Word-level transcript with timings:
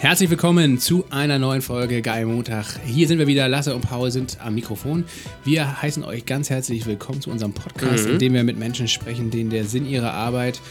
Herzlich 0.00 0.30
willkommen 0.30 0.78
zu 0.78 1.04
einer 1.10 1.38
neuen 1.38 1.60
Folge 1.60 2.00
Geil 2.00 2.24
Montag. 2.24 2.64
Hier 2.86 3.06
sind 3.06 3.18
wir 3.18 3.26
wieder, 3.26 3.48
Lasse 3.48 3.74
und 3.74 3.82
Paul 3.82 4.10
sind 4.10 4.38
am 4.42 4.54
Mikrofon. 4.54 5.04
Wir 5.44 5.82
heißen 5.82 6.04
euch 6.04 6.24
ganz 6.24 6.48
herzlich 6.48 6.86
willkommen 6.86 7.20
zu 7.20 7.28
unserem 7.28 7.52
Podcast, 7.52 8.06
mhm. 8.06 8.12
in 8.12 8.18
dem 8.18 8.32
wir 8.32 8.42
mit 8.42 8.56
Menschen 8.58 8.88
sprechen, 8.88 9.30
denen 9.30 9.50
der 9.50 9.66
Sinn 9.66 9.84
ihrer 9.84 10.14
Arbeit 10.14 10.62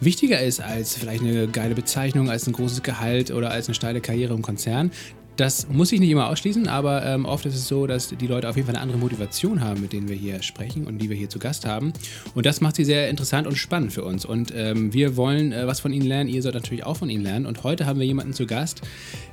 wichtiger 0.00 0.40
ist 0.40 0.60
als 0.60 0.96
vielleicht 0.96 1.22
eine 1.22 1.48
geile 1.48 1.74
Bezeichnung, 1.74 2.30
als 2.30 2.46
ein 2.46 2.54
großes 2.54 2.82
Gehalt 2.82 3.30
oder 3.30 3.50
als 3.50 3.66
eine 3.66 3.74
steile 3.74 4.00
Karriere 4.00 4.32
im 4.32 4.40
Konzern. 4.40 4.90
Das 5.38 5.68
muss 5.68 5.92
ich 5.92 6.00
nicht 6.00 6.10
immer 6.10 6.28
ausschließen, 6.30 6.66
aber 6.66 7.06
ähm, 7.06 7.24
oft 7.24 7.46
ist 7.46 7.54
es 7.54 7.68
so, 7.68 7.86
dass 7.86 8.08
die 8.08 8.26
Leute 8.26 8.48
auf 8.48 8.56
jeden 8.56 8.66
Fall 8.66 8.74
eine 8.74 8.82
andere 8.82 8.98
Motivation 8.98 9.60
haben, 9.60 9.80
mit 9.80 9.92
denen 9.92 10.08
wir 10.08 10.16
hier 10.16 10.42
sprechen 10.42 10.84
und 10.84 10.98
die 10.98 11.08
wir 11.08 11.16
hier 11.16 11.28
zu 11.28 11.38
Gast 11.38 11.64
haben. 11.64 11.92
Und 12.34 12.44
das 12.44 12.60
macht 12.60 12.74
sie 12.74 12.84
sehr 12.84 13.08
interessant 13.08 13.46
und 13.46 13.54
spannend 13.54 13.92
für 13.92 14.02
uns. 14.02 14.24
Und 14.24 14.52
ähm, 14.52 14.92
wir 14.92 15.16
wollen 15.16 15.52
äh, 15.52 15.68
was 15.68 15.78
von 15.78 15.92
ihnen 15.92 16.06
lernen. 16.06 16.28
Ihr 16.28 16.42
sollt 16.42 16.56
natürlich 16.56 16.84
auch 16.84 16.96
von 16.96 17.08
ihnen 17.08 17.22
lernen. 17.22 17.46
Und 17.46 17.62
heute 17.62 17.86
haben 17.86 18.00
wir 18.00 18.06
jemanden 18.06 18.32
zu 18.32 18.46
Gast, 18.46 18.82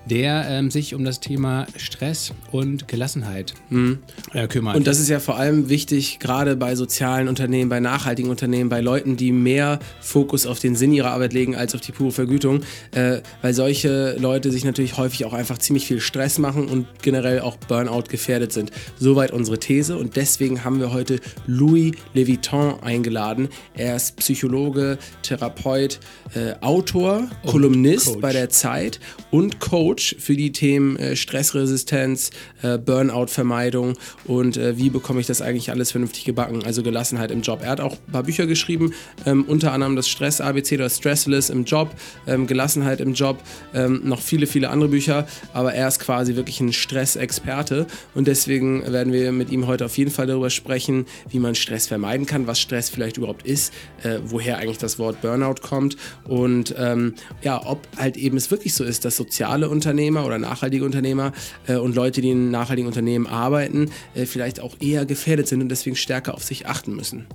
der 0.06 0.46
ähm, 0.48 0.70
sich 0.70 0.94
um 0.94 1.04
das 1.04 1.22
Thema 1.22 1.66
Stress 1.76 2.34
und 2.52 2.88
Gelassenheit 2.88 3.56
mhm. 3.72 3.98
äh, 4.32 4.48
kümmert. 4.48 4.76
Und 4.76 4.86
das 4.86 5.00
ist 5.00 5.10
ja 5.10 5.20
vor 5.20 5.38
allem 5.38 5.70
wichtig, 5.70 6.20
gerade 6.20 6.56
bei 6.56 6.76
sozialen 6.76 7.28
Unternehmen, 7.28 7.68
bei 7.68 7.80
nachhaltigen 7.80 8.30
Unternehmen, 8.30 8.70
bei 8.70 8.80
Leuten, 8.80 9.18
die 9.18 9.32
mehr 9.32 9.80
Fokus 10.02 10.46
auf 10.46 10.60
den 10.60 10.76
Sinn 10.76 10.94
ihrer 10.94 11.10
Arbeit 11.10 11.34
legen 11.34 11.56
als 11.56 11.74
auf 11.74 11.82
die 11.82 11.94
pure 11.94 12.12
Vergütung, 12.12 12.62
äh, 12.92 13.22
weil 13.42 13.56
solche 13.56 14.18
Leute 14.20 14.52
sich 14.52 14.66
natürlich 14.66 14.98
häufig 14.98 15.26
auch 15.26 15.34
einfach 15.34 15.58
ziemlich 15.58 15.88
viel 15.88 15.95
viel 15.96 16.02
Stress 16.02 16.40
machen 16.40 16.68
und 16.68 16.88
generell 17.02 17.40
auch 17.40 17.56
Burnout 17.56 18.04
gefährdet 18.10 18.52
sind. 18.52 18.72
Soweit 19.00 19.32
unsere 19.32 19.60
These 19.60 19.98
und 19.98 20.18
deswegen 20.18 20.66
haben 20.66 20.80
wir 20.80 20.92
heute 20.92 21.22
Louis 21.48 21.94
Leviton 22.14 22.82
eingeladen. 22.82 23.48
Er 23.76 23.96
ist 23.96 24.18
Psychologe, 24.18 24.98
Therapeut, 25.22 26.00
äh, 26.34 26.54
Autor, 26.62 27.30
und 27.44 27.50
Kolumnist 27.50 28.08
Coach. 28.08 28.22
bei 28.22 28.34
der 28.34 28.50
Zeit 28.50 29.00
und 29.32 29.60
Coach 29.60 30.18
für 30.20 30.36
die 30.36 30.52
Themen 30.52 30.98
äh, 30.98 31.16
Stressresistenz, 31.16 32.32
äh, 32.62 32.78
Burnout-Vermeidung 32.78 33.94
und 34.26 34.58
äh, 34.58 34.78
wie 34.78 34.90
bekomme 34.90 35.22
ich 35.22 35.28
das 35.28 35.42
eigentlich 35.42 35.72
alles 35.72 35.92
vernünftig 35.92 36.26
gebacken, 36.26 36.64
also 36.66 36.84
Gelassenheit 36.84 37.32
im 37.32 37.42
Job. 37.42 37.62
Er 37.64 37.70
hat 37.70 37.80
auch 37.80 37.94
ein 37.94 38.12
paar 38.12 38.24
Bücher 38.24 38.48
geschrieben, 38.48 38.94
ähm, 39.26 39.46
unter 39.48 39.72
anderem 39.72 39.96
das 39.96 40.10
Stress-ABC 40.10 40.76
oder 40.76 40.90
Stressless 40.90 41.50
im 41.50 41.64
Job, 41.64 41.92
ähm, 42.28 42.48
Gelassenheit 42.48 43.00
im 43.00 43.14
Job, 43.14 43.42
ähm, 43.74 44.02
noch 44.04 44.20
viele, 44.20 44.46
viele 44.46 44.70
andere 44.70 44.90
Bücher, 44.90 45.26
aber 45.54 45.74
er 45.74 45.85
er 45.86 45.90
ist 45.90 46.00
quasi 46.00 46.36
wirklich 46.36 46.60
ein 46.62 46.74
Stressexperte 46.74 47.86
und 48.16 48.28
deswegen 48.28 48.92
werden 48.92 49.14
wir 49.14 49.32
mit 49.32 49.52
ihm 49.52 49.68
heute 49.68 49.86
auf 49.86 49.96
jeden 50.00 50.10
Fall 50.10 50.26
darüber 50.26 50.50
sprechen, 50.50 51.06
wie 51.30 51.38
man 51.38 51.54
Stress 51.54 51.86
vermeiden 51.86 52.26
kann, 52.26 52.48
was 52.48 52.60
Stress 52.60 52.90
vielleicht 52.90 53.18
überhaupt 53.18 53.46
ist, 53.46 53.72
äh, 54.02 54.18
woher 54.26 54.58
eigentlich 54.58 54.80
das 54.80 54.98
Wort 54.98 55.22
Burnout 55.22 55.62
kommt 55.62 55.96
und 56.24 56.74
ähm, 56.78 57.14
ja, 57.44 57.64
ob 57.64 57.88
halt 57.98 58.18
eben 58.18 58.36
es 58.36 58.50
wirklich 58.50 58.74
so 58.74 58.84
ist, 58.84 59.06
dass 59.06 59.16
soziale 59.16 59.70
Unternehmer 59.70 60.26
oder 60.26 60.40
nachhaltige 60.40 60.84
Unternehmer 60.84 61.34
äh, 61.68 61.76
und 61.76 61.96
Leute, 61.96 62.22
die 62.22 62.32
in 62.32 62.50
nachhaltigen 62.50 62.88
Unternehmen 62.88 63.28
arbeiten, 63.28 63.92
äh, 64.16 64.26
vielleicht 64.26 64.60
auch 64.60 64.76
eher 64.80 65.06
gefährdet 65.06 65.48
sind 65.48 65.62
und 65.62 65.70
deswegen 65.70 65.96
stärker 65.96 66.34
auf 66.34 66.44
sich 66.44 66.66
achten 66.66 66.96
müssen. 66.96 67.28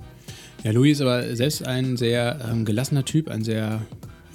Ja, 0.63 0.71
Louis 0.71 0.97
ist 0.97 1.01
aber 1.01 1.35
selbst 1.37 1.65
ein 1.65 1.95
sehr 1.95 2.37
ähm, 2.51 2.65
gelassener 2.65 3.05
Typ, 3.05 3.29
ein 3.29 3.43
sehr 3.45 3.81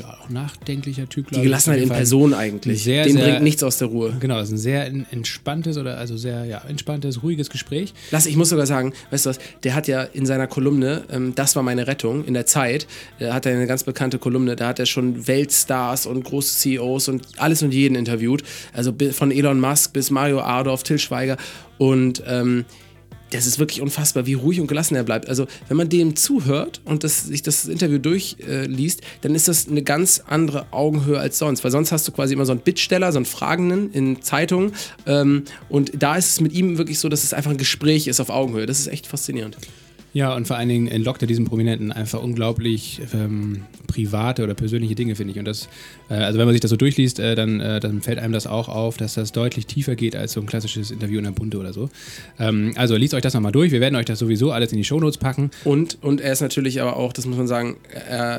ja, 0.00 0.18
auch 0.20 0.28
nachdenklicher 0.28 1.08
Typ, 1.08 1.28
glaube 1.28 1.40
Die 1.40 1.46
Gelassenheit 1.46 1.82
in 1.82 1.88
Person 1.88 2.34
eigentlich. 2.34 2.82
Sehr, 2.82 3.04
Dem 3.04 3.16
sehr, 3.16 3.24
bringt 3.24 3.42
nichts 3.42 3.62
aus 3.62 3.78
der 3.78 3.88
Ruhe. 3.88 4.16
Genau, 4.20 4.36
das 4.36 4.48
ist 4.48 4.54
ein 4.54 4.58
sehr 4.58 4.86
entspanntes 4.86 5.78
oder 5.78 5.98
also 5.98 6.16
sehr 6.16 6.44
ja, 6.44 6.62
entspanntes, 6.68 7.22
ruhiges 7.22 7.50
Gespräch. 7.50 7.94
Lass, 8.10 8.26
ich 8.26 8.36
muss 8.36 8.50
sogar 8.50 8.66
sagen, 8.66 8.92
weißt 9.10 9.26
du 9.26 9.30
was, 9.30 9.38
der 9.62 9.74
hat 9.74 9.88
ja 9.88 10.02
in 10.02 10.26
seiner 10.26 10.46
Kolumne, 10.46 11.04
ähm, 11.10 11.34
das 11.34 11.56
war 11.56 11.62
meine 11.62 11.86
Rettung, 11.86 12.24
in 12.24 12.34
der 12.34 12.46
Zeit, 12.46 12.86
da 13.18 13.34
hat 13.34 13.46
er 13.46 13.52
eine 13.52 13.66
ganz 13.66 13.84
bekannte 13.84 14.18
Kolumne, 14.18 14.56
da 14.56 14.68
hat 14.68 14.78
er 14.78 14.86
schon 14.86 15.26
Weltstars 15.26 16.06
und 16.06 16.24
große 16.24 16.58
CEOs 16.58 17.08
und 17.08 17.26
alles 17.38 17.62
und 17.62 17.72
jeden 17.72 17.94
interviewt. 17.94 18.42
Also 18.72 18.94
von 19.12 19.30
Elon 19.30 19.60
Musk 19.60 19.92
bis 19.92 20.10
Mario 20.10 20.40
Adorf, 20.40 20.82
Till 20.82 20.98
Schweiger 20.98 21.36
und 21.78 22.22
ähm, 22.26 22.64
das 23.30 23.46
ist 23.46 23.58
wirklich 23.58 23.80
unfassbar, 23.80 24.26
wie 24.26 24.34
ruhig 24.34 24.60
und 24.60 24.66
gelassen 24.66 24.94
er 24.94 25.04
bleibt. 25.04 25.28
Also, 25.28 25.46
wenn 25.68 25.76
man 25.76 25.88
dem 25.88 26.16
zuhört 26.16 26.80
und 26.84 27.04
das, 27.04 27.24
sich 27.24 27.42
das 27.42 27.66
Interview 27.66 27.98
durchliest, 27.98 29.00
äh, 29.00 29.04
dann 29.22 29.34
ist 29.34 29.48
das 29.48 29.68
eine 29.68 29.82
ganz 29.82 30.22
andere 30.26 30.66
Augenhöhe 30.72 31.18
als 31.18 31.38
sonst. 31.38 31.64
Weil 31.64 31.70
sonst 31.70 31.92
hast 31.92 32.06
du 32.06 32.12
quasi 32.12 32.34
immer 32.34 32.46
so 32.46 32.52
einen 32.52 32.60
Bittsteller, 32.60 33.10
so 33.12 33.18
einen 33.18 33.26
Fragenden 33.26 33.92
in 33.92 34.22
Zeitungen. 34.22 34.72
Ähm, 35.06 35.44
und 35.68 35.92
da 35.98 36.16
ist 36.16 36.30
es 36.30 36.40
mit 36.40 36.52
ihm 36.52 36.78
wirklich 36.78 36.98
so, 36.98 37.08
dass 37.08 37.24
es 37.24 37.34
einfach 37.34 37.50
ein 37.50 37.58
Gespräch 37.58 38.06
ist 38.06 38.20
auf 38.20 38.30
Augenhöhe. 38.30 38.66
Das 38.66 38.78
ist 38.78 38.86
echt 38.86 39.06
faszinierend. 39.06 39.56
Ja, 40.16 40.34
und 40.34 40.46
vor 40.46 40.56
allen 40.56 40.70
Dingen 40.70 40.86
entlockt 40.86 41.20
er 41.20 41.28
diesen 41.28 41.44
Prominenten 41.44 41.92
einfach 41.92 42.22
unglaublich 42.22 43.02
ähm, 43.12 43.64
private 43.86 44.44
oder 44.44 44.54
persönliche 44.54 44.94
Dinge, 44.94 45.14
finde 45.14 45.32
ich. 45.32 45.38
Und 45.38 45.44
das, 45.44 45.68
äh, 46.08 46.14
also 46.14 46.38
wenn 46.38 46.46
man 46.46 46.54
sich 46.54 46.62
das 46.62 46.70
so 46.70 46.78
durchliest, 46.78 47.18
äh, 47.18 47.34
dann, 47.34 47.60
äh, 47.60 47.80
dann 47.80 48.00
fällt 48.00 48.18
einem 48.18 48.32
das 48.32 48.46
auch 48.46 48.70
auf, 48.70 48.96
dass 48.96 49.12
das 49.12 49.32
deutlich 49.32 49.66
tiefer 49.66 49.94
geht 49.94 50.16
als 50.16 50.32
so 50.32 50.40
ein 50.40 50.46
klassisches 50.46 50.90
Interview 50.90 51.18
in 51.18 51.24
der 51.24 51.32
Bunte 51.32 51.58
oder 51.58 51.74
so. 51.74 51.90
Ähm, 52.38 52.72
also 52.76 52.96
liest 52.96 53.12
euch 53.12 53.20
das 53.20 53.34
nochmal 53.34 53.52
durch. 53.52 53.72
Wir 53.72 53.82
werden 53.82 53.94
euch 53.94 54.06
das 54.06 54.18
sowieso 54.18 54.52
alles 54.52 54.72
in 54.72 54.78
die 54.78 54.84
Shownotes 54.84 55.18
packen. 55.18 55.50
Und, 55.64 55.98
und 56.00 56.22
er 56.22 56.32
ist 56.32 56.40
natürlich 56.40 56.80
aber 56.80 56.96
auch, 56.96 57.12
das 57.12 57.26
muss 57.26 57.36
man 57.36 57.46
sagen, 57.46 57.76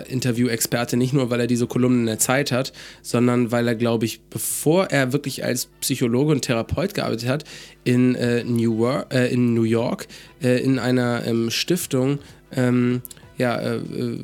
Interview-Experte, 0.10 0.98
nicht 0.98 1.14
nur, 1.14 1.30
weil 1.30 1.42
er 1.42 1.48
diese 1.48 1.68
Kolumnen 1.68 2.00
in 2.00 2.06
der 2.08 2.18
Zeit 2.18 2.52
hat, 2.52 2.74
sondern 3.04 3.52
weil 3.52 3.68
er, 3.68 3.76
glaube 3.76 4.06
ich, 4.06 4.22
bevor 4.32 4.86
er 4.86 5.14
wirklich 5.14 5.44
als 5.44 5.68
Psychologe 5.82 6.32
und 6.32 6.42
Therapeut 6.42 6.96
gearbeitet 6.96 7.30
hat, 7.30 7.44
in, 7.88 8.16
äh, 8.16 8.44
New, 8.44 8.80
York, 8.80 9.14
äh, 9.14 9.32
in 9.32 9.54
New 9.54 9.64
York 9.64 10.08
in 10.40 10.80
einer 10.80 11.26
ähm, 11.26 11.50
Stiftung 11.50 12.20
ähm, 12.52 13.02
ja, 13.38 13.56
äh, 13.58 13.76
äh, 13.76 14.20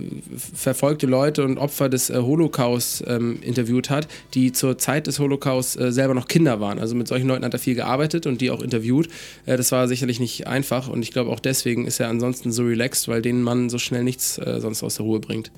verfolgte 0.55 1.05
Leute 1.05 1.43
und 1.43 1.57
Opfer 1.57 1.89
des 1.89 2.09
äh, 2.09 2.17
Holocaust 2.17 3.03
ähm, 3.07 3.39
interviewt 3.41 3.89
hat, 3.89 4.07
die 4.33 4.51
zur 4.51 4.77
Zeit 4.77 5.07
des 5.07 5.19
Holocaust 5.19 5.79
äh, 5.79 5.91
selber 5.91 6.13
noch 6.13 6.27
Kinder 6.27 6.59
waren. 6.59 6.79
Also 6.79 6.95
mit 6.95 7.07
solchen 7.07 7.27
Leuten 7.27 7.45
hat 7.45 7.53
er 7.53 7.59
viel 7.59 7.75
gearbeitet 7.75 8.25
und 8.25 8.41
die 8.41 8.49
auch 8.49 8.61
interviewt. 8.61 9.09
Äh, 9.45 9.57
das 9.57 9.71
war 9.71 9.87
sicherlich 9.87 10.19
nicht 10.19 10.47
einfach 10.47 10.87
und 10.87 11.03
ich 11.03 11.11
glaube 11.11 11.29
auch 11.29 11.39
deswegen 11.39 11.85
ist 11.85 11.99
er 11.99 12.09
ansonsten 12.09 12.51
so 12.51 12.63
relaxed, 12.63 13.07
weil 13.07 13.21
den 13.21 13.43
Mann 13.43 13.69
so 13.69 13.77
schnell 13.77 14.03
nichts 14.03 14.37
äh, 14.39 14.59
sonst 14.59 14.83
aus 14.83 14.95
der 14.95 15.05
Ruhe 15.05 15.19
bringt. 15.19 15.51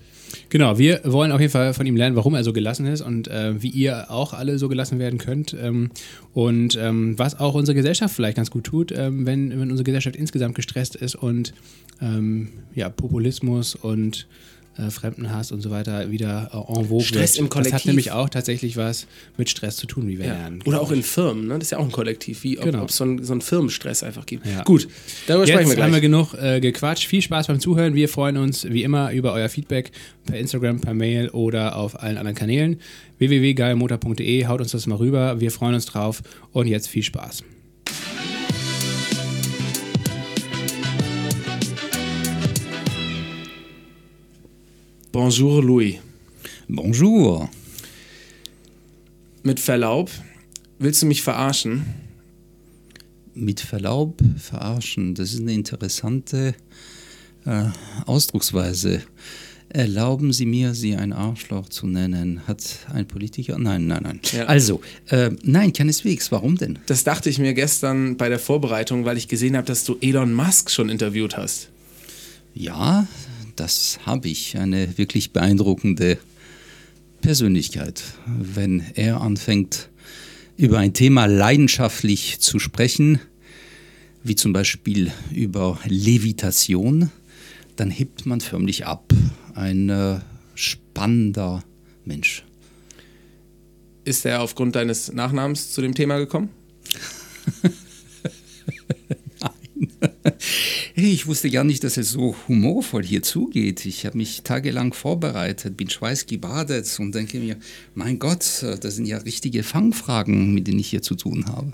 Genau, 0.49 0.77
wir 0.77 0.99
wollen 1.05 1.31
auf 1.31 1.39
jeden 1.39 1.51
Fall 1.51 1.73
von 1.73 1.85
ihm 1.85 1.95
lernen, 1.95 2.15
warum 2.17 2.33
er 2.33 2.43
so 2.43 2.51
gelassen 2.51 2.87
ist 2.87 3.01
und 3.01 3.29
wie 3.29 3.69
ihr 3.69 4.11
auch 4.11 4.33
alle 4.33 4.57
so 4.57 4.67
gelassen 4.67 4.99
werden 4.99 5.17
könnt. 5.17 5.55
Ähm, 5.59 5.91
und 6.33 6.77
ähm, 6.81 7.17
was 7.17 7.39
auch 7.39 7.53
unsere 7.53 7.75
Gesellschaft 7.75 8.13
vielleicht 8.13 8.35
ganz 8.35 8.51
gut 8.51 8.65
tut, 8.65 8.91
ähm, 8.91 9.25
wenn, 9.25 9.51
wenn 9.51 9.71
unsere 9.71 9.85
Gesellschaft 9.85 10.17
insgesamt 10.17 10.55
gestresst 10.55 10.95
ist 10.95 11.15
und 11.15 11.53
ähm, 12.01 12.49
ja, 12.73 12.89
Populismus 12.89 13.44
und 13.49 14.27
äh, 14.77 14.89
Fremdenhass 14.89 15.51
und 15.51 15.61
so 15.61 15.71
weiter 15.71 16.11
wieder 16.11 16.49
äh, 16.53 16.77
en 16.77 16.85
vogue 16.85 17.01
Stress 17.01 17.35
wird. 17.35 17.43
im 17.43 17.49
Kollektiv. 17.49 17.71
Das 17.71 17.81
hat 17.81 17.85
nämlich 17.85 18.11
auch 18.11 18.29
tatsächlich 18.29 18.75
was 18.77 19.07
mit 19.37 19.49
Stress 19.49 19.77
zu 19.77 19.87
tun, 19.87 20.07
wie 20.07 20.17
wir 20.17 20.25
ja. 20.25 20.33
lernen. 20.33 20.61
Oder 20.65 20.81
auch 20.81 20.91
in 20.91 21.03
Firmen, 21.03 21.47
ne? 21.47 21.53
das 21.53 21.67
ist 21.67 21.71
ja 21.71 21.77
auch 21.77 21.85
ein 21.85 21.91
Kollektiv, 21.91 22.43
wie 22.43 22.57
ob 22.57 22.65
genau. 22.65 22.85
es 22.85 22.97
so, 22.97 23.05
ein, 23.05 23.23
so 23.23 23.31
einen 23.31 23.41
Firmenstress 23.41 24.03
einfach 24.03 24.25
gibt. 24.25 24.45
Ja. 24.45 24.63
Gut, 24.63 24.87
darüber 25.27 25.45
Jetzt 25.45 25.53
sprechen 25.53 25.69
wir 25.69 25.75
gleich. 25.75 25.85
haben 25.85 25.93
wir 25.93 26.01
genug 26.01 26.33
äh, 26.33 26.59
gequatscht. 26.59 27.07
Viel 27.07 27.21
Spaß 27.21 27.47
beim 27.47 27.59
Zuhören. 27.59 27.95
Wir 27.95 28.09
freuen 28.09 28.37
uns 28.37 28.65
wie 28.65 28.83
immer 28.83 29.11
über 29.11 29.33
euer 29.33 29.49
Feedback 29.49 29.91
per 30.25 30.37
Instagram, 30.37 30.81
per 30.81 30.93
Mail 30.93 31.29
oder 31.29 31.77
auf 31.77 32.01
allen 32.01 32.17
anderen 32.17 32.35
Kanälen. 32.35 32.81
www.geilmotor.de, 33.19 34.47
haut 34.47 34.59
uns 34.59 34.71
das 34.71 34.87
mal 34.87 34.95
rüber. 34.95 35.39
Wir 35.39 35.51
freuen 35.51 35.75
uns 35.75 35.85
drauf 35.85 36.21
und 36.51 36.67
jetzt 36.67 36.87
viel 36.87 37.03
Spaß. 37.03 37.43
Bonjour, 45.15 45.63
Louis. 45.63 46.01
Bonjour. 46.67 47.49
Mit 49.43 49.61
Verlaub, 49.61 50.11
willst 50.77 51.03
du 51.03 51.05
mich 51.05 51.21
verarschen? 51.21 51.85
Mit 53.33 53.61
Verlaub, 53.61 54.21
verarschen, 54.37 55.15
das 55.15 55.31
ist 55.31 55.39
eine 55.39 55.53
interessante 55.53 56.53
äh, 57.45 57.63
Ausdrucksweise. 58.05 59.03
Erlauben 59.69 60.33
Sie 60.33 60.45
mir, 60.45 60.73
Sie 60.73 60.97
ein 60.97 61.13
Arschloch 61.13 61.69
zu 61.69 61.87
nennen? 61.87 62.45
Hat 62.45 62.79
ein 62.93 63.07
Politiker? 63.07 63.57
Nein, 63.57 63.87
nein, 63.87 64.03
nein. 64.03 64.19
Ja. 64.33 64.47
Also, 64.47 64.81
äh, 65.07 65.31
nein, 65.43 65.71
keineswegs. 65.71 66.29
Warum 66.33 66.57
denn? 66.57 66.79
Das 66.87 67.05
dachte 67.05 67.29
ich 67.29 67.39
mir 67.39 67.53
gestern 67.53 68.17
bei 68.17 68.27
der 68.27 68.39
Vorbereitung, 68.39 69.05
weil 69.05 69.15
ich 69.15 69.29
gesehen 69.29 69.55
habe, 69.55 69.65
dass 69.65 69.85
du 69.85 69.95
Elon 70.01 70.33
Musk 70.33 70.71
schon 70.71 70.89
interviewt 70.89 71.37
hast. 71.37 71.69
Ja, 72.53 73.07
das 73.55 73.99
habe 74.05 74.27
ich, 74.27 74.57
eine 74.57 74.97
wirklich 74.97 75.31
beeindruckende 75.31 76.17
Persönlichkeit. 77.21 78.03
Wenn 78.25 78.83
er 78.95 79.21
anfängt, 79.21 79.89
über 80.57 80.79
ein 80.79 80.93
Thema 80.93 81.25
leidenschaftlich 81.25 82.39
zu 82.39 82.59
sprechen, 82.59 83.19
wie 84.23 84.35
zum 84.35 84.53
Beispiel 84.53 85.11
über 85.31 85.79
Levitation, 85.85 87.11
dann 87.75 87.91
hebt 87.91 88.25
man 88.25 88.41
förmlich 88.41 88.85
ab. 88.85 89.13
Ein 89.53 89.89
äh, 89.89 90.19
spannender 90.55 91.63
Mensch. 92.05 92.43
Ist 94.03 94.25
er 94.25 94.41
aufgrund 94.41 94.75
deines 94.75 95.11
Nachnamens 95.11 95.71
zu 95.71 95.81
dem 95.81 95.93
Thema 95.93 96.17
gekommen? 96.17 96.49
Nein. 99.41 99.91
Hey, 100.97 101.11
ich 101.11 101.27
wusste 101.27 101.49
gar 101.49 101.65
nicht, 101.65 101.83
dass 101.83 101.97
es 101.97 102.11
so 102.11 102.37
humorvoll 102.47 103.03
hier 103.03 103.21
zugeht. 103.21 103.85
Ich 103.85 104.05
habe 104.05 104.17
mich 104.17 104.43
tagelang 104.43 104.93
vorbereitet, 104.93 105.75
bin 105.75 105.89
schweißgebadet 105.89 106.89
und 107.01 107.13
denke 107.13 107.37
mir, 107.37 107.57
mein 107.95 108.17
Gott, 108.17 108.63
das 108.79 108.95
sind 108.95 109.05
ja 109.05 109.17
richtige 109.17 109.63
Fangfragen, 109.63 110.53
mit 110.53 110.67
denen 110.67 110.79
ich 110.79 110.87
hier 110.87 111.01
zu 111.01 111.15
tun 111.15 111.47
habe. 111.47 111.73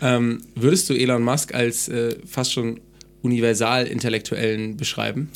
Ähm, 0.00 0.40
würdest 0.54 0.88
du 0.88 0.94
Elon 0.94 1.22
Musk 1.22 1.54
als 1.54 1.88
äh, 1.88 2.16
fast 2.24 2.54
schon 2.54 2.80
Universal-Intellektuellen 3.20 4.78
beschreiben? 4.78 5.28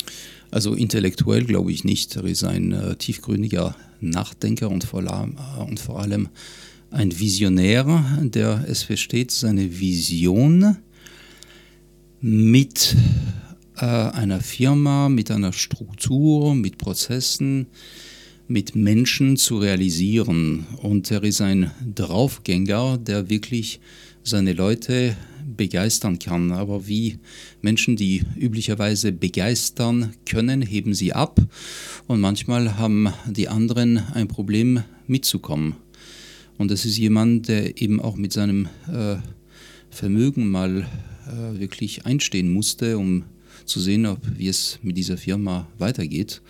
Also 0.49 0.73
intellektuell 0.73 1.43
glaube 1.43 1.71
ich 1.71 1.83
nicht. 1.83 2.15
Er 2.15 2.23
ist 2.23 2.43
ein 2.43 2.71
äh, 2.71 2.95
tiefgründiger 2.95 3.75
Nachdenker 3.99 4.71
und 4.71 4.83
vor, 4.83 5.03
äh, 5.03 5.61
und 5.61 5.79
vor 5.79 5.99
allem 5.99 6.29
ein 6.89 7.19
Visionär, 7.19 8.19
der 8.23 8.65
es 8.67 8.81
versteht, 8.81 9.29
seine 9.29 9.79
Vision 9.79 10.77
mit 12.21 12.95
äh, 13.77 13.85
einer 13.85 14.41
Firma, 14.41 15.09
mit 15.09 15.31
einer 15.31 15.53
Struktur, 15.53 16.53
mit 16.53 16.77
Prozessen, 16.77 17.67
mit 18.47 18.75
Menschen 18.75 19.37
zu 19.37 19.57
realisieren. 19.57 20.67
Und 20.81 21.09
er 21.09 21.23
ist 21.23 21.41
ein 21.41 21.71
Draufgänger, 21.95 22.97
der 22.99 23.29
wirklich 23.29 23.79
seine 24.23 24.53
Leute 24.53 25.15
begeistern 25.57 26.19
kann. 26.19 26.51
Aber 26.51 26.87
wie 26.87 27.17
Menschen, 27.61 27.95
die 27.95 28.23
üblicherweise 28.37 29.11
begeistern 29.11 30.13
können, 30.29 30.61
heben 30.61 30.93
sie 30.93 31.13
ab. 31.13 31.39
Und 32.07 32.19
manchmal 32.19 32.77
haben 32.77 33.11
die 33.27 33.47
anderen 33.47 33.97
ein 34.13 34.27
Problem 34.27 34.83
mitzukommen. 35.07 35.75
Und 36.57 36.69
das 36.69 36.85
ist 36.85 36.97
jemand, 36.97 37.47
der 37.47 37.81
eben 37.81 37.99
auch 37.99 38.15
mit 38.15 38.31
seinem 38.31 38.67
äh, 38.87 39.15
Vermögen 39.89 40.49
mal 40.49 40.85
äh, 41.27 41.59
wirklich 41.59 42.05
einstehen 42.05 42.49
musste, 42.49 42.97
um 42.97 43.23
zu 43.65 43.79
sehen, 43.79 44.05
ob, 44.05 44.19
wie 44.37 44.47
es 44.47 44.79
mit 44.81 44.97
dieser 44.97 45.17
Firma 45.17 45.67
weitergeht. 45.77 46.41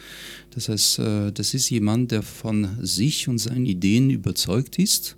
Das 0.52 0.70
heißt, 0.70 1.00
äh, 1.00 1.32
das 1.32 1.54
ist 1.54 1.70
jemand, 1.70 2.12
der 2.12 2.22
von 2.22 2.68
sich 2.82 3.28
und 3.28 3.38
seinen 3.38 3.66
Ideen 3.66 4.10
überzeugt 4.10 4.80
ist. 4.80 5.18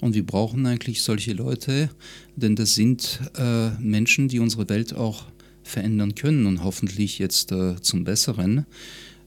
Und 0.00 0.14
wir 0.14 0.24
brauchen 0.24 0.64
eigentlich 0.66 1.02
solche 1.02 1.34
Leute, 1.34 1.90
denn 2.36 2.56
das 2.56 2.74
sind 2.74 3.20
äh, 3.36 3.70
Menschen, 3.80 4.28
die 4.28 4.38
unsere 4.38 4.68
Welt 4.68 4.94
auch 4.94 5.26
verändern 5.62 6.14
können 6.14 6.46
und 6.46 6.64
hoffentlich 6.64 7.18
jetzt 7.18 7.52
äh, 7.52 7.76
zum 7.80 8.04
Besseren. 8.04 8.64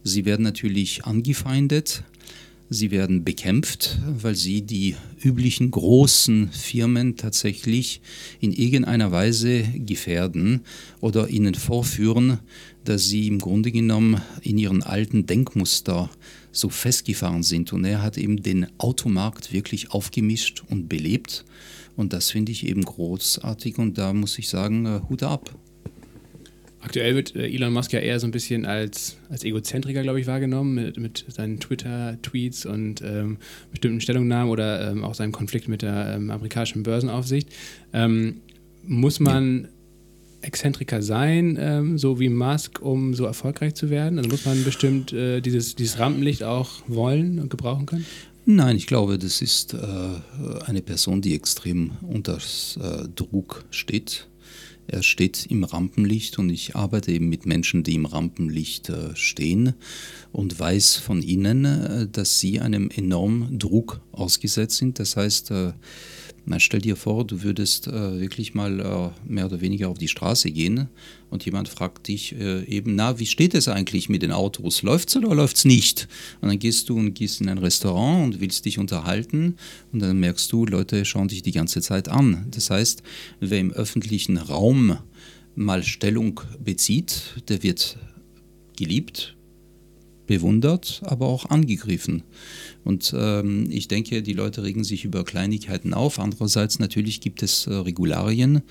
Sie 0.04 0.26
werden 0.26 0.44
natürlich 0.44 1.06
angefeindet, 1.06 2.04
Sie 2.74 2.90
werden 2.90 3.24
bekämpft, 3.24 4.00
weil 4.04 4.34
sie 4.34 4.64
die 4.64 4.96
üblichen 5.22 5.70
großen 5.70 6.50
Firmen 6.50 7.18
tatsächlich 7.18 8.02
in 8.40 8.52
irgendeiner 8.52 9.12
Weise 9.12 9.62
gefährden 9.76 10.62
oder 11.00 11.30
ihnen 11.30 11.54
vorführen, 11.54 12.40
dass 12.84 13.06
sie 13.06 13.28
im 13.28 13.38
Grunde 13.38 13.72
genommen 13.72 14.22
in 14.42 14.58
ihren 14.58 14.82
alten 14.82 15.28
Denkmuster 15.28 16.10
so 16.52 16.70
festgefahren 16.70 17.44
sind. 17.44 17.74
Und 17.74 17.86
er 17.86 18.02
hat 18.02 18.18
eben 18.18 18.42
den 18.42 18.66
Automarkt 18.80 19.54
wirklich 19.54 19.92
aufgemischt 19.92 20.64
und 20.68 20.90
belebt. 20.90 21.46
Und 21.96 22.12
das 22.12 22.32
finde 22.32 22.52
ich 22.52 22.66
eben 22.66 22.82
großartig 22.82 23.78
und 23.78 24.00
da 24.00 24.14
muss 24.14 24.40
ich 24.40 24.50
sagen, 24.50 24.88
äh, 24.88 25.02
Hut 25.08 25.22
ab. 25.22 25.56
Aktuell 26.84 27.16
wird 27.16 27.36
äh, 27.36 27.48
Elon 27.48 27.72
Musk 27.72 27.94
ja 27.94 28.00
eher 28.00 28.20
so 28.20 28.28
ein 28.28 28.32
bisschen 28.32 28.66
als, 28.66 29.18
als 29.30 29.44
Egozentriker, 29.44 30.04
glaube 30.04 30.20
ich, 30.20 30.28
wahrgenommen, 30.28 30.76
mit, 30.76 30.98
mit 30.98 31.26
seinen 31.30 31.60
Twitter-Tweets 31.60 32.66
und 32.66 33.02
ähm, 33.02 33.38
bestimmten 33.72 34.02
Stellungnahmen 34.02 34.52
oder 34.52 34.92
ähm, 34.92 35.04
auch 35.04 35.16
seinem 35.16 35.32
Konflikt 35.32 35.68
mit 35.70 35.82
der 35.82 36.16
ähm, 36.16 36.30
amerikanischen 36.30 36.84
Börsenaufsicht. 36.84 37.50
Ähm, 37.94 38.42
muss 38.86 39.22
man 39.22 39.70
Exzentriker 40.42 41.02
sein, 41.02 41.58
ähm, 41.58 41.98
so 41.98 42.20
wie 42.20 42.28
Musk, 42.28 42.82
um 42.82 43.14
so 43.14 43.24
erfolgreich 43.24 43.76
zu 43.76 43.90
werden? 43.90 44.18
Also 44.18 44.30
muss 44.30 44.46
man 44.46 44.62
bestimmt 44.66 45.14
äh, 45.14 45.40
dieses, 45.40 45.76
dieses 45.76 46.00
Rampenlicht 46.00 46.44
auch 46.44 46.70
wollen 46.88 47.40
und 47.40 47.50
gebrauchen 47.50 47.86
können? 47.86 48.06
Nein, 48.46 48.76
ich 48.76 48.88
glaube, 48.88 49.18
das 49.18 49.42
ist 49.42 49.74
äh, 49.74 49.78
eine 50.66 50.82
Person, 50.82 51.22
die 51.22 51.34
extrem 51.34 51.92
unter 52.02 52.36
äh, 52.36 53.08
Druck 53.16 53.64
steht 53.72 54.28
er 54.88 55.04
steht 55.04 55.46
im 55.46 55.64
Rampenlicht 55.64 56.40
und 56.40 56.50
ich 56.50 56.76
arbeite 56.76 57.12
eben 57.12 57.30
mit 57.30 57.46
Menschen, 57.46 57.84
die 57.84 57.96
im 57.96 58.06
Rampenlicht 58.06 58.90
äh, 58.90 59.16
stehen 59.16 59.74
und 60.32 60.60
weiß 60.60 60.98
von 60.98 61.22
ihnen, 61.22 61.66
äh, 61.66 62.08
dass 62.12 62.40
sie 62.40 62.60
einem 62.60 62.90
enormen 62.90 63.60
Druck 63.60 64.02
ausgesetzt 64.12 64.78
sind. 64.78 65.00
Das 65.00 65.16
heißt, 65.16 65.52
äh, 65.52 65.74
na, 66.46 66.60
stell 66.60 66.82
dir 66.82 66.98
vor, 66.98 67.26
du 67.26 67.42
würdest 67.44 67.88
äh, 67.88 68.20
wirklich 68.20 68.54
mal 68.54 68.80
äh, 68.80 69.32
mehr 69.32 69.46
oder 69.46 69.62
weniger 69.62 69.88
auf 69.90 69.98
die 69.98 70.10
Straße 70.10 70.52
gehen 70.52 70.90
und 71.30 71.46
jemand 71.46 71.70
fragt 71.70 72.08
dich 72.10 72.36
äh, 72.36 72.64
eben, 72.66 72.96
na, 72.96 73.18
wie 73.20 73.26
steht 73.26 73.54
es 73.54 73.70
eigentlich 73.70 74.10
mit 74.10 74.24
den 74.24 74.34
Autos? 74.34 74.82
Läuft 74.82 75.10
es 75.10 75.16
oder 75.16 75.34
läuft 75.34 75.58
es 75.58 75.66
nicht? 75.66 76.10
Und 76.42 76.50
dann 76.50 76.60
gehst 76.60 76.90
du 76.90 76.98
und 76.98 77.14
gehst 77.14 77.40
in 77.40 77.48
ein 77.48 77.60
Restaurant 77.60 78.26
und 78.26 78.42
willst 78.42 78.66
dich 78.66 78.78
unterhalten 78.78 79.56
und 79.94 80.00
dann 80.00 80.20
merkst 80.20 80.52
du, 80.52 80.66
Leute 80.66 81.06
schauen 81.06 81.30
dich 81.30 81.44
die 81.44 81.54
ganze 81.54 81.82
Zeit 81.82 82.10
an. 82.10 82.48
Das 82.52 82.70
heißt, 82.70 83.04
wer 83.40 83.60
im 83.60 83.72
öffentlichen 83.72 84.38
Raum 84.38 84.98
mal 85.56 85.84
Stellung 85.84 86.42
bezieht, 86.62 87.42
der 87.48 87.64
wird 87.64 87.98
geliebt, 88.76 89.38
bewundert, 90.28 91.02
aber 91.06 91.28
auch 91.28 91.50
angegriffen. 91.50 92.24
Und 92.84 93.14
ähm, 93.18 93.68
ich 93.70 93.88
denke, 93.88 94.22
die 94.22 94.34
Leute 94.34 94.64
regen 94.64 94.84
sich 94.84 95.06
über 95.06 95.24
Kleinigkeiten 95.24 95.94
auf. 95.94 96.20
Andererseits 96.20 96.80
natürlich 96.80 97.22
gibt 97.22 97.44
es 97.44 97.68
äh, 97.68 97.74
Regularien 97.74 98.62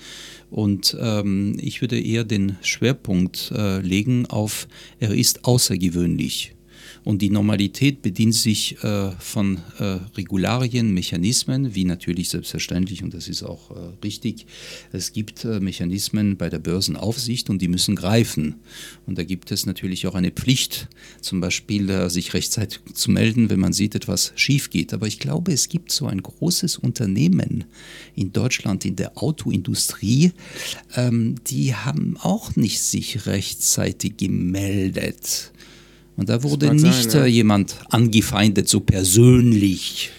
und 0.51 0.95
ähm, 0.99 1.57
ich 1.59 1.81
würde 1.81 1.99
eher 1.99 2.23
den 2.23 2.57
Schwerpunkt 2.61 3.51
äh, 3.55 3.79
legen 3.79 4.25
auf, 4.27 4.67
er 4.99 5.13
ist 5.13 5.45
außergewöhnlich. 5.45 6.52
Und 7.03 7.21
die 7.21 7.29
Normalität 7.29 8.01
bedient 8.01 8.35
sich 8.35 8.83
äh, 8.83 9.11
von 9.19 9.57
äh, 9.77 9.99
Regularien, 10.15 10.93
Mechanismen, 10.93 11.75
wie 11.75 11.85
natürlich 11.85 12.29
selbstverständlich, 12.29 13.03
und 13.03 13.13
das 13.13 13.27
ist 13.27 13.43
auch 13.43 13.71
äh, 13.71 13.75
richtig, 14.03 14.45
es 14.91 15.11
gibt 15.11 15.43
äh, 15.43 15.59
Mechanismen 15.59 16.37
bei 16.37 16.49
der 16.49 16.59
Börsenaufsicht 16.59 17.49
und 17.49 17.61
die 17.61 17.67
müssen 17.67 17.95
greifen. 17.95 18.55
Und 19.05 19.17
da 19.17 19.23
gibt 19.23 19.51
es 19.51 19.65
natürlich 19.65 20.07
auch 20.07 20.15
eine 20.15 20.31
Pflicht, 20.31 20.87
zum 21.21 21.41
Beispiel 21.41 21.89
äh, 21.89 22.09
sich 22.09 22.33
rechtzeitig 22.33 22.79
zu 22.93 23.11
melden, 23.11 23.49
wenn 23.49 23.59
man 23.59 23.73
sieht, 23.73 23.95
etwas 23.95 24.31
schief 24.35 24.69
geht. 24.69 24.93
Aber 24.93 25.07
ich 25.07 25.19
glaube, 25.19 25.51
es 25.51 25.69
gibt 25.69 25.91
so 25.91 26.07
ein 26.07 26.21
großes 26.21 26.77
Unternehmen 26.77 27.65
in 28.15 28.31
Deutschland, 28.31 28.85
in 28.85 28.95
der 28.95 29.17
Autoindustrie, 29.21 30.31
ähm, 30.95 31.35
die 31.47 31.75
haben 31.75 32.17
auch 32.17 32.55
nicht 32.55 32.81
sich 32.81 33.25
rechtzeitig 33.25 34.17
gemeldet. 34.17 35.52
Und 36.15 36.29
da 36.29 36.43
wurde 36.43 36.73
nicht 36.73 37.11
sein, 37.11 37.21
ja. 37.21 37.25
Äh, 37.25 37.29
jemand 37.29 37.75
angefeindet, 37.89 38.69
so 38.69 38.79
persönlich. 38.79 40.11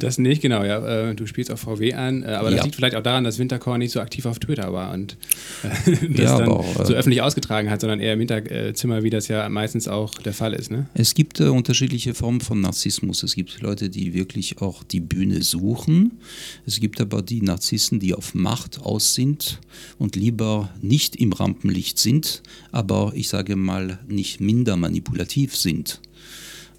Das 0.00 0.16
nicht, 0.18 0.40
genau, 0.40 0.64
ja. 0.64 1.10
Äh, 1.10 1.14
du 1.14 1.26
spielst 1.26 1.50
auf 1.50 1.60
VW 1.60 1.92
an, 1.92 2.22
äh, 2.22 2.28
aber 2.28 2.50
das 2.50 2.58
ja. 2.58 2.64
liegt 2.64 2.76
vielleicht 2.76 2.96
auch 2.96 3.02
daran, 3.02 3.22
dass 3.22 3.38
Wintercore 3.38 3.78
nicht 3.78 3.92
so 3.92 4.00
aktiv 4.00 4.24
auf 4.24 4.38
Twitter 4.38 4.72
war 4.72 4.92
und 4.94 5.18
äh, 5.62 5.90
das 6.08 6.18
ja, 6.18 6.38
dann 6.38 6.48
auch, 6.48 6.86
so 6.86 6.94
öffentlich 6.94 7.20
ausgetragen 7.20 7.70
hat, 7.70 7.82
sondern 7.82 8.00
eher 8.00 8.14
im 8.14 8.18
Hinterzimmer, 8.20 9.02
wie 9.02 9.10
das 9.10 9.28
ja 9.28 9.48
meistens 9.50 9.88
auch 9.88 10.14
der 10.14 10.32
Fall 10.32 10.54
ist. 10.54 10.70
Ne? 10.70 10.86
Es 10.94 11.14
gibt 11.14 11.38
äh, 11.40 11.44
unterschiedliche 11.44 12.14
Formen 12.14 12.40
von 12.40 12.60
Narzissmus. 12.60 13.22
Es 13.22 13.34
gibt 13.34 13.60
Leute, 13.60 13.90
die 13.90 14.14
wirklich 14.14 14.62
auch 14.62 14.82
die 14.82 15.00
Bühne 15.00 15.42
suchen. 15.42 16.18
Es 16.66 16.80
gibt 16.80 17.00
aber 17.00 17.20
die 17.20 17.42
Narzissten, 17.42 18.00
die 18.00 18.14
auf 18.14 18.34
Macht 18.34 18.80
aus 18.80 19.14
sind 19.14 19.60
und 19.98 20.16
lieber 20.16 20.70
nicht 20.80 21.16
im 21.16 21.32
Rampenlicht 21.34 21.98
sind, 21.98 22.42
aber 22.72 23.12
ich 23.14 23.28
sage 23.28 23.54
mal 23.54 23.98
nicht 24.08 24.40
minder 24.40 24.76
manipulativ 24.76 25.56
sind. 25.56 26.00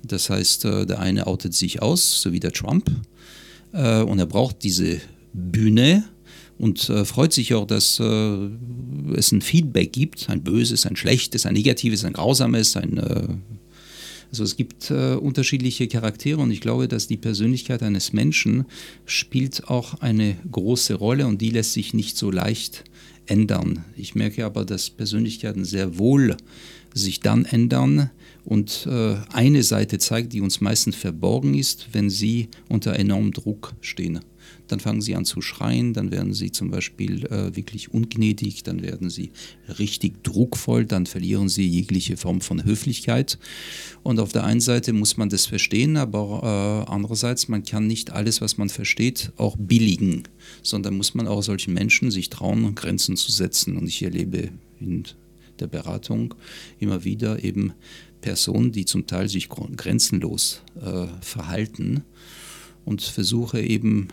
Das 0.03 0.31
heißt, 0.31 0.63
der 0.63 0.99
eine 0.99 1.27
outet 1.27 1.53
sich 1.53 1.83
aus, 1.83 2.21
so 2.21 2.31
wie 2.31 2.39
der 2.39 2.51
Trump, 2.51 2.89
äh, 3.73 4.01
und 4.01 4.19
er 4.19 4.25
braucht 4.25 4.63
diese 4.63 5.01
Bühne 5.33 6.03
und 6.57 6.89
äh, 6.89 7.05
freut 7.05 7.33
sich 7.33 7.53
auch, 7.53 7.65
dass 7.65 7.99
es 7.99 9.31
ein 9.31 9.41
Feedback 9.41 9.93
gibt, 9.93 10.29
ein 10.29 10.43
böses, 10.43 10.85
ein 10.85 10.95
schlechtes, 10.95 11.45
ein 11.45 11.53
negatives, 11.53 12.05
ein 12.05 12.13
grausames, 12.13 12.77
ein 12.77 13.41
also 14.31 14.45
es 14.45 14.55
gibt 14.55 14.89
äh, 14.91 15.15
unterschiedliche 15.15 15.89
Charaktere 15.89 16.39
und 16.39 16.51
ich 16.51 16.61
glaube, 16.61 16.87
dass 16.87 17.07
die 17.07 17.17
Persönlichkeit 17.17 17.83
eines 17.83 18.13
Menschen 18.13 18.65
spielt 19.05 19.67
auch 19.67 19.95
eine 19.95 20.37
große 20.49 20.93
Rolle 20.93 21.27
und 21.27 21.41
die 21.41 21.49
lässt 21.49 21.73
sich 21.73 21.93
nicht 21.93 22.15
so 22.15 22.31
leicht 22.31 22.85
ändern. 23.25 23.83
Ich 23.97 24.15
merke 24.15 24.45
aber, 24.45 24.63
dass 24.63 24.89
Persönlichkeiten 24.89 25.65
sehr 25.65 25.97
wohl 25.97 26.37
sich 26.93 27.19
dann 27.19 27.43
ändern, 27.43 28.09
und 28.43 28.87
äh, 28.89 29.15
eine 29.31 29.63
Seite 29.63 29.97
zeigt, 29.99 30.33
die 30.33 30.41
uns 30.41 30.61
meistens 30.61 30.95
verborgen 30.95 31.53
ist, 31.53 31.89
wenn 31.93 32.09
sie 32.09 32.49
unter 32.69 32.97
enormem 32.97 33.31
Druck 33.31 33.73
stehen. 33.81 34.19
Dann 34.67 34.79
fangen 34.79 35.01
sie 35.01 35.15
an 35.15 35.25
zu 35.25 35.41
schreien, 35.41 35.93
dann 35.93 36.11
werden 36.11 36.33
sie 36.33 36.51
zum 36.51 36.71
Beispiel 36.71 37.25
äh, 37.25 37.55
wirklich 37.55 37.93
ungnädig, 37.93 38.63
dann 38.63 38.81
werden 38.81 39.09
sie 39.09 39.31
richtig 39.79 40.23
druckvoll, 40.23 40.85
dann 40.85 41.05
verlieren 41.05 41.49
sie 41.49 41.67
jegliche 41.67 42.17
Form 42.17 42.41
von 42.41 42.63
Höflichkeit. 42.63 43.37
Und 44.01 44.19
auf 44.19 44.31
der 44.31 44.45
einen 44.45 44.61
Seite 44.61 44.93
muss 44.93 45.17
man 45.17 45.29
das 45.29 45.45
verstehen, 45.45 45.97
aber 45.97 46.85
äh, 46.87 46.91
andererseits, 46.91 47.49
man 47.49 47.63
kann 47.63 47.85
nicht 47.85 48.11
alles, 48.11 48.41
was 48.41 48.57
man 48.57 48.69
versteht, 48.69 49.31
auch 49.37 49.57
billigen, 49.59 50.23
sondern 50.63 50.95
muss 50.95 51.13
man 51.13 51.27
auch 51.27 51.43
solchen 51.43 51.73
Menschen 51.73 52.09
sich 52.09 52.29
trauen, 52.29 52.73
Grenzen 52.73 53.17
zu 53.17 53.31
setzen. 53.31 53.77
Und 53.77 53.87
ich 53.87 54.01
erlebe 54.01 54.49
in 54.79 55.03
der 55.61 55.67
Beratung 55.67 56.33
immer 56.79 57.03
wieder 57.03 57.43
eben 57.43 57.73
Personen, 58.19 58.71
die 58.71 58.85
zum 58.85 59.07
Teil 59.07 59.29
sich 59.29 59.49
grenzenlos 59.49 60.61
äh, 60.79 61.07
verhalten 61.21 62.03
und 62.85 63.01
versuche 63.01 63.61
eben 63.61 64.09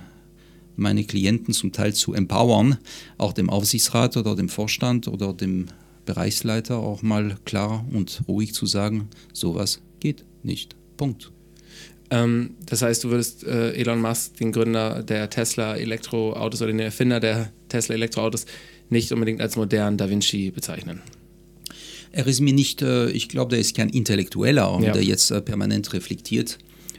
meine 0.76 1.04
Klienten 1.04 1.52
zum 1.52 1.72
Teil 1.72 1.92
zu 1.92 2.14
empowern, 2.14 2.78
auch 3.18 3.32
dem 3.32 3.50
Aufsichtsrat 3.50 4.16
oder 4.16 4.36
dem 4.36 4.48
Vorstand 4.48 5.08
oder 5.08 5.32
dem 5.34 5.66
Bereichsleiter 6.06 6.78
auch 6.78 7.02
mal 7.02 7.36
klar 7.44 7.84
und 7.92 8.22
ruhig 8.28 8.54
zu 8.54 8.64
sagen, 8.64 9.08
sowas 9.32 9.80
geht 10.00 10.24
nicht. 10.42 10.76
Punkt. 10.96 11.32
Ähm, 12.10 12.54
das 12.64 12.82
heißt, 12.82 13.04
du 13.04 13.10
würdest 13.10 13.44
äh, 13.44 13.72
Elon 13.72 14.00
Musk, 14.00 14.36
den 14.38 14.52
Gründer 14.52 15.02
der 15.02 15.28
Tesla 15.28 15.76
Elektroautos 15.76 16.62
oder 16.62 16.70
den 16.70 16.80
Erfinder 16.80 17.20
der 17.20 17.52
Tesla 17.68 17.94
Elektroautos, 17.94 18.46
nicht 18.88 19.12
unbedingt 19.12 19.42
als 19.42 19.56
modernen 19.56 19.98
Da 19.98 20.08
Vinci 20.08 20.50
bezeichnen. 20.50 21.02
Er 22.18 22.26
ist 22.26 22.40
mir 22.40 22.52
nicht, 22.52 22.82
äh, 22.82 23.10
ich 23.10 23.28
glaube, 23.28 23.50
der 23.50 23.60
ist 23.60 23.76
kein 23.76 23.90
Intellektueller, 23.90 24.80
ja. 24.82 24.92
der 24.92 25.04
jetzt 25.04 25.30
äh, 25.30 25.40
permanent 25.40 25.92
reflektiert 25.92 26.58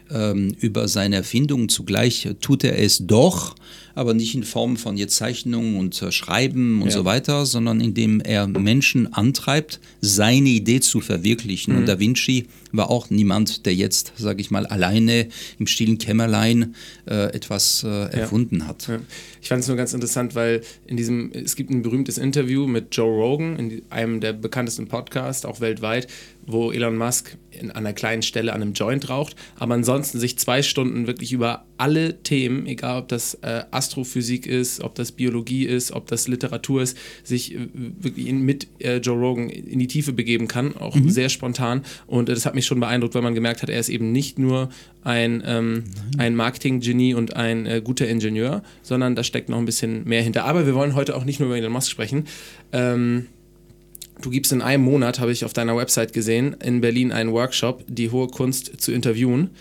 ähm, 0.09 0.55
über 0.61 0.87
seine 0.87 1.17
Erfindung. 1.17 1.67
Zugleich 1.67 2.29
tut 2.39 2.63
er 2.63 2.79
es 2.79 2.99
doch, 3.05 3.55
aber 3.99 4.13
nicht 4.13 4.33
in 4.33 4.43
Form 4.43 4.77
von 4.77 4.95
jetzt 4.95 5.17
Zeichnungen 5.17 5.75
und 5.75 6.01
äh, 6.01 6.09
Schreiben 6.11 6.81
und 6.81 6.87
ja. 6.87 6.93
so 6.93 7.03
weiter, 7.03 7.45
sondern 7.45 7.81
indem 7.81 8.21
er 8.21 8.47
Menschen 8.47 9.11
antreibt, 9.11 9.81
seine 9.99 10.47
Idee 10.47 10.79
zu 10.79 11.01
verwirklichen. 11.01 11.73
Mhm. 11.73 11.79
Und 11.79 11.85
Da 11.89 11.99
Vinci 11.99 12.47
war 12.71 12.89
auch 12.89 13.09
niemand, 13.09 13.65
der 13.65 13.75
jetzt, 13.75 14.13
sage 14.15 14.39
ich 14.39 14.51
mal, 14.51 14.65
alleine 14.65 15.27
im 15.59 15.67
stillen 15.67 15.97
Kämmerlein 15.97 16.75
äh, 17.07 17.33
etwas 17.33 17.83
äh, 17.83 17.89
erfunden 17.89 18.59
ja. 18.59 18.67
hat. 18.67 18.87
Ja. 18.87 18.99
Ich 19.41 19.49
fand 19.49 19.63
es 19.63 19.67
nur 19.67 19.75
ganz 19.75 19.93
interessant, 19.93 20.33
weil 20.33 20.61
in 20.85 20.95
diesem, 20.95 21.31
es 21.33 21.57
gibt 21.57 21.69
ein 21.69 21.81
berühmtes 21.81 22.17
Interview 22.17 22.67
mit 22.67 22.95
Joe 22.95 23.09
Rogan, 23.09 23.57
in 23.57 23.81
einem 23.89 24.21
der 24.21 24.31
bekanntesten 24.31 24.87
Podcasts, 24.87 25.43
auch 25.43 25.59
weltweit, 25.59 26.07
wo 26.45 26.71
Elon 26.71 26.95
Musk 26.95 27.37
in, 27.51 27.71
an 27.71 27.77
einer 27.77 27.93
kleinen 27.93 28.21
Stelle 28.21 28.53
an 28.53 28.61
einem 28.61 28.73
Joint 28.73 29.09
raucht, 29.09 29.35
aber 29.57 29.73
ansonsten 29.73 30.19
sich 30.19 30.37
zwei 30.37 30.63
Stunden 30.63 31.05
wirklich 31.05 31.33
über 31.33 31.65
alle 31.79 32.21
Themen, 32.23 32.65
egal 32.65 32.99
ob 32.99 33.07
das 33.07 33.35
äh, 33.35 33.63
Astrophysik 33.71 34.45
ist, 34.45 34.81
ob 34.81 34.95
das 34.95 35.11
Biologie 35.11 35.65
ist, 35.65 35.91
ob 35.91 36.07
das 36.07 36.27
Literatur 36.27 36.81
ist, 36.81 36.97
sich 37.23 37.55
äh, 37.55 37.67
wirklich 37.73 38.27
in, 38.27 38.41
mit 38.41 38.67
äh, 38.79 38.97
Joe 38.97 39.17
Rogan 39.17 39.49
in 39.49 39.79
die 39.79 39.87
Tiefe 39.87 40.11
begeben 40.11 40.47
kann, 40.47 40.75
auch 40.75 40.95
mhm. 40.95 41.09
sehr 41.09 41.29
spontan. 41.29 41.83
Und 42.05 42.29
äh, 42.29 42.33
das 42.33 42.45
hat 42.45 42.55
mich 42.55 42.65
schon 42.65 42.79
beeindruckt, 42.79 43.15
weil 43.15 43.21
man 43.21 43.33
gemerkt 43.33 43.61
hat, 43.61 43.69
er 43.69 43.79
ist 43.79 43.89
eben 43.89 44.11
nicht 44.11 44.37
nur 44.37 44.69
ein, 45.03 45.41
ähm, 45.45 45.85
ein 46.17 46.35
Marketing-Genie 46.35 47.13
und 47.13 47.35
ein 47.35 47.65
äh, 47.65 47.81
guter 47.83 48.07
Ingenieur, 48.07 48.61
sondern 48.81 49.15
da 49.15 49.23
steckt 49.23 49.49
noch 49.49 49.57
ein 49.57 49.65
bisschen 49.65 50.03
mehr 50.03 50.21
hinter. 50.21 50.45
Aber 50.45 50.65
wir 50.65 50.75
wollen 50.75 50.95
heute 50.95 51.15
auch 51.15 51.23
nicht 51.23 51.39
nur 51.39 51.47
über 51.47 51.57
Elon 51.57 51.71
Musk 51.71 51.89
sprechen. 51.89 52.25
Ähm, 52.73 53.27
Du 54.21 54.31
gibst 54.31 54.51
in 54.51 54.61
einem 54.61 54.83
Monat, 54.83 55.19
habe 55.19 55.31
ich 55.31 55.45
auf 55.45 55.53
deiner 55.53 55.77
Website 55.77 56.11
gesehen, 56.11 56.57
in 56.61 56.81
Berlin 56.81 57.13
einen 57.13 57.31
Workshop, 57.31 57.85
die 57.87 58.11
hohe 58.11 58.27
Kunst 58.27 58.81
zu 58.81 58.91
interviewen. 58.91 59.51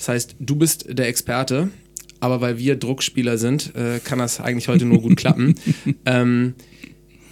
Das 0.00 0.08
heißt, 0.08 0.36
du 0.40 0.56
bist 0.56 0.86
der 0.88 1.08
Experte, 1.08 1.68
aber 2.20 2.40
weil 2.40 2.56
wir 2.56 2.76
Druckspieler 2.76 3.36
sind, 3.36 3.76
äh, 3.76 4.00
kann 4.02 4.18
das 4.18 4.40
eigentlich 4.40 4.68
heute 4.68 4.86
nur 4.86 5.02
gut 5.02 5.16
klappen. 5.16 5.54
Ähm, 6.06 6.54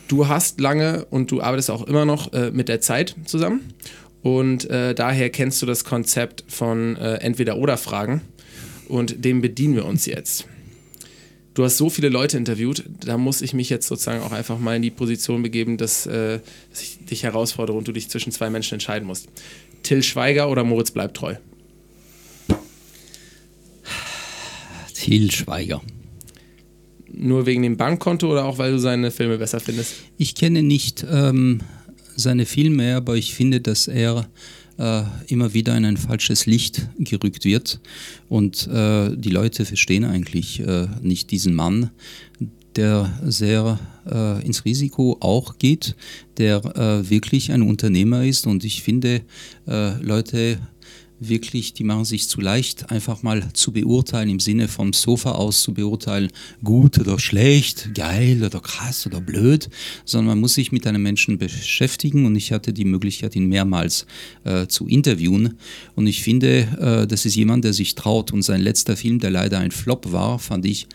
du 0.09 0.29
hast 0.29 0.61
lange 0.61 1.07
und 1.07 1.31
du 1.31 1.41
arbeitest 1.41 1.71
auch 1.71 1.87
immer 1.87 2.05
noch 2.05 2.35
äh, 2.35 2.51
mit 2.51 2.69
der 2.69 2.83
Zeit 2.83 3.17
zusammen 3.25 3.73
und 4.21 4.69
äh, 4.69 4.95
daher 4.95 5.31
kennst 5.31 5.63
du 5.63 5.67
das 5.67 5.85
Konzept 5.85 6.45
von 6.47 6.97
äh, 6.97 7.15
Entweder-Oder-Fragen 7.15 8.21
und 8.89 9.25
dem 9.25 9.41
bedienen 9.41 9.75
wir 9.75 9.87
uns 9.87 10.05
jetzt 10.05 10.47
du 11.55 11.65
hast 11.65 11.79
so 11.79 11.89
viele 11.91 12.11
Leute 12.11 12.37
interviewt, 12.37 12.85
da 13.05 13.17
muss 13.17 13.41
ich 13.43 13.55
mich 13.55 13.71
jetzt 13.71 13.89
sozusagen 13.89 14.23
auch 14.23 14.33
einfach 14.33 14.59
mal 14.59 14.77
in 14.77 14.83
die 14.83 14.93
Position 14.93 15.43
begeben, 15.43 15.79
dass, 15.79 16.07
äh, 16.07 16.39
dass 16.71 16.83
ich 16.83 17.05
dich 17.07 17.25
herausfordere 17.25 17.77
und 17.77 17.89
du 17.89 17.93
dich 17.93 18.11
zwischen 18.11 18.31
zwei 18.31 18.51
Menschen 18.51 18.75
entscheiden 18.75 19.09
musst. 19.09 19.29
Till 19.83 20.03
Schweiger 20.05 20.51
oder 20.51 20.63
Moritz 20.63 20.93
bleibt 20.93 21.17
treu? 21.17 21.35
Till 24.99 25.31
Schweiger. 25.31 25.81
Nur 27.13 27.47
wegen 27.47 27.63
dem 27.63 27.77
Bankkonto 27.77 28.31
oder 28.31 28.45
auch 28.45 28.59
weil 28.59 28.73
du 28.73 28.79
seine 28.79 29.11
Filme 29.11 29.39
besser 29.39 29.61
findest? 29.61 29.95
Ich 30.19 30.35
kenne 30.35 30.63
nicht 30.63 31.07
ähm, 31.11 31.61
seine 32.17 32.47
Filme, 32.47 32.97
aber 32.97 33.17
ich 33.17 33.35
finde, 33.35 33.61
dass 33.61 33.89
er 33.89 34.29
äh, 34.79 35.03
immer 35.29 35.55
wieder 35.55 35.77
in 35.77 35.85
ein 35.85 35.97
falsches 35.97 36.47
Licht 36.47 36.89
gerückt 36.99 37.45
wird. 37.45 37.81
Und 38.29 38.67
äh, 38.69 39.17
die 39.17 39.31
Leute 39.31 39.65
verstehen 39.65 40.05
eigentlich 40.05 40.61
äh, 40.61 40.87
nicht 41.01 41.31
diesen 41.31 41.55
Mann, 41.55 41.91
der 42.77 43.21
sehr 43.25 43.79
äh, 44.11 44.45
ins 44.45 44.65
Risiko 44.65 45.17
auch 45.21 45.59
geht, 45.59 45.97
der 46.39 46.65
äh, 46.77 47.09
wirklich 47.09 47.53
ein 47.53 47.63
Unternehmer 47.63 48.25
ist. 48.25 48.47
Und 48.47 48.65
ich 48.65 48.83
finde, 48.83 49.23
äh, 49.67 50.01
Leute 50.03 50.59
wirklich, 51.21 51.73
die 51.73 51.85
machen 51.85 52.05
sich 52.05 52.29
zu 52.29 52.41
leicht, 52.41 52.91
einfach 52.91 53.23
mal 53.23 53.53
zu 53.53 53.73
beurteilen, 53.73 54.29
im 54.29 54.41
Sinne 54.41 54.69
vom 54.69 54.93
Sofa 54.93 55.33
aus 55.33 55.63
zu 55.63 55.75
beurteilen, 55.75 56.31
gut 56.63 56.99
oder 56.99 57.19
schlecht, 57.19 57.95
geil 57.95 58.43
oder 58.45 58.61
krass 58.61 59.07
oder 59.07 59.21
blöd, 59.21 59.69
sondern 60.05 60.29
man 60.29 60.41
muss 60.41 60.55
sich 60.55 60.73
mit 60.73 60.87
einem 60.87 61.03
Menschen 61.03 61.39
beschäftigen 61.39 62.27
und 62.27 62.37
ich 62.37 62.53
hatte 62.53 62.73
die 62.73 62.85
Möglichkeit, 62.85 63.35
ihn 63.37 63.47
mehrmals 63.47 64.07
äh, 64.45 64.67
zu 64.67 64.87
interviewen 64.87 65.59
und 65.95 66.07
ich 66.07 66.23
finde, 66.23 66.69
äh, 66.81 67.07
das 67.07 67.25
ist 67.25 67.35
jemand, 67.35 67.65
der 67.65 67.73
sich 67.73 67.95
traut 67.95 68.33
und 68.33 68.43
sein 68.43 68.61
letzter 68.61 68.97
Film, 68.97 69.19
der 69.19 69.31
leider 69.31 69.59
ein 69.59 69.71
Flop 69.71 70.13
war, 70.13 70.39
fand 70.39 70.67
ich 70.67 70.87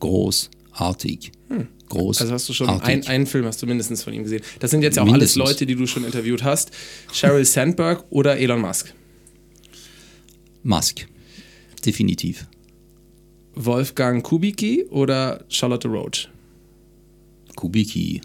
großartig. 0.00 1.32
Hm. 1.48 1.68
Groß. 1.88 2.22
Also 2.22 2.32
hast 2.32 2.48
du 2.48 2.54
schon 2.54 2.70
ein, 2.70 3.06
einen 3.06 3.26
Film 3.26 3.44
hast 3.44 3.60
du 3.60 3.66
mindestens 3.66 4.02
von 4.02 4.14
ihm 4.14 4.22
gesehen. 4.22 4.40
Das 4.60 4.70
sind 4.70 4.80
jetzt 4.80 4.96
ja 4.96 5.02
auch 5.02 5.06
mindestens. 5.06 5.42
alles 5.42 5.50
Leute, 5.50 5.66
die 5.66 5.74
du 5.74 5.86
schon 5.86 6.06
interviewt 6.06 6.42
hast. 6.42 6.70
Sheryl 7.12 7.44
Sandberg 7.44 8.04
oder 8.08 8.38
Elon 8.38 8.62
Musk? 8.62 8.94
Musk. 10.62 11.06
Definitiv. 11.84 12.46
Wolfgang 13.54 14.22
Kubicki 14.22 14.84
oder 14.90 15.44
Charlotte 15.48 15.88
Roach? 15.88 16.28
Kubicki. 17.54 18.20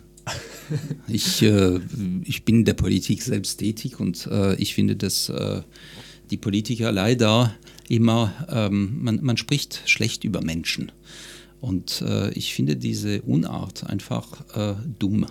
ich, 1.08 1.42
äh, 1.42 1.80
ich 2.24 2.44
bin 2.44 2.58
in 2.60 2.66
der 2.66 2.74
Politik 2.74 3.22
selbst 3.22 3.58
tätig 3.58 4.00
und 4.00 4.28
äh, 4.28 4.56
ich 4.56 4.74
finde, 4.74 4.96
dass 4.96 5.30
äh, 5.30 5.62
die 6.30 6.38
Politiker 6.38 6.92
leider 6.92 7.56
immer, 7.90 8.34
ähm, 8.50 9.02
man, 9.02 9.20
man 9.22 9.38
spricht 9.38 9.82
schlecht 9.86 10.24
über 10.24 10.42
Menschen. 10.42 10.92
Und 11.60 12.02
äh, 12.02 12.32
ich 12.34 12.54
finde 12.54 12.76
diese 12.76 13.22
Unart 13.24 13.86
einfach 13.86 14.44
äh, 14.56 14.76
dumm, 15.00 15.26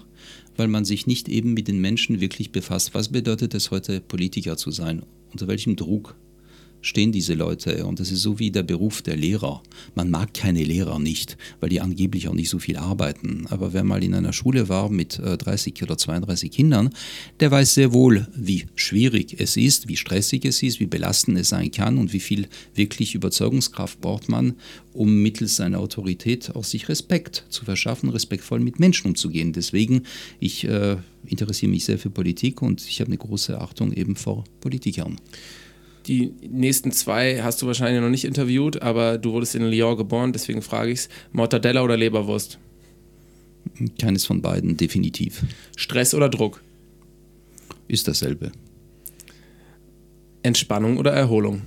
weil 0.57 0.69
man 0.69 0.85
sich 0.85 1.07
nicht 1.07 1.29
eben 1.29 1.55
mit 1.55 1.69
den 1.69 1.81
Menschen 1.81 2.21
wirklich 2.21 2.51
befasst. 2.51 2.95
Was 2.95 3.09
bedeutet 3.09 3.55
es 3.55 3.71
heute, 3.71 4.01
Politiker 4.01 4.57
zu 4.57 4.71
sein? 4.71 5.03
Unter 5.31 5.47
welchem 5.49 5.77
Druck 5.77 6.17
stehen 6.87 7.11
diese 7.11 7.35
Leute. 7.35 7.85
Und 7.85 7.99
das 7.99 8.13
ist 8.13 8.23
so 8.23 8.39
wie 8.39 8.53
der 8.53 8.63
Beruf 8.63 9.03
der 9.03 9.17
Lehrer. 9.17 9.61
Man 9.97 10.09
mag 10.09 10.33
keine 10.35 10.63
Lehrer 10.63 11.01
nicht, 11.01 11.37
weil 11.61 11.69
die 11.69 11.81
angeblich 11.81 12.29
auch 12.29 12.35
nicht 12.35 12.49
so 12.49 12.61
viel 12.61 12.77
arbeiten. 12.77 13.47
Aber 13.51 13.73
wer 13.73 13.83
mal 13.83 14.05
in 14.05 14.15
einer 14.15 14.33
Schule 14.33 14.69
war 14.69 14.89
mit 14.89 15.19
30 15.19 15.81
äh, 15.81 15.85
oder 15.85 15.99
32 15.99 16.51
Kindern, 16.51 16.91
der 17.41 17.51
weiß 17.51 17.75
sehr 17.75 17.93
wohl, 17.93 18.29
wie 18.37 18.67
schwierig 18.77 19.35
es 19.39 19.57
ist, 19.57 19.89
wie 19.89 19.97
stressig 19.97 20.45
es 20.45 20.63
ist, 20.63 20.79
wie 20.79 20.87
belastend 20.87 21.39
es 21.39 21.49
sein 21.49 21.73
kann 21.73 21.99
und 21.99 22.13
wie 22.13 22.21
viel 22.21 22.47
wirklich 22.75 23.17
Überzeugungskraft 23.17 24.01
braucht 24.01 24.29
man, 24.29 24.55
um 24.93 25.23
mittels 25.23 25.57
seiner 25.57 25.81
Autorität 25.81 26.55
auch 26.55 26.65
sich 26.65 26.89
Respekt 26.89 27.45
zu 27.49 27.65
verschaffen, 27.65 28.11
respektvoll 28.11 28.61
mit 28.61 28.79
Menschen 28.79 29.09
umzugehen. 29.09 29.53
Deswegen, 29.53 30.03
ich 30.39 30.65
äh, 30.65 30.97
interessiere 31.27 31.71
mich 31.71 31.85
sehr 31.85 31.99
für 31.99 32.11
Politik 32.11 32.63
und 32.63 32.87
ich 32.87 33.01
habe 33.01 33.09
eine 33.09 33.19
große 33.19 33.61
Achtung 33.61 33.93
eben 33.93 34.15
vor 34.15 34.45
Politikern. 34.61 35.17
Die 36.07 36.33
nächsten 36.49 36.93
zwei 36.93 37.43
hast 37.43 37.61
du 37.63 37.67
wahrscheinlich 37.67 38.01
noch 38.01 38.11
nicht 38.11 38.25
interviewt, 38.25 38.81
aber 38.81 39.19
du 39.19 39.33
wurdest 39.33 39.55
in 39.57 39.65
Lyon 39.65 39.97
geboren, 39.97 40.33
deswegen 40.33 40.63
frage 40.63 40.93
ich 40.93 41.01
es: 41.01 41.09
Mortadella 41.33 41.83
oder 41.83 41.97
Leberwurst? 41.97 42.59
Keines 44.01 44.25
von 44.25 44.41
beiden, 44.41 44.77
definitiv. 44.77 45.43
Stress 45.77 46.15
oder 46.15 46.29
Druck? 46.29 46.63
Ist 47.89 48.07
dasselbe. 48.07 48.53
Entspannung 50.43 50.99
oder 50.99 51.13
Erholung? 51.13 51.63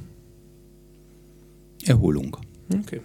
Erholung. 1.86 2.38
Okay. 2.74 3.02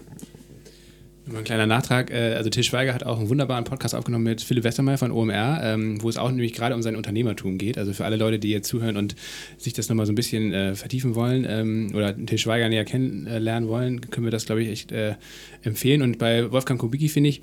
Nur 1.27 1.39
ein 1.39 1.45
kleiner 1.45 1.67
Nachtrag. 1.67 2.11
Äh, 2.11 2.35
also 2.35 2.51
Til 2.51 2.63
Schweiger 2.63 2.93
hat 2.93 3.05
auch 3.05 3.19
einen 3.19 3.31
wunderbaren 3.31 3.65
Podcast 3.65 3.95
aufgenommen 3.95 4.25
mit 4.25 4.43
Philipp 4.43 4.65
Westermeier 4.65 4.99
von 4.99 5.11
OMR, 5.11 5.61
ähm, 5.63 6.03
wo 6.03 6.09
es 6.11 6.19
auch 6.19 6.31
nämlich 6.31 6.53
gerade 6.53 6.75
um 6.75 6.83
sein 6.83 6.97
Unternehmertum 6.97 7.57
geht. 7.57 7.79
Also 7.79 7.95
für 7.95 8.05
alle 8.05 8.17
Leute, 8.17 8.39
die 8.39 8.51
jetzt 8.51 8.69
zuhören 8.69 8.99
und 8.99 9.17
sich 9.57 9.73
das 9.73 9.89
nochmal 9.89 10.05
so 10.05 10.13
ein 10.13 10.17
bisschen 10.17 10.53
äh, 10.53 10.75
vertiefen 10.75 11.15
wollen 11.15 11.47
ähm, 11.49 11.93
oder 11.95 12.15
Til 12.15 12.37
Schweiger 12.37 12.69
näher 12.69 12.85
kennenlernen 12.85 13.69
wollen, 13.71 14.11
können 14.11 14.27
wir 14.27 14.31
das, 14.31 14.45
glaube 14.45 14.63
ich, 14.63 14.69
echt 14.69 14.93
äh, 14.93 15.15
empfehlen. 15.63 16.03
Und 16.03 16.19
bei 16.19 16.53
Wolfgang 16.53 16.79
Kubicki 16.79 17.09
finde 17.09 17.31
ich, 17.31 17.41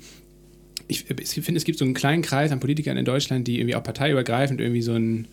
ich, 0.86 1.10
ich 1.10 1.28
finde, 1.44 1.58
es 1.58 1.64
gibt 1.64 1.78
so 1.78 1.84
einen 1.84 1.94
kleinen 1.94 2.22
Kreis 2.22 2.52
an 2.52 2.60
Politikern 2.60 2.96
in 2.96 3.04
Deutschland, 3.04 3.48
die 3.48 3.58
irgendwie 3.58 3.74
auch 3.74 3.82
parteiübergreifend 3.82 4.60
irgendwie 4.60 4.82
so 4.82 4.92
ein 4.92 5.26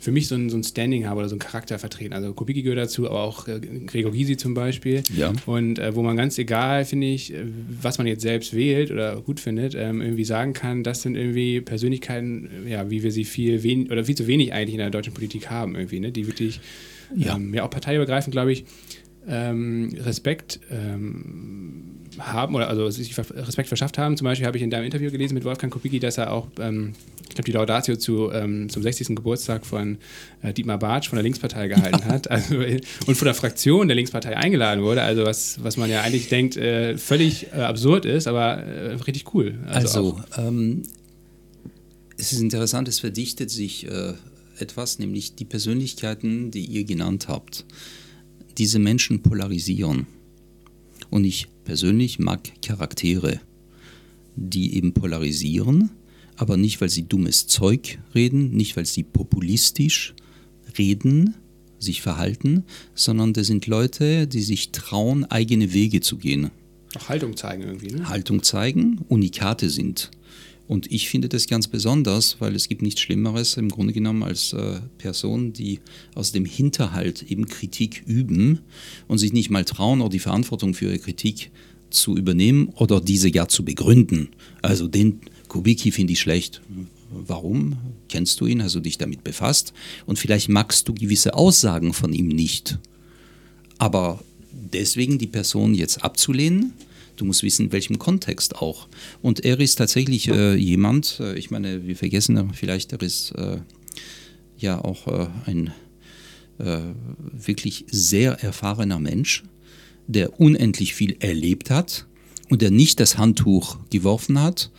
für 0.00 0.12
mich 0.12 0.28
so 0.28 0.36
ein, 0.36 0.48
so 0.48 0.56
ein 0.56 0.62
Standing 0.62 1.06
habe 1.06 1.18
oder 1.18 1.28
so 1.28 1.34
einen 1.34 1.40
Charakter 1.40 1.78
vertreten. 1.78 2.12
Also 2.14 2.32
Kubicki 2.32 2.62
gehört 2.62 2.78
dazu, 2.78 3.06
aber 3.06 3.20
auch 3.22 3.48
äh, 3.48 3.58
Gregor 3.58 4.12
Gysi 4.12 4.36
zum 4.36 4.54
Beispiel. 4.54 5.02
Ja. 5.16 5.32
Und 5.46 5.78
äh, 5.80 5.94
wo 5.94 6.02
man 6.02 6.16
ganz 6.16 6.38
egal, 6.38 6.84
finde 6.84 7.08
ich, 7.08 7.34
äh, 7.34 7.38
was 7.82 7.98
man 7.98 8.06
jetzt 8.06 8.22
selbst 8.22 8.54
wählt 8.54 8.90
oder 8.92 9.20
gut 9.20 9.40
findet, 9.40 9.74
ähm, 9.74 10.00
irgendwie 10.00 10.24
sagen 10.24 10.52
kann, 10.52 10.84
das 10.84 11.02
sind 11.02 11.16
irgendwie 11.16 11.60
Persönlichkeiten, 11.60 12.48
ja, 12.68 12.90
wie 12.90 13.02
wir 13.02 13.10
sie 13.10 13.24
viel 13.24 13.62
wenig 13.64 13.90
oder 13.90 14.04
viel 14.04 14.14
zu 14.14 14.26
wenig 14.28 14.52
eigentlich 14.52 14.74
in 14.74 14.78
der 14.78 14.90
deutschen 14.90 15.14
Politik 15.14 15.50
haben, 15.50 15.74
irgendwie, 15.74 15.98
ne? 16.00 16.12
Die 16.12 16.26
wirklich 16.28 16.60
Ja. 17.16 17.34
ähm, 17.36 17.52
ja 17.54 17.64
auch 17.64 17.70
parteiübergreifend, 17.70 18.32
glaube 18.32 18.52
ich, 18.52 18.64
ähm, 19.26 19.90
Respekt 20.00 20.60
ähm, 20.70 21.97
haben 22.20 22.54
oder 22.54 22.68
also 22.68 22.88
sich 22.90 23.16
Respekt 23.18 23.68
verschafft 23.68 23.98
haben. 23.98 24.16
Zum 24.16 24.24
Beispiel 24.24 24.46
habe 24.46 24.56
ich 24.56 24.62
in 24.62 24.70
deinem 24.70 24.84
Interview 24.84 25.10
gelesen 25.10 25.34
mit 25.34 25.44
Wolfgang 25.44 25.72
Kubicki, 25.72 25.98
dass 26.00 26.18
er 26.18 26.32
auch, 26.32 26.48
ähm, 26.60 26.92
ich 27.22 27.34
glaube, 27.34 27.44
die 27.44 27.52
Laudatio 27.52 27.96
zu, 27.96 28.30
ähm, 28.32 28.68
zum 28.68 28.82
60. 28.82 29.14
Geburtstag 29.16 29.64
von 29.66 29.98
äh, 30.42 30.52
Dietmar 30.52 30.78
Bartsch 30.78 31.08
von 31.08 31.16
der 31.16 31.22
Linkspartei 31.22 31.68
gehalten 31.68 32.04
hat 32.04 32.30
also, 32.30 32.56
und 33.06 33.14
von 33.16 33.26
der 33.26 33.34
Fraktion 33.34 33.88
der 33.88 33.94
Linkspartei 33.96 34.36
eingeladen 34.36 34.82
wurde. 34.82 35.02
Also 35.02 35.24
was, 35.24 35.62
was 35.62 35.76
man 35.76 35.90
ja 35.90 36.02
eigentlich 36.02 36.28
denkt, 36.28 36.56
äh, 36.56 36.96
völlig 36.98 37.48
äh, 37.52 37.60
absurd 37.60 38.04
ist, 38.04 38.26
aber 38.26 38.58
äh, 38.62 38.94
richtig 38.94 39.34
cool. 39.34 39.58
Also, 39.66 40.18
auch- 40.34 40.38
ähm, 40.38 40.82
es 42.16 42.32
ist 42.32 42.40
interessant, 42.40 42.88
es 42.88 42.98
verdichtet 43.00 43.50
sich 43.50 43.86
äh, 43.86 44.14
etwas, 44.58 44.98
nämlich 44.98 45.36
die 45.36 45.44
Persönlichkeiten, 45.44 46.50
die 46.50 46.64
ihr 46.64 46.84
genannt 46.84 47.28
habt. 47.28 47.64
Diese 48.58 48.80
Menschen 48.80 49.22
polarisieren. 49.22 50.06
Und 51.10 51.24
ich 51.24 51.48
persönlich 51.64 52.18
mag 52.18 52.40
Charaktere, 52.62 53.40
die 54.36 54.76
eben 54.76 54.92
polarisieren, 54.92 55.90
aber 56.36 56.56
nicht, 56.56 56.80
weil 56.80 56.88
sie 56.88 57.02
dummes 57.02 57.46
Zeug 57.46 57.98
reden, 58.14 58.50
nicht, 58.50 58.76
weil 58.76 58.86
sie 58.86 59.02
populistisch 59.02 60.14
reden, 60.78 61.34
sich 61.78 62.02
verhalten, 62.02 62.64
sondern 62.94 63.32
das 63.32 63.46
sind 63.46 63.66
Leute, 63.66 64.26
die 64.26 64.42
sich 64.42 64.70
trauen, 64.70 65.24
eigene 65.24 65.72
Wege 65.72 66.00
zu 66.00 66.16
gehen. 66.16 66.50
auch 66.96 67.08
Haltung 67.08 67.36
zeigen 67.36 67.62
irgendwie. 67.62 67.92
Ne? 67.94 68.08
Haltung 68.08 68.42
zeigen, 68.42 69.00
Unikate 69.08 69.70
sind. 69.70 70.10
Und 70.68 70.92
ich 70.92 71.08
finde 71.08 71.30
das 71.30 71.46
ganz 71.46 71.66
besonders, 71.66 72.36
weil 72.40 72.54
es 72.54 72.68
gibt 72.68 72.82
nichts 72.82 73.00
Schlimmeres 73.00 73.56
im 73.56 73.70
Grunde 73.70 73.94
genommen 73.94 74.22
als 74.22 74.52
äh, 74.52 74.80
Personen, 74.98 75.54
die 75.54 75.80
aus 76.14 76.30
dem 76.32 76.44
Hinterhalt 76.44 77.22
eben 77.22 77.46
Kritik 77.46 78.04
üben 78.06 78.60
und 79.08 79.16
sich 79.16 79.32
nicht 79.32 79.48
mal 79.48 79.64
trauen, 79.64 80.02
auch 80.02 80.10
die 80.10 80.18
Verantwortung 80.18 80.74
für 80.74 80.86
ihre 80.86 80.98
Kritik 80.98 81.50
zu 81.88 82.18
übernehmen 82.18 82.68
oder 82.76 83.00
diese 83.00 83.30
gar 83.30 83.48
zu 83.48 83.64
begründen. 83.64 84.28
Also 84.60 84.88
den 84.88 85.20
Kubicki 85.48 85.90
finde 85.90 86.12
ich 86.12 86.20
schlecht. 86.20 86.60
Warum? 87.10 87.78
Kennst 88.10 88.38
du 88.40 88.46
ihn? 88.46 88.62
Hast 88.62 88.74
du 88.74 88.80
dich 88.80 88.98
damit 88.98 89.24
befasst? 89.24 89.72
Und 90.04 90.18
vielleicht 90.18 90.50
magst 90.50 90.86
du 90.86 90.92
gewisse 90.92 91.32
Aussagen 91.32 91.94
von 91.94 92.12
ihm 92.12 92.28
nicht. 92.28 92.78
Aber 93.78 94.22
deswegen 94.52 95.18
die 95.18 95.26
Person 95.26 95.72
jetzt 95.72 96.04
abzulehnen, 96.04 96.74
du 97.20 97.24
musst 97.24 97.42
wissen, 97.42 97.66
in 97.66 97.72
welchem 97.72 97.98
Kontext 97.98 98.56
auch. 98.56 98.88
Und 99.22 99.44
er 99.44 99.60
ist 99.60 99.76
tatsächlich 99.76 100.28
äh, 100.28 100.54
jemand, 100.54 101.20
äh, 101.20 101.38
ich 101.38 101.50
meine, 101.50 101.86
wir 101.86 101.96
vergessen 101.96 102.36
ja 102.36 102.46
vielleicht, 102.52 102.92
er 102.92 103.02
ist 103.02 103.32
äh, 103.32 103.58
ja 104.56 104.82
auch 104.82 105.06
äh, 105.06 105.26
ein 105.46 105.72
äh, 106.58 106.78
wirklich 107.32 107.84
sehr 107.90 108.42
erfahrener 108.42 108.98
Mensch, 108.98 109.44
der 110.06 110.40
unendlich 110.40 110.94
viel 110.94 111.16
erlebt 111.20 111.70
hat 111.70 112.06
und 112.48 112.62
der 112.62 112.70
nicht 112.70 113.00
das 113.00 113.18
Handtuch 113.18 113.78
geworfen 113.90 114.40
hat 114.40 114.70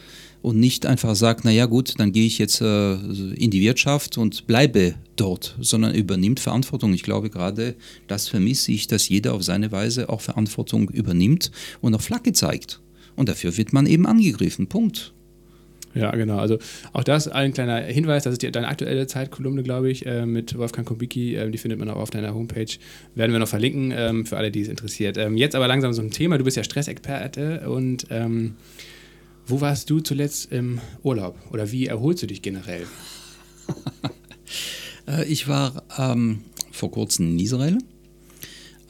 und 0.42 0.60
nicht 0.60 0.86
einfach 0.86 1.16
sagt, 1.16 1.46
naja 1.46 1.66
gut, 1.66 2.00
dann 2.00 2.12
gehe 2.12 2.26
ich 2.26 2.38
jetzt 2.38 2.62
äh, 2.62 2.94
in 2.94 3.52
die 3.52 3.62
Wirtschaft 3.62 4.18
und 4.18 4.48
bleibe 4.48 4.96
dort, 5.16 5.56
sondern 5.60 5.94
übernimmt 5.94 6.40
Verantwortung. 6.40 6.94
Ich 6.94 7.04
glaube 7.04 7.30
gerade, 7.30 7.76
das 8.08 8.28
vermisse 8.28 8.72
ich, 8.72 8.88
dass 8.88 9.10
jeder 9.10 9.34
auf 9.34 9.44
seine 9.44 9.72
Weise 9.72 10.10
auch 10.10 10.22
Verantwortung 10.22 10.90
übernimmt 10.90 11.52
und 11.82 11.94
auch 11.94 12.02
Flagge 12.02 12.34
zeigt. 12.34 12.82
Und 13.16 13.28
dafür 13.28 13.58
wird 13.58 13.74
man 13.74 13.86
eben 13.86 14.06
angegriffen. 14.06 14.68
Punkt. 14.68 15.14
Ja, 15.96 16.12
genau. 16.12 16.38
Also 16.38 16.60
auch 16.94 17.04
das 17.04 17.28
ein 17.28 17.52
kleiner 17.52 17.82
Hinweis, 17.82 18.24
das 18.24 18.34
ist 18.34 18.44
die, 18.44 18.52
deine 18.52 18.68
aktuelle 18.68 19.08
Zeitkolumne, 19.08 19.64
glaube 19.64 19.90
ich, 19.90 20.06
äh, 20.06 20.26
mit 20.26 20.58
Wolfgang 20.58 20.88
Kubicki. 20.88 21.36
Ähm, 21.36 21.52
die 21.52 21.58
findet 21.58 21.80
man 21.80 21.90
auch 21.90 21.98
auf 21.98 22.12
deiner 22.12 22.34
Homepage. 22.34 22.72
Werden 23.16 23.32
wir 23.32 23.40
noch 23.40 23.48
verlinken 23.48 23.92
ähm, 23.96 24.26
für 24.26 24.38
alle, 24.38 24.52
die 24.52 24.62
es 24.62 24.68
interessiert. 24.68 25.18
Ähm, 25.18 25.36
jetzt 25.36 25.56
aber 25.56 25.68
langsam 25.68 25.94
so 25.94 26.02
ein 26.02 26.12
Thema. 26.12 26.38
Du 26.38 26.44
bist 26.44 26.58
ja 26.58 26.64
Stressexperte 26.64 27.70
und 27.70 28.06
ähm, 28.12 28.56
wo 29.50 29.62
warst 29.62 29.90
du 29.90 30.00
zuletzt 30.00 30.52
im 30.52 30.80
Urlaub? 31.02 31.36
Oder 31.52 31.72
wie 31.72 31.88
erholst 31.88 32.24
du 32.24 32.28
dich 32.28 32.42
generell? 32.42 32.86
Äh, 35.08 35.26
ich 35.26 35.48
war 35.48 35.84
ähm, 35.98 36.44
vor 36.72 36.92
kurzem 36.92 37.32
in 37.32 37.40
Israel 37.40 37.80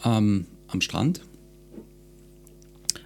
ähm, 0.04 0.48
am 0.68 0.82
Strand. 0.82 1.22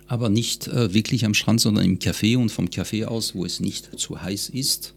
Aber 0.08 0.30
nicht 0.30 0.68
äh, 0.68 0.96
wirklich 0.96 1.24
am 1.26 1.36
Strand, 1.36 1.62
sondern 1.62 1.86
im 1.86 2.00
Café 2.00 2.38
und 2.38 2.50
vom 2.50 2.70
Café 2.70 3.06
aus, 3.06 3.36
wo 3.36 3.46
es 3.46 3.60
nicht 3.60 4.00
zu 4.00 4.20
heiß 4.20 4.50
ist, 4.50 4.96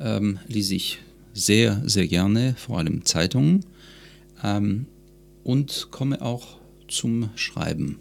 ähm, 0.00 0.38
lese 0.48 0.74
ich 0.74 0.98
sehr, 1.32 1.82
sehr 1.86 2.08
gerne, 2.08 2.54
vor 2.58 2.78
allem 2.78 3.06
Zeitungen 3.06 3.64
ähm, 4.44 4.86
und 5.42 5.88
komme 5.90 6.20
auch 6.20 6.58
zum 6.88 7.30
Schreiben. 7.36 8.00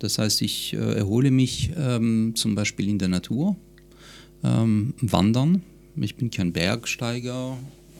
Das 0.00 0.18
heißt, 0.18 0.42
ich 0.42 0.72
äh, 0.72 0.94
erhole 0.96 1.30
mich 1.30 1.70
ähm, 1.76 2.32
zum 2.34 2.54
Beispiel 2.54 2.88
in 2.88 2.98
der 2.98 3.08
Natur, 3.08 3.56
ähm, 4.42 4.94
wandern. 5.00 5.62
Ich 5.96 6.16
bin 6.16 6.30
kein 6.30 6.52
Bergsteiger, 6.52 7.58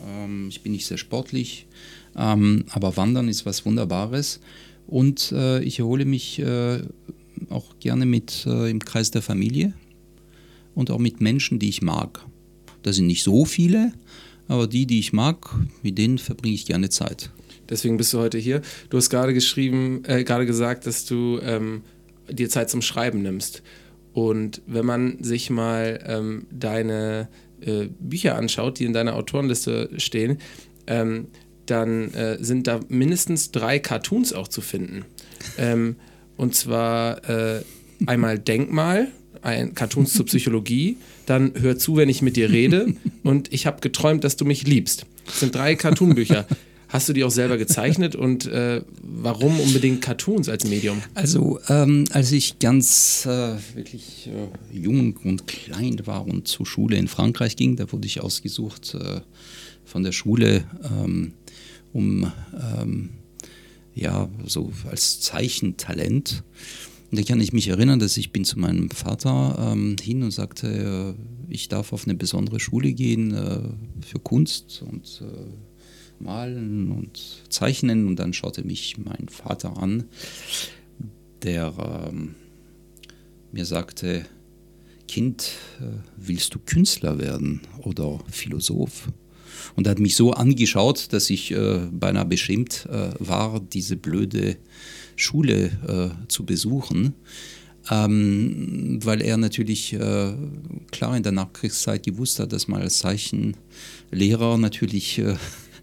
ähm, 0.08 0.48
ich 0.48 0.62
bin 0.62 0.72
nicht 0.72 0.86
sehr 0.86 0.96
sportlich, 0.96 1.66
ähm, 2.16 2.64
aber 2.70 2.96
Wandern 2.96 3.28
ist 3.28 3.46
was 3.46 3.64
Wunderbares. 3.64 4.40
Und 4.86 5.30
äh, 5.32 5.62
ich 5.62 5.78
erhole 5.78 6.06
mich 6.06 6.38
äh, 6.40 6.80
auch 7.50 7.78
gerne 7.78 8.06
mit 8.06 8.44
äh, 8.46 8.70
im 8.70 8.80
Kreis 8.80 9.10
der 9.10 9.22
Familie 9.22 9.74
und 10.74 10.90
auch 10.90 10.98
mit 10.98 11.20
Menschen, 11.20 11.58
die 11.58 11.68
ich 11.68 11.82
mag. 11.82 12.24
Das 12.82 12.96
sind 12.96 13.06
nicht 13.06 13.22
so 13.22 13.44
viele, 13.44 13.92
aber 14.48 14.66
die, 14.66 14.86
die 14.86 14.98
ich 14.98 15.12
mag, 15.12 15.54
mit 15.82 15.98
denen 15.98 16.18
verbringe 16.18 16.54
ich 16.54 16.64
gerne 16.64 16.88
Zeit. 16.88 17.30
Deswegen 17.70 17.96
bist 17.96 18.12
du 18.12 18.18
heute 18.18 18.38
hier. 18.38 18.60
Du 18.90 18.96
hast 18.96 19.08
gerade 19.08 19.32
geschrieben, 19.32 20.02
äh, 20.06 20.24
gerade 20.24 20.44
gesagt, 20.44 20.86
dass 20.86 21.04
du 21.04 21.38
ähm, 21.42 21.82
dir 22.28 22.50
Zeit 22.50 22.68
zum 22.68 22.82
Schreiben 22.82 23.22
nimmst. 23.22 23.62
Und 24.12 24.60
wenn 24.66 24.84
man 24.84 25.22
sich 25.22 25.50
mal 25.50 26.02
ähm, 26.06 26.46
deine 26.50 27.28
äh, 27.60 27.86
Bücher 27.98 28.36
anschaut, 28.36 28.78
die 28.78 28.84
in 28.84 28.92
deiner 28.92 29.14
Autorenliste 29.14 29.90
stehen, 29.98 30.38
ähm, 30.86 31.28
dann 31.66 32.12
äh, 32.14 32.38
sind 32.40 32.66
da 32.66 32.80
mindestens 32.88 33.52
drei 33.52 33.78
Cartoons 33.78 34.32
auch 34.32 34.48
zu 34.48 34.60
finden. 34.60 35.04
Ähm, 35.56 35.96
und 36.36 36.54
zwar 36.54 37.28
äh, 37.28 37.62
einmal 38.06 38.38
Denkmal, 38.38 39.08
ein 39.42 39.74
Cartoons 39.74 40.12
zur 40.12 40.26
Psychologie, 40.26 40.96
dann 41.26 41.52
Hör 41.60 41.78
zu, 41.78 41.96
wenn 41.96 42.08
ich 42.08 42.22
mit 42.22 42.36
dir 42.36 42.50
rede 42.50 42.94
und 43.22 43.52
ich 43.52 43.66
habe 43.66 43.80
geträumt, 43.80 44.24
dass 44.24 44.36
du 44.36 44.44
mich 44.44 44.66
liebst. 44.66 45.06
Das 45.26 45.40
sind 45.40 45.54
drei 45.54 45.76
Cartoonbücher. 45.76 46.46
Hast 46.90 47.08
du 47.08 47.12
die 47.12 47.22
auch 47.22 47.30
selber 47.30 47.56
gezeichnet 47.56 48.16
und 48.16 48.46
äh, 48.46 48.82
warum 49.00 49.58
unbedingt 49.60 50.02
Cartoons 50.02 50.48
als 50.48 50.64
Medium? 50.64 51.00
Also, 51.14 51.60
ähm, 51.68 52.04
als 52.10 52.32
ich 52.32 52.58
ganz 52.58 53.26
äh, 53.26 53.56
wirklich 53.74 54.28
äh, 54.28 54.76
jung 54.76 55.16
und 55.22 55.46
klein 55.46 56.00
war 56.04 56.26
und 56.26 56.48
zur 56.48 56.66
Schule 56.66 56.96
in 56.96 57.06
Frankreich 57.06 57.54
ging, 57.56 57.76
da 57.76 57.90
wurde 57.92 58.06
ich 58.06 58.20
ausgesucht 58.20 58.94
äh, 58.94 59.20
von 59.84 60.02
der 60.02 60.12
Schule, 60.12 60.64
ähm, 60.84 61.32
um 61.92 62.30
ähm, 62.80 63.10
ja 63.94 64.28
so 64.44 64.72
als 64.90 65.20
Zeichentalent. 65.20 66.42
Und 67.10 67.18
da 67.18 67.24
kann 67.24 67.40
ich 67.40 67.52
mich 67.52 67.68
erinnern, 67.68 67.98
dass 67.98 68.16
ich 68.16 68.32
bin 68.32 68.44
zu 68.44 68.58
meinem 68.58 68.90
Vater 68.90 69.72
ähm, 69.72 69.96
hin 70.00 70.22
und 70.24 70.32
sagte, 70.32 71.16
äh, 71.16 71.52
ich 71.52 71.68
darf 71.68 71.92
auf 71.92 72.04
eine 72.04 72.14
besondere 72.14 72.58
Schule 72.58 72.92
gehen 72.92 73.34
äh, 73.34 73.60
für 74.04 74.18
Kunst 74.18 74.82
und 74.88 75.22
äh, 75.22 75.69
malen 76.20 76.92
und 76.92 77.42
zeichnen. 77.48 78.06
Und 78.06 78.16
dann 78.16 78.32
schaute 78.32 78.64
mich 78.64 78.96
mein 78.98 79.28
Vater 79.28 79.76
an, 79.76 80.04
der 81.42 82.08
ähm, 82.08 82.34
mir 83.52 83.64
sagte, 83.64 84.24
Kind, 85.08 85.50
äh, 85.80 85.86
willst 86.16 86.54
du 86.54 86.60
Künstler 86.64 87.18
werden 87.18 87.62
oder 87.82 88.20
Philosoph? 88.30 89.08
Und 89.76 89.86
er 89.86 89.92
hat 89.92 89.98
mich 89.98 90.14
so 90.14 90.32
angeschaut, 90.32 91.12
dass 91.12 91.30
ich 91.30 91.50
äh, 91.50 91.80
beinahe 91.90 92.24
beschämt 92.24 92.86
äh, 92.86 93.10
war, 93.18 93.60
diese 93.60 93.96
blöde 93.96 94.56
Schule 95.16 95.70
äh, 95.86 96.28
zu 96.28 96.44
besuchen, 96.44 97.14
ähm, 97.90 98.98
weil 99.02 99.20
er 99.22 99.36
natürlich 99.36 99.92
äh, 99.92 100.32
klar 100.90 101.16
in 101.16 101.22
der 101.22 101.32
Nachkriegszeit 101.32 102.04
gewusst 102.04 102.38
hat, 102.38 102.52
dass 102.52 102.68
man 102.68 102.80
als 102.80 102.98
Zeichenlehrer 102.98 104.58
natürlich 104.58 105.18
äh, 105.18 105.34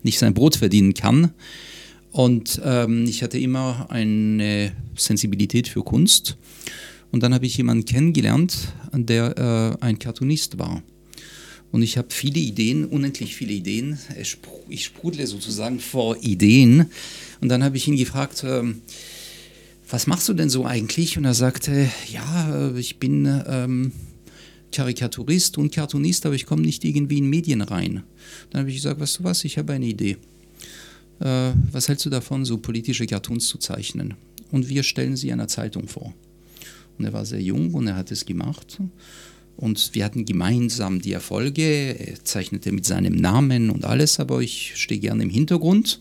nicht 0.08 0.17
sein 0.17 0.34
Brot 0.34 0.56
verdienen 0.56 0.96
kann. 0.96 1.32
Und 2.12 2.60
ähm, 2.63 3.06
ich 3.06 3.22
hatte 3.22 3.38
immer 3.38 3.88
eine 3.91 4.72
Sensibilität 4.96 5.67
für 5.67 5.84
Kunst. 5.84 6.38
Und 7.12 7.22
dann 7.22 7.34
habe 7.34 7.46
ich 7.46 7.56
jemanden 7.58 7.86
kennengelernt, 7.86 8.74
der 8.91 9.78
äh, 9.82 9.86
ein 9.86 10.00
Cartoonist 10.00 10.58
war. 10.58 10.82
Und 11.72 11.82
ich 11.84 11.98
habe 11.98 12.08
viele 12.10 12.39
Ideen, 12.39 12.86
unendlich 12.86 13.36
viele 13.36 13.54
Ideen. 13.54 14.00
Ich 14.70 14.86
sprudle 14.86 15.28
sozusagen 15.28 15.80
vor 15.80 16.17
Ideen. 16.22 16.86
Und 17.41 17.50
dann 17.50 17.63
habe 17.63 17.78
ich 17.78 17.88
ihn 17.88 17.98
gefragt, 17.98 18.43
ähm, 18.48 18.82
was 19.89 20.08
machst 20.08 20.28
du 20.28 20.34
denn 20.34 20.50
so 20.50 20.65
eigentlich? 20.65 21.17
Und 21.17 21.26
er 21.26 21.34
sagte, 21.34 21.89
ja, 22.12 22.74
ich 22.76 22.98
bin 23.00 23.43
ähm, 23.48 23.91
Karikaturist 24.71 25.58
und 25.58 25.73
Cartoonist, 25.73 26.25
aber 26.25 26.36
ich 26.36 26.45
komme 26.45 26.62
nicht 26.62 26.84
irgendwie 26.84 27.19
in 27.19 27.30
Medien 27.30 27.62
rein. 27.62 28.03
Dann 28.49 28.62
habe 28.62 28.69
ich 28.69 28.77
gesagt, 28.77 28.99
weißt 28.99 29.19
du 29.19 29.23
was, 29.23 29.43
ich 29.43 29.58
habe 29.58 29.73
eine 29.73 29.86
Idee. 29.86 30.17
Äh, 31.19 31.51
was 31.71 31.88
hältst 31.88 32.06
du 32.06 32.10
davon, 32.10 32.45
so 32.45 32.58
politische 32.58 33.06
Cartoons 33.06 33.47
zu 33.47 33.58
zeichnen? 33.58 34.15
Und 34.51 34.69
wir 34.69 34.84
stellen 34.84 35.15
sie 35.15 35.32
einer 35.32 35.47
Zeitung 35.47 35.88
vor. 35.88 36.13
Und 36.97 37.06
er 37.06 37.13
war 37.13 37.25
sehr 37.25 37.41
jung 37.41 37.73
und 37.73 37.88
er 37.88 37.95
hat 37.95 38.12
es 38.12 38.25
gemacht. 38.25 38.80
Und 39.56 39.93
wir 39.93 40.06
hatten 40.06 40.25
gemeinsam 40.25 41.01
die 41.01 41.13
Erfolge. 41.13 41.63
Er 41.63 42.23
zeichnete 42.23 42.71
mit 42.71 42.86
seinem 42.86 43.15
Namen 43.15 43.69
und 43.69 43.86
alles, 43.86 44.19
aber 44.19 44.41
ich 44.41 44.73
stehe 44.75 44.99
gerne 44.99 45.23
im 45.23 45.30
Hintergrund 45.30 45.99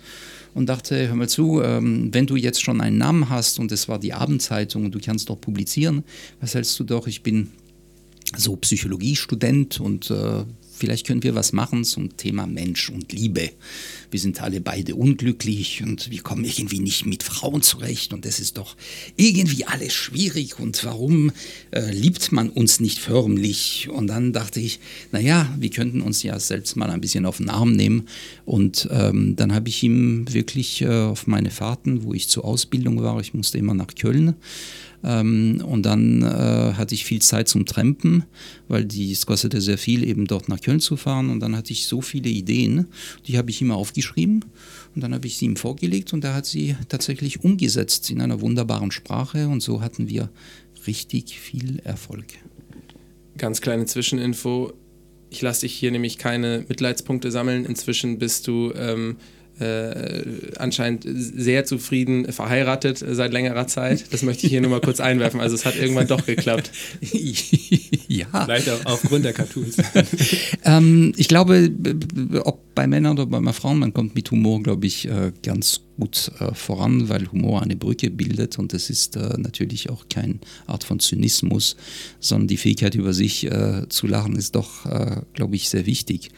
und 0.55 0.66
dachte, 0.68 1.09
hör 1.09 1.14
mal 1.16 1.29
zu, 1.29 1.62
ähm, 1.62 2.09
wenn 2.12 2.26
du 2.26 2.37
jetzt 2.37 2.62
schon 2.62 2.81
einen 2.81 2.98
Namen 2.98 3.29
hast 3.29 3.59
und 3.59 3.72
es 3.72 3.88
war 3.88 3.98
die 3.98 4.12
Abendzeitung 4.12 4.87
und 4.87 4.94
du 4.94 5.00
kannst 5.00 5.29
doch 5.29 5.40
publizieren, 5.40 6.05
was 6.40 6.55
hältst 6.55 6.79
du 6.81 6.85
doch? 6.85 7.07
Ich 7.07 7.22
bin 7.22 7.50
so 8.36 8.56
Psychologiestudent 8.56 9.80
und 9.80 10.10
äh, 10.10 10.44
vielleicht 10.76 11.06
können 11.06 11.22
wir 11.22 11.34
was 11.34 11.52
machen 11.52 11.84
zum 11.84 12.16
Thema 12.16 12.46
Mensch 12.46 12.90
und 12.90 13.12
Liebe. 13.12 13.50
Wir 14.10 14.20
sind 14.20 14.40
alle 14.42 14.60
beide 14.60 14.94
unglücklich 14.94 15.82
und 15.82 16.10
wir 16.10 16.20
kommen 16.22 16.44
irgendwie 16.44 16.80
nicht 16.80 17.06
mit 17.06 17.22
Frauen 17.22 17.62
zurecht 17.62 18.12
und 18.12 18.26
es 18.26 18.38
ist 18.38 18.58
doch 18.58 18.76
irgendwie 19.16 19.64
alles 19.64 19.94
schwierig 19.94 20.58
und 20.58 20.84
warum 20.84 21.32
äh, 21.70 21.90
liebt 21.92 22.30
man 22.32 22.50
uns 22.50 22.78
nicht 22.80 22.98
förmlich? 22.98 23.88
Und 23.90 24.08
dann 24.08 24.32
dachte 24.32 24.60
ich, 24.60 24.80
naja, 25.12 25.52
wir 25.58 25.70
könnten 25.70 26.02
uns 26.02 26.22
ja 26.22 26.38
selbst 26.38 26.76
mal 26.76 26.90
ein 26.90 27.00
bisschen 27.00 27.26
auf 27.26 27.38
den 27.38 27.48
Arm 27.48 27.72
nehmen 27.72 28.06
und 28.44 28.88
ähm, 28.90 29.34
dann 29.36 29.54
habe 29.54 29.68
ich 29.68 29.82
ihm 29.82 30.32
wirklich 30.32 30.82
äh, 30.82 30.88
auf 30.88 31.26
meine 31.26 31.50
Fahrten, 31.50 32.04
wo 32.04 32.12
ich 32.12 32.28
zur 32.28 32.44
Ausbildung 32.44 33.02
war, 33.02 33.18
ich 33.20 33.34
musste 33.34 33.58
immer 33.58 33.74
nach 33.74 33.94
Köln, 33.94 34.34
ähm, 35.07 35.62
und 35.64 35.85
dann 35.85 36.23
äh, 36.23 36.75
hatte 36.75 36.95
ich 36.95 37.05
viel 37.05 37.23
Zeit 37.23 37.49
zum 37.49 37.64
Trampen, 37.64 38.25
weil 38.66 38.85
die, 38.85 39.12
es 39.12 39.25
kostete 39.25 39.61
sehr 39.61 39.79
viel, 39.79 40.03
eben 40.03 40.27
dort 40.27 40.49
nach 40.49 40.61
Köln 40.61 40.81
zu 40.81 40.97
fahren. 40.97 41.31
Und 41.31 41.40
dann 41.40 41.57
hatte 41.57 41.73
ich 41.73 41.87
so 41.87 42.01
viele 42.01 42.29
Ideen, 42.29 42.88
die 43.27 43.38
habe 43.38 43.51
ich 43.51 43.62
immer 43.62 43.77
aufgeschrieben. 43.77 44.45
Und 44.95 45.03
dann 45.03 45.14
habe 45.14 45.27
ich 45.29 45.37
sie 45.37 45.45
ihm 45.45 45.57
vorgelegt 45.57 46.12
und 46.12 46.25
er 46.25 46.35
hat 46.35 46.47
sie 46.47 46.77
tatsächlich 46.88 47.45
umgesetzt 47.45 48.11
in 48.11 48.21
einer 48.21 48.40
wunderbaren 48.40 48.90
Sprache. 48.90 49.47
Und 49.47 49.62
so 49.62 49.81
hatten 49.81 50.09
wir 50.09 50.29
richtig 50.88 51.38
viel 51.38 51.79
Erfolg. 51.85 52.27
Ganz 53.38 53.61
kleine 53.61 53.87
Zwischeninfo. 53.87 54.73
Ich 55.31 55.40
lasse 55.42 55.62
dich 55.62 55.75
hier 55.75 55.92
nämlich 55.92 56.19
keine 56.19 56.64
Mitleidspunkte 56.69 57.31
sammeln. 57.31 57.64
Inzwischen 57.64 58.19
bist 58.19 58.49
du 58.49 58.73
ähm, 58.75 59.19
äh, 59.59 60.23
anscheinend 60.59 61.07
sehr 61.07 61.64
zufrieden 61.64 62.33
verheiratet 62.33 63.03
seit 63.09 63.33
längerer 63.33 63.66
Zeit. 63.66 64.12
Das 64.12 64.23
möchte 64.23 64.47
ich 64.47 64.53
hier 64.53 64.61
nur 64.61 64.71
mal 64.71 64.81
kurz 64.81 65.01
einwerfen. 65.01 65.40
Also 65.40 65.55
es 65.55 65.64
hat 65.64 65.77
irgendwann 65.77 66.07
doch 66.07 66.27
geklappt. 66.27 66.71
ja. 68.09 68.27
Vielleicht 68.45 68.69
auch 68.69 68.85
aufgrund 68.85 69.25
der 69.25 69.33
Cartoons. 69.33 69.77
ähm, 70.64 71.12
ich 71.16 71.29
glaube, 71.29 71.71
ob 72.45 72.75
bei 72.75 72.87
Männern 72.87 73.19
oder 73.19 73.27
bei 73.27 73.53
Frauen, 73.53 73.79
man 73.79 73.95
kommt 73.95 74.14
mit 74.14 74.31
Humor, 74.31 74.62
glaube 74.62 74.87
ich, 74.87 75.09
äh, 75.09 75.33
ganz 75.42 75.81
gut 75.99 76.31
äh, 76.38 76.55
voran, 76.55 77.09
weil 77.09 77.31
Humor 77.33 77.62
eine 77.62 77.75
Brücke 77.75 78.11
bildet 78.11 78.59
und 78.59 78.75
es 78.75 78.90
ist 78.90 79.16
äh, 79.16 79.38
natürlich 79.38 79.88
auch 79.88 80.05
keine 80.11 80.38
Art 80.66 80.85
von 80.85 81.01
Zynismus, 81.01 81.77
sondern 82.21 82.49
die 82.49 82.59
Fähigkeit 82.59 82.95
über 82.95 83.14
sich 83.14 83.51
äh, 83.51 83.88
zu 83.88 84.07
lachen 84.07 84.37
ist 84.37 84.55
doch, 84.55 84.85
äh, 84.87 85.23
glaube 85.33 85.57
ich, 85.57 85.71
sehr 85.71 85.87
wichtig. 85.87 86.31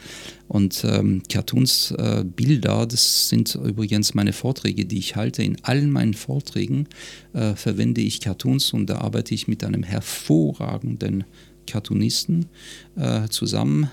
Und 0.49 0.83
ähm, 0.83 1.21
Cartoons, 1.29 1.91
äh, 1.91 2.25
Bilder, 2.25 2.87
das 2.87 3.29
sind 3.29 3.53
übrigens 3.53 4.15
meine 4.15 4.33
Vorträge, 4.33 4.85
die 4.85 4.97
ich 4.97 5.15
halte. 5.15 5.43
In 5.43 5.63
allen 5.63 5.91
meinen 5.91 6.15
Vorträgen 6.15 6.87
äh, 7.33 7.53
verwende 7.53 8.01
ich 8.01 8.19
Cartoons 8.19 8.73
und 8.73 8.89
da 8.89 8.97
arbeite 8.97 9.35
ich 9.35 9.47
mit 9.47 9.63
einem 9.63 9.83
hervorragenden 9.83 11.23
Cartoonisten 11.67 12.47
äh, 12.95 13.27
zusammen 13.29 13.91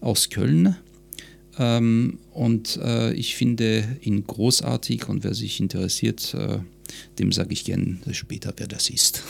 aus 0.00 0.30
Köln. 0.30 0.76
Ähm, 1.58 2.18
und 2.32 2.78
äh, 2.82 3.12
ich 3.12 3.36
finde 3.36 3.98
ihn 4.00 4.26
großartig 4.26 5.10
und 5.10 5.24
wer 5.24 5.34
sich 5.34 5.60
interessiert, 5.60 6.32
äh, 6.32 6.60
dem 7.18 7.32
sage 7.32 7.52
ich 7.52 7.64
gern 7.64 8.00
später, 8.12 8.52
wer 8.56 8.66
das 8.66 8.90
ist. 8.90 9.22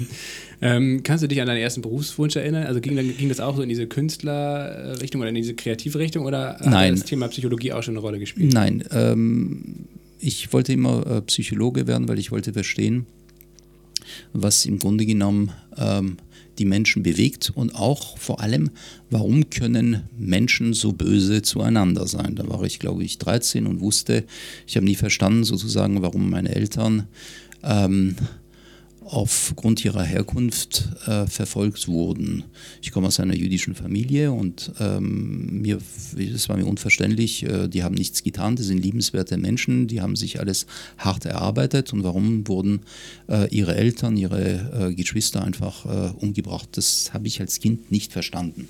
ähm, 0.62 1.02
kannst 1.02 1.22
du 1.24 1.28
dich 1.28 1.40
an 1.40 1.46
deinen 1.46 1.58
ersten 1.60 1.82
Berufswunsch 1.82 2.36
erinnern? 2.36 2.66
Also 2.66 2.80
ging, 2.80 2.96
ging 3.16 3.28
das 3.28 3.40
auch 3.40 3.56
so 3.56 3.62
in 3.62 3.68
diese 3.68 3.86
Künstlerrichtung 3.86 5.20
oder 5.20 5.30
in 5.30 5.34
diese 5.34 5.54
kreative 5.54 5.98
Richtung 5.98 6.24
oder 6.24 6.58
Nein. 6.60 6.92
hat 6.92 7.00
das 7.00 7.08
Thema 7.08 7.28
Psychologie 7.28 7.72
auch 7.72 7.82
schon 7.82 7.94
eine 7.94 8.00
Rolle 8.00 8.18
gespielt? 8.18 8.52
Nein, 8.52 8.84
ähm, 8.92 9.86
ich 10.18 10.52
wollte 10.52 10.72
immer 10.72 11.06
äh, 11.06 11.20
Psychologe 11.22 11.86
werden, 11.86 12.08
weil 12.08 12.18
ich 12.18 12.30
wollte 12.32 12.52
verstehen, 12.52 13.06
was 14.32 14.64
im 14.66 14.78
Grunde 14.78 15.06
genommen 15.06 15.52
ähm, 15.76 16.16
die 16.58 16.64
Menschen 16.64 17.02
bewegt 17.02 17.52
und 17.54 17.74
auch 17.74 18.18
vor 18.18 18.40
allem, 18.40 18.70
warum 19.10 19.50
können 19.50 20.04
Menschen 20.18 20.74
so 20.74 20.92
böse 20.92 21.42
zueinander 21.42 22.06
sein. 22.06 22.34
Da 22.36 22.48
war 22.48 22.62
ich, 22.64 22.78
glaube 22.78 23.04
ich, 23.04 23.18
13 23.18 23.66
und 23.66 23.80
wusste, 23.80 24.24
ich 24.66 24.76
habe 24.76 24.86
nie 24.86 24.94
verstanden 24.94 25.44
sozusagen, 25.44 26.02
warum 26.02 26.30
meine 26.30 26.54
Eltern 26.54 27.06
ähm, 27.62 28.16
aufgrund 29.04 29.84
ihrer 29.84 30.02
Herkunft 30.02 30.88
äh, 31.06 31.26
verfolgt 31.26 31.88
wurden. 31.88 32.44
Ich 32.82 32.90
komme 32.90 33.08
aus 33.08 33.20
einer 33.20 33.34
jüdischen 33.34 33.74
Familie 33.74 34.32
und 34.32 34.72
ähm, 34.80 35.60
mir, 35.62 35.78
es 36.16 36.48
war 36.48 36.56
mir 36.56 36.66
unverständlich, 36.66 37.44
äh, 37.44 37.68
die 37.68 37.82
haben 37.82 37.94
nichts 37.94 38.22
getan, 38.22 38.56
das 38.56 38.66
sind 38.66 38.82
liebenswerte 38.82 39.36
Menschen, 39.36 39.86
die 39.86 40.00
haben 40.00 40.16
sich 40.16 40.40
alles 40.40 40.66
hart 40.98 41.26
erarbeitet 41.26 41.92
und 41.92 42.02
warum 42.02 42.48
wurden 42.48 42.80
äh, 43.28 43.48
ihre 43.54 43.76
Eltern, 43.76 44.16
ihre 44.16 44.90
äh, 44.90 44.94
Geschwister 44.94 45.44
einfach 45.44 45.84
äh, 45.84 46.12
umgebracht? 46.16 46.68
Das 46.72 47.12
habe 47.12 47.26
ich 47.26 47.40
als 47.40 47.60
Kind 47.60 47.90
nicht 47.90 48.12
verstanden 48.12 48.68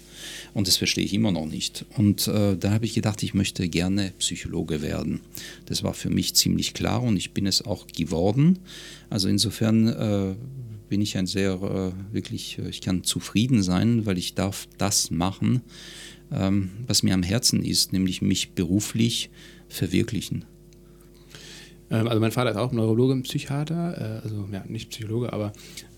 und 0.53 0.67
das 0.69 0.77
verstehe 0.77 1.05
ich 1.05 1.15
immer 1.15 1.33
noch 1.33 1.47
nicht. 1.47 1.85
Und 1.97 2.29
äh, 2.29 2.57
da 2.57 2.71
habe 2.71 2.85
ich 2.85 2.95
gedacht, 2.95 3.23
ich 3.23 3.35
möchte 3.35 3.69
gerne 3.69 4.13
Psychologe 4.19 4.83
werden. 4.83 5.21
Das 5.67 5.83
war 5.83 5.95
für 5.95 6.11
mich 6.11 6.35
ziemlich 6.35 6.75
klar 6.75 7.03
und 7.03 7.17
ich 7.17 7.33
bin 7.33 7.47
es 7.47 7.65
auch 7.65 7.87
geworden. 7.87 8.59
Also 9.11 9.29
insofern 9.29 9.89
äh, 9.89 10.35
bin 10.89 11.01
ich 11.01 11.17
ein 11.17 11.27
sehr, 11.27 11.53
äh, 11.55 12.15
wirklich, 12.15 12.59
äh, 12.59 12.69
ich 12.69 12.81
kann 12.81 13.05
zufrieden 13.05 13.63
sein, 13.63 14.07
weil 14.07 14.19
ich 14.19 14.35
darf 14.35 14.69
das 14.79 15.11
machen, 15.11 15.63
ähm, 16.33 16.71
was 16.87 17.03
mir 17.03 17.15
am 17.15 17.23
Herzen 17.23 17.65
ist, 17.65 17.93
nämlich 17.93 18.23
mich 18.23 18.53
beruflich 18.53 19.31
verwirklichen. 19.69 20.45
Ähm, 21.95 22.09
also 22.09 22.21
mein 22.21 22.33
Vater 22.33 22.51
ist 22.51 22.57
auch 22.57 22.73
Neurologe, 22.73 23.15
Psychiater, 23.23 24.21
äh, 24.23 24.25
also 24.25 24.49
ja, 24.53 24.65
nicht 24.67 24.91
Psychologe, 24.91 25.33
aber 25.33 25.53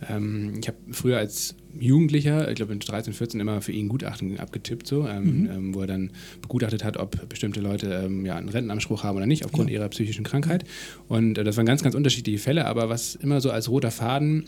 ähm, 0.09 0.55
ich 0.61 0.69
habe 0.69 0.77
früher 0.91 1.19
als 1.19 1.55
Jugendlicher, 1.79 2.49
ich 2.49 2.57
glaube 2.57 2.73
in 2.73 2.81
13, 2.81 3.13
14, 3.13 3.41
immer 3.41 3.61
für 3.63 3.73
ihn 3.73 3.89
Gutachten 3.89 4.39
abgetippt, 4.39 4.87
so, 4.87 5.07
ähm, 5.07 5.43
mhm. 5.43 5.51
ähm, 5.51 5.75
wo 5.75 5.81
er 5.81 5.87
dann 5.87 6.11
begutachtet 6.43 6.85
hat, 6.85 6.97
ob 6.97 7.29
bestimmte 7.29 7.61
Leute 7.61 8.03
ähm, 8.05 8.27
ja, 8.27 8.37
einen 8.37 8.49
Rentenanspruch 8.49 9.05
haben 9.05 9.17
oder 9.17 9.27
nicht, 9.27 9.45
aufgrund 9.45 9.71
ja. 9.71 9.77
ihrer 9.77 9.89
psychischen 9.89 10.25
Krankheit. 10.25 10.65
Und 11.09 11.39
äh, 11.39 11.45
das 11.45 11.57
waren 11.57 11.67
ganz, 11.67 11.83
ganz 11.83 11.95
unterschiedliche 11.95 12.39
Fälle, 12.39 12.67
aber 12.67 12.89
was 12.89 13.15
immer 13.15 13.41
so 13.41 13.51
als 13.51 13.69
roter 13.71 13.91
Faden 13.91 14.45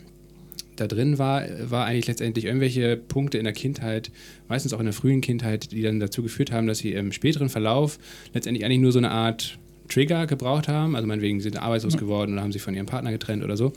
da 0.77 0.87
drin 0.87 1.19
war, 1.19 1.43
war 1.69 1.87
eigentlich 1.87 2.07
letztendlich 2.07 2.45
irgendwelche 2.45 2.97
Punkte 2.97 3.39
in 3.39 3.45
der 3.45 3.53
Kindheit, 3.53 4.13
meistens 4.49 4.73
auch 4.73 4.79
in 4.79 4.85
der 4.85 4.93
frühen 4.93 5.21
Kindheit, 5.21 5.73
die 5.73 5.83
dann 5.83 5.99
dazu 5.99 6.23
geführt 6.23 6.53
haben, 6.53 6.69
dass 6.69 6.79
sie 6.79 6.93
im 6.93 7.11
späteren 7.11 7.49
Verlauf 7.49 7.99
letztendlich 8.33 8.65
eigentlich 8.65 8.79
nur 8.79 8.93
so 8.93 8.99
eine 8.99 9.11
Art 9.11 9.59
Trigger 9.89 10.27
gebraucht 10.27 10.69
haben, 10.69 10.95
also 10.95 11.07
meinetwegen 11.07 11.41
sind 11.41 11.57
arbeitslos 11.57 11.95
ja. 11.95 12.01
geworden 12.01 12.33
oder 12.33 12.43
haben 12.43 12.53
sich 12.53 12.63
von 12.63 12.75
ihrem 12.75 12.87
Partner 12.87 13.11
getrennt 13.11 13.43
oder 13.43 13.57
so. 13.57 13.73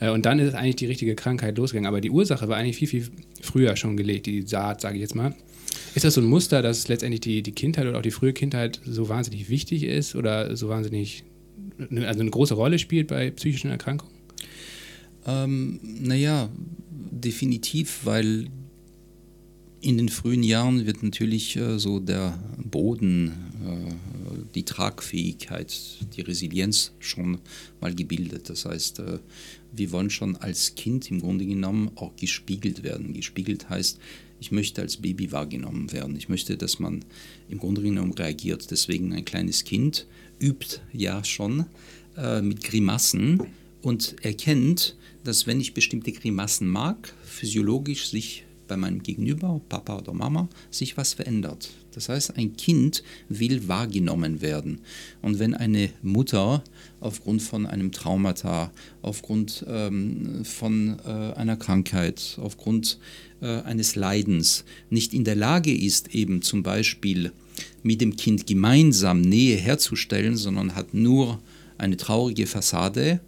Ja. 0.00 0.08
Äh, 0.08 0.10
und 0.12 0.26
dann 0.26 0.38
ist 0.38 0.54
eigentlich 0.54 0.76
die 0.76 0.86
richtige 0.86 1.14
Krankheit 1.14 1.58
losgegangen. 1.58 1.88
Aber 1.88 2.00
die 2.00 2.10
Ursache 2.10 2.48
war 2.48 2.56
eigentlich 2.56 2.76
viel, 2.76 2.88
viel 2.88 3.08
früher 3.40 3.76
schon 3.76 3.96
gelegt, 3.96 4.26
die 4.26 4.42
Saat, 4.42 4.80
sage 4.80 4.96
ich 4.96 5.00
jetzt 5.00 5.14
mal. 5.14 5.34
Ist 5.94 6.04
das 6.04 6.14
so 6.14 6.20
ein 6.20 6.26
Muster, 6.26 6.62
dass 6.62 6.88
letztendlich 6.88 7.20
die, 7.20 7.42
die 7.42 7.52
Kindheit 7.52 7.86
oder 7.86 7.98
auch 7.98 8.02
die 8.02 8.10
frühe 8.10 8.32
Kindheit 8.32 8.80
so 8.84 9.08
wahnsinnig 9.08 9.48
wichtig 9.48 9.82
ist 9.82 10.14
oder 10.14 10.56
so 10.56 10.68
wahnsinnig, 10.68 11.24
also 11.78 12.20
eine 12.20 12.30
große 12.30 12.54
Rolle 12.54 12.78
spielt 12.78 13.08
bei 13.08 13.30
psychischen 13.30 13.70
Erkrankungen? 13.70 14.14
Ähm, 15.26 15.80
naja, 15.82 16.50
definitiv, 16.90 18.00
weil 18.04 18.46
in 19.80 19.98
den 19.98 20.08
frühen 20.08 20.42
Jahren 20.42 20.86
wird 20.86 21.02
natürlich 21.02 21.56
äh, 21.56 21.78
so 21.78 22.00
der 22.00 22.38
Boden, 22.58 23.32
äh, 23.64 24.15
die 24.56 24.64
Tragfähigkeit, 24.64 25.72
die 26.16 26.22
Resilienz 26.22 26.92
schon 26.98 27.38
mal 27.80 27.94
gebildet. 27.94 28.48
Das 28.48 28.64
heißt, 28.64 28.98
äh, 29.00 29.18
wir 29.72 29.92
wollen 29.92 30.10
schon 30.10 30.34
als 30.36 30.74
Kind 30.74 31.10
im 31.10 31.20
Grunde 31.20 31.46
genommen 31.46 31.90
auch 31.94 32.16
gespiegelt 32.16 32.82
werden. 32.82 33.12
Gespiegelt 33.12 33.68
heißt, 33.68 33.98
ich 34.40 34.52
möchte 34.52 34.82
als 34.82 34.96
Baby 34.96 35.30
wahrgenommen 35.30 35.92
werden. 35.92 36.16
Ich 36.16 36.28
möchte, 36.28 36.56
dass 36.56 36.78
man 36.78 37.04
im 37.48 37.58
Grunde 37.58 37.82
genommen 37.82 38.12
reagiert. 38.12 38.70
Deswegen 38.70 39.12
ein 39.12 39.24
kleines 39.24 39.64
Kind 39.64 40.06
übt 40.40 40.80
ja 40.92 41.22
schon 41.22 41.66
äh, 42.16 42.42
mit 42.42 42.64
Grimassen 42.64 43.42
und 43.82 44.16
erkennt, 44.22 44.96
dass 45.24 45.46
wenn 45.46 45.60
ich 45.60 45.74
bestimmte 45.74 46.12
Grimassen 46.12 46.68
mag, 46.68 47.14
physiologisch 47.24 48.08
sich 48.08 48.44
bei 48.68 48.76
meinem 48.76 49.02
Gegenüber, 49.02 49.60
Papa 49.68 49.98
oder 49.98 50.12
Mama, 50.12 50.48
sich 50.70 50.96
was 50.96 51.14
verändert. 51.14 51.70
Das 51.96 52.10
heißt, 52.10 52.36
ein 52.36 52.56
Kind 52.56 53.02
will 53.30 53.68
wahrgenommen 53.68 54.42
werden. 54.42 54.80
Und 55.22 55.38
wenn 55.38 55.54
eine 55.54 55.88
Mutter 56.02 56.62
aufgrund 57.00 57.40
von 57.40 57.64
einem 57.64 57.90
Traumata, 57.90 58.70
aufgrund 59.00 59.64
ähm, 59.66 60.44
von 60.44 60.98
äh, 61.06 61.32
einer 61.32 61.56
Krankheit, 61.56 62.38
aufgrund 62.38 62.98
äh, 63.40 63.62
eines 63.62 63.96
Leidens 63.96 64.64
nicht 64.90 65.14
in 65.14 65.24
der 65.24 65.36
Lage 65.36 65.74
ist, 65.74 66.14
eben 66.14 66.42
zum 66.42 66.62
Beispiel 66.62 67.32
mit 67.82 68.02
dem 68.02 68.16
Kind 68.16 68.46
gemeinsam 68.46 69.22
Nähe 69.22 69.56
herzustellen, 69.56 70.36
sondern 70.36 70.74
hat 70.74 70.92
nur 70.92 71.40
eine 71.78 71.96
traurige 71.96 72.46
Fassade, 72.46 73.20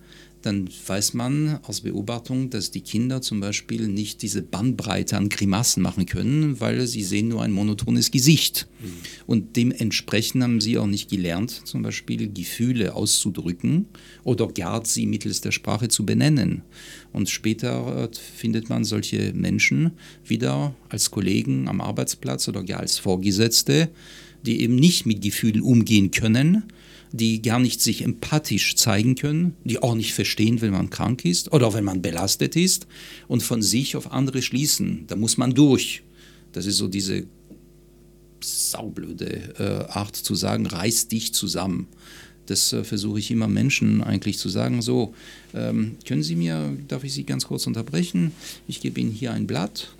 dann 0.42 0.68
weiß 0.86 1.14
man 1.14 1.58
aus 1.64 1.80
Beobachtung, 1.80 2.50
dass 2.50 2.70
die 2.70 2.80
Kinder 2.80 3.20
zum 3.20 3.40
Beispiel 3.40 3.88
nicht 3.88 4.22
diese 4.22 4.42
Bandbreite 4.42 5.16
an 5.16 5.28
Grimassen 5.28 5.82
machen 5.82 6.06
können, 6.06 6.60
weil 6.60 6.86
sie 6.86 7.02
sehen 7.02 7.28
nur 7.28 7.42
ein 7.42 7.50
monotones 7.50 8.10
Gesicht. 8.10 8.68
Mhm. 8.80 8.86
Und 9.26 9.56
dementsprechend 9.56 10.42
haben 10.42 10.60
sie 10.60 10.78
auch 10.78 10.86
nicht 10.86 11.10
gelernt, 11.10 11.62
zum 11.64 11.82
Beispiel 11.82 12.32
Gefühle 12.32 12.94
auszudrücken 12.94 13.86
oder 14.22 14.46
gar 14.48 14.84
sie 14.84 15.06
mittels 15.06 15.40
der 15.40 15.50
Sprache 15.50 15.88
zu 15.88 16.06
benennen. 16.06 16.62
Und 17.12 17.28
später 17.28 18.04
äh, 18.04 18.08
findet 18.14 18.68
man 18.68 18.84
solche 18.84 19.32
Menschen 19.34 19.92
wieder 20.24 20.74
als 20.88 21.10
Kollegen 21.10 21.68
am 21.68 21.80
Arbeitsplatz 21.80 22.46
oder 22.48 22.62
gar 22.62 22.80
als 22.80 22.98
Vorgesetzte, 22.98 23.88
die 24.46 24.60
eben 24.60 24.76
nicht 24.76 25.04
mit 25.04 25.20
Gefühlen 25.20 25.62
umgehen 25.62 26.12
können, 26.12 26.64
die 27.12 27.42
gar 27.42 27.58
nicht 27.58 27.80
sich 27.80 28.02
empathisch 28.02 28.76
zeigen 28.76 29.14
können, 29.14 29.54
die 29.64 29.82
auch 29.82 29.94
nicht 29.94 30.14
verstehen, 30.14 30.60
wenn 30.60 30.72
man 30.72 30.90
krank 30.90 31.24
ist 31.24 31.52
oder 31.52 31.72
wenn 31.74 31.84
man 31.84 32.02
belastet 32.02 32.56
ist 32.56 32.86
und 33.28 33.42
von 33.42 33.62
sich 33.62 33.96
auf 33.96 34.12
andere 34.12 34.42
schließen. 34.42 35.04
Da 35.06 35.16
muss 35.16 35.36
man 35.36 35.54
durch. 35.54 36.02
Das 36.52 36.66
ist 36.66 36.76
so 36.76 36.88
diese 36.88 37.24
saublöde 38.40 39.54
äh, 39.58 39.92
Art 39.92 40.16
zu 40.16 40.34
sagen, 40.34 40.66
reiß 40.66 41.08
dich 41.08 41.34
zusammen. 41.34 41.88
Das 42.46 42.72
äh, 42.72 42.84
versuche 42.84 43.18
ich 43.18 43.30
immer 43.30 43.48
Menschen 43.48 44.02
eigentlich 44.02 44.38
zu 44.38 44.48
sagen. 44.48 44.80
So, 44.80 45.14
ähm, 45.54 45.96
können 46.06 46.22
Sie 46.22 46.36
mir, 46.36 46.76
darf 46.88 47.04
ich 47.04 47.12
Sie 47.12 47.24
ganz 47.24 47.46
kurz 47.46 47.66
unterbrechen? 47.66 48.32
Ich 48.66 48.80
gebe 48.80 49.00
Ihnen 49.00 49.12
hier 49.12 49.32
ein 49.32 49.46
Blatt. 49.46 49.90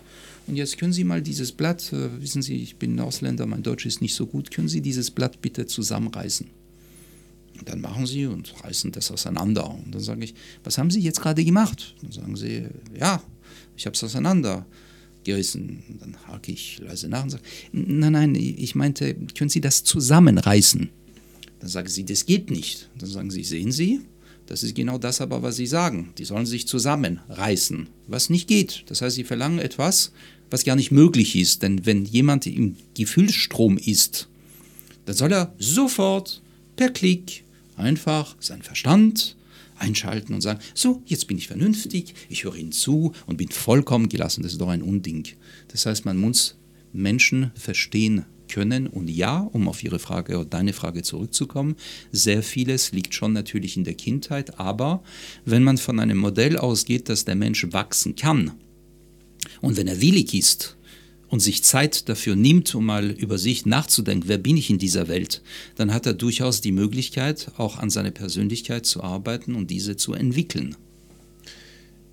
Und 0.47 0.55
jetzt 0.55 0.79
können 0.79 0.93
Sie 0.93 1.03
mal 1.03 1.21
dieses 1.21 1.51
Blatt, 1.51 1.93
äh, 1.93 2.21
wissen 2.21 2.41
Sie, 2.41 2.55
ich 2.55 2.77
bin 2.77 2.99
Ausländer, 2.99 3.45
mein 3.45 3.61
Deutsch 3.61 3.85
ist 3.85 4.01
nicht 4.01 4.15
so 4.15 4.25
gut, 4.25 4.49
können 4.49 4.67
Sie 4.67 4.81
dieses 4.81 5.11
Blatt 5.11 5.41
bitte 5.41 5.67
zusammenreißen? 5.67 6.58
Und 7.59 7.69
dann 7.69 7.81
machen 7.81 8.05
sie 8.05 8.25
und 8.25 8.53
reißen 8.63 8.91
das 8.91 9.11
auseinander. 9.11 9.69
Und 9.69 9.93
dann 9.93 10.01
sage 10.01 10.23
ich, 10.23 10.33
was 10.63 10.77
haben 10.77 10.89
Sie 10.89 11.01
jetzt 11.01 11.21
gerade 11.21 11.43
gemacht? 11.43 11.95
Dann 12.01 12.11
sagen 12.11 12.35
sie, 12.35 12.67
ja, 12.97 13.21
ich 13.75 13.85
habe 13.85 13.95
es 13.95 14.03
auseinandergerissen. 14.03 15.83
Und 15.89 16.01
dann 16.01 16.17
hake 16.27 16.51
ich 16.51 16.79
leise 16.79 17.09
nach 17.09 17.23
und 17.23 17.31
sage, 17.31 17.43
nein, 17.71 18.13
nein, 18.13 18.35
ich 18.35 18.75
meinte, 18.75 19.15
können 19.37 19.49
Sie 19.49 19.61
das 19.61 19.83
zusammenreißen? 19.83 20.89
Dann 21.59 21.69
sagen 21.69 21.89
sie, 21.89 22.05
das 22.05 22.25
geht 22.25 22.49
nicht. 22.49 22.89
Dann 22.97 23.09
sagen 23.09 23.31
sie, 23.31 23.43
sehen 23.43 23.71
Sie, 23.71 24.01
das 24.45 24.63
ist 24.63 24.75
genau 24.75 24.97
das 24.97 25.21
aber, 25.21 25.43
was 25.43 25.57
Sie 25.57 25.67
sagen. 25.67 26.13
Die 26.17 26.25
sollen 26.25 26.45
sich 26.45 26.67
zusammenreißen, 26.67 27.87
was 28.07 28.29
nicht 28.29 28.47
geht. 28.47 28.85
Das 28.87 29.01
heißt, 29.01 29.15
Sie 29.15 29.23
verlangen 29.23 29.59
etwas, 29.59 30.11
was 30.49 30.63
gar 30.63 30.75
nicht 30.75 30.91
möglich 30.91 31.35
ist. 31.35 31.61
Denn 31.61 31.85
wenn 31.85 32.05
jemand 32.05 32.47
im 32.47 32.75
Gefühlsstrom 32.95 33.77
ist, 33.77 34.29
dann 35.05 35.15
soll 35.15 35.33
er 35.33 35.53
sofort 35.59 36.41
per 36.75 36.89
Klick 36.89 37.43
Einfach 37.79 38.35
seinen 38.39 38.61
Verstand 38.61 39.35
einschalten 39.77 40.33
und 40.33 40.41
sagen, 40.41 40.59
so, 40.73 41.01
jetzt 41.05 41.27
bin 41.27 41.37
ich 41.37 41.47
vernünftig, 41.47 42.13
ich 42.27 42.43
höre 42.43 42.55
Ihnen 42.55 42.71
zu 42.71 43.13
und 43.25 43.37
bin 43.37 43.49
vollkommen 43.49 44.09
gelassen. 44.09 44.43
Das 44.43 44.51
ist 44.51 44.61
doch 44.61 44.69
ein 44.69 44.81
Unding. 44.81 45.27
Das 45.69 45.85
heißt, 45.85 46.05
man 46.05 46.17
muss 46.17 46.57
Menschen 46.91 47.51
verstehen 47.55 48.25
können. 48.49 48.87
Und 48.87 49.09
ja, 49.09 49.39
um 49.39 49.67
auf 49.67 49.83
Ihre 49.83 49.99
Frage 49.99 50.37
oder 50.37 50.49
deine 50.49 50.73
Frage 50.73 51.03
zurückzukommen, 51.03 51.75
sehr 52.11 52.43
vieles 52.43 52.91
liegt 52.91 53.13
schon 53.13 53.31
natürlich 53.31 53.77
in 53.77 53.83
der 53.83 53.93
Kindheit. 53.93 54.59
Aber 54.59 55.03
wenn 55.45 55.63
man 55.63 55.77
von 55.77 55.99
einem 55.99 56.17
Modell 56.17 56.57
ausgeht, 56.57 57.07
dass 57.07 57.25
der 57.25 57.35
Mensch 57.35 57.65
wachsen 57.71 58.15
kann 58.15 58.51
und 59.61 59.77
wenn 59.77 59.87
er 59.87 60.01
willig 60.01 60.33
ist, 60.33 60.77
und 61.29 61.39
sich 61.39 61.63
Zeit 61.63 62.09
dafür 62.09 62.35
nimmt, 62.35 62.73
um 62.75 62.85
mal 62.85 63.11
über 63.11 63.37
sich 63.37 63.65
nachzudenken, 63.65 64.27
wer 64.27 64.37
bin 64.37 64.57
ich 64.57 64.69
in 64.69 64.79
dieser 64.79 65.07
Welt, 65.07 65.41
dann 65.75 65.93
hat 65.93 66.05
er 66.05 66.13
durchaus 66.13 66.61
die 66.61 66.71
Möglichkeit, 66.71 67.51
auch 67.57 67.77
an 67.77 67.89
seiner 67.89 68.11
Persönlichkeit 68.11 68.85
zu 68.85 69.03
arbeiten 69.03 69.55
und 69.55 69.69
diese 69.69 69.95
zu 69.95 70.13
entwickeln. 70.13 70.75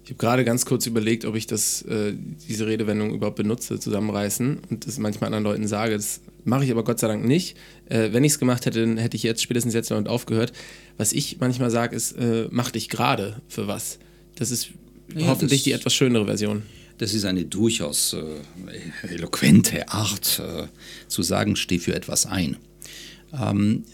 Ich 0.05 0.11
habe 0.11 0.19
gerade 0.19 0.45
ganz 0.45 0.65
kurz 0.65 0.87
überlegt, 0.87 1.25
ob 1.25 1.35
ich 1.35 1.49
das, 1.49 1.83
äh, 1.83 2.15
diese 2.49 2.69
Redewendung 2.69 3.13
überhaupt 3.13 3.39
benutze, 3.39 3.81
zusammenreißen 3.81 4.61
und 4.71 4.87
das 4.87 4.99
manchmal 4.99 5.35
anderen 5.35 5.43
Leuten 5.43 5.67
sage. 5.67 5.95
Das 5.95 6.21
mache 6.45 6.65
ich 6.65 6.71
aber 6.71 6.85
Gott 6.85 7.01
sei 7.01 7.09
Dank 7.09 7.25
nicht. 7.25 7.57
Äh, 7.89 8.13
wenn 8.13 8.23
ich 8.23 8.33
es 8.33 8.39
gemacht 8.39 8.67
hätte, 8.67 8.83
dann 8.83 8.99
hätte 8.99 9.17
ich 9.17 9.25
jetzt 9.25 9.43
spätestens 9.43 9.75
jetzt 9.75 9.91
damit 9.91 10.07
aufgehört. 10.07 10.53
Was 10.97 11.13
ich 11.13 11.39
manchmal 11.41 11.73
sage, 11.73 11.97
ist, 11.97 12.13
äh, 12.13 12.47
mach 12.53 12.71
dich 12.71 12.89
gerade 12.89 13.43
für 13.49 13.67
was. 13.67 13.99
Das 14.37 14.53
ist 14.53 14.69
ja, 15.13 15.27
hoffentlich 15.27 15.63
das 15.63 15.65
die 15.65 15.73
etwas 15.73 15.93
schönere 15.93 16.27
Version. 16.27 16.63
Das 16.99 17.13
ist 17.13 17.25
eine 17.25 17.45
durchaus 17.45 18.15
äh, 18.15 19.15
eloquente 19.15 19.89
Art 19.89 20.41
äh, 20.41 20.67
zu 21.09 21.23
sagen, 21.23 21.57
steh 21.57 21.79
für 21.79 21.95
etwas 21.95 22.27
ein. 22.27 22.57
Ähm, 23.33 23.85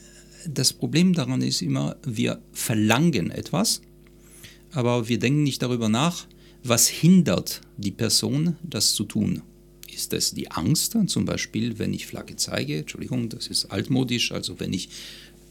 das 0.46 0.72
Problem 0.72 1.12
daran 1.12 1.42
ist 1.42 1.62
immer, 1.62 1.96
wir 2.04 2.40
verlangen 2.52 3.30
etwas, 3.30 3.80
aber 4.72 5.08
wir 5.08 5.18
denken 5.18 5.42
nicht 5.42 5.62
darüber 5.62 5.88
nach, 5.88 6.26
was 6.64 6.88
hindert 6.88 7.60
die 7.76 7.90
Person, 7.90 8.56
das 8.62 8.94
zu 8.94 9.04
tun. 9.04 9.42
Ist 9.92 10.12
es 10.12 10.32
die 10.32 10.50
Angst, 10.50 10.96
zum 11.06 11.24
Beispiel, 11.24 11.78
wenn 11.78 11.92
ich 11.92 12.06
Flagge 12.06 12.36
zeige, 12.36 12.78
Entschuldigung, 12.78 13.28
das 13.28 13.48
ist 13.48 13.66
altmodisch, 13.66 14.32
also 14.32 14.58
wenn 14.58 14.72
ich 14.72 14.88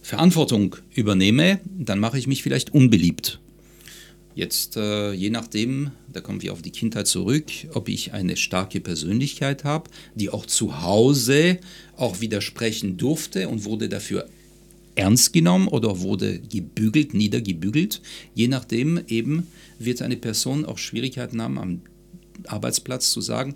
Verantwortung 0.01 0.77
übernehme, 0.95 1.59
dann 1.65 1.99
mache 1.99 2.17
ich 2.17 2.27
mich 2.27 2.41
vielleicht 2.41 2.73
unbeliebt 2.73 3.39
Jetzt, 4.33 4.77
äh, 4.77 5.11
je 5.11 5.29
nachdem, 5.29 5.91
da 6.11 6.21
kommen 6.21 6.41
wir 6.41 6.53
auf 6.53 6.61
die 6.61 6.71
Kindheit 6.71 7.07
zurück, 7.07 7.51
ob 7.73 7.89
ich 7.89 8.13
eine 8.13 8.37
starke 8.37 8.79
Persönlichkeit 8.79 9.63
habe, 9.63 9.89
die 10.15 10.29
auch 10.29 10.45
zu 10.45 10.81
Hause 10.81 11.59
auch 11.97 12.21
widersprechen 12.21 12.97
durfte 12.97 13.49
und 13.49 13.65
wurde 13.65 13.89
dafür 13.89 14.27
ernst 14.95 15.33
genommen 15.33 15.67
oder 15.67 16.01
wurde 16.01 16.39
gebügelt, 16.39 17.13
niedergebügelt. 17.13 18.01
Je 18.33 18.47
nachdem 18.47 19.01
eben 19.07 19.47
wird 19.79 20.01
eine 20.01 20.17
Person 20.17 20.65
auch 20.65 20.77
Schwierigkeiten 20.77 21.41
haben, 21.41 21.57
am 21.57 21.81
Arbeitsplatz 22.47 23.11
zu 23.11 23.21
sagen, 23.21 23.55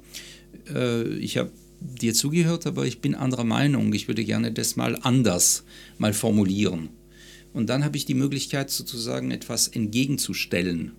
äh, 0.74 1.08
ich 1.18 1.38
habe 1.38 1.52
dir 1.80 2.14
zugehört, 2.14 2.66
aber 2.68 2.86
ich 2.86 3.00
bin 3.00 3.16
anderer 3.16 3.44
Meinung, 3.44 3.94
ich 3.94 4.08
würde 4.08 4.24
gerne 4.24 4.52
das 4.52 4.76
mal 4.76 4.98
anders 5.02 5.64
mal 5.98 6.14
formulieren. 6.14 6.90
Und 7.56 7.70
dann 7.70 7.86
habe 7.86 7.96
ich 7.96 8.04
die 8.04 8.16
Möglichkeit 8.16 8.70
sozusagen 8.70 9.32
etwas 9.32 9.70
entgegenzustellen. 9.70 10.92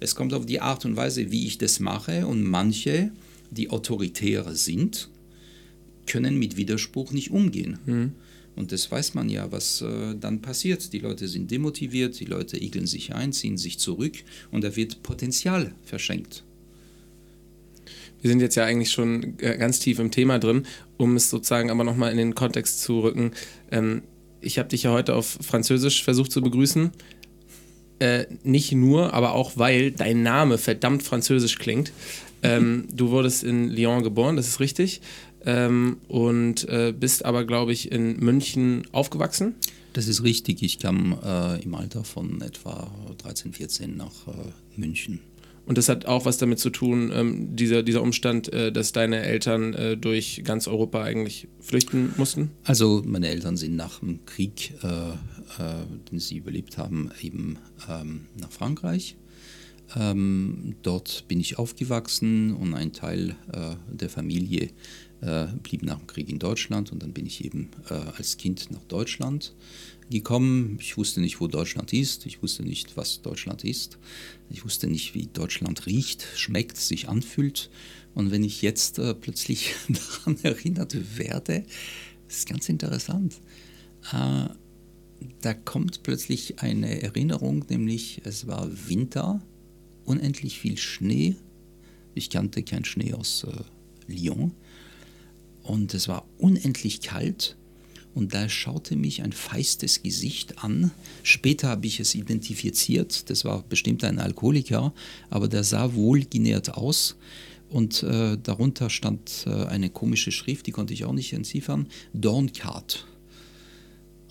Es 0.00 0.14
kommt 0.14 0.34
auf 0.34 0.44
die 0.44 0.60
Art 0.60 0.84
und 0.84 0.96
Weise, 0.96 1.30
wie 1.30 1.46
ich 1.46 1.56
das 1.56 1.80
mache. 1.80 2.26
Und 2.26 2.44
manche, 2.44 3.10
die 3.50 3.70
autoritäre 3.70 4.54
sind, 4.54 5.08
können 6.06 6.38
mit 6.38 6.58
Widerspruch 6.58 7.12
nicht 7.12 7.30
umgehen. 7.30 7.78
Mhm. 7.86 8.12
Und 8.54 8.70
das 8.70 8.92
weiß 8.92 9.14
man 9.14 9.30
ja, 9.30 9.50
was 9.50 9.80
äh, 9.80 10.14
dann 10.20 10.42
passiert. 10.42 10.92
Die 10.92 10.98
Leute 10.98 11.26
sind 11.26 11.50
demotiviert, 11.50 12.20
die 12.20 12.26
Leute 12.26 12.62
igeln 12.62 12.86
sich 12.86 13.14
ein, 13.14 13.32
ziehen 13.32 13.56
sich 13.56 13.78
zurück 13.78 14.12
und 14.50 14.62
da 14.62 14.76
wird 14.76 15.02
Potenzial 15.02 15.72
verschenkt. 15.84 16.44
Wir 18.20 18.28
sind 18.28 18.40
jetzt 18.40 18.56
ja 18.56 18.64
eigentlich 18.64 18.90
schon 18.90 19.38
äh, 19.38 19.56
ganz 19.56 19.80
tief 19.80 19.98
im 19.98 20.10
Thema 20.10 20.38
drin, 20.38 20.66
um 20.98 21.16
es 21.16 21.30
sozusagen 21.30 21.70
aber 21.70 21.82
nochmal 21.82 22.12
in 22.12 22.18
den 22.18 22.34
Kontext 22.34 22.82
zu 22.82 23.00
rücken. 23.00 23.32
Ähm, 23.72 24.02
ich 24.44 24.58
habe 24.58 24.68
dich 24.68 24.84
ja 24.84 24.92
heute 24.92 25.14
auf 25.14 25.38
Französisch 25.40 26.04
versucht 26.04 26.32
zu 26.32 26.40
begrüßen. 26.42 26.90
Äh, 27.98 28.26
nicht 28.42 28.72
nur, 28.72 29.14
aber 29.14 29.34
auch 29.34 29.52
weil 29.56 29.90
dein 29.90 30.22
Name 30.22 30.58
verdammt 30.58 31.02
französisch 31.02 31.58
klingt. 31.58 31.92
Ähm, 32.42 32.88
du 32.94 33.10
wurdest 33.10 33.44
in 33.44 33.68
Lyon 33.68 34.02
geboren, 34.02 34.36
das 34.36 34.48
ist 34.48 34.60
richtig. 34.60 35.00
Ähm, 35.46 35.98
und 36.08 36.68
äh, 36.68 36.92
bist 36.98 37.24
aber, 37.24 37.44
glaube 37.44 37.72
ich, 37.72 37.92
in 37.92 38.18
München 38.18 38.86
aufgewachsen. 38.92 39.54
Das 39.92 40.08
ist 40.08 40.24
richtig. 40.24 40.62
Ich 40.62 40.78
kam 40.78 41.18
äh, 41.22 41.62
im 41.62 41.74
Alter 41.74 42.02
von 42.02 42.40
etwa 42.40 42.90
13, 43.18 43.52
14 43.52 43.96
nach 43.96 44.26
äh, 44.26 44.32
München. 44.76 45.20
Und 45.66 45.78
das 45.78 45.88
hat 45.88 46.06
auch 46.06 46.26
was 46.26 46.36
damit 46.36 46.58
zu 46.58 46.70
tun, 46.70 47.10
ähm, 47.14 47.56
dieser, 47.56 47.82
dieser 47.82 48.02
Umstand, 48.02 48.52
äh, 48.52 48.70
dass 48.70 48.92
deine 48.92 49.22
Eltern 49.22 49.72
äh, 49.72 49.96
durch 49.96 50.42
ganz 50.44 50.68
Europa 50.68 51.02
eigentlich 51.02 51.48
flüchten 51.60 52.12
mussten? 52.16 52.50
Also 52.64 53.02
meine 53.04 53.28
Eltern 53.28 53.56
sind 53.56 53.76
nach 53.76 54.00
dem 54.00 54.26
Krieg, 54.26 54.74
äh, 54.82 54.88
äh 54.88 55.84
den 56.10 56.18
sie 56.18 56.36
überlebt 56.36 56.76
haben, 56.76 57.10
eben 57.22 57.58
ähm, 57.88 58.26
nach 58.38 58.50
Frankreich. 58.50 59.16
Ähm, 59.96 60.76
dort 60.82 61.26
bin 61.28 61.40
ich 61.40 61.58
aufgewachsen 61.58 62.54
und 62.54 62.74
ein 62.74 62.92
Teil 62.92 63.36
äh, 63.52 63.76
der 63.90 64.10
Familie 64.10 64.70
äh, 65.24 65.46
blieb 65.62 65.82
nach 65.82 65.98
dem 65.98 66.06
Krieg 66.06 66.28
in 66.28 66.38
Deutschland 66.38 66.92
und 66.92 67.02
dann 67.02 67.12
bin 67.12 67.26
ich 67.26 67.44
eben 67.44 67.70
äh, 67.88 67.94
als 67.94 68.36
Kind 68.36 68.70
nach 68.70 68.82
Deutschland 68.88 69.54
gekommen. 70.10 70.76
Ich 70.80 70.96
wusste 70.96 71.20
nicht, 71.20 71.40
wo 71.40 71.48
Deutschland 71.48 71.92
ist. 71.92 72.26
Ich 72.26 72.42
wusste 72.42 72.62
nicht, 72.62 72.96
was 72.96 73.22
Deutschland 73.22 73.64
ist. 73.64 73.98
Ich 74.50 74.64
wusste 74.64 74.86
nicht, 74.86 75.14
wie 75.14 75.26
Deutschland 75.26 75.86
riecht, 75.86 76.26
schmeckt, 76.36 76.76
sich 76.76 77.08
anfühlt. 77.08 77.70
Und 78.14 78.30
wenn 78.30 78.44
ich 78.44 78.62
jetzt 78.62 78.98
äh, 78.98 79.14
plötzlich 79.14 79.74
daran 79.88 80.38
erinnert 80.42 80.96
werde, 81.16 81.64
ist 82.28 82.48
ganz 82.48 82.68
interessant. 82.68 83.34
Äh, 84.12 84.48
da 85.40 85.54
kommt 85.54 86.02
plötzlich 86.02 86.60
eine 86.60 87.02
Erinnerung, 87.02 87.64
nämlich 87.68 88.20
es 88.24 88.46
war 88.46 88.68
Winter, 88.88 89.40
unendlich 90.04 90.58
viel 90.58 90.76
Schnee. 90.76 91.36
Ich 92.14 92.30
kannte 92.30 92.62
keinen 92.62 92.84
Schnee 92.84 93.14
aus 93.14 93.44
äh, 93.44 94.12
Lyon. 94.12 94.52
Und 95.64 95.92
es 95.94 96.06
war 96.08 96.24
unendlich 96.38 97.00
kalt 97.00 97.56
und 98.14 98.32
da 98.32 98.48
schaute 98.48 98.96
mich 98.96 99.22
ein 99.22 99.32
feistes 99.32 100.02
Gesicht 100.02 100.62
an. 100.62 100.92
Später 101.22 101.68
habe 101.68 101.86
ich 101.86 102.00
es 102.00 102.14
identifiziert, 102.14 103.28
das 103.28 103.44
war 103.44 103.62
bestimmt 103.62 104.04
ein 104.04 104.18
Alkoholiker, 104.18 104.94
aber 105.30 105.48
der 105.48 105.64
sah 105.64 105.94
wohlgenährt 105.94 106.74
aus. 106.74 107.16
Und 107.70 108.04
äh, 108.04 108.38
darunter 108.40 108.88
stand 108.88 109.46
äh, 109.46 109.64
eine 109.64 109.90
komische 109.90 110.30
Schrift, 110.30 110.66
die 110.66 110.70
konnte 110.70 110.94
ich 110.94 111.04
auch 111.04 111.12
nicht 111.12 111.32
entziffern, 111.32 111.88
Dorncard. 112.12 113.06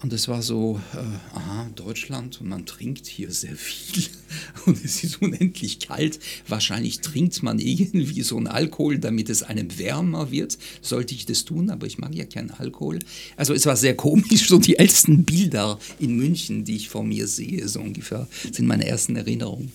Und 0.03 0.11
es 0.11 0.27
war 0.27 0.41
so, 0.41 0.81
äh, 0.93 1.37
aha, 1.37 1.69
Deutschland 1.77 2.41
und 2.41 2.49
man 2.49 2.65
trinkt 2.65 3.07
hier 3.07 3.31
sehr 3.31 3.55
viel 3.55 4.03
und 4.65 4.83
es 4.83 5.01
ist 5.01 5.21
unendlich 5.21 5.79
kalt. 5.79 6.19
Wahrscheinlich 6.45 6.99
trinkt 6.99 7.41
man 7.41 7.57
irgendwie 7.57 8.21
so 8.21 8.35
einen 8.35 8.47
Alkohol, 8.47 8.99
damit 8.99 9.29
es 9.29 9.43
einem 9.43 9.79
wärmer 9.79 10.29
wird. 10.29 10.57
Sollte 10.81 11.15
ich 11.15 11.25
das 11.25 11.45
tun, 11.45 11.69
aber 11.69 11.87
ich 11.87 11.99
mag 11.99 12.13
ja 12.13 12.25
keinen 12.25 12.51
Alkohol. 12.51 12.99
Also 13.37 13.53
es 13.53 13.65
war 13.65 13.77
sehr 13.77 13.95
komisch, 13.95 14.49
so 14.49 14.59
die 14.59 14.77
ältesten 14.77 15.23
Bilder 15.23 15.79
in 15.99 16.17
München, 16.17 16.65
die 16.65 16.75
ich 16.75 16.89
vor 16.89 17.05
mir 17.05 17.25
sehe, 17.25 17.65
so 17.69 17.79
ungefähr, 17.79 18.27
sind 18.51 18.67
meine 18.67 18.85
ersten 18.85 19.15
Erinnerungen. 19.15 19.71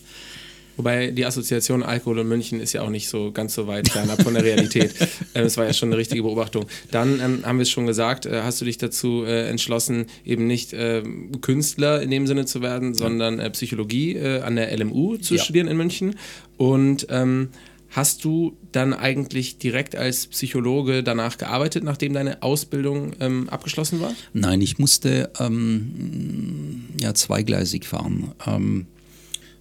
Wobei 0.79 1.11
die 1.11 1.27
Assoziation 1.27 1.83
Alkohol 1.83 2.21
und 2.21 2.29
München 2.29 2.61
ist 2.61 2.73
ja 2.73 2.83
auch 2.83 2.89
nicht 2.89 3.09
so 3.09 3.33
ganz 3.33 3.53
so 3.53 3.67
weit 3.67 3.89
fernab 3.89 4.23
von 4.23 4.33
der 4.35 4.45
Realität. 4.45 4.95
äh, 5.35 5.43
das 5.43 5.57
war 5.57 5.67
ja 5.67 5.75
schon 5.75 5.89
eine 5.89 5.99
richtige 5.99 6.23
Beobachtung. 6.23 6.67
Dann 6.93 7.21
ähm, 7.21 7.45
haben 7.45 7.59
wir 7.59 7.65
es 7.65 7.71
schon 7.71 7.87
gesagt, 7.87 8.27
äh, 8.27 8.43
hast 8.43 8.61
du 8.61 8.65
dich 8.65 8.79
dazu 8.79 9.25
äh, 9.25 9.49
entschlossen, 9.49 10.07
eben 10.25 10.47
nicht 10.47 10.73
äh, 10.73 11.03
Künstler 11.41 12.01
in 12.01 12.11
dem 12.11 12.29
Sinne 12.29 12.47
zu 12.47 12.63
werden, 12.63 12.95
sondern 12.95 13.41
äh, 13.41 13.51
Psychologie 13.51 14.15
äh, 14.15 14.41
an 14.41 14.55
der 14.55 14.75
LMU 14.79 15.17
zu 15.17 15.35
ja. 15.35 15.43
studieren 15.43 15.67
in 15.67 15.77
München. 15.77 16.15
Und 16.57 17.09
ähm, 17.11 17.51
Hast 17.91 18.23
du 18.25 18.55
dann 18.71 18.93
eigentlich 18.93 19.57
direkt 19.57 19.97
als 19.97 20.27
Psychologe 20.27 21.03
danach 21.03 21.39
gearbeitet, 21.39 21.85
nachdem 21.85 22.13
deine 22.13 22.43
Ausbildung 22.43 23.13
ähm, 23.19 23.49
abgeschlossen 23.49 24.01
war? 24.01 24.13
Nein, 24.35 24.61
ich 24.61 24.79
musste 24.79 25.31
ähm, 25.41 26.85
ja 27.01 27.15
zweigleisig 27.15 27.87
fahren. 27.87 28.33
Ähm, 28.47 28.87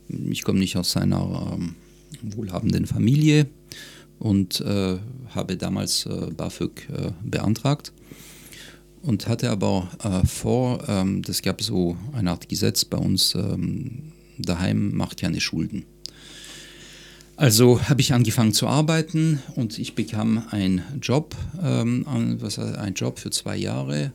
ich 0.09 0.43
komme 0.43 0.59
nicht 0.59 0.77
aus 0.77 0.97
einer 0.97 1.53
ähm, 1.53 1.75
wohlhabenden 2.21 2.85
Familie 2.85 3.47
und 4.19 4.61
äh, 4.61 4.97
habe 5.29 5.57
damals 5.57 6.05
äh, 6.05 6.31
BAföG 6.35 6.89
äh, 6.89 7.11
beantragt 7.23 7.93
und 9.01 9.27
hatte 9.27 9.49
aber 9.49 9.89
äh, 10.03 10.25
vor, 10.25 10.83
ähm, 10.87 11.21
das 11.21 11.41
gab 11.41 11.61
so 11.61 11.97
eine 12.13 12.31
Art 12.31 12.49
Gesetz 12.49 12.85
bei 12.85 12.97
uns, 12.97 13.35
ähm, 13.35 14.11
daheim 14.37 14.95
macht 14.95 15.21
ja 15.21 15.29
eine 15.29 15.41
Schulden. 15.41 15.85
Also 17.35 17.79
habe 17.87 18.01
ich 18.01 18.13
angefangen 18.13 18.51
zu 18.51 18.67
arbeiten 18.67 19.39
und 19.55 19.77
ich 19.77 19.93
bekam 19.93 20.43
einen 20.49 20.81
Job, 21.01 21.35
ähm, 21.61 22.03
was, 22.39 22.57
einen 22.57 22.95
Job 22.95 23.19
für 23.19 23.29
zwei 23.29 23.55
Jahre. 23.55 24.11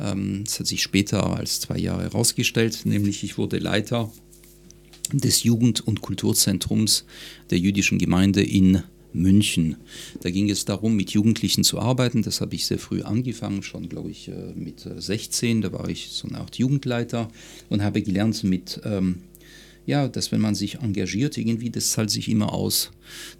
Ähm, 0.00 0.44
das 0.44 0.58
hat 0.58 0.66
sich 0.66 0.82
später 0.82 1.36
als 1.36 1.60
zwei 1.60 1.76
Jahre 1.76 2.04
herausgestellt, 2.04 2.80
nämlich 2.84 3.24
ich 3.24 3.36
wurde 3.36 3.58
Leiter 3.58 4.10
des 5.20 5.42
Jugend- 5.42 5.80
und 5.80 6.00
Kulturzentrums 6.00 7.04
der 7.50 7.58
jüdischen 7.58 7.98
Gemeinde 7.98 8.42
in 8.42 8.82
München. 9.12 9.76
Da 10.20 10.30
ging 10.30 10.50
es 10.50 10.64
darum, 10.64 10.96
mit 10.96 11.10
Jugendlichen 11.10 11.64
zu 11.64 11.78
arbeiten. 11.78 12.22
Das 12.22 12.40
habe 12.40 12.54
ich 12.54 12.66
sehr 12.66 12.78
früh 12.78 13.02
angefangen, 13.02 13.62
schon 13.62 13.88
glaube 13.88 14.10
ich 14.10 14.28
äh, 14.28 14.54
mit 14.54 14.80
16. 14.80 15.62
Da 15.62 15.72
war 15.72 15.88
ich 15.88 16.08
so 16.10 16.28
eine 16.28 16.38
Art 16.38 16.56
Jugendleiter 16.56 17.28
und 17.68 17.82
habe 17.82 18.02
gelernt, 18.02 18.42
mit 18.44 18.80
ähm, 18.84 19.18
ja, 19.86 20.08
dass 20.08 20.32
wenn 20.32 20.40
man 20.40 20.54
sich 20.54 20.76
engagiert, 20.76 21.36
irgendwie, 21.36 21.70
das 21.70 21.90
zahlt 21.90 22.10
sich 22.10 22.28
immer 22.28 22.52
aus. 22.52 22.92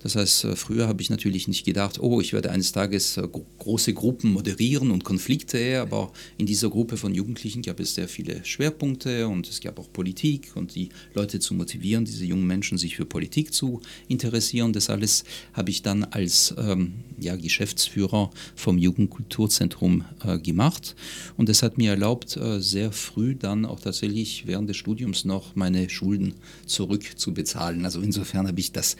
Das 0.02 0.16
heißt, 0.16 0.44
äh, 0.44 0.56
früher 0.56 0.88
habe 0.88 1.02
ich 1.02 1.10
natürlich 1.10 1.48
nicht 1.48 1.64
gedacht, 1.64 2.00
oh, 2.00 2.20
ich 2.20 2.32
werde 2.32 2.50
eines 2.50 2.72
Tages 2.72 3.16
äh, 3.16 3.26
große 3.58 3.94
Gruppen 3.94 4.32
moderieren 4.32 4.90
und 4.90 5.04
Konflikte, 5.04 5.80
aber 5.80 6.12
in 6.38 6.46
dieser 6.46 6.70
Gruppe 6.70 6.96
von 6.96 7.14
Jugendlichen 7.14 7.62
gab 7.62 7.80
es 7.80 7.94
sehr 7.94 8.08
viele 8.08 8.44
Schwerpunkte 8.44 9.28
und 9.28 9.48
es 9.48 9.60
gab 9.60 9.78
auch 9.78 9.92
Politik 9.92 10.52
und 10.54 10.74
die 10.74 10.88
Leute 11.14 11.40
zu 11.40 11.54
motivieren, 11.54 12.04
diese 12.04 12.24
jungen 12.24 12.46
Menschen 12.46 12.78
sich 12.78 12.96
für 12.96 13.04
Politik 13.04 13.52
zu 13.52 13.80
interessieren. 14.08 14.72
Das 14.72 14.90
alles 14.90 15.24
habe 15.52 15.70
ich 15.70 15.82
dann 15.82 16.04
als 16.04 16.54
ähm, 16.58 16.94
ja, 17.18 17.36
Geschäftsführer 17.36 18.30
vom 18.56 18.78
Jugendkulturzentrum 18.78 20.04
äh, 20.24 20.38
gemacht 20.38 20.94
und 21.36 21.48
das 21.48 21.62
hat 21.62 21.78
mir 21.78 21.90
erlaubt, 21.90 22.36
äh, 22.36 22.60
sehr 22.60 22.92
früh 22.92 23.34
dann 23.34 23.64
auch 23.64 23.80
tatsächlich 23.80 24.46
während 24.46 24.68
des 24.68 24.76
Studiums 24.76 25.24
noch 25.24 25.54
meine 25.54 25.88
Schulden 25.88 26.34
zurückzubezahlen. 26.66 27.84
Also 27.84 28.00
insofern 28.00 28.46
habe 28.46 28.60
ich 28.60 28.72
das 28.72 28.96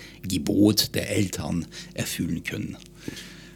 Gebot 0.63 0.95
der 0.95 1.11
Eltern 1.11 1.67
erfüllen 1.95 2.45
können. 2.45 2.77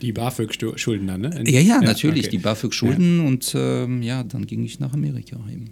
Die 0.02 0.12
BAföG-Schulden 0.12 1.06
dann, 1.06 1.20
ne? 1.22 1.44
Ja, 1.46 1.60
ja, 1.60 1.80
natürlich, 1.80 2.26
okay. 2.26 2.36
die 2.36 2.38
BAföG-Schulden 2.38 3.20
ja. 3.20 3.26
und 3.26 3.54
ähm, 3.54 4.02
ja, 4.02 4.24
dann 4.24 4.46
ging 4.46 4.64
ich 4.64 4.80
nach 4.80 4.92
Amerika 4.92 5.36
eben. 5.50 5.70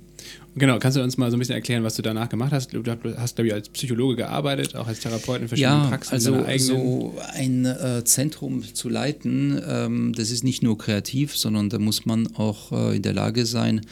Genau, 0.54 0.78
kannst 0.78 0.96
du 0.96 1.02
uns 1.02 1.18
mal 1.18 1.30
so 1.30 1.36
ein 1.36 1.40
bisschen 1.40 1.56
erklären, 1.56 1.82
was 1.82 1.96
du 1.96 2.02
danach 2.02 2.28
gemacht 2.28 2.52
hast? 2.52 2.72
Du 2.72 2.82
hast, 3.18 3.34
glaube 3.34 3.48
ich, 3.48 3.52
als 3.52 3.68
Psychologe 3.68 4.16
gearbeitet, 4.16 4.76
auch 4.76 4.86
als 4.86 5.00
Therapeut 5.00 5.42
in 5.42 5.48
verschiedenen 5.48 5.82
ja, 5.82 5.88
Praxen. 5.88 6.14
Also 6.14 6.46
so 6.58 7.18
ein 7.34 7.66
äh, 7.66 8.04
Zentrum 8.04 8.62
zu 8.62 8.88
leiten, 8.88 9.60
ähm, 9.68 10.12
das 10.14 10.30
ist 10.30 10.44
nicht 10.44 10.62
nur 10.62 10.78
kreativ, 10.78 11.36
sondern 11.36 11.68
da 11.68 11.78
muss 11.78 12.06
man 12.06 12.28
auch 12.36 12.72
äh, 12.72 12.96
in 12.96 13.02
der 13.02 13.12
Lage 13.12 13.44
sein, 13.44 13.82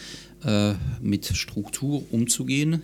äh, 0.45 0.75
mit 1.03 1.27
Struktur 1.27 2.05
umzugehen 2.11 2.83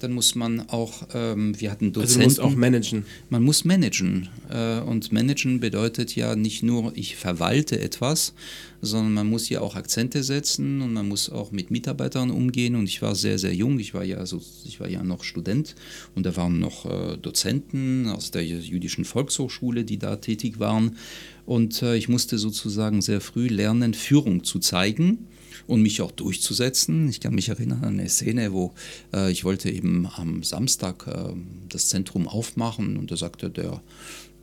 dann 0.00 0.12
muss 0.12 0.34
man 0.34 0.68
auch, 0.68 1.06
ähm, 1.14 1.58
wir 1.60 1.70
hatten 1.70 1.92
Dozenten. 1.92 2.00
Also 2.00 2.18
du 2.20 2.24
musst 2.24 2.40
auch 2.40 2.56
managen. 2.56 3.04
Man 3.28 3.42
muss 3.42 3.64
managen. 3.64 4.28
Äh, 4.48 4.80
und 4.80 5.12
managen 5.12 5.60
bedeutet 5.60 6.16
ja 6.16 6.36
nicht 6.36 6.62
nur, 6.62 6.92
ich 6.96 7.16
verwalte 7.16 7.78
etwas, 7.80 8.34
sondern 8.80 9.12
man 9.12 9.28
muss 9.28 9.48
ja 9.48 9.60
auch 9.60 9.76
Akzente 9.76 10.22
setzen 10.22 10.80
und 10.80 10.94
man 10.94 11.06
muss 11.06 11.28
auch 11.28 11.52
mit 11.52 11.70
Mitarbeitern 11.70 12.30
umgehen. 12.30 12.76
Und 12.76 12.84
ich 12.84 13.02
war 13.02 13.14
sehr, 13.14 13.38
sehr 13.38 13.54
jung. 13.54 13.78
Ich 13.78 13.92
war 13.92 14.04
ja, 14.04 14.24
so, 14.24 14.40
ich 14.64 14.80
war 14.80 14.88
ja 14.88 15.02
noch 15.02 15.22
Student 15.22 15.74
und 16.14 16.24
da 16.24 16.34
waren 16.36 16.58
noch 16.58 16.86
äh, 16.86 17.16
Dozenten 17.18 18.08
aus 18.08 18.30
der 18.30 18.44
jüdischen 18.44 19.04
Volkshochschule, 19.04 19.84
die 19.84 19.98
da 19.98 20.16
tätig 20.16 20.58
waren. 20.58 20.96
Und 21.44 21.82
äh, 21.82 21.96
ich 21.96 22.08
musste 22.08 22.38
sozusagen 22.38 23.02
sehr 23.02 23.20
früh 23.20 23.48
lernen, 23.48 23.92
Führung 23.92 24.44
zu 24.44 24.60
zeigen 24.60 25.26
und 25.66 25.82
mich 25.82 26.02
auch 26.02 26.10
durchzusetzen. 26.10 27.08
Ich 27.08 27.20
kann 27.20 27.34
mich 27.34 27.48
erinnern 27.48 27.84
an 27.84 27.98
eine 27.98 28.08
Szene, 28.08 28.52
wo 28.52 28.72
äh, 29.12 29.30
ich 29.30 29.44
wollte 29.44 29.70
eben 29.70 30.06
am 30.16 30.42
Samstag 30.42 31.06
äh, 31.06 31.34
das 31.68 31.88
Zentrum 31.88 32.28
aufmachen 32.28 32.96
und 32.96 33.10
da 33.10 33.16
sagte 33.16 33.50
der 33.50 33.82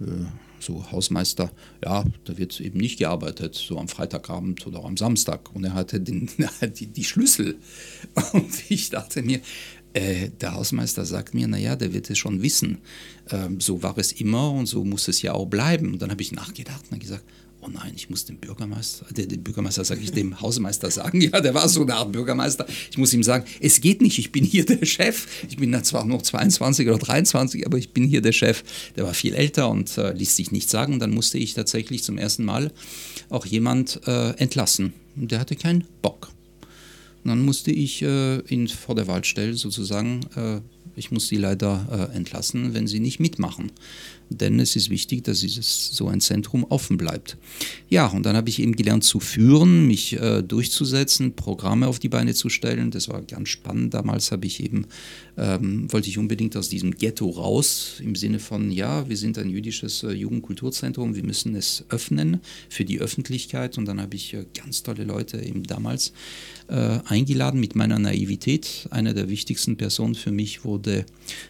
äh, 0.01 0.25
so 0.59 0.91
Hausmeister, 0.91 1.51
ja, 1.83 2.03
da 2.25 2.37
wird 2.37 2.59
eben 2.59 2.79
nicht 2.79 2.97
gearbeitet, 2.97 3.55
so 3.55 3.77
am 3.77 3.87
Freitagabend 3.87 4.65
oder 4.65 4.83
am 4.83 4.97
Samstag. 4.97 5.53
Und 5.53 5.63
er 5.63 5.73
hatte 5.73 5.99
den, 5.99 6.29
die, 6.79 6.87
die 6.87 7.03
Schlüssel. 7.03 7.57
Und 8.33 8.51
ich 8.69 8.89
dachte 8.89 9.21
mir, 9.21 9.39
äh, 9.93 10.29
der 10.41 10.53
Hausmeister 10.53 11.05
sagt 11.05 11.33
mir, 11.33 11.47
naja, 11.47 11.75
der 11.75 11.93
wird 11.93 12.09
es 12.09 12.17
schon 12.17 12.41
wissen. 12.41 12.79
Ähm, 13.29 13.59
so 13.59 13.83
war 13.83 13.97
es 13.97 14.11
immer 14.11 14.51
und 14.51 14.65
so 14.65 14.83
muss 14.83 15.07
es 15.07 15.21
ja 15.21 15.33
auch 15.33 15.45
bleiben. 15.45 15.93
Und 15.93 16.01
dann 16.01 16.11
habe 16.11 16.21
ich 16.21 16.31
nachgedacht 16.31 16.85
und 16.91 16.99
gesagt, 16.99 17.23
oh 17.67 17.71
nein, 17.71 17.93
ich 17.95 18.09
muss 18.09 18.25
dem 18.25 18.37
Bürgermeister, 18.37 19.05
den 19.13 19.43
Bürgermeister 19.43 19.83
sage 19.83 20.01
ich, 20.01 20.11
dem 20.11 20.39
Hausmeister 20.39 20.89
sagen, 20.89 21.21
ja, 21.33 21.41
der 21.41 21.53
war 21.53 21.67
so 21.67 21.81
eine 21.81 21.95
Art 21.95 22.11
Bürgermeister. 22.11 22.65
Ich 22.89 22.97
muss 22.97 23.13
ihm 23.13 23.23
sagen, 23.23 23.45
es 23.59 23.81
geht 23.81 24.01
nicht, 24.01 24.17
ich 24.19 24.31
bin 24.31 24.43
hier 24.43 24.65
der 24.65 24.85
Chef. 24.85 25.27
Ich 25.49 25.57
bin 25.57 25.83
zwar 25.83 26.05
noch 26.05 26.21
22 26.21 26.87
oder 26.87 26.97
23, 26.97 27.65
aber 27.65 27.77
ich 27.77 27.91
bin 27.91 28.05
hier 28.05 28.21
der 28.21 28.31
Chef. 28.31 28.63
Der 28.95 29.03
war 29.03 29.13
viel 29.13 29.33
älter 29.33 29.69
und 29.69 29.97
äh, 29.97 30.13
ließ 30.13 30.35
sich 30.35 30.51
nichts 30.51 30.71
sagen. 30.71 30.99
Dann 30.99 31.11
musste 31.11 31.37
ich 31.37 31.53
tatsächlich 31.53 32.03
zum 32.03 32.17
ersten 32.17 32.45
Mal 32.45 32.71
auch 33.29 33.45
jemand 33.45 34.01
äh, 34.07 34.31
entlassen. 34.37 34.93
Der 35.15 35.39
hatte 35.39 35.55
keinen 35.55 35.83
Bock. 36.01 36.29
Dann 37.23 37.43
musste 37.43 37.71
ich 37.71 38.01
äh, 38.01 38.37
ihn 38.47 38.67
vor 38.69 38.95
der 38.95 39.07
Wahl 39.07 39.25
stellen, 39.25 39.55
sozusagen, 39.55 40.21
äh, 40.35 40.61
ich 40.95 41.11
muss 41.11 41.27
sie 41.27 41.35
leider 41.35 42.09
äh, 42.13 42.15
entlassen, 42.15 42.73
wenn 42.73 42.87
sie 42.87 43.01
nicht 43.01 43.19
mitmachen. 43.19 43.71
Denn 44.29 44.59
es 44.59 44.75
ist 44.75 44.89
wichtig, 44.89 45.23
dass 45.23 45.39
dieses, 45.39 45.95
so 45.95 46.07
ein 46.07 46.21
Zentrum 46.21 46.65
offen 46.65 46.97
bleibt. 46.97 47.37
Ja, 47.89 48.07
und 48.07 48.25
dann 48.25 48.35
habe 48.35 48.49
ich 48.49 48.59
eben 48.59 48.75
gelernt 48.75 49.03
zu 49.03 49.19
führen, 49.19 49.87
mich 49.87 50.13
äh, 50.19 50.41
durchzusetzen, 50.41 51.33
Programme 51.35 51.87
auf 51.87 51.99
die 51.99 52.09
Beine 52.09 52.33
zu 52.33 52.49
stellen. 52.49 52.91
Das 52.91 53.07
war 53.09 53.21
ganz 53.21 53.49
spannend. 53.49 53.93
Damals 53.93 54.31
habe 54.31 54.45
ich 54.45 54.63
eben, 54.63 54.85
ähm, 55.37 55.91
wollte 55.91 56.09
ich 56.09 56.17
unbedingt 56.17 56.57
aus 56.57 56.69
diesem 56.69 56.91
Ghetto 56.91 57.29
raus, 57.29 58.01
im 58.03 58.15
Sinne 58.15 58.39
von, 58.39 58.71
ja, 58.71 59.07
wir 59.07 59.17
sind 59.17 59.37
ein 59.37 59.49
jüdisches 59.49 60.03
äh, 60.03 60.11
Jugendkulturzentrum, 60.11 61.15
wir 61.15 61.23
müssen 61.23 61.55
es 61.55 61.85
öffnen 61.89 62.41
für 62.69 62.85
die 62.85 62.99
Öffentlichkeit. 62.99 63.77
Und 63.77 63.85
dann 63.85 64.01
habe 64.01 64.15
ich 64.15 64.33
äh, 64.33 64.45
ganz 64.53 64.83
tolle 64.83 65.03
Leute 65.03 65.41
eben 65.41 65.63
damals 65.63 66.13
äh, 66.67 66.99
eingeladen 67.05 67.59
mit 67.59 67.75
meiner 67.75 67.99
Naivität. 67.99 68.87
Einer 68.91 69.13
der 69.13 69.29
wichtigsten 69.29 69.77
Personen 69.77 70.15
für 70.15 70.31
mich 70.31 70.65
wurde 70.65 71.05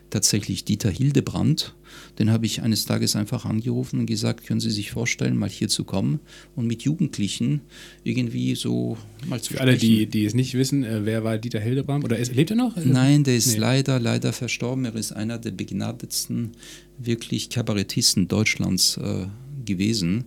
tatsächlich 0.10 0.66
Dieter 0.66 0.90
Hildebrand. 0.90 1.74
Den 2.20 2.32
habe 2.32 2.46
ich 2.46 2.62
eines 2.62 2.86
Tages 2.86 3.16
einfach 3.16 3.46
angerufen 3.46 4.00
und 4.00 4.06
gesagt, 4.08 4.46
können 4.46 4.60
Sie 4.60 4.72
sich 4.72 4.92
vorstellen, 4.92 5.38
mal 5.38 5.50
hier 5.50 5.70
zu 5.70 5.84
kommen 5.84 6.20
und 6.56 6.66
mit 6.66 6.82
Jugendlichen 6.82 7.62
irgendwie 8.04 8.56
so 8.56 8.98
mal 9.28 9.42
zu 9.42 9.54
Für 9.54 9.62
alle, 9.62 9.78
die, 9.78 10.08
die 10.08 10.26
es 10.26 10.34
nicht 10.34 10.56
wissen, 10.56 10.84
äh, 10.84 11.06
wer 11.06 11.24
war 11.24 11.38
Dieter 11.38 11.60
Hildebrand? 11.60 12.04
Oder 12.04 12.18
ist, 12.18 12.34
lebt 12.34 12.50
er 12.50 12.56
noch? 12.56 12.76
Nein, 12.84 13.24
der 13.24 13.36
ist 13.36 13.54
nee. 13.54 13.60
leider, 13.60 14.00
leider 14.00 14.34
verstorben. 14.34 14.86
Er 14.86 14.96
ist 14.96 15.12
einer 15.12 15.38
der 15.38 15.52
begnadetsten 15.52 16.52
wirklich 16.98 17.50
Kabarettisten 17.50 18.28
Deutschlands 18.28 18.98
äh, 18.98 19.28
gewesen. 19.66 20.26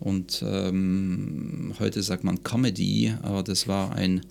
Und 0.00 0.44
ähm, 0.46 1.74
heute 1.78 2.02
sagt 2.02 2.24
man 2.24 2.42
Comedy, 2.42 3.12
aber 3.22 3.42
das 3.42 3.66
war 3.66 3.94
ein 3.94 4.22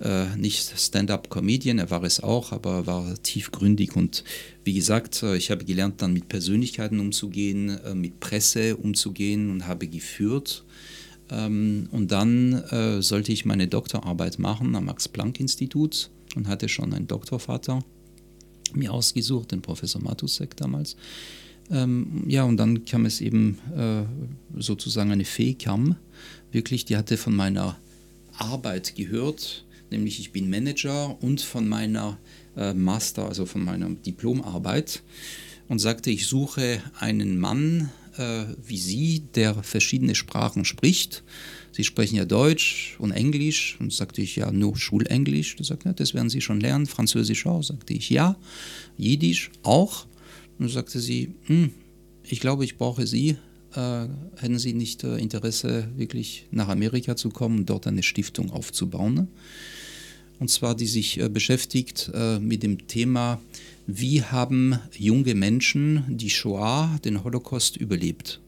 äh, 0.00 0.34
nicht 0.36 0.78
Stand-up-Comedian, 0.78 1.78
er 1.78 1.90
war 1.90 2.02
es 2.02 2.20
auch, 2.20 2.52
aber 2.52 2.70
er 2.74 2.86
war 2.86 3.22
tiefgründig 3.22 3.96
und 3.96 4.24
wie 4.64 4.74
gesagt, 4.74 5.22
äh, 5.22 5.36
ich 5.36 5.50
habe 5.50 5.64
gelernt, 5.64 6.02
dann 6.02 6.12
mit 6.12 6.28
Persönlichkeiten 6.28 7.00
umzugehen, 7.00 7.78
äh, 7.84 7.94
mit 7.94 8.20
Presse 8.20 8.76
umzugehen 8.76 9.50
und 9.50 9.66
habe 9.66 9.88
geführt. 9.88 10.64
Ähm, 11.30 11.88
und 11.92 12.10
dann 12.12 12.54
äh, 12.70 13.02
sollte 13.02 13.32
ich 13.32 13.44
meine 13.44 13.68
Doktorarbeit 13.68 14.38
machen 14.38 14.74
am 14.74 14.86
Max-Planck-Institut 14.86 16.10
und 16.34 16.48
hatte 16.48 16.68
schon 16.68 16.92
einen 16.92 17.06
Doktorvater 17.06 17.84
mir 18.74 18.92
ausgesucht, 18.92 19.52
den 19.52 19.62
Professor 19.62 20.00
Matusek 20.00 20.56
damals. 20.56 20.96
Ähm, 21.70 22.24
ja, 22.26 22.44
und 22.44 22.56
dann 22.56 22.84
kam 22.84 23.06
es 23.06 23.20
eben 23.20 23.58
äh, 23.76 24.02
sozusagen 24.60 25.12
eine 25.12 25.24
Fee 25.24 25.54
kam, 25.54 25.96
wirklich, 26.52 26.84
die 26.84 26.96
hatte 26.96 27.16
von 27.16 27.34
meiner 27.34 27.78
Arbeit 28.36 28.96
gehört, 28.96 29.64
nämlich 29.90 30.20
ich 30.20 30.32
bin 30.32 30.50
Manager 30.50 31.22
und 31.22 31.40
von 31.40 31.68
meiner 31.68 32.18
äh, 32.56 32.74
Master, 32.74 33.26
also 33.26 33.46
von 33.46 33.64
meiner 33.64 33.90
Diplomarbeit 33.90 35.02
und 35.68 35.78
sagte, 35.78 36.10
ich 36.10 36.26
suche 36.26 36.82
einen 36.98 37.38
Mann 37.38 37.90
äh, 38.20 38.44
wie 38.64 38.76
Sie, 38.76 39.22
der 39.34 39.62
verschiedene 39.62 40.14
Sprachen 40.14 40.64
spricht. 40.64 41.22
Sie 41.72 41.84
sprechen 41.84 42.16
ja 42.16 42.24
Deutsch 42.24 42.96
und 42.98 43.12
Englisch. 43.12 43.76
Und 43.80 43.92
sagte 43.92 44.22
ich, 44.22 44.36
ja, 44.36 44.50
nur 44.50 44.76
Schulenglisch. 44.76 45.56
Da 45.56 45.64
sagte, 45.64 45.88
ja, 45.88 45.92
das 45.92 46.14
werden 46.14 46.30
Sie 46.30 46.40
schon 46.40 46.60
lernen. 46.60 46.86
Französisch 46.86 47.46
auch. 47.46 47.62
Sagte 47.62 47.94
ich, 47.94 48.10
ja. 48.10 48.36
Jiddisch 48.96 49.50
auch. 49.62 50.06
Und 50.58 50.68
sagte 50.68 51.00
sie, 51.00 51.34
hm, 51.46 51.70
ich 52.24 52.40
glaube, 52.40 52.64
ich 52.64 52.76
brauche 52.76 53.06
Sie. 53.06 53.36
Äh, 53.74 54.06
hätten 54.36 54.58
Sie 54.58 54.74
nicht 54.74 55.04
äh, 55.04 55.16
Interesse, 55.16 55.88
wirklich 55.96 56.46
nach 56.50 56.68
Amerika 56.68 57.16
zu 57.16 57.30
kommen 57.30 57.60
und 57.60 57.70
dort 57.70 57.86
eine 57.86 58.02
Stiftung 58.02 58.50
aufzubauen? 58.50 59.28
Und 60.40 60.48
zwar, 60.48 60.74
die 60.74 60.86
sich 60.86 61.20
äh, 61.20 61.28
beschäftigt 61.28 62.10
äh, 62.12 62.40
mit 62.40 62.62
dem 62.62 62.88
Thema, 62.88 63.40
wie 63.86 64.22
haben 64.22 64.78
junge 64.96 65.34
Menschen 65.34 66.04
die 66.08 66.30
Shoah, 66.30 66.98
den 67.04 67.22
Holocaust 67.22 67.76
überlebt? 67.76 68.40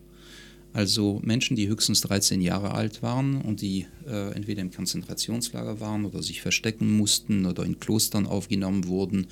Also 0.72 1.20
Menschen, 1.22 1.55
die 1.55 1.68
höchstens 1.68 2.01
13 2.01 2.40
Jahre 2.40 2.72
alt 2.72 3.03
waren 3.03 3.43
und 3.43 3.61
die 3.61 3.86
äh, 4.09 4.32
entweder 4.32 4.62
im 4.62 4.70
Konzentrationslager 4.70 5.80
waren 5.80 6.07
oder 6.07 6.22
sich 6.22 6.40
verstecken 6.40 6.97
mussten 6.97 7.45
oder 7.45 7.64
in 7.64 7.78
Klostern 7.78 8.26
aufgenommen 8.26 8.86
wurden 8.86 9.26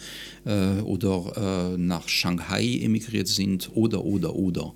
äh, 0.44 0.80
oder 0.80 1.72
äh, 1.74 1.78
nach 1.78 2.08
Shanghai 2.08 2.80
emigriert 2.82 3.28
sind 3.28 3.70
oder, 3.74 4.04
oder, 4.04 4.34
oder. 4.34 4.74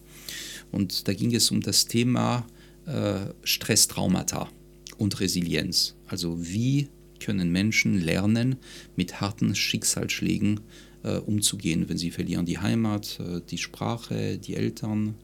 Und 0.73 1.07
da 1.07 1.13
ging 1.13 1.35
es 1.35 1.51
um 1.51 1.61
das 1.61 1.87
Thema 1.87 2.47
äh, 2.87 3.27
Stresstraumata 3.43 4.49
und 4.97 5.21
Resilienz. 5.21 5.95
Also 6.07 6.39
wie 6.41 6.89
können 7.25 7.51
Menschen 7.51 8.01
lernen, 8.01 8.57
mit 8.97 9.21
harten 9.21 9.55
Schicksalsschlägen 9.55 10.61
äh, 11.03 11.17
umzugehen, 11.17 11.89
wenn 11.89 11.99
sie 11.99 12.11
verlieren 12.11 12.47
die 12.47 12.59
Heimat, 12.59 13.19
äh, 13.21 13.41
die 13.49 13.59
Sprache, 13.59 14.39
die 14.39 14.55
Eltern, 14.55 15.15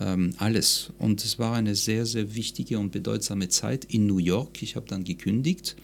ähm, 0.00 0.34
alles. 0.38 0.92
Und 0.98 1.24
es 1.24 1.38
war 1.38 1.54
eine 1.54 1.74
sehr, 1.74 2.06
sehr 2.06 2.34
wichtige 2.34 2.78
und 2.78 2.92
bedeutsame 2.92 3.48
Zeit 3.48 3.84
in 3.84 4.06
New 4.06 4.18
York. 4.18 4.62
Ich 4.62 4.76
habe 4.76 4.86
dann 4.88 5.04
gekündigt 5.04 5.76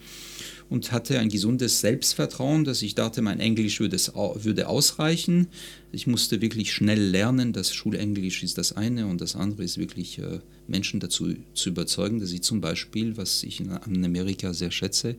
und 0.71 0.93
hatte 0.93 1.19
ein 1.19 1.27
gesundes 1.27 1.81
Selbstvertrauen, 1.81 2.63
dass 2.63 2.81
ich 2.81 2.95
dachte, 2.95 3.21
mein 3.21 3.41
Englisch 3.41 3.81
würde, 3.81 3.97
würde 3.97 4.69
ausreichen. 4.69 5.47
Ich 5.91 6.07
musste 6.07 6.39
wirklich 6.39 6.71
schnell 6.71 7.09
lernen, 7.09 7.51
dass 7.51 7.73
Schulenglisch 7.73 8.41
ist 8.41 8.57
das 8.57 8.71
eine 8.71 9.05
und 9.05 9.19
das 9.19 9.35
andere 9.35 9.65
ist 9.65 9.77
wirklich 9.77 10.19
äh, 10.19 10.39
Menschen 10.67 11.01
dazu 11.01 11.35
zu 11.53 11.69
überzeugen, 11.69 12.21
dass 12.21 12.29
sie 12.29 12.39
zum 12.39 12.61
Beispiel, 12.61 13.17
was 13.17 13.43
ich 13.43 13.59
in 13.59 14.05
Amerika 14.05 14.53
sehr 14.53 14.71
schätze, 14.71 15.17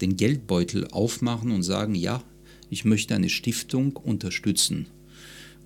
den 0.00 0.16
Geldbeutel 0.16 0.88
aufmachen 0.88 1.52
und 1.52 1.62
sagen, 1.62 1.94
ja, 1.94 2.24
ich 2.68 2.84
möchte 2.84 3.14
eine 3.14 3.28
Stiftung 3.28 3.94
unterstützen. 3.94 4.88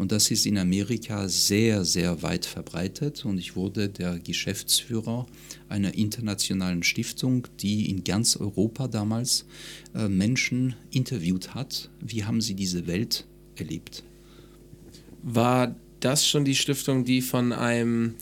Und 0.03 0.11
das 0.11 0.33
ist 0.33 0.47
in 0.47 0.59
Amerika 0.59 1.29
sehr, 1.29 1.85
sehr 1.85 2.23
weit 2.23 2.45
verbreitet. 2.45 3.25
Und 3.25 3.39
ich 3.39 3.55
wurde 3.55 3.89
der 3.89 4.19
Geschäftsführer 4.19 5.29
einer 5.69 5.95
internationalen 5.95 6.83
Stiftung, 6.83 7.47
die 7.61 7.89
in 7.89 8.03
ganz 8.03 8.37
Europa 8.37 8.89
damals 8.89 9.47
äh, 9.95 10.09
Menschen 10.09 10.75
interviewt 10.91 11.55
hat. 11.55 11.89
Wie 12.01 12.25
haben 12.25 12.41
sie 12.41 12.55
diese 12.55 12.89
Welt 12.89 13.29
erlebt? 13.55 14.03
War 15.23 15.77
das 16.01 16.27
schon 16.27 16.45
die 16.45 16.57
Stiftung, 16.57 17.05
die 17.05 17.23
von 17.23 17.53
einem 17.53 18.17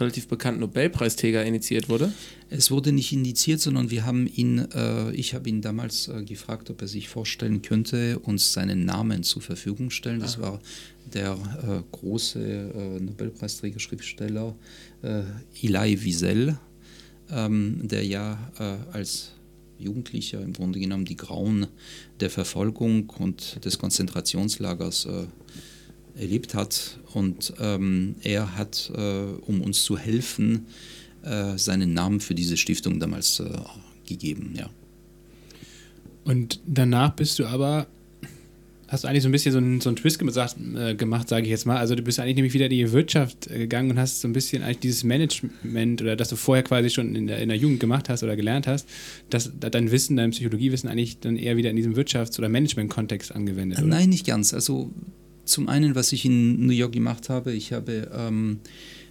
relativ 0.00 0.28
bekannten 0.28 0.60
Nobelpreisträger 0.60 1.44
initiiert 1.44 1.88
wurde? 1.88 2.12
Es 2.50 2.70
wurde 2.70 2.92
nicht 2.92 3.12
indiziert, 3.12 3.60
sondern 3.60 3.90
wir 3.90 4.06
haben 4.06 4.26
ihn, 4.26 4.58
äh, 4.72 5.10
ich 5.12 5.34
habe 5.34 5.48
ihn 5.48 5.60
damals 5.60 6.08
äh, 6.08 6.22
gefragt, 6.24 6.70
ob 6.70 6.80
er 6.80 6.88
sich 6.88 7.08
vorstellen 7.08 7.62
könnte, 7.62 8.18
uns 8.18 8.52
seinen 8.52 8.84
Namen 8.84 9.22
zur 9.22 9.42
Verfügung 9.42 9.90
stellen. 9.90 10.20
Das 10.20 10.38
ah. 10.38 10.42
war 10.42 10.60
der 11.12 11.32
äh, 11.32 11.82
große 11.92 12.40
äh, 12.40 13.00
Nobelpreisträger, 13.00 13.78
Schriftsteller 13.78 14.54
äh, 15.02 15.22
Eli 15.62 16.02
Wiesel, 16.02 16.58
ähm, 17.30 17.80
der 17.84 18.04
ja 18.04 18.50
äh, 18.58 18.76
als 18.92 19.32
Jugendlicher 19.78 20.40
im 20.42 20.52
Grunde 20.52 20.80
genommen 20.80 21.04
die 21.04 21.16
Grauen 21.16 21.66
der 22.18 22.30
Verfolgung 22.30 23.10
und 23.10 23.64
des 23.64 23.78
Konzentrationslagers 23.78 25.06
erlebt 26.16 26.54
hat. 26.54 26.97
Und 27.14 27.54
ähm, 27.58 28.16
er 28.22 28.56
hat, 28.56 28.92
um 29.46 29.62
uns 29.62 29.82
zu 29.82 29.96
helfen, 29.96 30.66
äh, 31.28 31.58
seinen 31.58 31.94
Namen 31.94 32.20
für 32.20 32.34
diese 32.34 32.56
Stiftung 32.56 33.00
damals 33.00 33.40
äh, 33.40 33.50
gegeben, 34.06 34.54
ja. 34.56 34.70
Und 36.24 36.60
danach 36.66 37.10
bist 37.14 37.38
du 37.38 37.46
aber, 37.46 37.86
hast 38.86 39.02
du 39.02 39.08
eigentlich 39.08 39.24
so 39.24 39.28
ein 39.28 39.32
bisschen 39.32 39.52
so 39.52 39.58
einen, 39.58 39.80
so 39.80 39.88
einen 39.88 39.96
Twist 39.96 40.18
gemacht, 40.18 40.56
äh, 40.76 40.94
gemacht 40.94 41.28
sage 41.28 41.42
ich 41.44 41.50
jetzt 41.50 41.66
mal. 41.66 41.76
Also 41.76 41.96
du 41.96 42.02
bist 42.02 42.20
eigentlich 42.20 42.36
nämlich 42.36 42.54
wieder 42.54 42.66
in 42.66 42.70
die 42.70 42.92
Wirtschaft 42.92 43.50
äh, 43.50 43.58
gegangen 43.58 43.90
und 43.90 43.98
hast 43.98 44.20
so 44.20 44.28
ein 44.28 44.32
bisschen 44.32 44.62
eigentlich 44.62 44.78
dieses 44.78 45.04
Management 45.04 46.02
oder 46.02 46.14
das 46.14 46.28
du 46.28 46.36
vorher 46.36 46.62
quasi 46.62 46.88
schon 46.88 47.16
in 47.16 47.26
der, 47.26 47.38
in 47.38 47.48
der 47.48 47.58
Jugend 47.58 47.80
gemacht 47.80 48.08
hast 48.08 48.22
oder 48.22 48.36
gelernt 48.36 48.66
hast, 48.66 48.88
dass 49.28 49.50
dein 49.58 49.90
Wissen, 49.90 50.16
dein 50.16 50.30
Psychologiewissen 50.30 50.88
eigentlich 50.88 51.18
dann 51.18 51.36
eher 51.36 51.56
wieder 51.56 51.70
in 51.70 51.76
diesem 51.76 51.94
Wirtschafts- 51.94 52.38
oder 52.38 52.48
Management-Kontext 52.48 53.34
angewendet 53.34 53.78
wird. 53.80 53.88
Nein, 53.88 54.10
nicht 54.10 54.26
ganz. 54.26 54.54
Also 54.54 54.92
zum 55.48 55.68
einen, 55.68 55.94
was 55.94 56.12
ich 56.12 56.24
in 56.24 56.66
New 56.66 56.72
York 56.72 56.92
gemacht 56.92 57.28
habe, 57.28 57.52
ich 57.52 57.72
habe 57.72 58.10
ähm, 58.14 58.60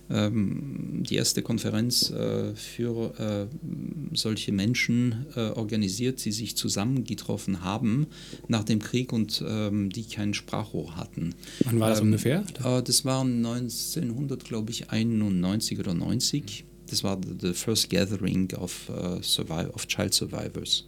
ähm, 0.09 1.03
die 1.03 1.15
erste 1.15 1.41
Konferenz 1.41 2.11
äh, 2.11 2.55
für 2.55 3.13
äh, 3.19 4.15
solche 4.15 4.51
Menschen 4.51 5.25
äh, 5.35 5.49
organisiert, 5.49 6.23
die 6.23 6.31
sich 6.31 6.55
zusammengetroffen 6.55 7.63
haben 7.63 8.07
nach 8.47 8.63
dem 8.63 8.79
Krieg 8.79 9.11
und 9.11 9.43
ähm, 9.45 9.89
die 9.89 10.03
kein 10.03 10.33
Sprachrohr 10.33 10.95
hatten. 10.95 11.35
Wann 11.65 11.79
war 11.79 11.89
das 11.89 11.99
ähm, 11.99 12.07
ungefähr? 12.07 12.45
Äh, 12.63 12.83
das 12.83 13.03
war 13.03 13.21
1900, 13.21 14.43
glaube 14.43 14.71
ich, 14.71 14.89
91 14.89 15.79
oder 15.79 15.93
90. 15.93 16.63
Das 16.89 17.03
war 17.03 17.19
the 17.41 17.53
first 17.53 17.89
gathering 17.89 18.53
of, 18.53 18.89
uh, 18.89 19.21
survive, 19.21 19.71
of 19.73 19.87
child 19.87 20.13
survivors. 20.13 20.85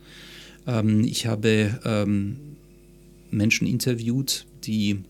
Ähm, 0.65 1.03
ich 1.03 1.25
habe 1.25 1.77
ähm, 1.83 2.37
Menschen 3.31 3.67
interviewt, 3.67 4.45
die 4.63 5.03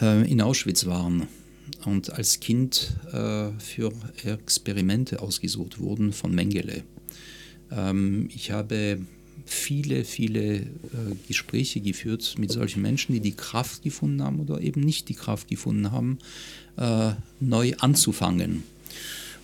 äh, 0.00 0.30
in 0.30 0.40
Auschwitz 0.40 0.86
waren 0.86 1.28
und 1.84 2.12
als 2.12 2.40
Kind 2.40 2.96
äh, 3.12 3.50
für 3.58 3.92
Experimente 4.24 5.20
ausgesucht 5.20 5.78
wurden 5.78 6.12
von 6.12 6.34
Mengele. 6.34 6.82
Ähm, 7.70 8.28
ich 8.34 8.50
habe 8.50 8.98
viele, 9.44 10.04
viele 10.04 10.54
äh, 10.56 10.66
Gespräche 11.28 11.80
geführt 11.80 12.36
mit 12.38 12.50
solchen 12.50 12.82
Menschen, 12.82 13.12
die 13.12 13.20
die 13.20 13.34
Kraft 13.34 13.82
gefunden 13.82 14.22
haben 14.22 14.40
oder 14.40 14.60
eben 14.60 14.80
nicht 14.80 15.08
die 15.08 15.14
Kraft 15.14 15.48
gefunden 15.48 15.90
haben, 15.90 16.18
äh, 16.76 17.12
neu 17.40 17.74
anzufangen. 17.78 18.62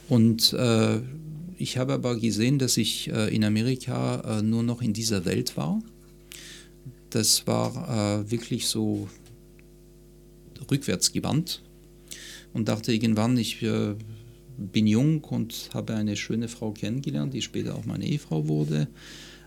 Und 0.08 0.52
äh, 0.54 1.00
ich 1.58 1.76
habe 1.76 1.94
aber 1.94 2.16
gesehen, 2.18 2.58
dass 2.58 2.76
ich 2.76 3.10
äh, 3.10 3.34
in 3.34 3.44
Amerika 3.44 4.38
äh, 4.38 4.42
nur 4.42 4.62
noch 4.62 4.80
in 4.80 4.92
dieser 4.92 5.24
Welt 5.24 5.56
war. 5.56 5.82
Das 7.10 7.46
war 7.46 8.20
äh, 8.20 8.30
wirklich 8.30 8.66
so 8.66 9.08
rückwärts 10.70 11.12
gewandt 11.12 11.62
und 12.52 12.68
dachte 12.68 12.92
irgendwann, 12.92 13.36
ich 13.36 13.64
bin 14.58 14.86
jung 14.86 15.24
und 15.24 15.70
habe 15.72 15.94
eine 15.94 16.16
schöne 16.16 16.48
Frau 16.48 16.72
kennengelernt, 16.72 17.32
die 17.32 17.42
später 17.42 17.76
auch 17.76 17.86
meine 17.86 18.06
Ehefrau 18.06 18.48
wurde, 18.48 18.88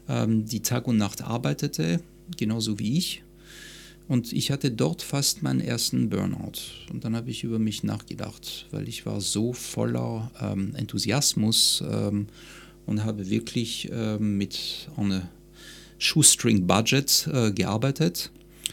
ähm, 0.08 0.46
die 0.46 0.62
Tag 0.62 0.88
und 0.88 0.98
Nacht 0.98 1.22
arbeitete, 1.22 2.02
genauso 2.38 2.80
wie 2.80 2.98
ich. 2.98 3.24
Und 4.08 4.34
ich 4.34 4.52
hatte 4.52 4.72
dort 4.72 5.02
fast 5.02 5.42
meinen 5.42 5.62
ersten 5.62 6.10
Burnout. 6.10 6.60
Und 6.92 7.06
dann 7.06 7.16
habe 7.16 7.30
ich 7.30 7.44
über 7.44 7.60
mich 7.60 7.84
nachgedacht, 7.84 8.68
weil 8.72 8.88
ich 8.90 9.06
war 9.06 9.22
so 9.22 9.54
voller 9.54 10.32
ähm, 10.42 10.76
Enthusiasmus 10.76 11.84
ähm, 11.90 12.28
und 12.86 13.06
habe 13.06 13.30
wirklich 13.30 13.90
ähm, 13.92 14.38
mit 14.38 14.90
einem 14.98 15.22
Shoestring-Budget 15.98 17.30
äh, 17.32 17.52
gearbeitet 17.52 18.32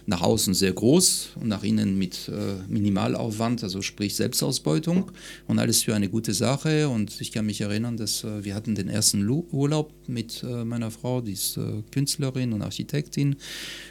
nach 0.08 0.22
außen 0.22 0.54
sehr 0.54 0.72
groß 0.72 1.32
und 1.38 1.48
nach 1.48 1.62
innen 1.62 1.98
mit 1.98 2.28
äh, 2.28 2.62
Minimalaufwand, 2.66 3.62
also 3.62 3.82
sprich 3.82 4.16
Selbstausbeutung 4.16 5.12
und 5.46 5.58
alles 5.58 5.82
für 5.82 5.94
eine 5.94 6.08
gute 6.08 6.32
Sache. 6.32 6.88
Und 6.88 7.20
ich 7.20 7.30
kann 7.30 7.44
mich 7.44 7.60
erinnern, 7.60 7.98
dass 7.98 8.24
äh, 8.24 8.42
wir 8.42 8.54
hatten 8.54 8.74
den 8.74 8.88
ersten 8.88 9.20
Lu 9.20 9.44
Urlaub 9.52 9.92
mit 10.06 10.42
äh, 10.42 10.64
meiner 10.64 10.90
Frau, 10.90 11.20
die 11.20 11.32
ist 11.32 11.58
äh, 11.58 11.82
Künstlerin 11.90 12.54
und 12.54 12.62
Architektin. 12.62 13.36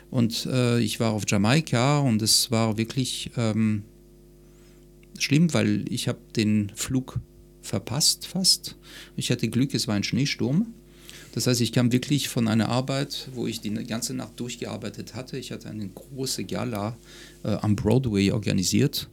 Und 0.09 0.47
äh, 0.47 0.79
ich 0.79 0.99
war 0.99 1.11
auf 1.11 1.23
Jamaika 1.27 1.99
und 1.99 2.23
es 2.23 2.49
war 2.49 2.79
wirklich 2.79 3.29
ähm, 3.37 3.83
schlimm, 5.19 5.53
weil 5.53 5.85
ich 5.87 6.07
habe 6.07 6.19
den 6.35 6.71
Flug 6.73 7.19
verpasst 7.61 8.25
fast. 8.25 8.75
Ich 9.15 9.29
hatte 9.29 9.49
Glück, 9.49 9.75
es 9.75 9.87
war 9.87 9.93
ein 9.93 10.03
Schneesturm. 10.03 10.73
Das 11.33 11.47
heißt, 11.47 11.61
ich 11.61 11.71
kam 11.71 11.91
wirklich 11.91 12.29
von 12.29 12.47
einer 12.47 12.69
Arbeit, 12.69 13.29
wo 13.33 13.47
ich 13.47 13.61
die 13.61 13.71
ganze 13.71 14.13
Nacht 14.13 14.39
durchgearbeitet 14.39 15.15
hatte. 15.15 15.37
Ich 15.37 15.51
hatte 15.51 15.69
eine 15.69 15.87
große 15.87 16.43
Gala 16.45 16.97
äh, 17.43 17.49
am 17.49 17.75
Broadway 17.75 18.31
organisiert, 18.31 19.07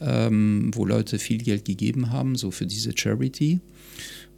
ähm, 0.00 0.70
wo 0.74 0.84
Leute 0.84 1.18
viel 1.18 1.38
Geld 1.38 1.64
gegeben 1.64 2.10
haben, 2.10 2.36
so 2.36 2.50
für 2.50 2.66
diese 2.66 2.96
Charity. 2.96 3.60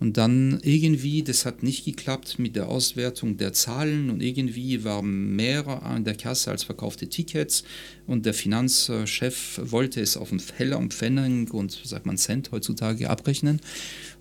Und 0.00 0.16
dann 0.16 0.58
irgendwie, 0.62 1.22
das 1.22 1.46
hat 1.46 1.62
nicht 1.62 1.84
geklappt 1.84 2.38
mit 2.38 2.56
der 2.56 2.68
Auswertung 2.68 3.36
der 3.36 3.52
Zahlen 3.52 4.10
und 4.10 4.22
irgendwie 4.22 4.84
waren 4.84 5.36
mehr 5.36 5.66
an 5.82 6.04
der 6.04 6.16
Kasse 6.16 6.50
als 6.50 6.64
verkaufte 6.64 7.08
Tickets 7.08 7.64
und 8.06 8.26
der 8.26 8.34
Finanzchef 8.34 9.60
wollte 9.62 10.00
es 10.00 10.16
auf 10.16 10.30
dem 10.30 10.40
Heller 10.56 10.78
und 10.78 10.92
Pfennig 10.92 11.54
und 11.54 11.80
sagt 11.84 12.06
man 12.06 12.18
Cent 12.18 12.50
heutzutage 12.50 13.08
abrechnen. 13.08 13.60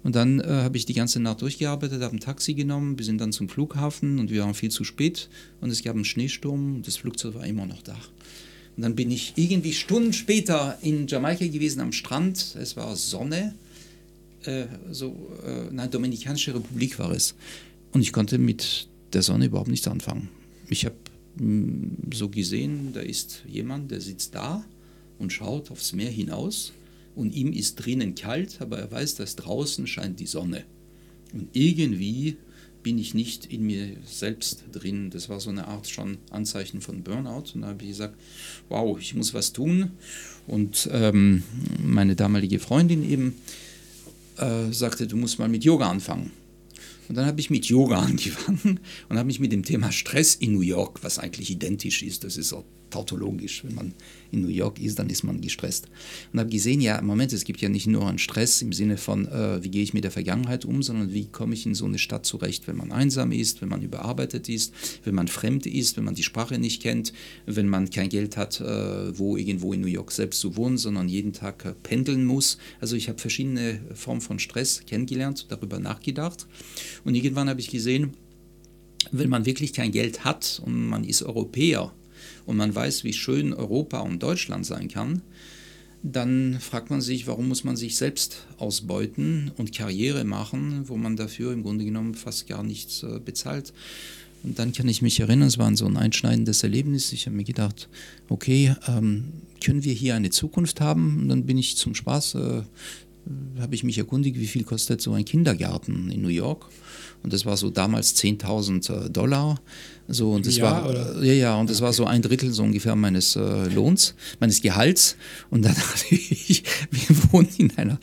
Und 0.04 0.16
dann 0.16 0.41
äh, 0.41 0.47
habe 0.47 0.78
ich 0.78 0.86
die 0.86 0.93
ganze 0.93 1.20
Nacht 1.22 1.41
durchgearbeitet, 1.41 2.01
habe 2.01 2.16
ein 2.16 2.20
Taxi 2.20 2.54
genommen, 2.54 2.97
wir 2.97 3.06
sind 3.06 3.22
dann 3.22 3.32
zum 3.32 3.47
Flughafen 3.47 4.20
und 4.20 4.30
wir 4.30 4.43
waren 4.43 4.54
viel 4.54 4.70
zu 4.70 4.84
spät 4.84 5.30
und 5.62 5.70
es 5.70 5.82
gab 5.82 5.95
einen 5.95 6.06
Schneesturm 6.06 6.76
und 6.76 6.88
das 6.88 6.97
Flugzeug 6.97 7.36
war 7.36 7.45
immer 7.45 7.66
noch 7.66 7.82
da. 7.82 7.97
Und 8.76 8.84
dann 8.84 8.95
bin 8.95 9.12
ich 9.12 9.34
irgendwie 9.36 9.72
Stunden 9.72 10.14
später 10.14 10.78
in 10.82 11.08
Jamaika 11.08 11.47
gewesen 11.47 11.80
am 11.80 11.91
Strand. 11.91 12.56
Es 12.60 12.76
war 12.76 12.95
Sonne, 12.95 13.56
äh, 14.43 14.66
so, 14.91 15.16
äh, 15.45 15.72
nein, 15.72 15.89
Dominikanische 15.89 16.54
Republik 16.54 16.99
war 16.99 17.12
es. 17.12 17.36
Und 17.93 18.01
ich 18.01 18.12
konnte 18.12 18.38
mit 18.38 18.88
der 19.14 19.22
Sonne 19.22 19.45
überhaupt 19.45 19.70
nichts 19.70 19.88
anfangen. 19.88 20.30
Ich 20.70 20.86
habe 20.86 20.95
mm, 21.38 22.12
so 22.14 22.30
gesehen, 22.30 22.89
da 22.93 23.01
ist 23.01 23.43
jemand, 23.47 23.91
der 23.91 24.01
sitzt 24.01 24.36
da 24.36 24.66
und 25.20 25.32
schaut 25.32 25.72
aufs 25.72 25.93
Meer 25.93 26.10
hinaus 26.10 26.74
und 27.16 27.34
ihm 27.34 27.53
ist 27.53 27.76
drinnen 27.76 28.16
kalt, 28.16 28.61
aber 28.61 28.80
er 28.80 28.91
weiß, 28.91 29.16
dass 29.16 29.36
draußen 29.36 29.88
scheint 29.88 30.20
die 30.20 30.26
Sonne. 30.26 30.64
Und 31.34 31.49
irgendwie 31.53 32.38
bin 32.84 32.99
ich 32.99 33.14
nicht 33.14 33.45
in 33.45 33.66
mir 33.66 33.95
selbst 34.05 34.66
drin. 34.72 35.09
Das 35.09 35.30
war 35.30 35.39
so 35.39 35.49
eine 35.49 35.68
Art 35.68 35.89
schon 35.89 36.18
Anzeichen 36.30 36.82
von 36.82 37.01
Burnout. 37.01 37.53
Und 37.55 37.61
da 37.61 37.68
habe 37.68 37.82
ich 37.84 37.89
gesagt, 37.89 38.16
wow, 38.70 38.99
ich 38.99 39.16
muss 39.16 39.34
was 39.34 39.53
tun. 39.53 39.91
Und 40.45 40.89
ähm, 40.91 41.43
meine 41.82 42.16
damalige 42.16 42.59
Freundin 42.59 43.09
eben 43.09 43.36
äh, 44.38 44.72
sagte, 44.72 45.07
du 45.07 45.16
musst 45.16 45.39
mal 45.39 45.49
mit 45.49 45.64
Yoga 45.64 45.89
anfangen. 45.89 46.32
Und 47.07 47.16
dann 47.16 47.26
habe 47.26 47.39
ich 47.39 47.49
mit 47.49 47.66
Yoga 47.66 47.99
angefangen 47.99 48.80
und 49.09 49.18
habe 49.18 49.28
mich 49.28 49.39
mit 49.39 49.51
dem 49.51 49.64
Thema 49.64 49.91
Stress 49.91 50.36
in 50.36 50.53
New 50.53 50.61
York, 50.61 51.03
was 51.03 51.20
eigentlich 51.20 51.49
identisch 51.49 52.03
ist, 52.03 52.24
das 52.24 52.38
ist 52.38 52.53
auch 52.53 52.66
tautologisch. 52.93 53.63
Wenn 53.63 53.75
man 53.75 53.93
in 54.31 54.41
New 54.41 54.47
York 54.47 54.79
ist, 54.79 54.99
dann 54.99 55.09
ist 55.09 55.23
man 55.23 55.41
gestresst. 55.41 55.87
Und 56.31 56.39
habe 56.39 56.49
gesehen, 56.49 56.81
ja, 56.81 56.97
im 56.97 57.05
Moment, 57.05 57.33
es 57.33 57.43
gibt 57.43 57.61
ja 57.61 57.69
nicht 57.69 57.87
nur 57.87 58.07
einen 58.07 58.19
Stress 58.19 58.61
im 58.61 58.73
Sinne 58.73 58.97
von, 58.97 59.27
äh, 59.27 59.63
wie 59.63 59.69
gehe 59.69 59.83
ich 59.83 59.93
mit 59.93 60.03
der 60.03 60.11
Vergangenheit 60.11 60.65
um, 60.65 60.81
sondern 60.83 61.13
wie 61.13 61.25
komme 61.25 61.53
ich 61.53 61.65
in 61.65 61.75
so 61.75 61.85
eine 61.85 61.97
Stadt 61.97 62.25
zurecht, 62.25 62.67
wenn 62.67 62.77
man 62.77 62.91
einsam 62.91 63.31
ist, 63.31 63.61
wenn 63.61 63.69
man 63.69 63.81
überarbeitet 63.81 64.49
ist, 64.49 64.73
wenn 65.03 65.15
man 65.15 65.27
fremd 65.27 65.65
ist, 65.65 65.97
wenn 65.97 66.03
man 66.03 66.15
die 66.15 66.23
Sprache 66.23 66.57
nicht 66.57 66.81
kennt, 66.81 67.13
wenn 67.45 67.67
man 67.67 67.89
kein 67.89 68.09
Geld 68.09 68.37
hat, 68.37 68.61
äh, 68.61 69.17
wo 69.17 69.37
irgendwo 69.37 69.73
in 69.73 69.81
New 69.81 69.87
York 69.87 70.11
selbst 70.11 70.39
zu 70.39 70.55
wohnen, 70.55 70.77
sondern 70.77 71.09
jeden 71.09 71.33
Tag 71.33 71.65
äh, 71.65 71.73
pendeln 71.83 72.25
muss. 72.25 72.57
Also 72.79 72.95
ich 72.95 73.09
habe 73.09 73.19
verschiedene 73.19 73.79
Formen 73.93 74.21
von 74.21 74.39
Stress 74.39 74.83
kennengelernt, 74.85 75.47
darüber 75.49 75.79
nachgedacht. 75.79 76.47
Und 77.03 77.15
irgendwann 77.15 77.49
habe 77.49 77.59
ich 77.59 77.69
gesehen, 77.69 78.13
wenn 79.11 79.29
man 79.29 79.45
wirklich 79.45 79.73
kein 79.73 79.91
Geld 79.91 80.25
hat 80.25 80.61
und 80.65 80.87
man 80.87 81.03
ist 81.03 81.23
Europäer, 81.23 81.91
und 82.45 82.57
man 82.57 82.73
weiß, 82.73 83.03
wie 83.03 83.13
schön 83.13 83.53
Europa 83.53 83.99
und 83.99 84.21
Deutschland 84.21 84.65
sein 84.65 84.87
kann, 84.87 85.21
dann 86.03 86.59
fragt 86.59 86.89
man 86.89 87.01
sich, 87.01 87.27
warum 87.27 87.47
muss 87.47 87.63
man 87.63 87.77
sich 87.77 87.95
selbst 87.95 88.45
ausbeuten 88.57 89.51
und 89.57 89.73
Karriere 89.73 90.25
machen, 90.25 90.89
wo 90.89 90.97
man 90.97 91.15
dafür 91.15 91.53
im 91.53 91.63
Grunde 91.63 91.85
genommen 91.85 92.13
fast 92.13 92.47
gar 92.47 92.61
nichts 92.61 93.03
äh, 93.03 93.19
bezahlt. 93.23 93.73
Und 94.43 94.59
dann 94.59 94.73
kann 94.73 94.89
ich 94.89 95.01
mich 95.01 95.21
erinnern, 95.21 95.47
es 95.47 95.57
war 95.57 95.73
so 95.77 95.85
ein 95.85 95.95
einschneidendes 95.95 96.63
Erlebnis. 96.63 97.13
Ich 97.13 97.25
habe 97.25 97.37
mir 97.37 97.45
gedacht, 97.45 97.87
okay, 98.27 98.75
ähm, 98.87 99.31
können 99.63 99.85
wir 99.85 99.93
hier 99.93 100.15
eine 100.15 100.29
Zukunft 100.29 100.81
haben? 100.81 101.21
Und 101.21 101.29
dann 101.29 101.45
bin 101.45 101.57
ich 101.57 101.77
zum 101.77 101.95
Spaß, 101.95 102.35
äh, 102.35 102.61
habe 103.59 103.76
ich 103.76 103.84
mich 103.84 103.97
erkundigt, 103.97 104.39
wie 104.39 104.47
viel 104.47 104.63
kostet 104.63 105.01
so 105.01 105.13
ein 105.13 105.26
Kindergarten 105.26 106.11
in 106.11 106.21
New 106.21 106.30
York. 106.30 106.65
Und 107.24 107.32
das 107.32 107.45
war 107.45 107.55
so 107.55 107.69
damals 107.69 108.15
10.000 108.17 109.05
äh, 109.05 109.09
Dollar. 109.09 109.61
So, 110.09 110.34
und 110.34 110.45
das 110.45 110.57
Jahr, 110.57 110.84
war, 110.84 110.89
oder? 110.89 111.24
ja, 111.24 111.34
ja, 111.34 111.55
und 111.55 111.69
das 111.69 111.78
okay. 111.78 111.86
war 111.86 111.93
so 111.93 112.05
ein 112.05 112.21
Drittel 112.21 112.51
so 112.51 112.63
ungefähr 112.63 112.97
meines 112.97 113.38
äh, 113.38 113.69
Lohns, 113.69 114.15
meines 114.41 114.61
Gehalts. 114.61 115.15
Und 115.49 115.63
dann 115.63 115.74
dachte 115.76 116.13
ich, 116.13 116.63
wir 116.91 117.32
wohnen 117.32 117.47
in 117.57 117.78
einer 117.78 117.97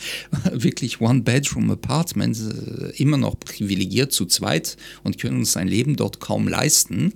wirklich 0.53 1.03
One-Bedroom-Apartment, 1.03 2.39
äh, 2.39 3.03
immer 3.03 3.19
noch 3.19 3.39
privilegiert 3.39 4.13
zu 4.13 4.25
zweit 4.25 4.79
und 5.05 5.19
können 5.19 5.39
uns 5.39 5.57
ein 5.59 5.69
Leben 5.69 5.97
dort 5.97 6.21
kaum 6.21 6.49
leisten. 6.49 7.13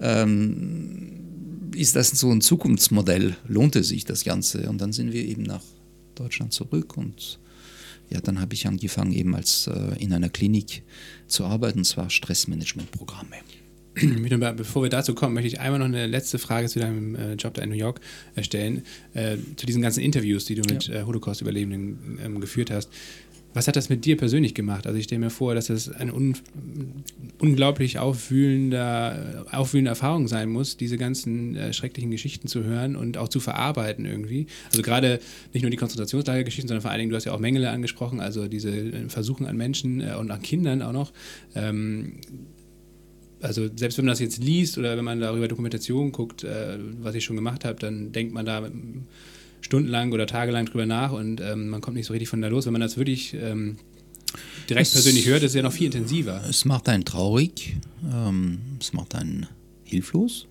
Ähm, 0.00 1.10
ist 1.76 1.94
das 1.94 2.10
so 2.10 2.30
ein 2.30 2.40
Zukunftsmodell? 2.40 3.36
Lohnte 3.46 3.84
sich 3.84 4.06
das 4.06 4.24
Ganze? 4.24 4.70
Und 4.70 4.80
dann 4.80 4.92
sind 4.92 5.12
wir 5.12 5.24
eben 5.24 5.42
nach 5.42 5.62
Deutschland 6.14 6.52
zurück 6.52 6.96
und 6.96 7.38
ja, 8.10 8.20
dann 8.20 8.40
habe 8.40 8.54
ich 8.54 8.66
angefangen, 8.66 9.12
eben 9.12 9.34
als 9.34 9.66
äh, 9.66 9.96
in 9.98 10.12
einer 10.12 10.28
Klinik 10.28 10.82
zu 11.26 11.44
arbeiten, 11.44 11.78
und 11.80 11.84
zwar 11.84 12.10
Stressmanagementprogramme. 12.10 13.36
Bevor 14.56 14.82
wir 14.82 14.90
dazu 14.90 15.14
kommen, 15.14 15.34
möchte 15.34 15.48
ich 15.48 15.60
einmal 15.60 15.78
noch 15.78 15.86
eine 15.86 16.06
letzte 16.06 16.38
Frage 16.38 16.68
zu 16.68 16.80
deinem 16.80 17.14
äh, 17.14 17.34
Job 17.34 17.54
da 17.54 17.62
in 17.62 17.70
New 17.70 17.76
York 17.76 18.00
äh, 18.34 18.42
stellen. 18.42 18.82
Äh, 19.14 19.36
zu 19.56 19.66
diesen 19.66 19.82
ganzen 19.82 20.02
Interviews, 20.02 20.44
die 20.46 20.56
du 20.56 20.62
mit 20.62 20.88
ja. 20.88 21.00
Äh, 21.00 21.02
Holocaust-Überlebenden 21.04 22.18
ähm, 22.22 22.40
geführt 22.40 22.70
hast. 22.70 22.90
Was 23.54 23.68
hat 23.68 23.76
das 23.76 23.88
mit 23.88 24.04
dir 24.04 24.16
persönlich 24.16 24.54
gemacht? 24.54 24.86
Also 24.86 24.98
ich 24.98 25.04
stelle 25.04 25.20
mir 25.20 25.30
vor, 25.30 25.54
dass 25.54 25.68
das 25.68 25.88
eine 25.88 26.12
un 26.12 26.34
unglaublich 27.38 27.98
aufwühlende, 27.98 29.46
aufwühlende 29.50 29.90
Erfahrung 29.90 30.28
sein 30.28 30.48
muss, 30.48 30.76
diese 30.76 30.98
ganzen 30.98 31.56
äh, 31.56 31.72
schrecklichen 31.72 32.10
Geschichten 32.10 32.48
zu 32.48 32.64
hören 32.64 32.96
und 32.96 33.16
auch 33.16 33.28
zu 33.28 33.38
verarbeiten 33.38 34.06
irgendwie. 34.06 34.46
Also 34.70 34.82
gerade 34.82 35.20
nicht 35.52 35.62
nur 35.62 35.70
die 35.70 35.76
Konzentrationslagergeschichten, 35.76 36.68
sondern 36.68 36.82
vor 36.82 36.90
allen 36.90 36.98
Dingen, 36.98 37.10
du 37.10 37.16
hast 37.16 37.24
ja 37.24 37.32
auch 37.32 37.38
Mengele 37.38 37.70
angesprochen, 37.70 38.20
also 38.20 38.48
diese 38.48 38.70
äh, 38.70 39.08
Versuchen 39.08 39.46
an 39.46 39.56
Menschen 39.56 40.00
äh, 40.00 40.14
und 40.18 40.30
an 40.30 40.42
Kindern 40.42 40.82
auch 40.82 40.92
noch. 40.92 41.12
Ähm, 41.54 42.14
also 43.40 43.68
selbst 43.76 43.98
wenn 43.98 44.06
man 44.06 44.12
das 44.12 44.20
jetzt 44.20 44.42
liest 44.42 44.78
oder 44.78 44.96
wenn 44.96 45.04
man 45.04 45.20
darüber 45.20 45.48
Dokumentation 45.48 46.12
guckt, 46.12 46.44
äh, 46.44 46.78
was 47.00 47.14
ich 47.14 47.24
schon 47.24 47.36
gemacht 47.36 47.64
habe, 47.64 47.78
dann 47.78 48.10
denkt 48.10 48.32
man 48.32 48.46
da 48.46 48.68
stundenlang 49.64 50.12
oder 50.12 50.26
tagelang 50.26 50.66
drüber 50.66 50.84
nach 50.84 51.12
und 51.12 51.40
ähm, 51.40 51.68
man 51.68 51.80
kommt 51.80 51.96
nicht 51.96 52.06
so 52.06 52.12
richtig 52.12 52.28
von 52.28 52.42
da 52.42 52.48
los. 52.48 52.66
Wenn 52.66 52.72
man 52.72 52.82
das 52.82 52.98
wirklich 52.98 53.32
ähm, 53.32 53.76
direkt 54.68 54.88
es, 54.88 54.92
persönlich 54.92 55.26
hört, 55.26 55.42
ist 55.42 55.52
es 55.52 55.54
ja 55.54 55.62
noch 55.62 55.72
viel 55.72 55.86
intensiver. 55.86 56.42
Es 56.48 56.66
macht 56.66 56.88
einen 56.88 57.06
traurig, 57.06 57.76
ähm, 58.12 58.58
es 58.78 58.92
macht 58.92 59.14
einen 59.14 59.46
hilflos, 59.82 60.46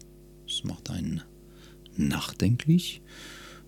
es 0.48 0.64
macht 0.64 0.90
einen 0.90 1.22
nachdenklich 1.96 3.02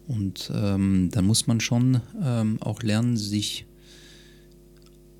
und 0.07 0.51
ähm, 0.53 1.09
dann 1.11 1.25
muss 1.25 1.45
man 1.45 1.59
schon 1.59 2.01
ähm, 2.23 2.57
auch 2.61 2.81
lernen, 2.81 3.15
sich 3.15 3.67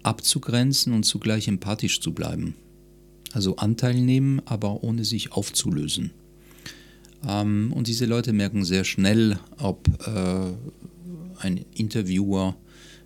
abzugrenzen 0.01 0.93
und 0.93 1.03
zugleich 1.03 1.47
empathisch 1.47 2.01
zu 2.01 2.13
bleiben. 2.13 2.55
Also 3.32 3.57
Anteil 3.57 4.01
nehmen, 4.01 4.41
aber 4.45 4.84
ohne 4.84 5.05
sich 5.05 5.34
aufzulösen. 5.34 6.11
Ähm, 7.28 7.71
und 7.73 7.88
diese 7.88 8.05
Leute 8.05 8.34
merken 8.34 8.63
sehr 8.63 8.84
schnell, 8.84 9.39
ob 9.57 9.88
äh, 10.07 10.51
ein 11.39 11.65
Interviewer 11.73 12.55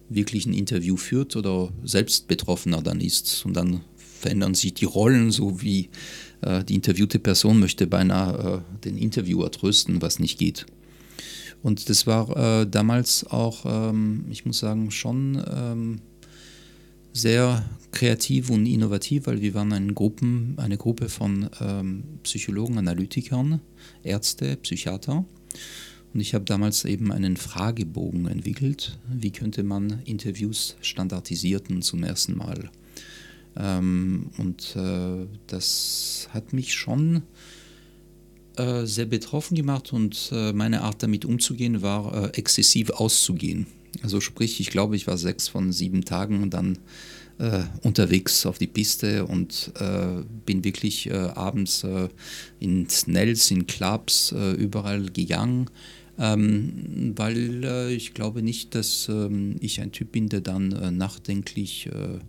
wirklich 0.10 0.46
ein 0.46 0.54
Interview 0.54 0.98
führt 0.98 1.36
oder 1.36 1.70
selbst 1.84 2.28
Betroffener 2.28 2.82
dann 2.82 3.00
ist. 3.00 3.46
Und 3.46 3.54
dann 3.54 3.82
verändern 3.98 4.56
sich 4.56 4.74
die 4.74 4.86
Rollen, 4.86 5.32
so 5.32 5.62
wie 5.62 5.90
äh, 6.42 6.64
die 6.64 6.76
interviewte 6.76 7.20
Person 7.20 7.60
möchte 7.60 7.88
beinahe 7.88 8.64
äh, 8.64 8.82
den 8.84 8.98
Interviewer 8.98 9.52
trösten, 9.52 10.02
was 10.02 10.20
nicht 10.20 10.38
geht. 10.38 10.66
Und 11.62 11.90
das 11.90 12.08
war 12.08 12.62
äh, 12.62 12.68
damals 12.68 13.26
auch, 13.26 13.66
ähm, 13.66 14.26
ich 14.30 14.46
muss 14.46 14.60
sagen, 14.60 14.92
schon 14.92 15.44
ähm, 15.52 16.02
sehr 17.14 17.64
kreativ 17.92 18.50
und 18.50 18.66
innovativ, 18.66 19.28
weil 19.28 19.42
wir 19.42 19.54
waren 19.54 19.74
eine, 19.74 19.94
Gruppen, 19.94 20.54
eine 20.58 20.78
Gruppe 20.78 21.10
von 21.10 21.50
ähm, 21.60 22.04
Psychologen, 22.24 22.78
Analytikern, 22.78 23.62
Ärzte, 24.04 24.58
Psychiater. 24.58 25.26
Und 26.14 26.20
ich 26.20 26.34
habe 26.34 26.46
damals 26.46 26.86
eben 26.86 27.12
einen 27.12 27.38
Fragebogen 27.38 28.28
entwickelt. 28.28 28.98
Wie 29.12 29.32
könnte 29.32 29.64
man 29.64 30.02
Interviews 30.06 30.76
standardisierten 30.82 31.82
zum 31.82 32.04
ersten 32.04 32.36
Mal? 32.36 32.70
Ähm, 33.56 34.32
und 34.38 34.76
äh, 34.76 35.28
das 35.48 36.30
hat 36.32 36.54
mich 36.54 36.74
schon 36.74 37.24
äh, 38.58 38.86
sehr 38.86 39.06
betroffen 39.06 39.56
gemacht 39.56 39.94
und 39.94 40.32
äh, 40.32 40.54
meine 40.54 40.82
Art 40.82 41.04
damit 41.04 41.26
umzugehen 41.26 41.82
war, 41.82 42.26
äh, 42.26 42.38
exzessiv 42.38 42.90
auszugehen. 42.90 43.68
Also 44.02 44.22
sprich, 44.22 44.60
ich 44.60 44.70
glaube, 44.70 44.96
ich 44.96 45.08
war 45.08 45.18
sechs 45.18 45.48
von 45.48 45.72
sieben 45.72 46.06
Tagen 46.06 46.50
dann 46.50 46.78
äh, 47.38 47.64
unterwegs 47.84 48.46
auf 48.46 48.58
die 48.58 48.68
Piste 48.68 49.26
und 49.26 49.72
äh, 49.80 50.24
bin 50.46 50.64
wirklich 50.64 51.12
abends 51.14 51.86
in 52.60 52.90
Snells, 52.90 53.50
in 53.52 53.66
Clubs, 53.68 54.34
überall 54.58 55.10
gegangen. 55.10 55.70
Ähm, 56.20 57.14
weil 57.16 57.64
äh, 57.64 57.94
ich 57.94 58.14
glaube 58.14 58.42
nicht, 58.42 58.76
dass 58.76 59.08
ähm, 59.08 59.56
ich 59.62 59.80
ein 59.80 59.94
Typ 59.94 60.12
bin, 60.12 60.28
der 60.28 60.42
dann 60.42 60.74
äh, 60.74 60.92
nachdenklich, 60.92 61.88
äh, 61.88 62.20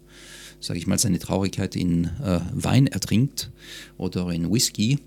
sage 0.60 0.78
ich 0.78 0.86
mal, 0.86 0.98
seine 0.98 1.18
Traurigkeit 1.18 1.74
in 1.74 2.10
Wein 2.52 2.86
ertrinkt 2.86 3.50
oder 3.96 4.28
in 4.30 4.52
Whisky, 4.52 4.98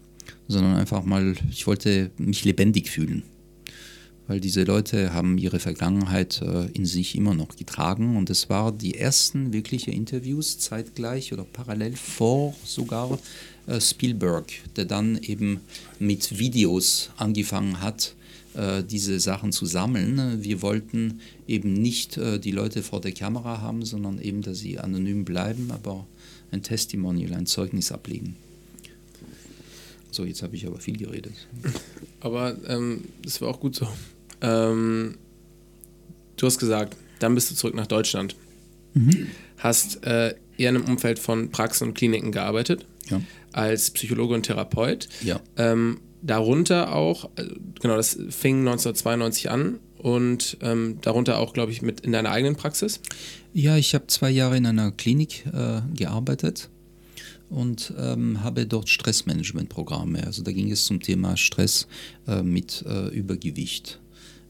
sondern 0.48 0.76
einfach 0.76 1.06
mal, 1.06 1.36
ich 1.52 1.68
wollte 1.68 2.10
mich 2.18 2.44
lebendig 2.44 2.90
fühlen. 2.90 3.22
Weil 4.28 4.40
diese 4.40 4.64
Leute 4.64 5.14
haben 5.14 5.38
ihre 5.38 5.60
Vergangenheit 5.60 6.42
äh, 6.42 6.68
in 6.74 6.86
sich 6.86 7.16
immer 7.16 7.34
noch 7.34 7.58
getragen 7.58 8.16
und 8.16 8.30
es 8.30 8.50
waren 8.50 8.78
die 8.78 8.96
ersten 8.96 9.52
wirkliche 9.52 9.92
Interviews 9.92 10.60
zeitgleich 10.60 11.34
oder 11.34 11.44
parallel 11.44 11.96
vor 11.96 12.56
sogar 12.64 13.20
äh, 13.68 13.82
Spielberg, 13.82 14.46
der 14.76 14.86
dann 14.86 15.18
eben 15.18 15.60
mit 16.00 16.40
Videos 16.40 17.10
angefangen 17.18 17.82
hat, 17.82 18.16
äh, 18.56 18.84
diese 18.84 19.20
Sachen 19.20 19.52
zu 19.52 19.66
sammeln. 19.66 20.42
Wir 20.42 20.62
wollten 20.62 21.20
eben 21.48 21.74
nicht 21.74 22.18
äh, 22.18 22.40
die 22.40 22.52
Leute 22.52 22.84
vor 22.84 23.02
der 23.02 23.12
Kamera 23.12 23.62
haben, 23.62 23.84
sondern 23.84 24.22
eben, 24.22 24.42
dass 24.42 24.60
sie 24.60 24.80
anonym 24.80 25.26
bleiben, 25.26 25.72
aber 25.72 26.06
ein 26.52 26.62
Testimonial, 26.62 27.34
ein 27.34 27.46
Zeugnis 27.46 27.92
ablegen. 27.92 28.36
So, 30.14 30.26
jetzt 30.26 30.44
habe 30.44 30.56
ich 30.56 30.68
aber 30.68 30.80
viel 30.80 30.98
geredet. 30.98 31.34
Aber 32.20 32.56
ähm, 32.68 33.06
das 33.24 33.42
war 33.42 33.50
auch 33.50 33.60
gut 33.60 33.76
so. 33.76 33.88
Ähm, 34.42 35.16
du 36.38 36.46
hast 36.46 36.60
gesagt, 36.60 36.96
dann 37.20 37.34
bist 37.34 37.50
du 37.50 37.56
zurück 37.56 37.74
nach 37.74 37.88
Deutschland. 37.88 38.36
Mhm. 38.94 39.28
Hast 39.58 40.06
äh, 40.06 40.36
eher 40.58 40.70
in 40.70 40.76
einem 40.76 40.86
Umfeld 40.86 41.18
von 41.18 41.50
Praxen 41.50 41.90
und 41.90 41.94
Kliniken 41.96 42.32
gearbeitet. 42.32 42.86
Ja. 43.10 43.22
Als 43.52 43.92
Psychologe 43.92 44.36
und 44.36 44.44
Therapeut. 44.44 45.10
Ja. 45.24 45.40
Ähm, 45.58 46.00
darunter 46.22 46.96
auch, 46.96 47.26
äh, 47.36 47.48
genau, 47.82 47.96
das 47.96 48.18
fing 48.30 48.60
1992 48.60 49.50
an 49.50 49.80
und 49.98 50.58
ähm, 50.62 51.00
darunter 51.02 51.40
auch, 51.40 51.54
glaube 51.54 51.72
ich, 51.72 51.82
mit 51.82 52.02
in 52.02 52.12
deiner 52.12 52.30
eigenen 52.30 52.56
Praxis. 52.56 53.02
Ja, 53.54 53.78
ich 53.78 53.96
habe 53.96 54.08
zwei 54.08 54.30
Jahre 54.30 54.58
in 54.58 54.66
einer 54.66 54.92
Klinik 54.92 55.46
äh, 55.48 55.82
gearbeitet 55.96 56.70
und 57.50 57.94
ähm, 57.98 58.44
habe 58.44 58.66
dort 58.66 58.90
Stressmanagementprogramme. 58.90 60.26
Also 60.26 60.44
da 60.44 60.52
ging 60.52 60.72
es 60.72 60.86
zum 60.86 61.02
Thema 61.02 61.38
Stress 61.38 61.88
äh, 62.28 62.42
mit 62.42 62.84
äh, 62.88 63.10
Übergewicht. 63.10 64.00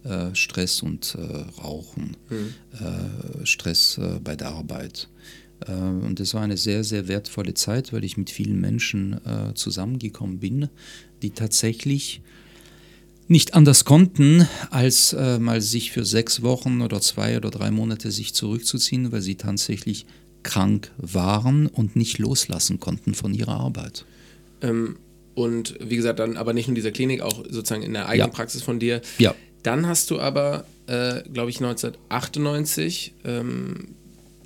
Äh, 0.03 0.35
Stress 0.35 0.81
und 0.81 1.15
äh, 1.15 1.61
Rauchen, 1.61 2.17
mhm. 2.29 2.53
Äh, 2.73 3.45
Stress 3.45 3.99
bei 4.21 4.35
der 4.35 4.49
Arbeit. 4.49 5.07
Und 5.65 6.19
das 6.19 6.33
war 6.33 6.41
eine 6.41 6.57
sehr, 6.57 6.83
sehr 6.83 7.07
wertvolle 7.07 7.53
Zeit, 7.53 7.93
weil 7.93 8.03
ich 8.03 8.17
mit 8.17 8.29
vielen 8.29 8.59
Menschen 8.59 9.21
zusammengekommen 9.55 10.39
bin, 10.39 10.67
die 11.21 11.29
tatsächlich 11.29 12.21
nicht 13.29 13.53
anders 13.53 13.85
konnten, 13.85 14.45
als 14.71 15.13
mal 15.13 15.61
sich 15.61 15.93
für 15.93 16.03
sechs 16.03 16.41
Wochen 16.41 16.81
oder 16.81 16.99
zwei 16.99 17.37
oder 17.37 17.49
drei 17.49 17.71
Monate 17.71 18.11
sich 18.11 18.33
zurückzuziehen, 18.33 19.13
weil 19.13 19.21
sie 19.21 19.35
tatsächlich 19.35 20.05
krank 20.43 20.91
waren 20.97 21.67
und 21.67 21.95
nicht 21.95 22.19
loslassen 22.19 22.79
konnten 22.79 23.13
von 23.13 23.33
ihrer 23.33 23.59
Arbeit. 23.59 24.05
Ähm, 24.61 24.97
und 25.35 25.75
wie 25.81 25.95
gesagt, 25.95 26.19
dann 26.19 26.37
aber 26.37 26.53
nicht 26.53 26.67
nur 26.67 26.73
in 26.73 26.75
dieser 26.75 26.91
Klinik, 26.91 27.21
auch 27.21 27.43
sozusagen 27.49 27.83
in 27.83 27.93
der 27.93 28.07
eigenen 28.07 28.29
ja. 28.29 28.35
Praxis 28.35 28.61
von 28.61 28.79
dir. 28.79 29.01
Ja. 29.17 29.33
Dann 29.63 29.87
hast 29.87 30.11
du 30.11 30.19
aber, 30.19 30.65
äh, 30.87 31.21
glaube 31.31 31.49
ich, 31.49 31.57
1998 31.57 33.15
ähm, 33.23 33.95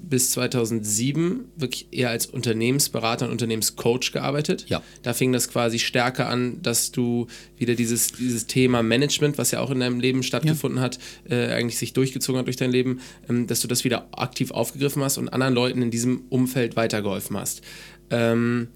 bis 0.10 0.32
2007 0.32 1.46
wirklich 1.56 1.88
eher 1.92 2.10
als 2.10 2.26
Unternehmensberater 2.26 3.26
und 3.26 3.32
Unternehmenscoach 3.32 4.12
gearbeitet. 4.12 4.66
Ja. 4.68 4.82
Da 5.04 5.14
fing 5.14 5.32
das 5.32 5.50
quasi 5.50 5.80
stärker 5.80 6.30
an, 6.30 6.62
dass 6.62 6.92
du 6.92 7.28
wieder 7.58 7.76
dieses, 7.76 8.14
dieses 8.14 8.48
Thema 8.48 8.84
Management, 8.84 9.38
was 9.38 9.52
ja 9.52 9.60
auch 9.60 9.72
in 9.72 9.80
deinem 9.80 10.00
Leben 10.00 10.24
stattgefunden 10.24 10.78
ja. 10.78 10.84
hat, 10.84 11.00
äh, 11.30 11.48
eigentlich 11.48 11.78
sich 11.78 11.94
durchgezogen 11.94 12.40
hat 12.40 12.48
durch 12.48 12.56
dein 12.58 12.72
Leben, 12.72 13.02
ähm, 13.30 13.48
dass 13.48 13.62
du 13.62 13.68
das 13.68 13.84
wieder 13.84 14.08
aktiv 14.12 14.52
aufgegriffen 14.52 15.04
hast 15.04 15.18
und 15.18 15.30
anderen 15.30 15.54
Leuten 15.54 15.82
in 15.82 15.92
diesem 15.92 16.22
Umfeld 16.30 16.76
weitergeholfen 16.76 17.38
hast. 17.38 17.62
Ähm, 18.10 18.70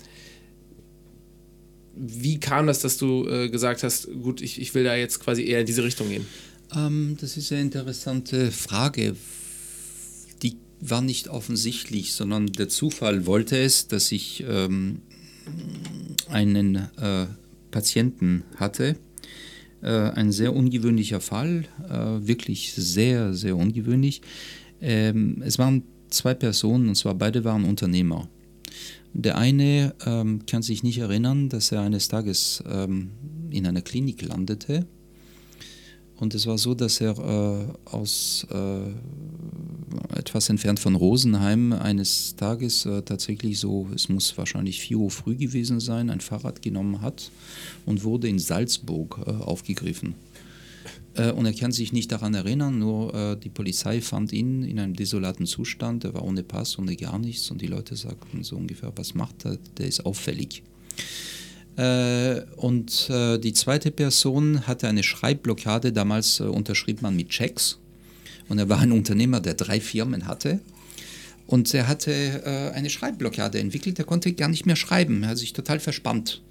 wie 1.95 2.39
kam 2.39 2.67
das, 2.67 2.79
dass 2.79 2.97
du 2.97 3.27
äh, 3.27 3.49
gesagt 3.49 3.83
hast, 3.83 4.07
gut, 4.21 4.41
ich, 4.41 4.59
ich 4.61 4.73
will 4.73 4.83
da 4.83 4.95
jetzt 4.95 5.19
quasi 5.19 5.43
eher 5.45 5.59
in 5.59 5.65
diese 5.65 5.83
Richtung 5.83 6.09
gehen? 6.09 6.25
Ähm, 6.75 7.17
das 7.19 7.37
ist 7.37 7.51
eine 7.51 7.61
interessante 7.61 8.51
Frage 8.51 9.15
war 10.81 11.01
nicht 11.01 11.29
offensichtlich, 11.29 12.13
sondern 12.13 12.47
der 12.47 12.67
Zufall 12.67 13.25
wollte 13.25 13.57
es, 13.57 13.87
dass 13.87 14.11
ich 14.11 14.43
ähm, 14.47 15.01
einen 16.29 16.75
äh, 16.75 17.27
Patienten 17.69 18.43
hatte. 18.57 18.97
Äh, 19.81 19.89
ein 19.89 20.31
sehr 20.31 20.55
ungewöhnlicher 20.55 21.21
Fall, 21.21 21.65
äh, 21.89 22.27
wirklich 22.27 22.73
sehr, 22.73 23.33
sehr 23.33 23.55
ungewöhnlich. 23.55 24.21
Ähm, 24.81 25.41
es 25.45 25.57
waren 25.59 25.83
zwei 26.09 26.33
Personen, 26.33 26.89
und 26.89 26.95
zwar 26.95 27.15
beide 27.15 27.43
waren 27.43 27.63
Unternehmer. 27.63 28.27
Der 29.13 29.37
eine 29.37 29.93
ähm, 30.05 30.45
kann 30.45 30.61
sich 30.61 30.83
nicht 30.83 30.99
erinnern, 30.99 31.49
dass 31.49 31.71
er 31.71 31.81
eines 31.81 32.07
Tages 32.07 32.63
ähm, 32.69 33.11
in 33.49 33.67
einer 33.67 33.81
Klinik 33.81 34.21
landete 34.21 34.85
und 36.21 36.35
es 36.35 36.45
war 36.45 36.59
so, 36.59 36.75
dass 36.75 37.01
er 37.01 37.17
äh, 37.17 37.89
aus 37.89 38.45
äh, 38.51 40.15
etwas 40.15 40.49
entfernt 40.49 40.79
von 40.79 40.93
Rosenheim 40.93 41.73
eines 41.73 42.35
Tages 42.35 42.85
äh, 42.85 43.01
tatsächlich 43.01 43.57
so, 43.57 43.89
es 43.95 44.07
muss 44.07 44.37
wahrscheinlich 44.37 44.79
4 44.81 44.97
Uhr 44.97 45.09
früh 45.09 45.35
gewesen 45.35 45.79
sein, 45.79 46.11
ein 46.11 46.21
Fahrrad 46.21 46.61
genommen 46.61 47.01
hat 47.01 47.31
und 47.87 48.03
wurde 48.03 48.29
in 48.29 48.37
Salzburg 48.37 49.19
äh, 49.25 49.31
aufgegriffen. 49.31 50.13
Äh, 51.15 51.31
und 51.31 51.47
er 51.47 51.53
kann 51.53 51.71
sich 51.71 51.91
nicht 51.91 52.11
daran 52.11 52.35
erinnern, 52.35 52.77
nur 52.77 53.15
äh, 53.15 53.35
die 53.35 53.49
Polizei 53.49 53.99
fand 53.99 54.31
ihn 54.31 54.61
in 54.61 54.79
einem 54.79 54.93
desolaten 54.95 55.47
Zustand, 55.47 56.03
er 56.03 56.13
war 56.13 56.23
ohne 56.23 56.43
Pass, 56.43 56.77
ohne 56.77 56.95
gar 56.97 57.17
nichts 57.17 57.49
und 57.49 57.63
die 57.63 57.67
Leute 57.67 57.95
sagten 57.95 58.43
so 58.43 58.57
ungefähr, 58.57 58.93
was 58.95 59.15
macht 59.15 59.43
er, 59.45 59.57
der 59.79 59.87
ist 59.87 60.05
auffällig. 60.05 60.61
Äh, 61.77 62.41
und 62.57 63.09
äh, 63.09 63.37
die 63.37 63.53
zweite 63.53 63.91
Person 63.91 64.67
hatte 64.67 64.87
eine 64.87 65.03
Schreibblockade. 65.03 65.93
Damals 65.93 66.39
äh, 66.39 66.43
unterschrieb 66.43 67.01
man 67.01 67.15
mit 67.15 67.29
Checks. 67.29 67.79
Und 68.49 68.59
er 68.59 68.69
war 68.69 68.79
ein 68.79 68.91
Unternehmer, 68.91 69.39
der 69.39 69.53
drei 69.53 69.79
Firmen 69.79 70.27
hatte. 70.27 70.59
Und 71.47 71.73
er 71.73 71.87
hatte 71.87 72.71
eine 72.75 72.89
Schreibblockade 72.89 73.59
entwickelt. 73.59 73.99
Er 73.99 74.05
konnte 74.05 74.31
gar 74.31 74.47
nicht 74.47 74.65
mehr 74.65 74.77
schreiben. 74.77 75.23
Er 75.23 75.29
hat 75.29 75.37
sich 75.37 75.51
total 75.51 75.79
verspannt. 75.81 76.41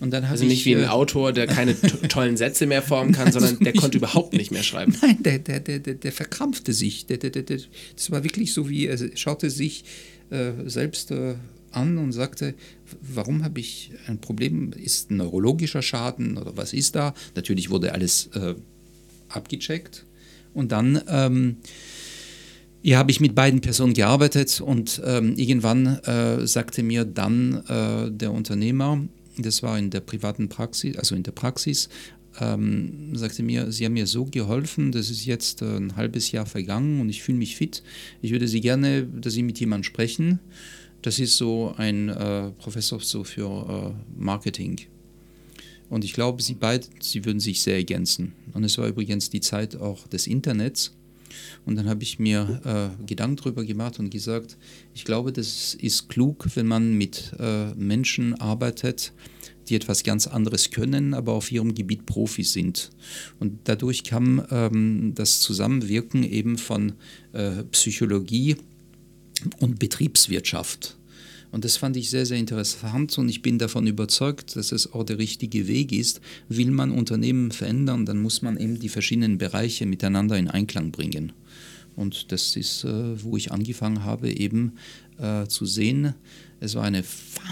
Und 0.00 0.12
dann 0.12 0.24
also 0.24 0.44
nicht 0.44 0.60
ich, 0.60 0.64
wie 0.64 0.76
ein 0.76 0.88
Autor, 0.88 1.32
der 1.32 1.46
keine 1.46 1.80
tollen 2.08 2.36
Sätze 2.36 2.66
mehr 2.66 2.82
formen 2.82 3.12
kann, 3.12 3.26
also 3.26 3.40
sondern 3.40 3.64
der 3.64 3.72
konnte 3.72 3.98
überhaupt 3.98 4.32
nicht 4.32 4.52
mehr 4.52 4.62
schreiben. 4.62 4.96
Nein, 5.02 5.16
der, 5.20 5.38
der, 5.40 5.60
der, 5.60 5.78
der, 5.78 6.12
verkrampfte 6.12 6.72
sich. 6.72 7.06
Der, 7.06 7.16
der, 7.18 7.30
der, 7.30 7.42
das 7.42 8.10
war 8.10 8.22
wirklich 8.22 8.52
so, 8.52 8.68
wie 8.68 8.86
er 8.86 8.96
schaute 9.16 9.50
sich 9.50 9.84
äh, 10.30 10.52
selbst 10.66 11.10
äh, 11.10 11.34
an 11.72 11.98
und 11.98 12.12
sagte, 12.12 12.54
warum 13.00 13.44
habe 13.44 13.60
ich 13.60 13.92
ein 14.06 14.20
Problem? 14.20 14.72
Ist 14.72 15.10
ein 15.10 15.18
neurologischer 15.18 15.82
Schaden 15.82 16.36
oder 16.38 16.56
was 16.56 16.72
ist 16.72 16.94
da? 16.94 17.14
Natürlich 17.34 17.70
wurde 17.70 17.92
alles 17.92 18.28
äh, 18.34 18.54
abgecheckt. 19.28 20.04
Und 20.54 20.72
dann 20.72 21.00
ähm, 21.08 21.56
Ja, 22.82 22.98
habe 22.98 23.10
ich 23.10 23.20
mit 23.20 23.34
beiden 23.34 23.60
Personen 23.60 23.92
gearbeitet 23.92 24.60
und 24.60 25.02
ähm, 25.04 25.34
irgendwann 25.36 25.98
äh, 26.04 26.46
sagte 26.46 26.82
mir 26.82 27.04
dann 27.04 27.64
äh, 27.66 28.10
der 28.10 28.32
Unternehmer, 28.32 29.04
das 29.36 29.62
war 29.62 29.76
in 29.78 29.90
der 29.90 30.00
privaten 30.00 30.48
Praxis, 30.48 30.96
also 30.96 31.16
in 31.16 31.24
der 31.24 31.32
Praxis, 31.32 31.88
ähm, 32.40 33.16
sagte 33.16 33.42
mir, 33.42 33.72
Sie 33.72 33.84
haben 33.84 33.94
mir 33.94 34.06
so 34.06 34.24
geholfen, 34.26 34.92
das 34.92 35.10
ist 35.10 35.26
jetzt 35.26 35.60
äh, 35.60 35.76
ein 35.76 35.96
halbes 35.96 36.30
Jahr 36.30 36.46
vergangen 36.46 37.00
und 37.00 37.08
ich 37.08 37.22
fühle 37.22 37.38
mich 37.38 37.56
fit. 37.56 37.82
Ich 38.22 38.30
würde 38.30 38.46
Sie 38.46 38.60
gerne, 38.60 39.04
dass 39.04 39.32
Sie 39.32 39.42
mit 39.42 39.58
jemandem 39.58 39.84
sprechen. 39.84 40.38
Das 41.02 41.18
ist 41.18 41.36
so 41.36 41.74
ein 41.76 42.08
äh, 42.08 42.50
Professor 42.58 43.00
so 43.00 43.24
für 43.24 43.94
äh, 43.96 44.20
Marketing. 44.20 44.80
Und 45.88 46.04
ich 46.04 46.12
glaube, 46.12 46.42
Sie 46.42 46.54
beide, 46.54 46.86
Sie 47.00 47.24
würden 47.24 47.40
sich 47.40 47.62
sehr 47.62 47.76
ergänzen. 47.76 48.32
Und 48.52 48.64
es 48.64 48.76
war 48.78 48.88
übrigens 48.88 49.30
die 49.30 49.40
Zeit 49.40 49.76
auch 49.76 50.06
des 50.08 50.26
Internets. 50.26 50.94
Und 51.64 51.76
dann 51.76 51.88
habe 51.88 52.02
ich 52.02 52.18
mir 52.18 52.60
äh, 52.64 53.04
Gedanken 53.06 53.36
darüber 53.36 53.64
gemacht 53.64 53.98
und 53.98 54.10
gesagt, 54.10 54.56
ich 54.94 55.04
glaube, 55.04 55.32
das 55.32 55.74
ist 55.74 56.08
klug, 56.08 56.46
wenn 56.54 56.66
man 56.66 56.94
mit 56.94 57.32
äh, 57.38 57.74
Menschen 57.74 58.34
arbeitet, 58.40 59.12
die 59.68 59.76
etwas 59.76 60.02
ganz 60.02 60.26
anderes 60.26 60.70
können, 60.70 61.14
aber 61.14 61.32
auf 61.32 61.52
ihrem 61.52 61.74
Gebiet 61.74 62.06
Profis 62.06 62.52
sind. 62.54 62.90
Und 63.38 63.60
dadurch 63.64 64.04
kam 64.04 64.42
ähm, 64.50 65.12
das 65.14 65.40
Zusammenwirken 65.40 66.24
eben 66.24 66.56
von 66.56 66.94
äh, 67.32 67.64
Psychologie 67.64 68.56
und 69.58 69.78
Betriebswirtschaft. 69.78 70.96
Und 71.50 71.64
das 71.64 71.76
fand 71.78 71.96
ich 71.96 72.10
sehr, 72.10 72.26
sehr 72.26 72.38
interessant 72.38 73.16
und 73.16 73.28
ich 73.28 73.40
bin 73.40 73.58
davon 73.58 73.86
überzeugt, 73.86 74.56
dass 74.56 74.70
es 74.70 74.92
auch 74.92 75.04
der 75.04 75.18
richtige 75.18 75.66
Weg 75.66 75.92
ist. 75.92 76.20
Will 76.48 76.70
man 76.70 76.90
Unternehmen 76.90 77.52
verändern, 77.52 78.04
dann 78.04 78.18
muss 78.18 78.42
man 78.42 78.58
eben 78.58 78.78
die 78.78 78.90
verschiedenen 78.90 79.38
Bereiche 79.38 79.86
miteinander 79.86 80.36
in 80.36 80.48
Einklang 80.48 80.90
bringen. 80.90 81.32
Und 81.96 82.32
das 82.32 82.54
ist, 82.54 82.84
äh, 82.84 83.22
wo 83.24 83.36
ich 83.36 83.50
angefangen 83.50 84.04
habe, 84.04 84.30
eben 84.30 84.74
äh, 85.18 85.46
zu 85.46 85.66
sehen, 85.66 86.14
es 86.60 86.74
war 86.74 86.84
eine 86.84 87.04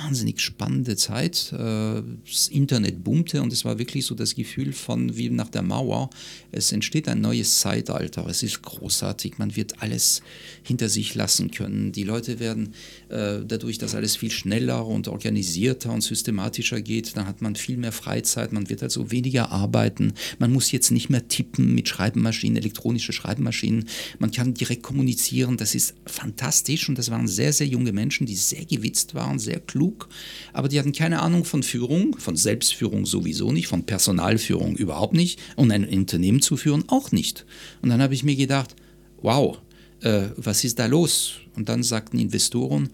wahnsinnig 0.03 0.41
spannende 0.41 0.97
Zeit. 0.97 1.53
Äh, 1.53 2.03
das 2.29 2.49
Internet 2.51 3.05
boomte 3.05 3.41
und 3.41 3.53
es 3.53 3.65
war 3.65 3.79
wirklich 3.79 4.05
so 4.05 4.15
das 4.15 4.35
Gefühl 4.35 4.73
von 4.73 5.17
wie 5.17 5.31
nach 5.31 5.49
der 5.49 5.63
Mauer. 5.63 6.11
Es 6.51 6.73
entsteht 6.73 7.09
ein 7.09 7.21
neues 7.21 7.61
Zeitalter. 7.61 8.27
Es 8.27 8.43
ist 8.43 8.63
großartig. 8.63 9.39
Man 9.39 9.55
wird 9.55 9.81
alles 9.83 10.23
hinter 10.63 10.89
sich 10.89 11.15
lassen 11.15 11.51
können. 11.51 11.93
Die 11.93 12.03
Leute 12.03 12.41
werden 12.41 12.75
äh, 13.09 13.39
dadurch, 13.47 13.79
dass 13.79 13.95
alles 13.95 14.17
viel 14.17 14.31
schneller 14.31 14.85
und 14.87 15.07
organisierter 15.07 15.93
und 15.93 16.03
systematischer 16.03 16.81
geht, 16.81 17.17
dann 17.17 17.27
hat 17.27 17.43
man 17.43 17.55
viel 17.55 17.77
mehr 17.77 17.93
Freizeit. 17.93 18.53
Man 18.53 18.69
wird 18.69 18.83
also 18.83 19.13
weniger 19.13 19.53
arbeiten. 19.53 20.15
Man 20.39 20.53
muss 20.53 20.73
jetzt 20.73 20.91
nicht 20.91 21.11
mehr 21.11 21.29
tippen 21.29 21.75
mit 21.75 21.89
Schreibmaschinen, 21.89 22.57
elektronische 22.57 23.13
Schreibmaschinen. 23.13 23.85
Man 24.19 24.33
kann 24.33 24.55
direkt 24.55 24.83
kommunizieren. 24.83 25.57
Das 25.57 25.77
ist 25.77 25.95
fantastisch 26.07 26.89
und 26.89 26.99
das 26.99 27.11
waren 27.11 27.29
sehr, 27.29 27.53
sehr 27.53 27.69
junge 27.69 27.93
Menschen, 27.93 28.27
die 28.27 28.35
sehr 28.35 28.65
gewitzt 28.65 28.96
geschätzt 28.97 29.15
waren, 29.15 29.39
sehr 29.39 29.61
klug, 29.61 30.09
aber 30.53 30.69
die 30.69 30.79
hatten 30.79 30.93
keine 30.93 31.21
Ahnung 31.21 31.45
von 31.45 31.63
Führung, 31.63 32.17
von 32.19 32.37
Selbstführung 32.37 33.05
sowieso 33.05 33.53
nicht, 33.53 33.69
von 33.69 33.85
Personalführung 33.85 34.77
überhaupt 34.77 35.15
nicht 35.15 35.39
und 35.57 35.71
ein 35.71 35.87
Unternehmen 35.87 36.41
zu 36.41 36.57
führen 36.57 36.85
auch 36.89 37.13
nicht. 37.13 37.45
Und 37.83 37.91
dann 37.91 38.01
habe 38.01 38.15
ich 38.15 38.25
mir 38.25 38.37
gedacht, 38.37 38.75
wow, 39.21 39.59
äh, 40.01 40.29
was 40.37 40.65
ist 40.65 40.79
da 40.79 40.87
los? 40.87 41.35
Und 41.57 41.69
dann 41.69 41.83
sagten 41.83 42.19
Investoren, 42.19 42.91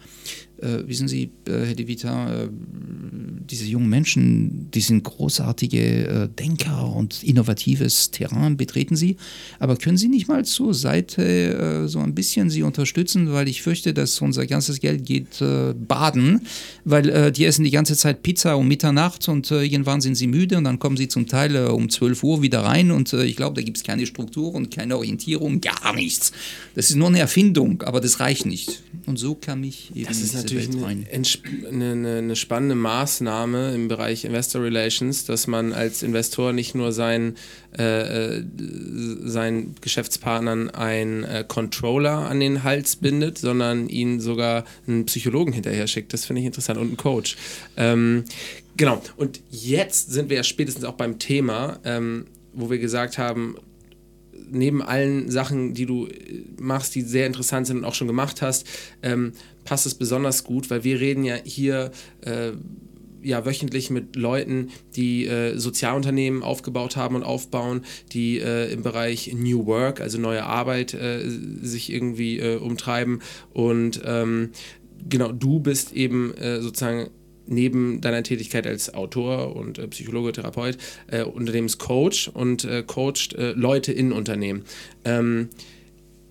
äh, 0.62 0.86
wissen 0.86 1.08
Sie, 1.08 1.30
äh, 1.46 1.66
Herr 1.66 1.74
De 1.74 1.86
Vita, 1.86 2.44
äh, 2.44 2.48
diese 3.50 3.66
jungen 3.66 3.88
Menschen, 3.88 4.70
die 4.72 4.80
sind 4.80 5.04
großartige 5.04 5.78
äh, 5.78 6.28
Denker 6.28 6.94
und 6.94 7.22
innovatives 7.22 8.10
Terrain 8.10 8.56
betreten 8.56 8.96
sie. 8.96 9.16
Aber 9.58 9.76
können 9.76 9.96
Sie 9.96 10.08
nicht 10.08 10.28
mal 10.28 10.44
zur 10.44 10.74
Seite 10.74 11.22
äh, 11.22 11.88
so 11.88 11.98
ein 11.98 12.14
bisschen 12.14 12.50
sie 12.50 12.62
unterstützen, 12.62 13.32
weil 13.32 13.48
ich 13.48 13.62
fürchte, 13.62 13.92
dass 13.92 14.20
unser 14.20 14.46
ganzes 14.46 14.80
Geld 14.80 15.04
geht 15.04 15.40
äh, 15.40 15.74
baden, 15.74 16.42
weil 16.84 17.32
die 17.32 17.44
essen 17.44 17.64
die 17.64 17.70
ganze 17.70 17.96
Zeit 17.96 18.22
Pizza 18.22 18.56
um 18.56 18.68
Mitternacht 18.68 19.28
und 19.28 19.50
irgendwann 19.50 20.00
sind 20.00 20.14
sie 20.14 20.26
müde 20.26 20.56
und 20.56 20.64
dann 20.64 20.78
kommen 20.78 20.96
sie 20.96 21.08
zum 21.08 21.26
Teil 21.26 21.56
um 21.66 21.88
12 21.88 22.22
Uhr 22.22 22.42
wieder 22.42 22.60
rein 22.60 22.90
und 22.90 23.12
ich 23.12 23.36
glaube, 23.36 23.56
da 23.56 23.62
gibt 23.62 23.76
es 23.76 23.84
keine 23.84 24.06
Struktur 24.06 24.54
und 24.54 24.70
keine 24.70 24.96
Orientierung, 24.96 25.60
gar 25.60 25.94
nichts. 25.94 26.32
Das 26.74 26.90
ist 26.90 26.96
nur 26.96 27.08
eine 27.08 27.18
Erfindung, 27.18 27.82
aber 27.82 28.00
das 28.00 28.20
reicht 28.20 28.46
nicht. 28.46 28.82
Und 29.06 29.18
so 29.18 29.34
kam 29.34 29.64
ich 29.64 29.90
eben 29.94 30.06
das 30.06 30.20
ist 30.20 30.34
natürlich 30.34 30.51
eine, 30.58 31.92
eine, 31.92 32.18
eine, 32.18 32.36
spannende 32.36 32.74
Maßnahme 32.74 33.74
im 33.74 33.88
Bereich 33.88 34.24
Investor 34.24 34.62
Relations, 34.62 35.24
dass 35.24 35.46
man 35.46 35.72
als 35.72 36.02
Investor 36.02 36.52
nicht 36.52 36.74
nur 36.74 36.92
seinen, 36.92 37.36
äh, 37.78 38.38
äh 38.38 38.44
seinen 39.24 39.74
Geschäftspartnern 39.80 40.70
einen 40.70 41.24
äh, 41.24 41.44
Controller 41.46 42.28
an 42.28 42.40
den 42.40 42.62
Hals 42.62 42.96
bindet, 42.96 43.38
sondern 43.38 43.88
ihnen 43.88 44.20
sogar 44.20 44.64
einen 44.86 45.06
Psychologen 45.06 45.52
hinterher 45.52 45.86
schickt. 45.86 46.12
Das 46.12 46.24
finde 46.24 46.40
ich 46.40 46.46
interessant 46.46 46.78
und 46.78 46.88
einen 46.88 46.96
Coach. 46.96 47.36
Ähm, 47.76 48.24
genau. 48.76 49.02
Und 49.16 49.40
jetzt 49.50 50.12
sind 50.12 50.30
wir 50.30 50.36
ja 50.36 50.44
spätestens 50.44 50.84
auch 50.84 50.94
beim 50.94 51.18
Thema, 51.18 51.78
ähm, 51.84 52.26
wo 52.52 52.70
wir 52.70 52.78
gesagt 52.78 53.18
haben, 53.18 53.56
neben 54.52 54.82
allen 54.82 55.30
Sachen, 55.30 55.74
die 55.74 55.86
du 55.86 56.06
äh, 56.06 56.44
machst, 56.60 56.94
die 56.94 57.02
sehr 57.02 57.26
interessant 57.26 57.66
sind 57.66 57.78
und 57.78 57.84
auch 57.84 57.94
schon 57.94 58.06
gemacht 58.06 58.42
hast, 58.42 58.66
ähm, 59.02 59.32
passt 59.64 59.86
es 59.86 59.94
besonders 59.94 60.44
gut, 60.44 60.70
weil 60.70 60.84
wir 60.84 61.00
reden 61.00 61.24
ja 61.24 61.36
hier 61.44 61.90
äh, 62.22 62.52
ja 63.22 63.44
wöchentlich 63.46 63.90
mit 63.90 64.16
Leuten, 64.16 64.70
die 64.96 65.26
äh, 65.26 65.56
Sozialunternehmen 65.56 66.42
aufgebaut 66.42 66.96
haben 66.96 67.14
und 67.14 67.22
aufbauen, 67.22 67.82
die 68.12 68.38
äh, 68.38 68.72
im 68.72 68.82
Bereich 68.82 69.32
New 69.32 69.66
Work, 69.66 70.00
also 70.00 70.18
neue 70.18 70.44
Arbeit, 70.44 70.94
äh, 70.94 71.20
sich 71.62 71.92
irgendwie 71.92 72.38
äh, 72.38 72.56
umtreiben. 72.56 73.22
Und 73.52 74.02
ähm, 74.04 74.50
genau, 75.08 75.30
du 75.30 75.60
bist 75.60 75.92
eben 75.92 76.32
sozusagen 76.60 77.10
neben 77.46 78.00
deiner 78.00 78.22
Tätigkeit 78.22 78.66
als 78.66 78.92
Autor 78.94 79.56
und 79.56 79.78
äh, 79.78 79.88
Psychologe, 79.88 80.32
Therapeut, 80.32 80.78
äh, 81.08 81.22
Unternehmenscoach 81.22 82.30
und 82.32 82.64
äh, 82.64 82.82
coacht 82.82 83.34
äh, 83.34 83.52
Leute 83.52 83.92
in 83.92 84.12
Unternehmen. 84.12 84.64
Ähm, 85.04 85.48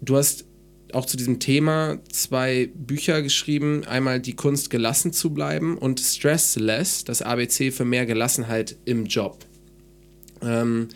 du 0.01 0.17
hast 0.17 0.45
auch 0.93 1.05
zu 1.05 1.17
diesem 1.17 1.39
Thema 1.39 1.99
zwei 2.11 2.69
Bücher 2.73 3.21
geschrieben. 3.21 3.83
Einmal 3.85 4.19
Die 4.19 4.35
Kunst, 4.35 4.69
gelassen 4.69 5.13
zu 5.13 5.31
bleiben 5.31 5.77
und 5.77 5.99
Stressless, 5.99 7.03
das 7.03 7.21
ABC 7.21 7.71
für 7.71 7.85
mehr 7.85 8.05
Gelassenheit 8.05 8.77
im 8.85 9.05
Job. 9.05 9.45
Ähm, 10.41 10.89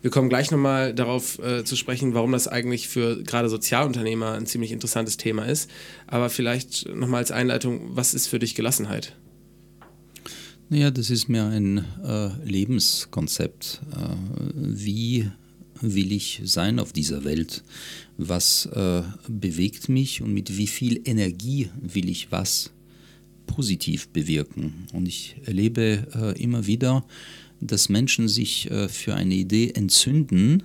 wir 0.00 0.10
kommen 0.10 0.28
gleich 0.28 0.50
nochmal 0.50 0.94
darauf 0.94 1.38
äh, 1.40 1.64
zu 1.64 1.74
sprechen, 1.74 2.14
warum 2.14 2.32
das 2.32 2.46
eigentlich 2.46 2.88
für 2.88 3.22
gerade 3.22 3.48
Sozialunternehmer 3.48 4.32
ein 4.32 4.46
ziemlich 4.46 4.72
interessantes 4.72 5.16
Thema 5.16 5.44
ist. 5.44 5.70
Aber 6.06 6.30
vielleicht 6.30 6.88
nochmal 6.94 7.18
als 7.18 7.32
Einleitung, 7.32 7.96
was 7.96 8.14
ist 8.14 8.28
für 8.28 8.38
dich 8.38 8.54
Gelassenheit? 8.54 9.16
Naja, 10.70 10.90
das 10.90 11.10
ist 11.10 11.28
mir 11.28 11.46
ein 11.46 11.84
äh, 12.04 12.28
Lebenskonzept. 12.44 13.80
Äh, 13.92 14.14
wie 14.54 15.30
will 15.80 16.12
ich 16.12 16.40
sein 16.44 16.78
auf 16.78 16.92
dieser 16.92 17.24
Welt? 17.24 17.62
Was 18.16 18.66
äh, 18.66 19.02
bewegt 19.28 19.88
mich 19.88 20.22
und 20.22 20.32
mit 20.32 20.56
wie 20.56 20.66
viel 20.66 21.00
Energie 21.04 21.70
will 21.80 22.08
ich 22.08 22.30
was 22.32 22.70
positiv 23.46 24.08
bewirken? 24.08 24.86
Und 24.92 25.06
ich 25.06 25.36
erlebe 25.44 26.06
äh, 26.14 26.42
immer 26.42 26.66
wieder, 26.66 27.04
dass 27.60 27.88
Menschen 27.88 28.28
sich 28.28 28.70
äh, 28.70 28.88
für 28.88 29.14
eine 29.14 29.34
Idee 29.34 29.70
entzünden 29.70 30.62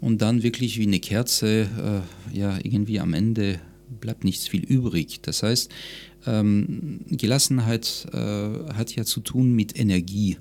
und 0.00 0.22
dann 0.22 0.42
wirklich 0.42 0.78
wie 0.78 0.86
eine 0.86 1.00
Kerze 1.00 2.04
äh, 2.32 2.36
ja 2.36 2.58
irgendwie 2.62 3.00
am 3.00 3.14
Ende 3.14 3.60
bleibt 4.00 4.24
nichts 4.24 4.48
viel 4.48 4.64
übrig. 4.64 5.20
Das 5.22 5.42
heißt, 5.42 5.70
ähm, 6.26 7.00
Gelassenheit 7.08 8.06
äh, 8.12 8.72
hat 8.74 8.94
ja 8.94 9.04
zu 9.04 9.20
tun 9.20 9.52
mit 9.52 9.78
Energie. 9.78 10.36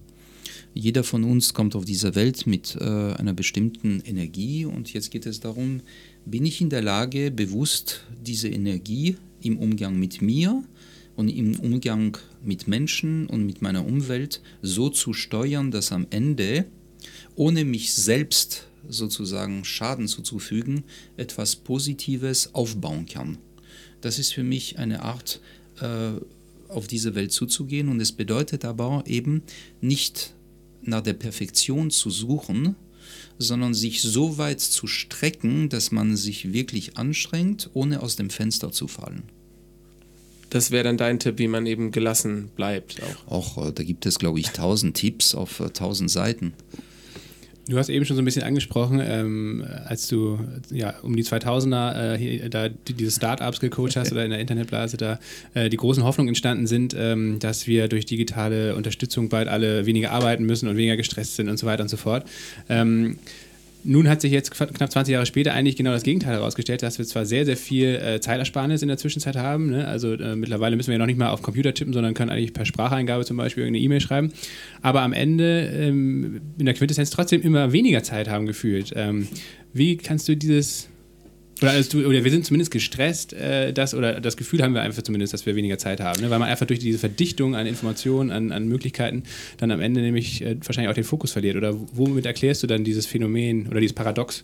Jeder 0.78 1.06
von 1.06 1.24
uns 1.24 1.54
kommt 1.54 1.74
auf 1.74 1.86
dieser 1.86 2.16
Welt 2.16 2.46
mit 2.48 2.76
äh, 2.76 2.84
einer 2.84 3.34
bestimmten 3.34 4.02
Energie 4.02 4.66
und 4.66 4.92
jetzt 4.92 5.10
geht 5.10 5.26
es 5.26 5.40
darum, 5.40 5.80
bin 6.26 6.46
ich 6.46 6.60
in 6.60 6.70
der 6.70 6.82
Lage, 6.82 7.32
bewusst 7.32 8.04
diese 8.22 8.50
Energie 8.50 9.16
im 9.42 9.58
Umgang 9.58 9.98
mit 9.98 10.22
mir 10.22 10.66
und 11.16 11.30
im 11.30 11.58
Umgang 11.62 12.18
mit 12.44 12.68
Menschen 12.68 13.26
und 13.28 13.46
mit 13.46 13.62
meiner 13.62 13.86
Umwelt 13.86 14.42
so 14.62 14.90
zu 14.90 15.14
steuern, 15.14 15.72
dass 15.72 15.94
am 15.94 16.08
Ende, 16.10 16.66
ohne 17.36 17.64
mich 17.64 17.94
selbst 17.94 18.68
sozusagen 18.90 19.64
Schaden 19.64 20.10
zuzufügen, 20.10 20.84
etwas 21.16 21.56
Positives 21.56 22.54
aufbauen 22.54 23.06
kann. 23.06 23.38
Das 24.02 24.20
ist 24.20 24.34
für 24.34 24.44
mich 24.44 24.78
eine 24.78 25.04
Art 25.04 25.40
äh, 25.80 26.20
auf 26.68 26.88
diese 26.88 27.16
Welt 27.16 27.32
zuzugehen. 27.32 27.88
Und 27.88 28.02
es 28.02 28.12
bedeutet 28.12 28.66
aber 28.66 29.04
eben 29.08 29.42
nicht 29.80 30.35
nach 30.88 31.02
der 31.02 31.14
Perfektion 31.14 31.92
zu 31.92 32.10
suchen, 32.10 32.76
sondern 33.38 33.74
sich 33.74 34.02
so 34.02 34.38
weit 34.38 34.62
zu 34.62 34.88
strecken, 34.88 35.70
dass 35.70 35.92
man 35.92 36.16
sich 36.16 36.54
wirklich 36.54 36.98
anstrengt, 36.98 37.70
ohne 37.74 38.02
aus 38.02 38.16
dem 38.16 38.30
Fenster 38.30 38.72
zu 38.72 38.88
fallen. 38.88 39.24
Das 40.50 40.72
wäre 40.72 40.86
dann 40.86 40.98
dein 40.98 41.20
Tipp, 41.20 41.38
wie 41.38 41.48
man 41.48 41.66
eben 41.66 41.92
gelassen 41.92 42.50
bleibt. 42.56 43.02
Auch, 43.28 43.58
auch 43.58 43.68
äh, 43.68 43.72
da 43.74 43.84
gibt 43.84 44.06
es, 44.06 44.20
glaube 44.20 44.40
ich, 44.40 44.52
tausend 44.52 44.96
Tipps 44.96 45.36
auf 45.36 45.60
äh, 45.60 45.70
tausend 45.70 46.10
Seiten. 46.10 46.54
Du 47.68 47.80
hast 47.80 47.90
eben 47.90 48.06
schon 48.06 48.16
so 48.16 48.22
ein 48.22 48.26
bisschen 48.26 48.44
angesprochen, 48.44 49.02
ähm, 49.04 49.66
als 49.86 50.08
du 50.08 50.40
ja 50.72 50.94
um 51.02 51.16
die 51.16 51.24
2000er 51.24 52.14
äh, 52.14 52.18
hier, 52.18 52.50
da 52.50 52.70
diese 52.70 53.12
Startups 53.12 53.60
gecoacht 53.60 53.96
hast 53.96 54.12
oder 54.12 54.24
in 54.24 54.30
der 54.30 54.40
Internetblase 54.40 54.98
da 54.98 55.20
äh, 55.56 55.70
die 55.70 55.78
großen 55.78 56.04
Hoffnungen 56.04 56.30
entstanden 56.30 56.68
sind, 56.68 56.96
ähm, 56.98 57.40
dass 57.40 57.66
wir 57.66 57.88
durch 57.88 58.06
digitale 58.06 58.76
Unterstützung 58.76 59.30
bald 59.30 59.48
alle 59.48 59.88
weniger 59.88 60.12
arbeiten 60.12 60.46
müssen 60.46 60.70
und 60.70 60.78
weniger 60.78 60.96
gestresst 60.96 61.38
sind 61.38 61.50
und 61.50 61.58
so 61.58 61.66
weiter 61.66 61.82
und 61.82 61.90
so 61.90 61.98
fort. 61.98 62.28
Ähm, 62.70 63.18
nun 63.86 64.10
hat 64.10 64.22
sich 64.22 64.32
jetzt 64.32 64.52
knapp 64.52 64.92
20 64.92 65.14
Jahre 65.14 65.26
später 65.26 65.54
eigentlich 65.54 65.76
genau 65.76 65.92
das 65.92 66.04
Gegenteil 66.04 66.34
herausgestellt, 66.34 66.82
dass 66.84 66.98
wir 66.98 67.06
zwar 67.06 67.26
sehr, 67.26 67.46
sehr 67.46 67.56
viel 67.56 67.96
äh, 67.96 68.20
Zeitersparnis 68.20 68.82
in 68.82 68.88
der 68.88 68.98
Zwischenzeit 68.98 69.36
haben. 69.36 69.70
Ne? 69.70 69.88
Also 69.88 70.14
äh, 70.14 70.36
mittlerweile 70.36 70.76
müssen 70.76 70.88
wir 70.88 70.96
ja 70.96 71.00
noch 71.00 71.06
nicht 71.06 71.20
mal 71.20 71.30
auf 71.30 71.42
Computer 71.42 71.74
tippen, 71.74 71.94
sondern 71.94 72.14
können 72.14 72.32
eigentlich 72.32 72.54
per 72.54 72.66
Spracheingabe 72.66 73.26
zum 73.26 73.38
Beispiel 73.38 73.64
irgendeine 73.64 73.86
E-Mail 73.86 74.02
schreiben. 74.02 74.34
Aber 74.82 75.02
am 75.02 75.14
Ende 75.14 75.70
ähm, 75.74 76.42
in 76.58 76.66
der 76.66 76.74
Quintessenz 76.74 77.12
trotzdem 77.12 77.42
immer 77.42 77.72
weniger 77.72 78.04
Zeit 78.04 78.28
haben 78.28 78.46
gefühlt. 78.46 78.92
Ähm, 78.96 79.28
wie 79.74 79.98
kannst 79.98 80.28
du 80.28 80.36
dieses 80.36 80.90
oder, 81.62 81.72
also 81.72 82.00
oder, 82.00 82.24
wir 82.24 82.32
sind 82.32 82.46
zumindest 82.46 82.72
gestresst, 82.72 83.34
äh, 83.34 83.72
dass, 83.72 83.94
oder 83.94 84.20
das 84.20 84.36
Gefühl 84.36 84.62
haben 84.62 84.74
wir 84.74 84.82
einfach 84.82 85.04
zumindest, 85.04 85.34
dass 85.34 85.46
wir 85.46 85.56
weniger 85.56 85.78
Zeit 85.78 86.02
haben. 86.02 86.22
Ne? 86.22 86.30
Weil 86.30 86.40
man 86.40 86.50
einfach 86.50 86.66
durch 86.66 86.80
diese 86.80 87.00
Verdichtung 87.00 87.56
an 87.56 87.66
Informationen, 87.66 88.32
an, 88.32 88.52
an 88.52 88.68
Möglichkeiten 88.68 89.24
dann 89.58 89.72
am 89.72 89.80
Ende 89.80 90.02
nämlich 90.02 90.42
äh, 90.42 90.58
wahrscheinlich 90.66 90.90
auch 90.90 90.96
den 90.96 91.06
Fokus 91.06 91.32
verliert. 91.32 91.56
Oder 91.56 91.74
womit 91.94 92.26
erklärst 92.26 92.64
du 92.64 92.68
dann 92.68 92.84
dieses 92.84 93.06
Phänomen 93.06 93.68
oder 93.68 93.80
dieses 93.80 93.96
Paradox? 93.96 94.44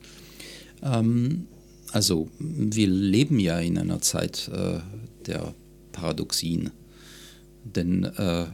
Ähm, 0.84 1.48
also, 1.92 2.30
wir 2.40 2.88
leben 2.88 3.40
ja 3.40 3.60
in 3.60 3.78
einer 3.78 4.00
Zeit 4.00 4.50
äh, 4.54 4.80
der 5.28 5.54
Paradoxien. 5.92 6.72
Denn 7.66 8.06
äh, 8.06 8.46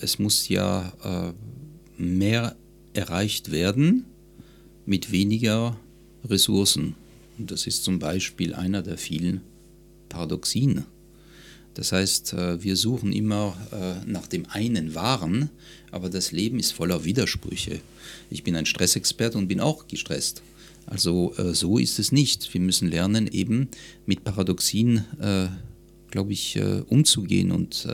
es 0.00 0.18
muss 0.18 0.48
ja 0.48 0.92
äh, 1.04 2.02
mehr 2.02 2.56
erreicht 2.94 3.52
werden 3.52 4.06
mit 4.86 5.12
weniger 5.12 5.76
Ressourcen. 6.24 6.96
Und 7.40 7.50
das 7.50 7.66
ist 7.66 7.84
zum 7.84 7.98
Beispiel 7.98 8.54
einer 8.54 8.82
der 8.82 8.98
vielen 8.98 9.40
Paradoxien. 10.10 10.84
Das 11.72 11.92
heißt, 11.92 12.34
äh, 12.34 12.62
wir 12.62 12.76
suchen 12.76 13.14
immer 13.14 13.56
äh, 13.72 14.06
nach 14.06 14.26
dem 14.26 14.44
einen 14.50 14.94
Wahren, 14.94 15.48
aber 15.90 16.10
das 16.10 16.32
Leben 16.32 16.58
ist 16.58 16.72
voller 16.72 17.04
Widersprüche. 17.06 17.80
Ich 18.28 18.44
bin 18.44 18.56
ein 18.56 18.66
Stressexperte 18.66 19.38
und 19.38 19.48
bin 19.48 19.58
auch 19.58 19.88
gestresst. 19.88 20.42
Also 20.84 21.32
äh, 21.38 21.54
so 21.54 21.78
ist 21.78 21.98
es 21.98 22.12
nicht. 22.12 22.52
Wir 22.52 22.60
müssen 22.60 22.90
lernen, 22.90 23.26
eben 23.26 23.68
mit 24.04 24.22
Paradoxien, 24.22 25.06
glaube 26.10 26.32
ich, 26.32 26.58
umzugehen 26.88 27.52
und 27.52 27.86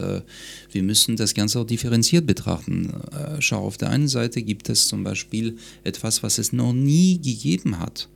wir 0.72 0.82
müssen 0.82 1.16
das 1.16 1.34
Ganze 1.34 1.60
auch 1.60 1.66
differenziert 1.66 2.26
betrachten. 2.26 2.94
Schau, 3.40 3.66
auf 3.66 3.76
der 3.76 3.90
einen 3.90 4.08
Seite 4.08 4.42
gibt 4.42 4.70
es 4.70 4.88
zum 4.88 5.04
Beispiel 5.04 5.58
etwas, 5.84 6.22
was 6.22 6.38
es 6.38 6.54
noch 6.54 6.72
nie 6.72 7.20
gegeben 7.20 7.78
hat. 7.78 8.08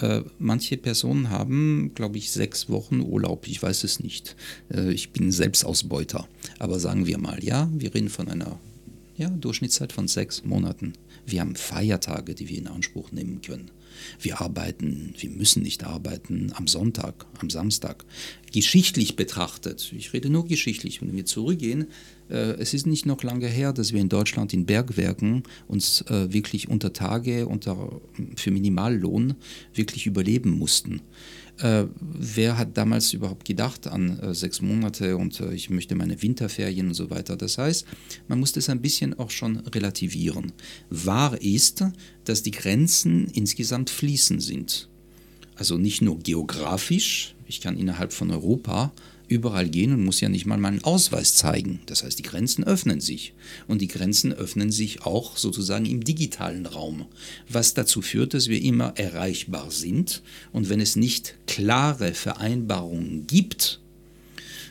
Äh, 0.00 0.22
manche 0.38 0.76
Personen 0.76 1.30
haben, 1.30 1.92
glaube 1.94 2.18
ich, 2.18 2.30
sechs 2.30 2.68
Wochen 2.68 3.00
Urlaub. 3.00 3.46
Ich 3.46 3.62
weiß 3.62 3.84
es 3.84 4.00
nicht. 4.00 4.36
Äh, 4.72 4.92
ich 4.92 5.10
bin 5.10 5.30
Selbstausbeuter. 5.30 6.26
Aber 6.58 6.78
sagen 6.80 7.06
wir 7.06 7.18
mal, 7.18 7.42
ja, 7.44 7.68
wir 7.72 7.94
reden 7.94 8.08
von 8.08 8.28
einer 8.28 8.58
ja, 9.16 9.28
Durchschnittszeit 9.28 9.92
von 9.92 10.08
sechs 10.08 10.44
Monaten. 10.44 10.94
Wir 11.26 11.42
haben 11.42 11.54
Feiertage, 11.54 12.34
die 12.34 12.48
wir 12.48 12.58
in 12.58 12.68
Anspruch 12.68 13.12
nehmen 13.12 13.42
können. 13.42 13.70
Wir 14.18 14.40
arbeiten, 14.40 15.14
wir 15.18 15.30
müssen 15.30 15.62
nicht 15.62 15.84
arbeiten 15.84 16.52
am 16.54 16.66
Sonntag, 16.66 17.26
am 17.38 17.50
Samstag. 17.50 18.04
Geschichtlich 18.52 19.16
betrachtet, 19.16 19.92
ich 19.96 20.12
rede 20.14 20.30
nur 20.30 20.46
geschichtlich, 20.46 21.02
wenn 21.02 21.14
wir 21.14 21.26
zurückgehen, 21.26 21.88
es 22.30 22.74
ist 22.74 22.86
nicht 22.86 23.06
noch 23.06 23.22
lange 23.22 23.46
her, 23.46 23.72
dass 23.72 23.92
wir 23.92 24.00
in 24.00 24.08
Deutschland 24.08 24.52
in 24.52 24.66
Bergwerken 24.66 25.42
uns 25.66 26.02
äh, 26.02 26.32
wirklich 26.32 26.68
unter 26.68 26.92
Tage 26.92 27.46
unter, 27.46 28.00
für 28.36 28.50
Minimallohn 28.50 29.34
wirklich 29.74 30.06
überleben 30.06 30.50
mussten. 30.50 31.00
Äh, 31.60 31.86
wer 32.00 32.56
hat 32.56 32.76
damals 32.76 33.12
überhaupt 33.12 33.44
gedacht 33.44 33.86
an 33.86 34.18
äh, 34.20 34.34
sechs 34.34 34.62
Monate 34.62 35.16
und 35.16 35.40
äh, 35.40 35.52
ich 35.52 35.68
möchte 35.68 35.94
meine 35.94 36.22
Winterferien 36.22 36.88
und 36.88 36.94
so 36.94 37.10
weiter? 37.10 37.36
Das 37.36 37.58
heißt, 37.58 37.84
man 38.28 38.40
muss 38.40 38.52
das 38.52 38.70
ein 38.70 38.80
bisschen 38.80 39.18
auch 39.18 39.30
schon 39.30 39.58
relativieren. 39.58 40.52
Wahr 40.88 41.40
ist, 41.40 41.84
dass 42.24 42.42
die 42.42 42.50
Grenzen 42.50 43.26
insgesamt 43.34 43.90
fließend 43.90 44.42
sind. 44.42 44.88
Also 45.54 45.76
nicht 45.76 46.00
nur 46.00 46.18
geografisch, 46.20 47.34
ich 47.46 47.60
kann 47.60 47.76
innerhalb 47.76 48.14
von 48.14 48.30
Europa 48.30 48.92
überall 49.30 49.68
gehen 49.68 49.92
und 49.92 50.04
muss 50.04 50.20
ja 50.20 50.28
nicht 50.28 50.44
mal 50.44 50.58
meinen 50.58 50.82
Ausweis 50.84 51.34
zeigen. 51.36 51.80
Das 51.86 52.02
heißt, 52.02 52.18
die 52.18 52.24
Grenzen 52.24 52.64
öffnen 52.64 53.00
sich. 53.00 53.32
Und 53.68 53.80
die 53.80 53.88
Grenzen 53.88 54.32
öffnen 54.32 54.72
sich 54.72 55.02
auch 55.06 55.36
sozusagen 55.36 55.86
im 55.86 56.02
digitalen 56.02 56.66
Raum, 56.66 57.06
was 57.48 57.74
dazu 57.74 58.02
führt, 58.02 58.34
dass 58.34 58.48
wir 58.48 58.60
immer 58.60 58.92
erreichbar 58.96 59.70
sind. 59.70 60.22
Und 60.52 60.68
wenn 60.68 60.80
es 60.80 60.96
nicht 60.96 61.36
klare 61.46 62.12
Vereinbarungen 62.12 63.26
gibt, 63.26 63.80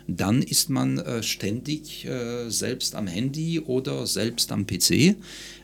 dann 0.07 0.41
ist 0.41 0.69
man 0.69 0.97
äh, 0.97 1.23
ständig 1.23 2.05
äh, 2.05 2.49
selbst 2.49 2.95
am 2.95 3.07
Handy 3.07 3.59
oder 3.59 4.07
selbst 4.07 4.51
am 4.51 4.65
PC 4.65 5.15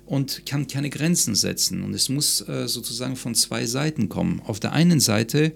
und 0.06 0.46
kann 0.46 0.68
keine 0.68 0.90
Grenzen 0.90 1.36
setzen. 1.36 1.84
Und 1.84 1.94
es 1.94 2.10
muss 2.10 2.42
äh, 2.48 2.68
sozusagen 2.68 3.16
von 3.16 3.34
zwei 3.34 3.66
Seiten 3.66 4.08
kommen. 4.08 4.42
Auf 4.46 4.60
der 4.60 4.74
einen 4.74 5.00
Seite, 5.00 5.54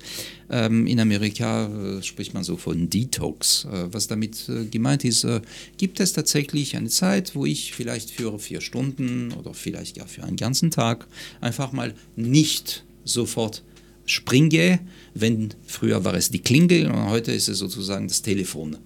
ähm, 0.50 0.88
in 0.88 1.00
Amerika 1.00 1.68
äh, 1.68 2.04
spricht 2.04 2.34
man 2.34 2.44
so 2.44 2.58
von 2.58 2.90
Detox. 2.90 3.66
Äh, 3.66 3.94
was 3.94 4.08
damit 4.08 4.50
äh, 4.50 4.66
gemeint 4.66 5.06
ist, 5.06 5.24
äh, 5.24 5.42
gibt 5.78 6.00
es 6.00 6.14
tatsächlich 6.14 6.76
eine 6.76 6.90
Zeit, 6.90 7.36
wo 7.36 7.46
ich 7.46 7.74
vielleicht 7.74 8.10
für 8.10 8.40
vier 8.40 8.62
Stunden 8.62 9.32
oder 9.34 9.54
vielleicht 9.54 9.98
gar 9.98 10.08
für 10.08 10.24
einen 10.24 10.38
ganzen 10.38 10.72
Tag 10.72 11.08
einfach 11.42 11.72
mal 11.72 11.94
nicht 12.16 12.84
sofort 13.06 13.64
springe, 14.06 14.80
wenn 15.14 15.54
früher 15.68 16.04
war 16.04 16.16
es 16.16 16.32
die 16.32 16.40
Klingel 16.40 16.88
und 16.88 17.10
heute 17.10 17.32
ist 17.32 17.48
es 17.48 17.60
sozusagen 17.60 18.08
das 18.08 18.24
Telefon. 18.24 18.78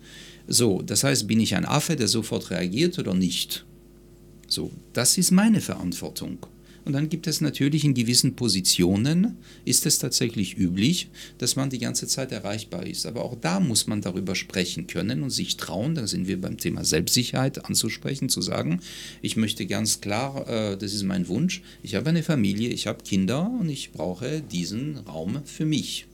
So, 0.48 0.82
das 0.82 1.06
heißt, 1.06 1.28
bin 1.28 1.40
ich 1.40 1.56
ein 1.56 1.66
Affe, 1.66 1.96
der 1.96 2.10
sofort 2.10 2.52
reagiert 2.52 3.00
oder 3.00 3.14
nicht? 3.14 3.66
So, 4.54 4.70
das 4.94 5.18
ist 5.18 5.32
meine 5.32 5.62
Verantwortung. 5.62 6.38
Und 6.86 6.94
dann 6.94 7.10
gibt 7.10 7.26
es 7.26 7.42
natürlich 7.42 7.86
in 7.86 7.96
gewissen 7.96 8.36
Positionen, 8.36 9.36
ist 9.66 9.88
es 9.88 9.98
tatsächlich 9.98 10.60
üblich, 10.60 11.10
dass 11.40 11.56
man 11.56 11.72
die 11.72 11.80
ganze 11.80 12.06
Zeit 12.06 12.32
erreichbar 12.32 12.86
ist. 12.86 13.08
Aber 13.08 13.26
auch 13.26 13.36
da 13.36 13.60
muss 13.60 13.88
man 13.88 14.02
darüber 14.02 14.36
sprechen 14.36 14.86
können 14.86 15.24
und 15.24 15.32
sich 15.32 15.58
trauen, 15.58 15.96
da 15.96 16.06
sind 16.06 16.28
wir 16.28 16.40
beim 16.40 16.60
Thema 16.60 16.86
Selbstsicherheit 16.86 17.66
anzusprechen, 17.66 18.30
zu 18.30 18.44
sagen, 18.44 18.80
ich 19.24 19.38
möchte 19.38 19.66
ganz 19.66 20.02
klar, 20.02 20.48
äh, 20.48 20.78
das 20.78 20.94
ist 20.94 21.04
mein 21.04 21.28
Wunsch, 21.30 21.64
ich 21.82 21.96
habe 21.96 22.12
eine 22.12 22.22
Familie, 22.22 22.70
ich 22.70 22.86
habe 22.86 23.04
Kinder 23.04 23.50
und 23.60 23.70
ich 23.70 23.92
brauche 23.92 24.42
diesen 24.42 24.98
Raum 24.98 25.42
für 25.46 25.66
mich. 25.66 26.06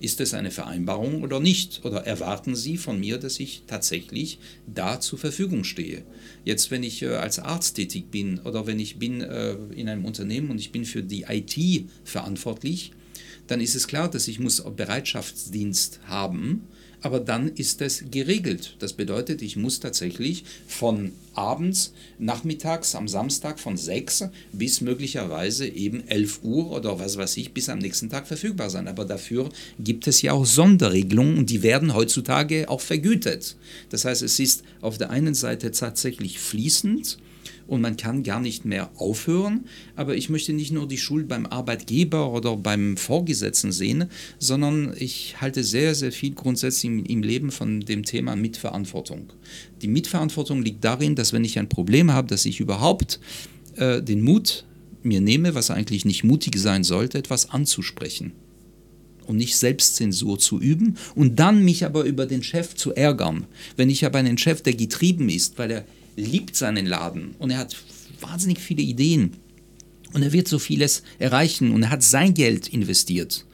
Ist 0.00 0.20
es 0.20 0.34
eine 0.34 0.50
Vereinbarung 0.50 1.22
oder 1.22 1.40
nicht? 1.40 1.84
Oder 1.84 2.06
erwarten 2.06 2.56
Sie 2.56 2.78
von 2.78 2.98
mir, 2.98 3.18
dass 3.18 3.38
ich 3.38 3.62
tatsächlich 3.66 4.38
da 4.66 4.98
zur 4.98 5.18
Verfügung 5.18 5.62
stehe? 5.62 6.02
Jetzt, 6.44 6.70
wenn 6.70 6.82
ich 6.82 7.02
äh, 7.02 7.08
als 7.08 7.38
Arzt 7.38 7.76
tätig 7.76 8.10
bin 8.10 8.40
oder 8.40 8.66
wenn 8.66 8.80
ich 8.80 8.98
bin 8.98 9.20
äh, 9.20 9.52
in 9.76 9.88
einem 9.88 10.06
Unternehmen 10.06 10.50
und 10.50 10.58
ich 10.58 10.72
bin 10.72 10.84
für 10.84 11.02
die 11.02 11.26
IT 11.28 11.84
verantwortlich, 12.02 12.92
dann 13.46 13.60
ist 13.60 13.74
es 13.74 13.86
klar, 13.86 14.10
dass 14.10 14.26
ich 14.26 14.40
muss 14.40 14.62
Bereitschaftsdienst 14.62 16.00
haben 16.06 16.62
muss 16.62 16.79
aber 17.02 17.20
dann 17.20 17.48
ist 17.48 17.80
es 17.80 18.04
geregelt. 18.10 18.76
Das 18.78 18.92
bedeutet, 18.92 19.42
ich 19.42 19.56
muss 19.56 19.80
tatsächlich 19.80 20.44
von 20.66 21.12
abends, 21.34 21.92
nachmittags, 22.18 22.94
am 22.94 23.08
Samstag 23.08 23.58
von 23.58 23.76
6 23.76 24.24
bis 24.52 24.80
möglicherweise 24.80 25.66
eben 25.66 26.06
11 26.08 26.40
Uhr 26.42 26.70
oder 26.70 26.98
was 26.98 27.16
weiß 27.16 27.36
ich, 27.36 27.52
bis 27.52 27.68
am 27.68 27.78
nächsten 27.78 28.10
Tag 28.10 28.26
verfügbar 28.26 28.70
sein. 28.70 28.88
Aber 28.88 29.04
dafür 29.04 29.48
gibt 29.78 30.06
es 30.06 30.22
ja 30.22 30.32
auch 30.32 30.44
Sonderregelungen 30.44 31.38
und 31.38 31.50
die 31.50 31.62
werden 31.62 31.94
heutzutage 31.94 32.68
auch 32.68 32.80
vergütet. 32.80 33.56
Das 33.90 34.04
heißt, 34.04 34.22
es 34.22 34.38
ist 34.38 34.62
auf 34.80 34.98
der 34.98 35.10
einen 35.10 35.34
Seite 35.34 35.70
tatsächlich 35.70 36.38
fließend, 36.38 37.18
und 37.70 37.80
man 37.80 37.96
kann 37.96 38.24
gar 38.24 38.40
nicht 38.40 38.64
mehr 38.64 38.90
aufhören. 38.96 39.64
Aber 39.94 40.16
ich 40.16 40.28
möchte 40.28 40.52
nicht 40.52 40.72
nur 40.72 40.88
die 40.88 40.98
Schuld 40.98 41.28
beim 41.28 41.46
Arbeitgeber 41.46 42.32
oder 42.32 42.56
beim 42.56 42.96
Vorgesetzten 42.96 43.70
sehen, 43.70 44.06
sondern 44.40 44.92
ich 44.98 45.40
halte 45.40 45.62
sehr, 45.62 45.94
sehr 45.94 46.10
viel 46.10 46.34
grundsätzlich 46.34 47.08
im 47.08 47.22
Leben 47.22 47.52
von 47.52 47.80
dem 47.80 48.04
Thema 48.04 48.34
Mitverantwortung. 48.34 49.32
Die 49.82 49.88
Mitverantwortung 49.88 50.62
liegt 50.62 50.84
darin, 50.84 51.14
dass 51.14 51.32
wenn 51.32 51.44
ich 51.44 51.60
ein 51.60 51.68
Problem 51.68 52.10
habe, 52.12 52.26
dass 52.26 52.44
ich 52.44 52.58
überhaupt 52.58 53.20
äh, 53.76 54.02
den 54.02 54.22
Mut 54.22 54.64
mir 55.04 55.20
nehme, 55.20 55.54
was 55.54 55.70
eigentlich 55.70 56.04
nicht 56.04 56.24
mutig 56.24 56.58
sein 56.58 56.82
sollte, 56.82 57.18
etwas 57.18 57.50
anzusprechen 57.50 58.32
und 59.26 59.36
nicht 59.36 59.56
Selbstzensur 59.56 60.40
zu 60.40 60.60
üben 60.60 60.96
und 61.14 61.38
dann 61.38 61.64
mich 61.64 61.84
aber 61.84 62.02
über 62.02 62.26
den 62.26 62.42
Chef 62.42 62.74
zu 62.74 62.92
ärgern. 62.96 63.46
Wenn 63.76 63.90
ich 63.90 64.04
aber 64.04 64.18
einen 64.18 64.38
Chef, 64.38 64.60
der 64.60 64.74
getrieben 64.74 65.28
ist, 65.28 65.56
weil 65.56 65.70
er 65.70 65.84
liebt 66.20 66.56
seinen 66.56 66.86
Laden 66.86 67.34
und 67.38 67.50
er 67.50 67.58
hat 67.58 67.76
wahnsinnig 68.20 68.58
viele 68.58 68.82
Ideen 68.82 69.32
und 70.12 70.22
er 70.22 70.32
wird 70.32 70.48
so 70.48 70.58
vieles 70.58 71.02
erreichen 71.18 71.72
und 71.72 71.82
er 71.82 71.90
hat 71.90 72.02
sein 72.02 72.34
Geld 72.34 72.68
investiert. 72.68 73.44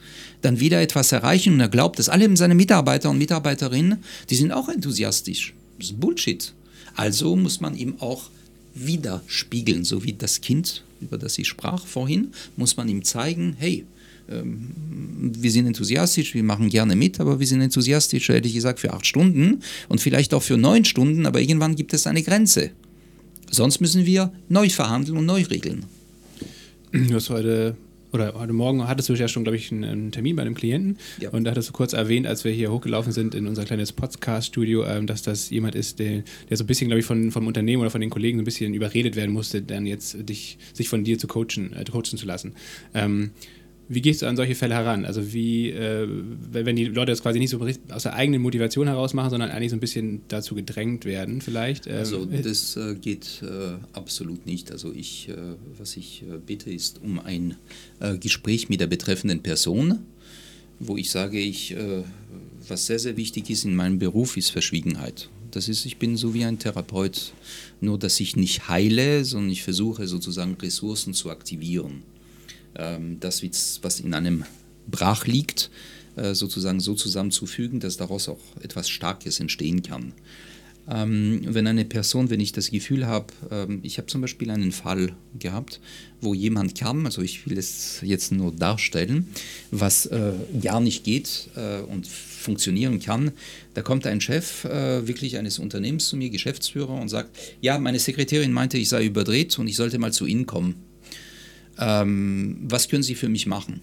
Dann 0.42 0.60
wieder 0.60 0.80
etwas 0.80 1.12
erreichen 1.12 1.54
und 1.54 1.60
er 1.60 1.68
glaubt, 1.68 1.98
dass 1.98 2.08
alle 2.08 2.34
seine 2.36 2.54
Mitarbeiter 2.54 3.10
und 3.10 3.18
Mitarbeiterinnen, 3.18 4.02
die 4.30 4.36
sind 4.36 4.52
auch 4.52 4.68
enthusiastisch. 4.68 5.54
Das 5.78 5.88
ist 5.88 6.00
Bullshit. 6.00 6.52
Also 6.94 7.36
muss 7.36 7.60
man 7.60 7.76
ihm 7.76 8.00
auch 8.00 8.30
widerspiegeln, 8.74 9.84
so 9.84 10.04
wie 10.04 10.12
das 10.12 10.40
Kind, 10.40 10.84
über 11.00 11.18
das 11.18 11.38
ich 11.38 11.48
sprach 11.48 11.86
vorhin, 11.86 12.32
muss 12.56 12.76
man 12.76 12.88
ihm 12.88 13.04
zeigen, 13.04 13.56
hey, 13.58 13.84
wir 14.28 15.50
sind 15.50 15.66
enthusiastisch, 15.66 16.34
wir 16.34 16.42
machen 16.42 16.68
gerne 16.68 16.96
mit, 16.96 17.20
aber 17.20 17.38
wir 17.38 17.46
sind 17.46 17.60
enthusiastisch, 17.60 18.28
hätte 18.28 18.48
ich 18.48 18.54
gesagt, 18.54 18.80
für 18.80 18.92
acht 18.92 19.06
Stunden 19.06 19.60
und 19.88 20.00
vielleicht 20.00 20.34
auch 20.34 20.42
für 20.42 20.56
neun 20.56 20.84
Stunden, 20.84 21.26
aber 21.26 21.40
irgendwann 21.40 21.76
gibt 21.76 21.92
es 21.94 22.06
eine 22.06 22.22
Grenze. 22.22 22.70
Sonst 23.50 23.80
müssen 23.80 24.04
wir 24.06 24.32
neu 24.48 24.68
verhandeln 24.68 25.18
und 25.18 25.26
neu 25.26 25.42
regeln. 25.42 25.84
Du 26.92 27.14
hast 27.14 27.30
heute 27.30 27.76
oder 28.12 28.34
heute 28.34 28.52
Morgen 28.52 28.86
hattest 28.88 29.08
du 29.08 29.14
ja 29.14 29.28
schon, 29.28 29.44
glaube 29.44 29.56
ich, 29.56 29.70
einen, 29.70 30.10
Termin 30.10 30.36
bei 30.36 30.42
einem 30.42 30.54
Klienten 30.54 30.96
ja. 31.20 31.30
und 31.30 31.44
da 31.44 31.50
hattest 31.50 31.68
du 31.68 31.72
kurz 31.72 31.92
erwähnt, 31.92 32.26
als 32.26 32.44
wir 32.44 32.52
hier 32.52 32.72
hochgelaufen 32.72 33.12
sind 33.12 33.34
in 33.34 33.46
unser 33.46 33.64
kleines 33.64 33.92
Podcast-Studio, 33.92 34.84
ähm, 34.86 35.06
dass 35.06 35.22
das 35.22 35.50
jemand 35.50 35.74
ist, 35.74 35.98
der, 35.98 36.22
der 36.48 36.56
so 36.56 36.64
ein 36.64 36.66
bisschen, 36.66 36.88
glaube 36.88 37.00
ich, 37.00 37.06
von, 37.06 37.30
vom 37.30 37.46
Unternehmen 37.46 37.82
oder 37.82 37.90
von 37.90 38.00
den 38.00 38.08
Kollegen 38.08 38.38
so 38.38 38.42
ein 38.42 38.44
bisschen 38.46 38.72
überredet 38.72 39.16
werden 39.16 39.32
musste, 39.32 39.60
dann 39.60 39.86
jetzt 39.86 40.16
dich, 40.28 40.56
sich 40.72 40.88
von 40.88 41.04
dir 41.04 41.18
zu 41.18 41.26
coachen, 41.26 41.74
äh, 41.74 41.84
coachen 41.84 42.16
zu 42.16 42.26
lassen. 42.26 42.54
Ähm, 42.94 43.32
wie 43.88 44.00
gehst 44.00 44.22
du 44.22 44.26
an 44.26 44.36
solche 44.36 44.54
Fälle 44.54 44.74
heran? 44.74 45.04
Also 45.04 45.32
wie, 45.32 45.70
äh, 45.70 46.08
wenn 46.50 46.74
die 46.74 46.86
Leute 46.86 47.12
das 47.12 47.22
quasi 47.22 47.38
nicht 47.38 47.50
so 47.50 47.60
aus 47.90 48.02
der 48.02 48.14
eigenen 48.14 48.42
Motivation 48.42 48.88
heraus 48.88 49.14
machen, 49.14 49.30
sondern 49.30 49.50
eigentlich 49.50 49.70
so 49.70 49.76
ein 49.76 49.80
bisschen 49.80 50.22
dazu 50.28 50.54
gedrängt 50.54 51.04
werden, 51.04 51.40
vielleicht? 51.40 51.86
Ähm, 51.86 51.96
also 51.96 52.24
das 52.24 52.76
äh, 52.76 52.96
geht 52.96 53.42
äh, 53.42 53.76
absolut 53.92 54.44
nicht. 54.44 54.72
Also 54.72 54.92
ich, 54.92 55.28
äh, 55.28 55.34
was 55.78 55.96
ich 55.96 56.22
äh, 56.22 56.38
bitte, 56.44 56.70
ist 56.70 57.00
um 57.02 57.20
ein 57.20 57.54
äh, 58.00 58.18
Gespräch 58.18 58.68
mit 58.68 58.80
der 58.80 58.88
betreffenden 58.88 59.40
Person, 59.40 60.00
wo 60.80 60.96
ich 60.96 61.10
sage, 61.10 61.40
ich, 61.40 61.74
was 62.68 62.84
sehr, 62.84 62.98
sehr 62.98 63.16
wichtig 63.16 63.48
ist 63.48 63.64
in 63.64 63.74
meinem 63.74 63.98
Beruf, 63.98 64.36
ist 64.36 64.50
Verschwiegenheit. 64.50 65.30
Das 65.52 65.70
ist, 65.70 65.86
ich 65.86 65.96
bin 65.96 66.18
so 66.18 66.34
wie 66.34 66.44
ein 66.44 66.58
Therapeut, 66.58 67.32
nur 67.80 67.98
dass 67.98 68.20
ich 68.20 68.36
nicht 68.36 68.68
heile, 68.68 69.24
sondern 69.24 69.52
ich 69.52 69.62
versuche 69.62 70.06
sozusagen 70.06 70.54
Ressourcen 70.60 71.14
zu 71.14 71.30
aktivieren 71.30 72.02
das, 73.20 73.42
was 73.82 74.00
in 74.00 74.14
einem 74.14 74.44
Brach 74.86 75.26
liegt, 75.26 75.70
äh, 76.16 76.34
sozusagen 76.34 76.80
so 76.80 76.94
zusammenzufügen, 76.94 77.80
dass 77.80 77.96
daraus 77.96 78.28
auch 78.28 78.40
etwas 78.62 78.88
Starkes 78.88 79.38
entstehen 79.40 79.82
kann. 79.82 80.12
Ähm, 80.88 81.40
wenn 81.44 81.66
eine 81.66 81.84
Person, 81.84 82.30
wenn 82.30 82.38
ich 82.38 82.52
das 82.52 82.70
Gefühl 82.70 83.06
habe, 83.06 83.26
ähm, 83.50 83.80
ich 83.82 83.98
habe 83.98 84.06
zum 84.06 84.20
Beispiel 84.20 84.50
einen 84.50 84.70
Fall 84.70 85.14
gehabt, 85.38 85.80
wo 86.20 86.32
jemand 86.32 86.78
kam, 86.78 87.06
also 87.06 87.22
ich 87.22 87.48
will 87.48 87.58
es 87.58 87.98
jetzt 88.02 88.30
nur 88.30 88.52
darstellen, 88.52 89.26
was 89.72 90.06
äh, 90.06 90.32
gar 90.62 90.80
nicht 90.80 91.02
geht 91.02 91.48
äh, 91.56 91.80
und 91.80 92.06
funktionieren 92.06 93.00
kann, 93.00 93.32
da 93.74 93.82
kommt 93.82 94.06
ein 94.06 94.20
Chef 94.20 94.64
äh, 94.64 95.06
wirklich 95.08 95.38
eines 95.38 95.58
Unternehmens 95.58 96.08
zu 96.08 96.16
mir, 96.16 96.30
Geschäftsführer, 96.30 96.94
und 96.94 97.08
sagt, 97.08 97.36
ja, 97.60 97.78
meine 97.78 97.98
Sekretärin 97.98 98.52
meinte, 98.52 98.78
ich 98.78 98.88
sei 98.88 99.04
überdreht 99.04 99.58
und 99.58 99.66
ich 99.66 99.76
sollte 99.76 99.98
mal 99.98 100.12
zu 100.12 100.24
Ihnen 100.24 100.46
kommen. 100.46 100.85
Ähm, 101.78 102.58
was 102.62 102.88
können 102.88 103.02
Sie 103.02 103.14
für 103.14 103.28
mich 103.28 103.46
machen? 103.46 103.80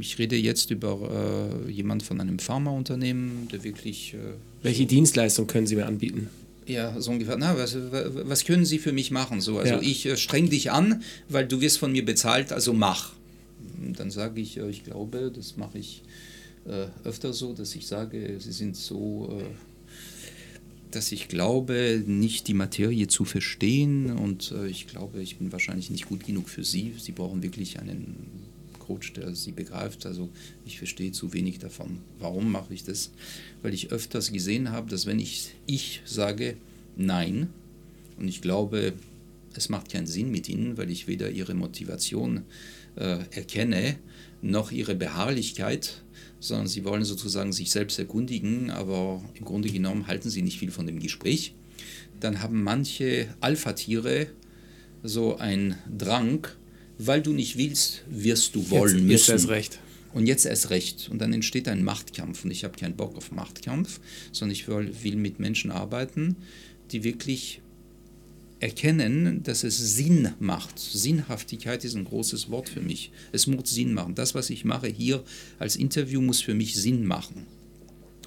Ich 0.00 0.18
rede 0.18 0.36
jetzt 0.36 0.70
über 0.70 1.60
äh, 1.66 1.70
jemand 1.70 2.02
von 2.02 2.20
einem 2.20 2.38
Pharmaunternehmen, 2.38 3.48
der 3.48 3.64
wirklich. 3.64 4.14
Äh, 4.14 4.18
Welche 4.62 4.86
Dienstleistung 4.86 5.46
können 5.46 5.66
Sie 5.66 5.76
mir 5.76 5.86
anbieten? 5.86 6.28
Ja, 6.66 7.00
so 7.00 7.10
ungefähr. 7.10 7.36
Na, 7.36 7.56
was, 7.56 7.76
was 7.90 8.44
können 8.44 8.64
Sie 8.64 8.78
für 8.78 8.92
mich 8.92 9.10
machen? 9.10 9.40
So, 9.40 9.58
also 9.58 9.74
ja. 9.74 9.80
ich 9.80 10.06
äh, 10.06 10.16
streng 10.16 10.48
dich 10.48 10.70
an, 10.70 11.02
weil 11.28 11.46
du 11.46 11.60
wirst 11.60 11.78
von 11.78 11.92
mir 11.92 12.04
bezahlt, 12.04 12.52
also 12.52 12.72
mach. 12.72 13.12
Dann 13.96 14.10
sage 14.10 14.40
ich, 14.40 14.58
äh, 14.58 14.70
ich 14.70 14.84
glaube, 14.84 15.32
das 15.34 15.56
mache 15.56 15.78
ich 15.78 16.02
äh, 16.64 16.86
öfter 17.06 17.32
so, 17.32 17.52
dass 17.52 17.74
ich 17.74 17.86
sage, 17.86 18.36
Sie 18.38 18.52
sind 18.52 18.76
so 18.76 19.40
äh, 19.40 19.44
dass 20.94 21.12
ich 21.12 21.28
glaube, 21.28 22.02
nicht 22.06 22.48
die 22.48 22.54
Materie 22.54 23.08
zu 23.08 23.24
verstehen 23.24 24.10
und 24.10 24.52
äh, 24.52 24.66
ich 24.68 24.86
glaube, 24.86 25.20
ich 25.20 25.38
bin 25.38 25.52
wahrscheinlich 25.52 25.90
nicht 25.90 26.06
gut 26.08 26.24
genug 26.24 26.48
für 26.48 26.64
Sie. 26.64 26.94
Sie 26.98 27.12
brauchen 27.12 27.42
wirklich 27.42 27.78
einen 27.78 28.16
Coach, 28.78 29.12
der 29.14 29.34
Sie 29.34 29.52
begreift. 29.52 30.06
Also 30.06 30.28
ich 30.66 30.78
verstehe 30.78 31.12
zu 31.12 31.32
wenig 31.32 31.58
davon. 31.58 31.98
Warum 32.18 32.50
mache 32.52 32.74
ich 32.74 32.84
das? 32.84 33.10
Weil 33.62 33.74
ich 33.74 33.90
öfters 33.90 34.32
gesehen 34.32 34.70
habe, 34.70 34.90
dass 34.90 35.06
wenn 35.06 35.18
ich, 35.18 35.54
ich 35.66 36.02
sage 36.04 36.56
Nein 36.96 37.48
und 38.18 38.28
ich 38.28 38.42
glaube, 38.42 38.92
es 39.54 39.68
macht 39.68 39.90
keinen 39.90 40.06
Sinn 40.06 40.30
mit 40.30 40.48
Ihnen, 40.48 40.76
weil 40.76 40.90
ich 40.90 41.06
weder 41.06 41.30
Ihre 41.30 41.54
Motivation 41.54 42.42
äh, 42.96 43.18
erkenne, 43.30 43.98
noch 44.40 44.72
Ihre 44.72 44.94
Beharrlichkeit 44.94 46.01
sondern 46.42 46.66
sie 46.66 46.84
wollen 46.84 47.04
sozusagen 47.04 47.52
sich 47.52 47.70
selbst 47.70 47.98
erkundigen, 48.00 48.70
aber 48.70 49.22
im 49.34 49.44
Grunde 49.44 49.70
genommen 49.70 50.08
halten 50.08 50.28
sie 50.28 50.42
nicht 50.42 50.58
viel 50.58 50.72
von 50.72 50.86
dem 50.86 50.98
Gespräch. 50.98 51.54
Dann 52.18 52.42
haben 52.42 52.64
manche 52.64 53.28
Alpha-Tiere 53.40 54.26
so 55.04 55.36
einen 55.36 55.76
Drang, 55.96 56.48
weil 56.98 57.22
du 57.22 57.32
nicht 57.32 57.56
willst, 57.56 58.02
wirst 58.10 58.56
du 58.56 58.70
wollen 58.70 58.96
jetzt, 58.96 59.02
müssen. 59.02 59.10
Jetzt 59.10 59.28
erst 59.28 59.48
recht. 59.48 59.80
Und 60.12 60.26
jetzt 60.26 60.44
erst 60.44 60.70
recht. 60.70 61.08
Und 61.10 61.20
dann 61.20 61.32
entsteht 61.32 61.68
ein 61.68 61.84
Machtkampf. 61.84 62.44
Und 62.44 62.50
ich 62.50 62.64
habe 62.64 62.76
keinen 62.76 62.96
Bock 62.96 63.16
auf 63.16 63.30
Machtkampf, 63.30 64.00
sondern 64.32 64.52
ich 64.52 64.66
will, 64.66 64.92
will 65.02 65.16
mit 65.16 65.38
Menschen 65.38 65.70
arbeiten, 65.70 66.36
die 66.90 67.04
wirklich 67.04 67.61
erkennen, 68.62 69.42
dass 69.42 69.64
es 69.64 69.76
Sinn 69.96 70.32
macht. 70.38 70.78
Sinnhaftigkeit 70.78 71.84
ist 71.84 71.96
ein 71.96 72.04
großes 72.04 72.48
Wort 72.50 72.68
für 72.68 72.80
mich. 72.80 73.10
Es 73.32 73.46
muss 73.48 73.70
Sinn 73.70 73.92
machen. 73.92 74.14
Das, 74.14 74.34
was 74.34 74.50
ich 74.50 74.64
mache 74.64 74.86
hier 74.86 75.24
als 75.58 75.76
Interview, 75.76 76.20
muss 76.20 76.40
für 76.40 76.54
mich 76.54 76.76
Sinn 76.76 77.04
machen. 77.04 77.46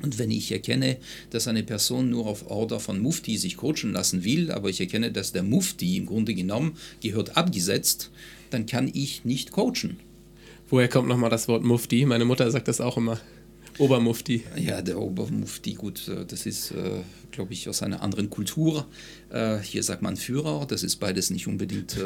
Und 0.01 0.19
wenn 0.19 0.29
ich 0.29 0.51
erkenne, 0.51 0.97
dass 1.29 1.47
eine 1.47 1.63
Person 1.63 2.09
nur 2.09 2.27
auf 2.27 2.51
Order 2.51 2.81
von 2.81 2.99
Mufti 2.99 3.37
sich 3.37 3.55
coachen 3.55 3.93
lassen 3.93 4.25
will, 4.25 4.51
aber 4.51 4.69
ich 4.69 4.81
erkenne, 4.81 5.09
dass 5.11 5.31
der 5.31 5.43
Mufti 5.43 5.95
im 5.95 6.05
Grunde 6.05 6.33
genommen 6.33 6.75
gehört 7.01 7.37
abgesetzt, 7.37 8.11
dann 8.49 8.65
kann 8.65 8.91
ich 8.93 9.23
nicht 9.23 9.51
coachen. 9.51 9.97
Woher 10.69 10.89
kommt 10.89 11.07
nochmal 11.07 11.29
das 11.29 11.47
Wort 11.47 11.63
Mufti? 11.63 12.05
Meine 12.05 12.25
Mutter 12.25 12.51
sagt 12.51 12.67
das 12.67 12.81
auch 12.81 12.97
immer. 12.97 13.21
Obermufti. 13.77 14.43
Ja, 14.57 14.81
der 14.81 14.99
Obermufti, 14.99 15.73
gut, 15.73 16.07
äh, 16.07 16.25
das 16.25 16.45
ist, 16.45 16.71
äh, 16.71 17.01
glaube 17.31 17.53
ich, 17.53 17.67
aus 17.67 17.83
einer 17.83 18.01
anderen 18.01 18.29
Kultur. 18.29 18.87
Äh, 19.29 19.59
hier 19.59 19.83
sagt 19.83 20.01
man 20.01 20.15
Führer, 20.15 20.65
das 20.65 20.83
ist 20.83 20.97
beides 20.97 21.29
nicht 21.29 21.47
unbedingt 21.47 21.97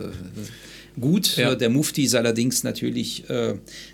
gut. 1.00 1.38
Ja. 1.38 1.54
Der 1.54 1.70
Mufti 1.70 2.04
ist 2.04 2.16
allerdings 2.16 2.64
natürlich 2.64 3.24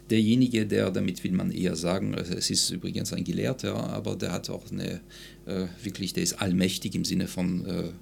derjenige, 0.09 0.65
der, 0.65 0.91
damit 0.91 1.23
will 1.23 1.33
man 1.33 1.51
eher 1.51 1.75
sagen, 1.75 2.13
es 2.13 2.49
ist 2.49 2.69
übrigens 2.69 3.11
ein 3.13 3.23
Gelehrter, 3.23 3.75
aber 3.75 4.15
der 4.15 4.31
hat 4.31 4.49
auch 4.49 4.71
eine, 4.71 5.01
wirklich, 5.83 6.13
der 6.13 6.23
ist 6.23 6.41
allmächtig 6.41 6.95
im 6.95 7.03
Sinne 7.03 7.27
von, 7.27 7.93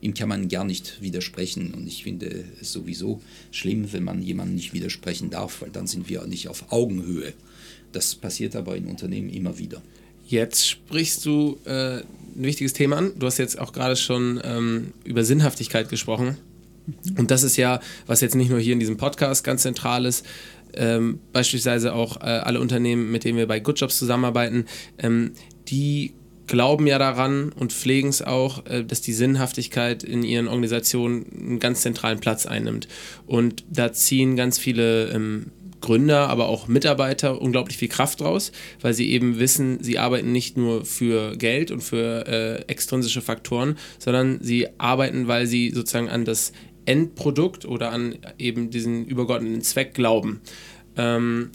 ihm 0.00 0.14
kann 0.14 0.28
man 0.28 0.48
gar 0.48 0.64
nicht 0.64 1.00
widersprechen. 1.00 1.74
Und 1.74 1.86
ich 1.86 2.04
finde 2.04 2.44
es 2.60 2.72
sowieso 2.72 3.20
schlimm, 3.50 3.92
wenn 3.92 4.04
man 4.04 4.22
jemandem 4.22 4.56
nicht 4.56 4.74
widersprechen 4.74 5.30
darf, 5.30 5.62
weil 5.62 5.70
dann 5.70 5.86
sind 5.86 6.08
wir 6.08 6.26
nicht 6.26 6.48
auf 6.48 6.70
Augenhöhe. 6.70 7.32
Das 7.92 8.14
passiert 8.14 8.56
aber 8.56 8.76
in 8.76 8.86
Unternehmen 8.86 9.30
immer 9.30 9.58
wieder. 9.58 9.82
Jetzt 10.26 10.68
sprichst 10.68 11.26
du 11.26 11.58
äh, 11.64 11.98
ein 11.98 12.04
wichtiges 12.36 12.72
Thema 12.72 12.96
an. 12.96 13.12
Du 13.18 13.26
hast 13.26 13.38
jetzt 13.38 13.58
auch 13.58 13.72
gerade 13.72 13.96
schon 13.96 14.40
ähm, 14.44 14.92
über 15.04 15.24
Sinnhaftigkeit 15.24 15.88
gesprochen. 15.88 16.38
Und 17.16 17.30
das 17.30 17.42
ist 17.42 17.56
ja, 17.56 17.80
was 18.06 18.20
jetzt 18.20 18.34
nicht 18.34 18.50
nur 18.50 18.58
hier 18.58 18.72
in 18.72 18.80
diesem 18.80 18.96
Podcast 18.96 19.44
ganz 19.44 19.62
zentral 19.62 20.04
ist, 20.06 20.26
ähm, 20.74 21.20
beispielsweise 21.32 21.94
auch 21.94 22.16
äh, 22.20 22.24
alle 22.24 22.60
Unternehmen, 22.60 23.10
mit 23.10 23.24
denen 23.24 23.38
wir 23.38 23.46
bei 23.46 23.60
Good 23.60 23.80
Jobs 23.80 23.98
zusammenarbeiten, 23.98 24.66
ähm, 24.98 25.32
die 25.68 26.14
glauben 26.46 26.86
ja 26.86 26.98
daran 26.98 27.52
und 27.52 27.72
pflegen 27.72 28.08
es 28.08 28.22
auch, 28.22 28.66
äh, 28.66 28.84
dass 28.84 29.00
die 29.00 29.12
Sinnhaftigkeit 29.12 30.02
in 30.02 30.22
ihren 30.22 30.48
Organisationen 30.48 31.26
einen 31.32 31.58
ganz 31.60 31.82
zentralen 31.82 32.20
Platz 32.20 32.46
einnimmt. 32.46 32.88
Und 33.26 33.64
da 33.70 33.92
ziehen 33.92 34.36
ganz 34.36 34.58
viele 34.58 35.10
ähm, 35.10 35.46
Gründer, 35.82 36.28
aber 36.28 36.48
auch 36.48 36.68
Mitarbeiter 36.68 37.40
unglaublich 37.42 37.76
viel 37.76 37.88
Kraft 37.88 38.20
draus, 38.20 38.52
weil 38.80 38.94
sie 38.94 39.10
eben 39.10 39.38
wissen, 39.38 39.82
sie 39.82 39.98
arbeiten 39.98 40.32
nicht 40.32 40.56
nur 40.56 40.86
für 40.86 41.36
Geld 41.36 41.70
und 41.70 41.82
für 41.82 42.26
äh, 42.26 42.62
extrinsische 42.70 43.20
Faktoren, 43.20 43.76
sondern 43.98 44.38
sie 44.40 44.68
arbeiten, 44.78 45.28
weil 45.28 45.46
sie 45.46 45.70
sozusagen 45.70 46.08
an 46.08 46.24
das 46.24 46.52
Endprodukt 46.86 47.64
oder 47.64 47.92
an 47.92 48.16
eben 48.38 48.70
diesen 48.70 49.04
übergeordneten 49.04 49.62
Zweck 49.62 49.94
glauben. 49.94 50.40
Ähm, 50.96 51.50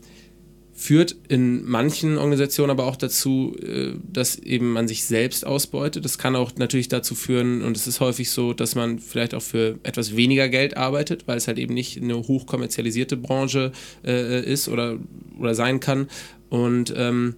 führt 0.80 1.16
in 1.28 1.68
manchen 1.68 2.20
Organisationen 2.20 2.70
aber 2.70 2.86
auch 2.86 2.96
dazu, 2.96 3.56
äh, 3.60 3.94
dass 4.04 4.38
eben 4.38 4.74
man 4.74 4.88
sich 4.88 5.06
selbst 5.06 5.44
ausbeutet. 5.44 6.06
Das 6.06 6.20
kann 6.20 6.36
auch 6.36 6.52
natürlich 6.56 6.88
dazu 6.88 7.16
führen, 7.16 7.64
und 7.64 7.76
es 7.76 7.88
ist 7.88 8.00
häufig 8.00 8.30
so, 8.30 8.54
dass 8.54 8.76
man 8.76 9.00
vielleicht 9.00 9.34
auch 9.34 9.42
für 9.42 9.80
etwas 9.82 10.16
weniger 10.16 10.50
Geld 10.50 10.78
arbeitet, 10.78 11.28
weil 11.28 11.38
es 11.38 11.48
halt 11.48 11.58
eben 11.58 11.74
nicht 11.74 12.00
eine 12.00 12.16
hochkommerzialisierte 12.16 13.18
Branche 13.18 13.72
äh, 14.06 14.44
ist 14.46 14.70
oder, 14.70 15.00
oder 15.40 15.56
sein 15.56 15.80
kann. 15.80 16.10
Und 16.50 16.94
ähm, 16.96 17.38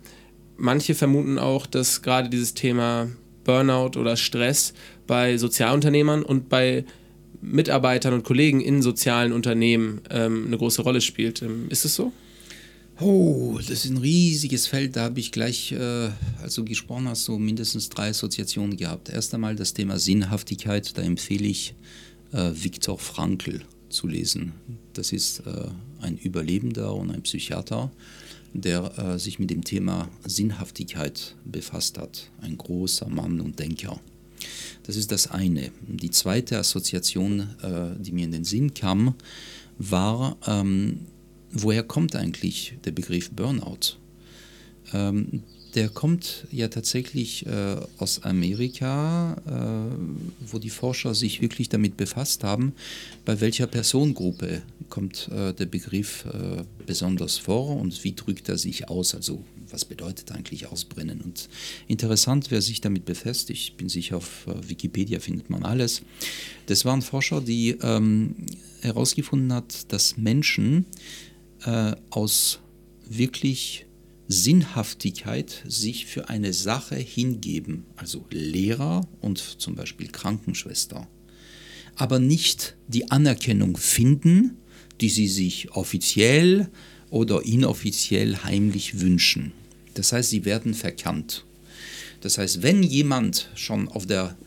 manche 0.57 0.93
vermuten 0.93 1.39
auch, 1.39 1.65
dass 1.65 2.01
gerade 2.01 2.27
dieses 2.27 2.55
Thema 2.55 3.07
Burnout 3.45 3.97
oder 3.97 4.17
Stress 4.17 4.73
bei 5.07 5.37
Sozialunternehmern 5.37 6.23
und 6.23 6.49
bei 6.49 6.83
Mitarbeitern 7.41 8.13
und 8.13 8.25
Kollegen 8.25 8.59
in 8.59 8.81
sozialen 8.81 9.31
Unternehmen 9.31 10.01
ähm, 10.09 10.47
eine 10.47 10.57
große 10.57 10.81
Rolle 10.81 10.99
spielt. 10.99 11.41
Ähm, 11.41 11.67
ist 11.69 11.85
es 11.85 11.95
so? 11.95 12.11
Oh, 13.01 13.57
das 13.59 13.85
ist 13.85 13.91
ein 13.91 13.97
riesiges 13.97 14.67
Feld. 14.67 14.97
Da 14.97 15.03
habe 15.03 15.21
ich 15.21 15.31
gleich, 15.31 15.71
äh, 15.71 16.09
als 16.41 16.55
du 16.55 16.65
gesprochen 16.65 17.07
hast, 17.07 17.23
so 17.23 17.39
mindestens 17.39 17.87
drei 17.87 18.09
Assoziationen 18.09 18.75
gehabt. 18.75 19.07
Erst 19.07 19.33
einmal 19.33 19.55
das 19.55 19.73
Thema 19.73 19.97
Sinnhaftigkeit. 19.97 20.97
Da 20.97 21.01
empfehle 21.01 21.47
ich 21.47 21.75
äh, 22.33 22.51
Viktor 22.53 22.99
Frankl 22.99 23.61
zu 23.87 24.07
lesen. 24.07 24.51
Das 24.93 25.13
ist 25.13 25.39
äh, 25.45 25.67
ein 26.01 26.17
Überlebender 26.17 26.93
und 26.93 27.11
ein 27.11 27.21
Psychiater, 27.21 27.89
der 28.53 28.97
äh, 28.97 29.17
sich 29.17 29.39
mit 29.39 29.49
dem 29.49 29.63
Thema 29.63 30.09
Sinnhaftigkeit 30.25 31.35
befasst 31.45 31.97
hat. 31.97 32.29
Ein 32.41 32.57
großer 32.57 33.07
Mann 33.07 33.39
und 33.39 33.59
Denker. 33.59 33.97
Das 34.83 34.97
ist 34.97 35.13
das 35.13 35.31
eine. 35.31 35.71
Die 35.87 36.11
zweite 36.11 36.57
Assoziation, 36.57 37.47
äh, 37.61 37.97
die 37.97 38.11
mir 38.11 38.25
in 38.25 38.33
den 38.33 38.43
Sinn 38.43 38.73
kam, 38.73 39.15
war, 39.77 40.35
ähm, 40.45 41.05
woher 41.51 41.83
kommt 41.83 42.15
eigentlich 42.15 42.75
der 42.85 42.91
Begriff 42.91 43.29
Burnout? 43.31 43.97
Ähm, 44.93 45.43
der 45.75 45.89
kommt 45.89 46.47
ja 46.51 46.67
tatsächlich 46.67 47.45
äh, 47.45 47.75
aus 47.97 48.23
Amerika, 48.23 49.35
äh, 49.45 50.47
wo 50.51 50.57
die 50.57 50.71
Forscher 50.71 51.13
sich 51.13 51.41
wirklich 51.41 51.69
damit 51.69 51.95
befasst 51.95 52.43
haben, 52.43 52.73
bei 53.23 53.39
welcher 53.39 53.67
Personengruppe 53.67 54.63
kommt 54.89 55.29
äh, 55.31 55.53
der 55.53 55.67
Begriff 55.67 56.25
äh, 56.25 56.63
besonders 56.85 57.37
vor 57.37 57.77
und 57.77 58.03
wie 58.03 58.13
drückt 58.13 58.49
er 58.49 58.57
sich 58.57 58.89
aus, 58.89 59.13
also 59.13 59.43
was 59.69 59.85
bedeutet 59.85 60.31
eigentlich 60.31 60.67
Ausbrennen. 60.67 61.21
Und 61.21 61.47
interessant, 61.87 62.49
wer 62.49 62.63
sich 62.63 62.81
damit 62.81 63.05
befasst, 63.05 63.51
ich 63.51 63.75
bin 63.75 63.89
sicher, 63.89 64.17
auf 64.17 64.47
äh, 64.47 64.69
Wikipedia 64.69 65.19
findet 65.19 65.51
man 65.51 65.63
alles, 65.63 66.01
das 66.65 66.83
waren 66.85 67.03
Forscher, 67.03 67.41
die 67.41 67.77
ähm, 67.83 68.35
herausgefunden 68.81 69.53
hat, 69.53 69.91
dass 69.93 70.17
Menschen 70.17 70.85
äh, 71.65 71.95
aus 72.09 72.59
wirklich 73.07 73.85
Sinnhaftigkeit 74.27 75.63
sich 75.67 76.05
für 76.05 76.29
eine 76.29 76.53
Sache 76.53 76.95
hingeben, 76.95 77.85
also 77.95 78.23
Lehrer 78.29 79.07
und 79.21 79.39
zum 79.39 79.75
Beispiel 79.75 80.07
Krankenschwester, 80.07 81.07
aber 81.95 82.19
nicht 82.19 82.77
die 82.87 83.09
Anerkennung 83.09 83.75
finden, 83.75 84.57
die 85.01 85.09
sie 85.09 85.27
sich 85.27 85.71
offiziell 85.71 86.69
oder 87.09 87.43
inoffiziell 87.43 88.37
heimlich 88.43 88.99
wünschen. 88.99 89.51
Das 89.95 90.11
heißt, 90.11 90.29
sie 90.29 90.45
werden 90.45 90.75
verkannt. 90.75 91.45
Das 92.21 92.37
heißt, 92.37 92.61
wenn 92.61 92.83
jemand 92.83 93.49
schon 93.55 93.87
auf 93.87 94.05
der 94.05 94.37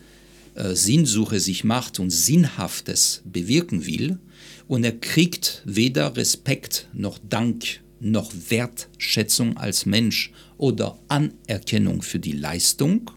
Sinnsuche 0.55 1.39
sich 1.39 1.63
macht 1.63 1.99
und 1.99 2.09
Sinnhaftes 2.09 3.23
bewirken 3.25 3.85
will 3.85 4.19
und 4.67 4.83
er 4.83 4.97
kriegt 4.97 5.61
weder 5.65 6.15
Respekt 6.15 6.89
noch 6.93 7.19
Dank 7.29 7.81
noch 8.03 8.31
Wertschätzung 8.49 9.57
als 9.57 9.85
Mensch 9.85 10.31
oder 10.57 10.99
Anerkennung 11.07 12.01
für 12.01 12.19
die 12.19 12.33
Leistung, 12.33 13.09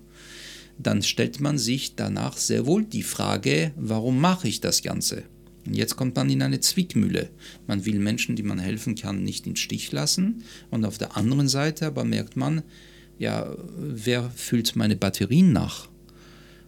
dann 0.79 1.03
stellt 1.03 1.41
man 1.41 1.59
sich 1.59 1.97
danach 1.97 2.37
sehr 2.37 2.67
wohl 2.67 2.85
die 2.85 3.03
Frage, 3.03 3.73
warum 3.77 4.21
mache 4.21 4.49
ich 4.49 4.61
das 4.61 4.83
Ganze? 4.83 5.25
Und 5.67 5.75
jetzt 5.75 5.97
kommt 5.97 6.15
man 6.15 6.31
in 6.31 6.43
eine 6.43 6.61
Zwickmühle. 6.61 7.31
Man 7.67 7.85
will 7.85 7.99
Menschen, 7.99 8.37
die 8.37 8.45
man 8.45 8.61
helfen 8.61 8.95
kann, 8.95 9.25
nicht 9.25 9.47
im 9.49 9.57
Stich 9.57 9.91
lassen. 9.91 10.45
Und 10.71 10.85
auf 10.85 10.97
der 10.97 11.17
anderen 11.17 11.49
Seite 11.49 11.87
aber 11.87 12.05
merkt 12.05 12.37
man, 12.37 12.63
ja, 13.19 13.53
wer 13.77 14.31
füllt 14.31 14.77
meine 14.77 14.95
Batterien 14.95 15.53
nach? 15.53 15.89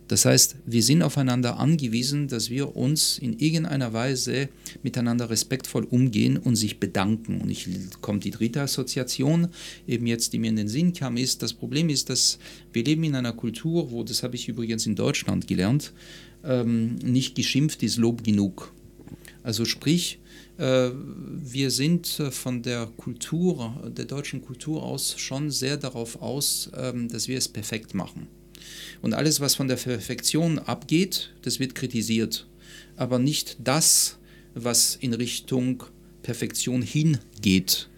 Das 0.09 0.25
heißt, 0.25 0.57
wir 0.65 0.83
sind 0.83 1.03
aufeinander 1.03 1.59
angewiesen, 1.59 2.29
dass 2.29 2.49
wir 2.49 2.77
uns 2.77 3.19
in 3.19 3.39
irgendeiner 3.39 3.93
Weise 3.93 4.49
miteinander 4.83 5.29
respektvoll 5.29 5.85
umgehen 5.85 6.39
und 6.39 6.57
sich 6.57 6.81
bedanken. 6.81 7.43
Und 7.43 7.51
ich 7.51 7.69
kommt 8.01 8.25
die 8.25 8.31
dritte 8.31 8.63
Assoziation, 8.63 9.49
eben 9.87 10.07
jetzt, 10.07 10.33
die 10.33 10.39
mir 10.39 10.49
in 10.49 10.57
den 10.57 10.69
Sinn 10.69 10.95
kam, 10.95 11.19
ist, 11.19 11.43
das 11.43 11.53
Problem 11.53 11.91
ist, 11.91 12.09
dass 12.09 12.39
wir 12.73 12.85
leben 12.85 13.05
in 13.05 13.15
einer 13.15 13.35
Kultur, 13.35 13.91
wo, 13.91 14.03
das 14.03 14.23
habe 14.23 14.35
ich 14.35 14.49
übrigens 14.49 14.87
in 14.87 14.97
Deutschland 14.97 15.47
gelernt, 15.47 15.93
ähm, 16.43 16.97
nicht 16.97 17.35
geschimpft 17.35 17.83
ist 17.83 17.99
Lob 17.99 18.25
genug. 18.25 18.73
Also 19.43 19.67
sprich, 19.67 20.21
äh, 20.57 20.91
wir 20.93 21.71
sind 21.71 22.19
äh, 22.19 22.31
von 22.31 22.63
der 22.63 22.87
Kultur, 22.97 23.75
der 23.97 24.07
deutschen 24.07 24.41
Kultur 24.43 24.83
aus 24.83 25.19
schon 25.19 25.51
sehr 25.51 25.77
darauf 25.77 26.23
aus, 26.23 26.71
ähm, 26.77 27.09
dass 27.09 27.29
wir 27.29 27.37
es 27.37 27.49
perfekt 27.49 27.95
machen. 27.95 28.27
Und 29.03 29.15
alles, 29.15 29.41
was 29.41 29.55
von 29.55 29.69
der 29.69 29.77
Perfektion 29.77 30.59
abgeht, 30.59 31.35
das 31.43 31.61
wird 31.61 31.75
kritisiert. 31.75 32.47
Aber 32.97 33.19
nicht 33.19 33.57
das, 33.63 34.19
was 34.55 34.97
in 34.97 35.15
Richtung 35.15 35.85
Perfektion 36.23 36.83
hingeht. 36.83 37.89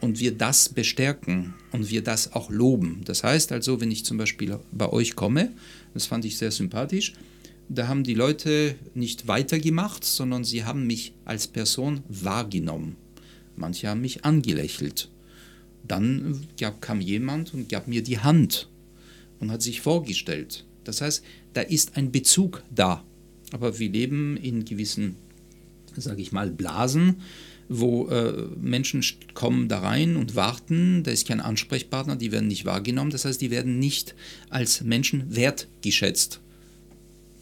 Und 0.00 0.18
wir 0.18 0.32
das 0.32 0.70
bestärken 0.70 1.54
und 1.72 1.90
wir 1.90 2.02
das 2.02 2.32
auch 2.32 2.50
loben. 2.50 3.02
Das 3.04 3.22
heißt 3.22 3.52
also, 3.52 3.80
wenn 3.80 3.90
ich 3.90 4.04
zum 4.04 4.16
Beispiel 4.16 4.58
bei 4.72 4.88
euch 4.88 5.14
komme, 5.14 5.52
das 5.92 6.06
fand 6.06 6.24
ich 6.24 6.38
sehr 6.38 6.50
sympathisch, 6.50 7.12
da 7.68 7.86
haben 7.86 8.02
die 8.02 8.14
Leute 8.14 8.74
nicht 8.94 9.28
weitergemacht, 9.28 10.04
sondern 10.04 10.42
sie 10.42 10.64
haben 10.64 10.86
mich 10.86 11.12
als 11.24 11.46
Person 11.46 12.02
wahrgenommen. 12.08 12.96
Manche 13.56 13.88
haben 13.88 14.00
mich 14.00 14.24
angelächelt. 14.24 15.08
Dann 15.86 16.46
gab, 16.58 16.80
kam 16.80 17.00
jemand 17.00 17.54
und 17.54 17.68
gab 17.68 17.86
mir 17.86 18.02
die 18.02 18.18
Hand 18.18 18.68
und 19.40 19.50
hat 19.50 19.62
sich 19.62 19.80
vorgestellt. 19.80 20.64
Das 20.84 21.00
heißt, 21.00 21.24
da 21.52 21.62
ist 21.62 21.96
ein 21.96 22.12
Bezug 22.12 22.62
da. 22.74 23.04
Aber 23.52 23.78
wir 23.78 23.90
leben 23.90 24.36
in 24.36 24.64
gewissen, 24.64 25.16
sage 25.96 26.22
ich 26.22 26.30
mal, 26.30 26.50
Blasen, 26.50 27.16
wo 27.68 28.08
äh, 28.08 28.48
Menschen 28.60 29.04
kommen 29.34 29.68
da 29.68 29.80
rein 29.80 30.16
und 30.16 30.34
warten, 30.34 31.02
da 31.04 31.10
ist 31.10 31.26
kein 31.26 31.40
Ansprechpartner, 31.40 32.16
die 32.16 32.32
werden 32.32 32.48
nicht 32.48 32.64
wahrgenommen, 32.64 33.10
das 33.10 33.24
heißt, 33.24 33.40
die 33.40 33.50
werden 33.50 33.78
nicht 33.78 34.14
als 34.48 34.82
Menschen 34.82 35.34
wertgeschätzt. 35.34 36.40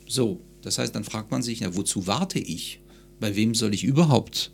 So, 0.06 0.40
das 0.62 0.78
heißt, 0.78 0.94
dann 0.94 1.04
fragt 1.04 1.30
man 1.30 1.42
sich, 1.42 1.60
ja, 1.60 1.74
wozu 1.76 2.06
warte 2.06 2.38
ich? 2.38 2.80
Bei 3.20 3.36
wem 3.36 3.54
soll 3.54 3.72
ich 3.72 3.84
überhaupt 3.84 4.52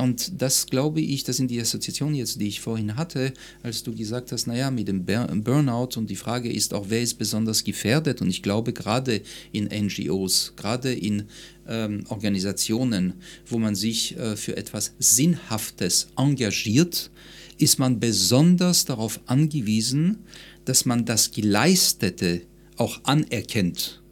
und 0.00 0.40
das 0.40 0.66
glaube 0.66 1.00
ich, 1.00 1.24
das 1.24 1.36
sind 1.36 1.50
die 1.50 1.60
Assoziationen 1.60 2.14
jetzt, 2.14 2.40
die 2.40 2.48
ich 2.48 2.60
vorhin 2.60 2.96
hatte, 2.96 3.32
als 3.62 3.82
du 3.82 3.94
gesagt 3.94 4.32
hast, 4.32 4.46
naja, 4.46 4.70
mit 4.70 4.88
dem 4.88 5.04
Burnout 5.04 5.96
und 5.96 6.10
die 6.10 6.16
Frage 6.16 6.52
ist 6.52 6.74
auch, 6.74 6.86
wer 6.88 7.02
ist 7.02 7.14
besonders 7.14 7.64
gefährdet? 7.64 8.20
Und 8.20 8.28
ich 8.28 8.42
glaube, 8.42 8.72
gerade 8.72 9.22
in 9.52 9.66
NGOs, 9.66 10.54
gerade 10.56 10.92
in 10.92 11.24
ähm, 11.66 12.04
Organisationen, 12.08 13.14
wo 13.46 13.58
man 13.58 13.74
sich 13.74 14.16
äh, 14.16 14.36
für 14.36 14.56
etwas 14.56 14.94
Sinnhaftes 14.98 16.08
engagiert, 16.16 17.10
ist 17.58 17.78
man 17.78 18.00
besonders 18.00 18.84
darauf 18.84 19.20
angewiesen, 19.26 20.18
dass 20.64 20.84
man 20.84 21.04
das 21.04 21.30
Geleistete 21.30 22.42
auch 22.76 23.00
anerkennt 23.04 24.02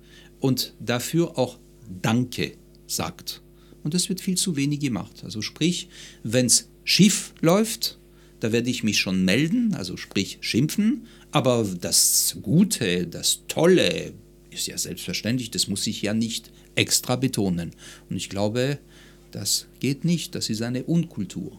und 0.40 0.74
dafür 0.80 1.38
auch 1.38 1.58
Danke 2.00 2.52
sagt 2.86 3.42
und 3.84 3.94
es 3.94 4.08
wird 4.08 4.20
viel 4.20 4.36
zu 4.36 4.56
wenig 4.56 4.80
gemacht. 4.80 5.22
Also 5.24 5.42
sprich, 5.42 5.88
wenn 6.22 6.46
es 6.46 6.68
schief 6.84 7.34
läuft, 7.40 7.98
da 8.40 8.52
werde 8.52 8.70
ich 8.70 8.82
mich 8.82 8.98
schon 8.98 9.24
melden, 9.24 9.74
also 9.74 9.96
sprich 9.96 10.38
schimpfen, 10.40 11.06
aber 11.30 11.66
das 11.80 12.36
Gute, 12.42 13.06
das 13.06 13.42
Tolle 13.48 14.14
ist 14.50 14.66
ja 14.66 14.76
selbstverständlich, 14.76 15.50
das 15.50 15.68
muss 15.68 15.86
ich 15.86 16.02
ja 16.02 16.12
nicht 16.12 16.50
extra 16.74 17.16
betonen. 17.16 17.70
Und 18.10 18.16
ich 18.16 18.28
glaube, 18.28 18.78
das 19.30 19.66
geht 19.80 20.04
nicht, 20.04 20.34
das 20.34 20.50
ist 20.50 20.62
eine 20.62 20.84
Unkultur. 20.84 21.58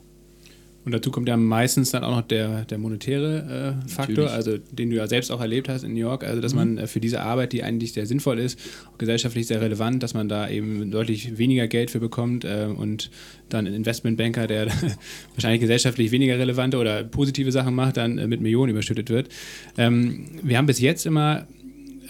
Und 0.86 0.92
dazu 0.92 1.12
kommt 1.12 1.30
ja 1.30 1.38
meistens 1.38 1.92
dann 1.92 2.04
auch 2.04 2.18
noch 2.18 2.22
der, 2.22 2.66
der 2.66 2.78
monetäre 2.78 3.78
äh, 3.86 3.90
Faktor, 3.90 4.26
Natürlich. 4.26 4.32
also 4.32 4.58
den 4.72 4.90
du 4.90 4.98
ja 4.98 5.08
selbst 5.08 5.32
auch 5.32 5.40
erlebt 5.40 5.70
hast 5.70 5.84
in 5.84 5.94
New 5.94 6.00
York, 6.00 6.24
also 6.24 6.42
dass 6.42 6.54
mhm. 6.54 6.60
man 6.60 6.78
äh, 6.78 6.88
für 6.88 7.00
diese 7.00 7.22
Arbeit, 7.22 7.54
die 7.54 7.64
eigentlich 7.64 7.94
sehr 7.94 8.06
sinnvoll 8.06 8.40
ist, 8.40 8.60
auch 8.92 8.98
gesellschaftlich 8.98 9.48
sehr 9.48 9.62
relevant, 9.62 10.04
dass 10.04 10.14
man 10.14 10.28
da 10.28 10.50
eben 10.50 10.92
deutlich 10.92 11.38
weniger 11.38 11.68
Geld 11.68 11.92
für 11.92 12.00
bekommt 12.00 12.44
äh, 12.44 12.68
und 12.76 13.10
dann 13.50 13.68
ein 13.68 13.74
Investmentbanker, 13.74 14.48
der 14.48 14.68
wahrscheinlich 15.36 15.62
gesellschaftlich 15.62 16.12
weniger 16.12 16.38
relevante 16.38 16.78
oder 16.78 17.04
positive 17.04 17.52
Sachen 17.52 17.76
macht, 17.76 17.98
dann 17.98 18.18
äh, 18.18 18.28
mit 18.28 18.42
Millionen 18.42 18.72
überschüttet 18.72 19.10
wird. 19.10 19.30
Ähm, 19.78 20.26
wir 20.44 20.58
haben 20.58 20.66
bis 20.66 20.80
jetzt 20.80 21.06
immer 21.06 21.48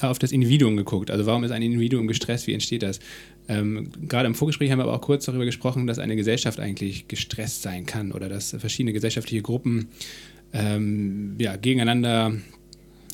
auf 0.02 0.20
das 0.20 0.32
Individuum 0.32 0.76
geguckt. 0.76 1.12
Also 1.12 1.26
warum 1.26 1.44
ist 1.44 1.52
ein 1.52 1.62
Individuum 1.62 2.08
gestresst? 2.08 2.48
Wie 2.48 2.54
entsteht 2.54 2.84
das? 2.84 3.00
Ähm, 3.48 3.90
gerade 4.08 4.28
im 4.28 4.36
Vorgespräch 4.36 4.72
haben 4.72 4.80
wir 4.80 4.84
aber 4.84 4.94
auch 4.94 5.02
kurz 5.02 5.26
darüber 5.26 5.46
gesprochen, 5.46 5.88
dass 5.88 6.00
eine 6.00 6.16
Gesellschaft 6.16 6.60
eigentlich 6.60 7.08
gestresst 7.08 7.62
sein 7.62 7.86
kann 7.86 8.12
oder 8.12 8.30
dass 8.30 8.52
verschiedene 8.52 8.94
gesellschaftliche 8.94 9.42
Gruppen 9.42 9.90
ähm, 10.54 11.36
ja, 11.40 11.56
gegeneinander 11.56 12.34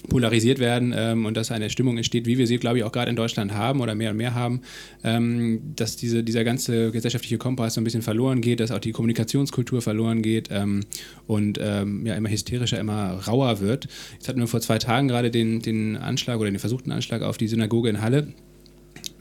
polarisiert 0.07 0.59
werden 0.59 0.93
ähm, 0.95 1.25
und 1.25 1.36
dass 1.36 1.51
eine 1.51 1.69
Stimmung 1.69 1.97
entsteht, 1.97 2.25
wie 2.25 2.38
wir 2.38 2.47
sie, 2.47 2.57
glaube 2.57 2.77
ich, 2.77 2.84
auch 2.84 2.91
gerade 2.91 3.09
in 3.09 3.15
Deutschland 3.15 3.53
haben 3.53 3.82
oder 3.82 3.95
mehr 3.95 4.11
und 4.11 4.17
mehr 4.17 4.34
haben, 4.34 4.61
ähm, 5.03 5.61
dass 5.75 5.97
diese, 5.97 6.23
dieser 6.23 6.43
ganze 6.43 6.91
gesellschaftliche 6.91 7.38
Kompass 7.38 7.73
so 7.73 7.82
ein 7.82 7.84
bisschen 7.84 8.01
verloren 8.01 8.41
geht, 8.41 8.59
dass 8.59 8.71
auch 8.71 8.80
die 8.80 8.91
Kommunikationskultur 8.91 9.81
verloren 9.81 10.22
geht 10.22 10.49
ähm, 10.51 10.85
und 11.27 11.60
ähm, 11.61 12.06
ja, 12.06 12.15
immer 12.15 12.30
hysterischer, 12.30 12.80
immer 12.80 13.11
rauer 13.27 13.60
wird. 13.60 13.88
Jetzt 14.14 14.30
hatten 14.30 14.39
wir 14.39 14.47
vor 14.47 14.61
zwei 14.61 14.80
Tagen 14.80 15.07
gerade 15.07 15.31
den, 15.31 15.61
den 15.61 15.97
Anschlag 15.97 16.39
oder 16.39 16.49
den 16.49 16.60
versuchten 16.60 16.91
Anschlag 16.91 17.22
auf 17.22 17.38
die 17.38 17.47
Synagoge 17.47 17.89
in 17.89 18.01
Halle. 18.01 18.34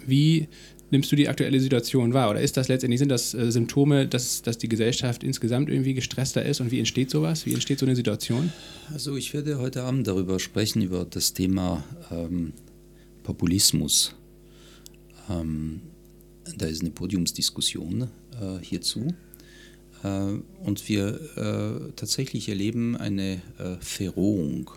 Wie 0.07 0.49
nimmst 0.91 1.11
du 1.13 1.17
die 1.17 1.29
aktuelle 1.29 1.61
Situation 1.61 2.15
wahr? 2.15 2.31
Oder 2.31 2.41
ist 2.41 2.57
das 2.57 2.69
letztendlich, 2.69 2.99
sind 2.99 3.11
das 3.11 3.35
äh, 3.35 3.51
Symptome, 3.51 4.07
dass, 4.07 4.43
dass 4.43 4.59
die 4.59 4.69
Gesellschaft 4.69 5.23
insgesamt 5.23 5.69
irgendwie 5.69 5.95
gestresster 5.95 6.45
ist? 6.45 6.61
Und 6.61 6.71
wie 6.71 6.79
entsteht 6.79 7.11
sowas? 7.11 7.47
Wie 7.47 7.53
entsteht 7.53 7.79
so 7.79 7.87
eine 7.87 7.97
Situation? 7.97 8.53
Also 8.93 9.17
ich 9.17 9.35
werde 9.35 9.59
heute 9.59 9.83
Abend 9.83 10.07
darüber 10.07 10.39
sprechen, 10.39 10.83
über 10.83 11.05
das 11.05 11.35
Thema 11.35 11.85
ähm, 12.11 12.53
Populismus. 13.23 14.15
Ähm, 15.31 15.83
da 16.57 16.67
ist 16.67 16.81
eine 16.81 16.91
Podiumsdiskussion 16.91 18.09
äh, 18.41 18.59
hierzu. 18.63 19.15
Äh, 20.03 20.09
und 20.65 20.89
wir 20.89 21.21
äh, 21.37 21.93
tatsächlich 21.97 22.49
erleben 22.49 22.97
eine 22.97 23.43
äh, 23.59 23.77
Verrohung 23.81 24.71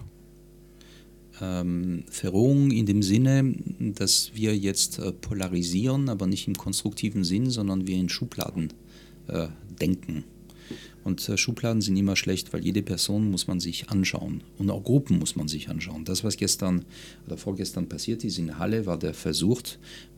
ähm, 1.42 2.04
Verrohung 2.10 2.72
in 2.72 2.86
dem 2.86 3.02
Sinne, 3.02 3.54
dass 3.80 4.32
wir 4.34 4.56
jetzt 4.56 5.00
äh, 5.00 5.12
polarisieren, 5.12 6.10
aber 6.10 6.28
nicht 6.28 6.48
im 6.48 6.56
konstruktiven 6.56 7.24
Sinn, 7.24 7.50
sondern 7.50 7.88
wir 7.88 7.98
in 7.98 8.10
Schubladen 8.10 8.74
äh, 9.28 9.48
denken. 9.80 10.24
Und 11.04 11.28
äh, 11.30 11.38
Schubladen 11.38 11.82
sind 11.82 11.98
immer 11.98 12.16
schlecht, 12.16 12.54
weil 12.54 12.64
jede 12.64 12.84
Person 12.84 13.32
muss 13.32 13.48
man 13.48 13.60
sich 13.60 13.90
anschauen. 13.90 14.42
Und 14.58 14.70
auch 14.70 14.84
Gruppen 14.84 15.20
muss 15.20 15.36
man 15.36 15.48
sich 15.48 15.70
anschauen. 15.70 16.06
Das, 16.06 16.24
was 16.24 16.38
gestern 16.38 16.86
oder 17.26 17.38
vorgestern 17.38 17.90
passiert 17.90 18.24
ist 18.24 18.38
in 18.38 18.60
Halle, 18.60 18.86
war 18.86 19.00
der 19.00 19.14
Versuch, 19.14 19.62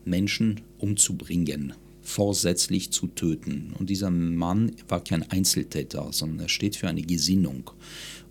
Menschen 0.04 0.60
umzubringen, 0.78 1.72
vorsätzlich 2.02 2.90
zu 2.90 3.06
töten. 3.06 3.72
Und 3.78 3.88
dieser 3.88 4.10
Mann 4.10 4.72
war 4.88 5.02
kein 5.02 5.22
Einzeltäter, 5.22 6.08
sondern 6.12 6.40
er 6.40 6.48
steht 6.48 6.76
für 6.76 6.88
eine 6.88 7.02
Gesinnung. 7.02 7.70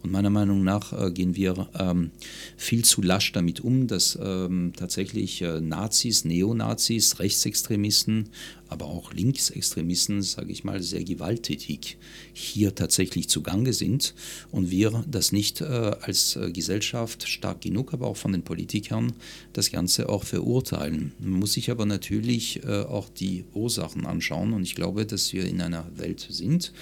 Und 0.04 0.12
meiner 0.12 0.30
Meinung 0.30 0.64
nach 0.64 0.92
äh, 0.92 1.12
gehen 1.12 1.36
wir 1.36 1.70
ähm, 1.80 2.12
viel 2.58 2.84
zu 2.84 3.02
lasch 3.02 3.32
damit 3.32 3.62
um, 3.62 3.88
dass 3.88 4.20
ähm, 4.22 4.74
tatsächlich 4.76 5.42
äh, 5.42 5.62
Nazis, 5.62 6.26
Neonazis, 6.26 7.20
Rechtsextremisten, 7.20 8.30
aber 8.74 8.88
auch 8.88 9.14
Linksextremisten, 9.14 10.22
sage 10.24 10.52
ich 10.52 10.64
mal, 10.64 10.82
sehr 10.82 11.04
gewalttätig 11.04 11.98
hier 12.34 12.74
tatsächlich 12.74 13.30
zugange 13.30 13.72
sind 13.72 14.16
und 14.52 14.72
wir 14.72 15.06
das 15.08 15.32
nicht 15.32 15.62
äh, 15.62 15.66
als 15.66 16.36
äh, 16.36 16.52
Gesellschaft 16.52 17.28
stark 17.30 17.62
genug, 17.62 17.94
aber 17.94 18.08
auch 18.08 18.18
von 18.18 18.32
den 18.32 18.42
Politikern 18.42 19.14
das 19.54 19.72
Ganze 19.72 20.10
auch 20.10 20.24
verurteilen. 20.24 21.14
Man 21.20 21.40
muss 21.40 21.54
sich 21.54 21.70
aber 21.70 21.86
natürlich 21.86 22.64
äh, 22.64 22.82
auch 22.82 23.10
die 23.10 23.46
Ursachen 23.54 24.06
anschauen 24.08 24.54
und 24.54 24.64
ich 24.64 24.74
glaube, 24.74 25.06
dass 25.06 25.32
wir 25.34 25.46
in 25.46 25.62
einer 25.62 25.88
Welt 25.96 26.28
sind, 26.30 26.74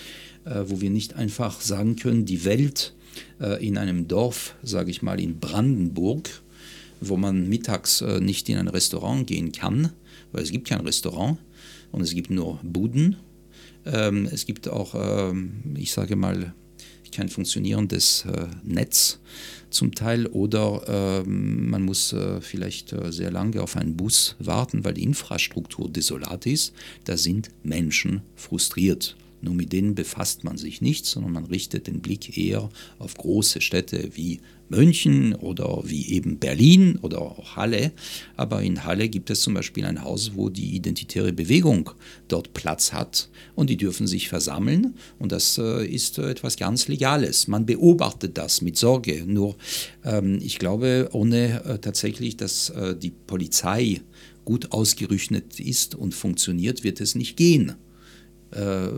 äh, 0.45 0.63
wo 0.65 0.79
wir 0.79 0.89
nicht 0.89 1.15
einfach 1.15 1.59
sagen 1.59 1.97
können, 1.97 2.25
die 2.25 2.45
Welt 2.45 2.93
äh, 3.41 3.65
in 3.65 3.77
einem 3.77 4.07
Dorf, 4.07 4.55
sage 4.63 4.91
ich 4.91 5.01
mal, 5.01 5.19
in 5.19 5.39
Brandenburg, 5.39 6.29
wo 7.01 7.17
man 7.17 7.49
mittags 7.49 7.99
äh, 7.99 8.21
nicht 8.21 8.47
in 8.47 8.57
ein 8.57 8.69
Restaurant 8.69 9.27
gehen 9.27 9.51
kann, 9.51 9.91
weil 10.31 10.43
es 10.43 10.51
gibt 10.51 10.69
kein 10.69 10.81
Restaurant 10.81 11.37
und 11.91 12.01
es 12.01 12.13
gibt 12.13 12.29
nur 12.29 12.59
Buden. 12.63 13.17
Ähm, 13.85 14.27
es 14.31 14.45
gibt 14.45 14.67
auch, 14.69 14.95
ähm, 14.95 15.75
ich 15.75 15.91
sage 15.91 16.15
mal, 16.15 16.53
kein 17.11 17.27
funktionierendes 17.27 18.25
äh, 18.25 18.47
Netz 18.63 19.19
zum 19.69 19.93
Teil 19.93 20.27
oder 20.27 21.21
ähm, 21.25 21.69
man 21.69 21.81
muss 21.81 22.15
vielleicht 22.39 22.95
sehr 23.09 23.31
lange 23.31 23.61
auf 23.61 23.75
einen 23.75 23.97
Bus 23.97 24.37
warten, 24.39 24.85
weil 24.85 24.93
die 24.93 25.03
Infrastruktur 25.03 25.89
desolat 25.89 26.45
ist. 26.45 26.73
Da 27.03 27.17
sind 27.17 27.49
Menschen 27.63 28.21
frustriert. 28.35 29.17
Nur 29.41 29.53
mit 29.53 29.73
denen 29.73 29.95
befasst 29.95 30.43
man 30.43 30.57
sich 30.57 30.81
nicht, 30.81 31.05
sondern 31.05 31.33
man 31.33 31.45
richtet 31.45 31.87
den 31.87 32.01
Blick 32.01 32.37
eher 32.37 32.69
auf 32.99 33.15
große 33.15 33.61
Städte 33.61 34.11
wie 34.13 34.39
München 34.71 35.35
oder 35.35 35.83
wie 35.85 36.09
eben 36.11 36.39
Berlin 36.39 36.97
oder 37.01 37.21
auch 37.21 37.55
Halle. 37.55 37.91
Aber 38.37 38.63
in 38.63 38.83
Halle 38.85 39.09
gibt 39.09 39.29
es 39.29 39.41
zum 39.41 39.53
Beispiel 39.53 39.85
ein 39.85 40.03
Haus, 40.03 40.31
wo 40.35 40.49
die 40.49 40.75
identitäre 40.75 41.33
Bewegung 41.33 41.91
dort 42.27 42.53
Platz 42.53 42.93
hat 42.93 43.29
und 43.53 43.69
die 43.69 43.77
dürfen 43.77 44.07
sich 44.07 44.29
versammeln 44.29 44.95
und 45.19 45.31
das 45.31 45.57
äh, 45.57 45.85
ist 45.85 46.17
äh, 46.17 46.29
etwas 46.31 46.55
ganz 46.57 46.87
Legales. 46.87 47.47
Man 47.47 47.65
beobachtet 47.65 48.37
das 48.37 48.61
mit 48.61 48.77
Sorge. 48.77 49.25
Nur 49.25 49.57
ähm, 50.05 50.39
ich 50.41 50.57
glaube, 50.57 51.09
ohne 51.11 51.63
äh, 51.65 51.79
tatsächlich, 51.79 52.37
dass 52.37 52.69
äh, 52.69 52.95
die 52.95 53.11
Polizei 53.11 54.01
gut 54.45 54.71
ausgerüstet 54.71 55.59
ist 55.59 55.95
und 55.95 56.15
funktioniert, 56.15 56.83
wird 56.83 57.01
es 57.01 57.15
nicht 57.15 57.37
gehen. 57.37 57.75
Äh, 58.51 58.89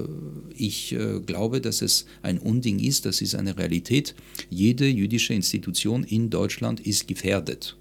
ich 0.55 0.93
äh, 0.93 1.19
glaube, 1.19 1.61
dass 1.61 1.81
es 1.81 2.05
ein 2.21 2.39
Unding 2.39 2.79
ist, 2.79 3.05
das 3.05 3.21
ist 3.21 3.35
eine 3.35 3.57
Realität. 3.57 4.15
Jede 4.49 4.87
jüdische 4.87 5.33
Institution 5.33 6.03
in 6.03 6.29
Deutschland 6.29 6.79
ist 6.79 7.07
gefährdet. 7.07 7.75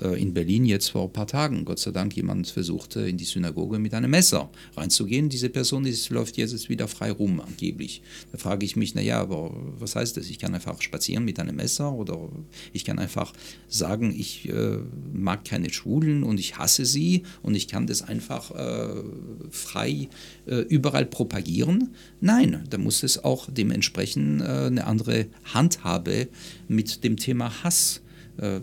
Äh, 0.00 0.20
in 0.20 0.32
Berlin 0.32 0.64
jetzt 0.64 0.90
vor 0.90 1.04
ein 1.04 1.12
paar 1.12 1.26
Tagen. 1.26 1.64
Gott 1.64 1.78
sei 1.78 1.90
Dank, 1.90 2.16
jemand 2.16 2.46
versuchte 2.46 3.00
in 3.00 3.16
die 3.16 3.24
Synagoge 3.24 3.78
mit 3.78 3.94
einem 3.94 4.10
Messer 4.10 4.50
reinzugehen. 4.76 5.28
Diese 5.28 5.48
Person 5.48 5.84
ist, 5.84 6.08
läuft 6.10 6.36
jetzt 6.36 6.68
wieder 6.68 6.88
frei 6.88 7.10
rum, 7.10 7.40
angeblich. 7.40 8.02
Da 8.32 8.38
frage 8.38 8.64
ich 8.64 8.76
mich, 8.76 8.94
naja, 8.94 9.20
aber 9.20 9.54
was 9.78 9.96
heißt 9.96 10.16
das? 10.16 10.30
Ich 10.30 10.38
kann 10.38 10.54
einfach 10.54 10.80
spazieren 10.80 11.24
mit 11.24 11.38
einem 11.38 11.56
Messer 11.56 11.92
oder 11.92 12.28
ich 12.72 12.84
kann 12.84 12.98
einfach 12.98 13.32
sagen, 13.68 14.14
ich 14.16 14.48
äh, 14.48 14.78
mag 15.12 15.44
keine 15.44 15.72
Schwulen 15.72 16.22
und 16.22 16.40
ich 16.40 16.58
hasse 16.58 16.84
sie 16.86 17.24
und 17.42 17.54
ich 17.54 17.68
kann 17.68 17.86
das 17.86 18.02
einfach 18.02 18.50
äh, 18.52 19.02
frei 19.50 20.08
äh, 20.46 20.56
überall 20.60 21.06
propagieren. 21.06 21.90
Nein, 22.20 22.64
da 22.70 22.78
muss 22.78 23.02
es 23.02 23.22
auch 23.22 23.48
dementsprechend 23.50 24.40
äh, 24.40 24.44
eine 24.44 24.86
andere 24.86 25.26
Handhabe 25.52 26.28
mit 26.68 27.04
dem 27.04 27.16
Thema 27.16 27.62
Hass 27.62 28.00
äh, 28.38 28.60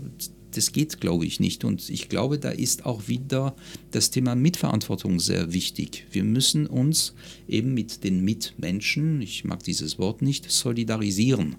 das 0.52 0.72
geht, 0.72 1.00
glaube 1.00 1.26
ich, 1.26 1.40
nicht. 1.40 1.64
Und 1.64 1.90
ich 1.90 2.10
glaube, 2.10 2.40
da 2.40 2.50
ist 2.50 2.86
auch 2.86 3.08
wieder 3.08 3.56
das 3.92 4.12
Thema 4.12 4.36
Mitverantwortung 4.36 5.20
sehr 5.20 5.54
wichtig. 5.54 6.06
Wir 6.12 6.24
müssen 6.24 6.68
uns 6.68 7.14
eben 7.48 7.74
mit 7.74 8.04
den 8.04 8.24
Mitmenschen, 8.24 9.22
ich 9.22 9.44
mag 9.46 9.64
dieses 9.64 10.00
Wort 10.00 10.22
nicht, 10.22 10.50
solidarisieren 10.50 11.56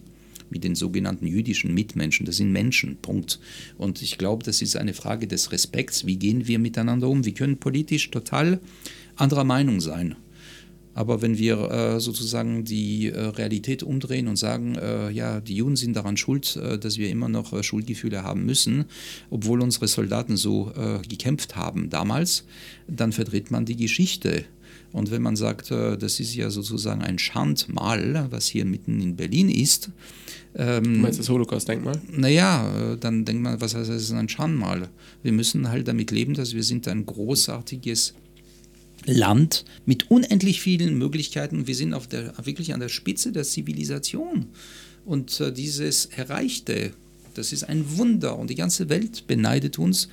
mit 0.50 0.64
den 0.64 0.74
sogenannten 0.74 1.26
jüdischen 1.26 1.72
Mitmenschen. 1.74 2.26
Das 2.26 2.36
sind 2.36 2.52
Menschen, 2.52 2.96
Punkt. 2.96 3.38
Und 3.78 4.02
ich 4.02 4.18
glaube, 4.18 4.44
das 4.44 4.62
ist 4.62 4.76
eine 4.76 4.94
Frage 4.94 5.26
des 5.26 5.52
Respekts. 5.52 6.06
Wie 6.06 6.16
gehen 6.16 6.48
wir 6.48 6.58
miteinander 6.58 7.08
um? 7.08 7.24
Wir 7.24 7.34
können 7.34 7.58
politisch 7.58 8.10
total 8.10 8.60
anderer 9.16 9.44
Meinung 9.44 9.80
sein. 9.80 10.16
Aber 11.00 11.22
wenn 11.22 11.38
wir 11.38 11.70
äh, 11.70 11.98
sozusagen 11.98 12.62
die 12.64 13.08
äh, 13.08 13.18
Realität 13.18 13.82
umdrehen 13.82 14.28
und 14.28 14.36
sagen, 14.36 14.74
äh, 14.74 15.10
ja, 15.10 15.40
die 15.40 15.56
Juden 15.56 15.74
sind 15.74 15.96
daran 15.96 16.18
schuld, 16.18 16.56
äh, 16.56 16.78
dass 16.78 16.98
wir 16.98 17.08
immer 17.08 17.30
noch 17.30 17.54
äh, 17.54 17.62
Schuldgefühle 17.62 18.22
haben 18.22 18.44
müssen, 18.44 18.84
obwohl 19.30 19.62
unsere 19.62 19.88
Soldaten 19.88 20.36
so 20.36 20.70
äh, 20.76 21.00
gekämpft 21.08 21.56
haben 21.56 21.88
damals, 21.88 22.44
dann 22.86 23.12
verdreht 23.12 23.50
man 23.50 23.64
die 23.64 23.76
Geschichte. 23.76 24.44
Und 24.92 25.10
wenn 25.10 25.22
man 25.22 25.36
sagt, 25.36 25.70
das 25.70 26.18
ist 26.18 26.34
ja 26.34 26.50
sozusagen 26.50 27.00
ein 27.00 27.18
Schandmal, 27.18 28.26
was 28.30 28.48
hier 28.48 28.64
mitten 28.64 29.00
in 29.00 29.14
Berlin 29.14 29.48
ist. 29.48 29.90
Ähm, 30.56 30.82
du 30.82 30.90
meinst 30.90 31.20
das 31.20 31.28
Holocaust-Denkmal? 31.28 32.00
Naja, 32.10 32.96
dann 32.98 33.24
denkt 33.24 33.40
man, 33.40 33.60
was 33.60 33.76
heißt 33.76 33.88
das, 33.88 34.02
ist 34.02 34.10
ein 34.10 34.28
Schandmal? 34.28 34.88
Wir 35.22 35.30
müssen 35.30 35.68
halt 35.68 35.86
damit 35.86 36.10
leben, 36.10 36.34
dass 36.34 36.54
wir 36.54 36.64
sind 36.64 36.88
ein 36.88 37.06
großartiges 37.06 38.14
Land 39.12 39.64
mit 39.86 40.10
unendlich 40.10 40.60
vielen 40.60 40.96
Möglichkeiten. 40.98 41.66
Wir 41.66 41.74
sind 41.74 41.94
auf 41.94 42.06
der, 42.06 42.34
wirklich 42.44 42.74
an 42.74 42.80
der 42.80 42.88
Spitze 42.88 43.32
der 43.32 43.44
Zivilisation. 43.44 44.46
Und 45.04 45.40
äh, 45.40 45.52
dieses 45.52 46.06
Erreichte, 46.06 46.92
das 47.34 47.52
ist 47.52 47.64
ein 47.64 47.96
Wunder 47.96 48.38
und 48.38 48.50
die 48.50 48.54
ganze 48.54 48.88
Welt 48.88 49.26
beneidet 49.26 49.78
uns. 49.78 50.08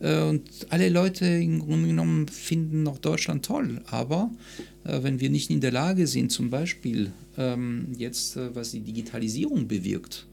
Äh, 0.00 0.22
und 0.22 0.42
alle 0.70 0.88
Leute 0.88 1.26
im 1.26 1.60
Grunde 1.60 1.88
genommen 1.88 2.28
finden 2.28 2.82
noch 2.82 2.98
Deutschland 2.98 3.44
toll. 3.44 3.80
Aber 3.86 4.30
äh, 4.84 5.02
wenn 5.02 5.20
wir 5.20 5.30
nicht 5.30 5.50
in 5.50 5.60
der 5.60 5.72
Lage 5.72 6.06
sind, 6.06 6.32
zum 6.32 6.50
Beispiel 6.50 7.12
ähm, 7.36 7.88
jetzt, 7.96 8.36
äh, 8.36 8.54
was 8.54 8.72
die 8.72 8.80
Digitalisierung 8.80 9.68
bewirkt, 9.68 10.26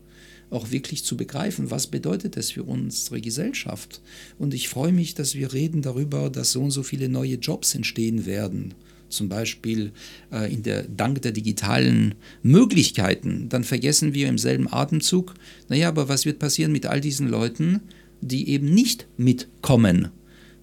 auch 0.49 0.71
wirklich 0.71 1.03
zu 1.03 1.17
begreifen, 1.17 1.71
was 1.71 1.87
bedeutet 1.87 2.37
das 2.37 2.51
für 2.51 2.63
unsere 2.63 3.21
Gesellschaft. 3.21 4.01
Und 4.39 4.53
ich 4.53 4.69
freue 4.69 4.91
mich, 4.91 5.13
dass 5.13 5.35
wir 5.35 5.53
reden 5.53 5.81
darüber, 5.81 6.29
dass 6.29 6.51
so 6.51 6.61
und 6.61 6.71
so 6.71 6.83
viele 6.83 7.09
neue 7.09 7.35
Jobs 7.35 7.75
entstehen 7.75 8.25
werden. 8.25 8.73
Zum 9.09 9.29
Beispiel 9.29 9.91
äh, 10.31 10.51
in 10.53 10.63
der, 10.63 10.83
dank 10.83 11.21
der 11.21 11.31
digitalen 11.31 12.15
Möglichkeiten. 12.43 13.47
Dann 13.49 13.63
vergessen 13.63 14.13
wir 14.13 14.27
im 14.27 14.37
selben 14.37 14.71
Atemzug, 14.71 15.33
naja, 15.69 15.87
aber 15.87 16.09
was 16.09 16.25
wird 16.25 16.39
passieren 16.39 16.71
mit 16.71 16.85
all 16.85 16.99
diesen 16.99 17.29
Leuten, 17.29 17.81
die 18.21 18.49
eben 18.49 18.73
nicht 18.73 19.07
mitkommen? 19.17 20.09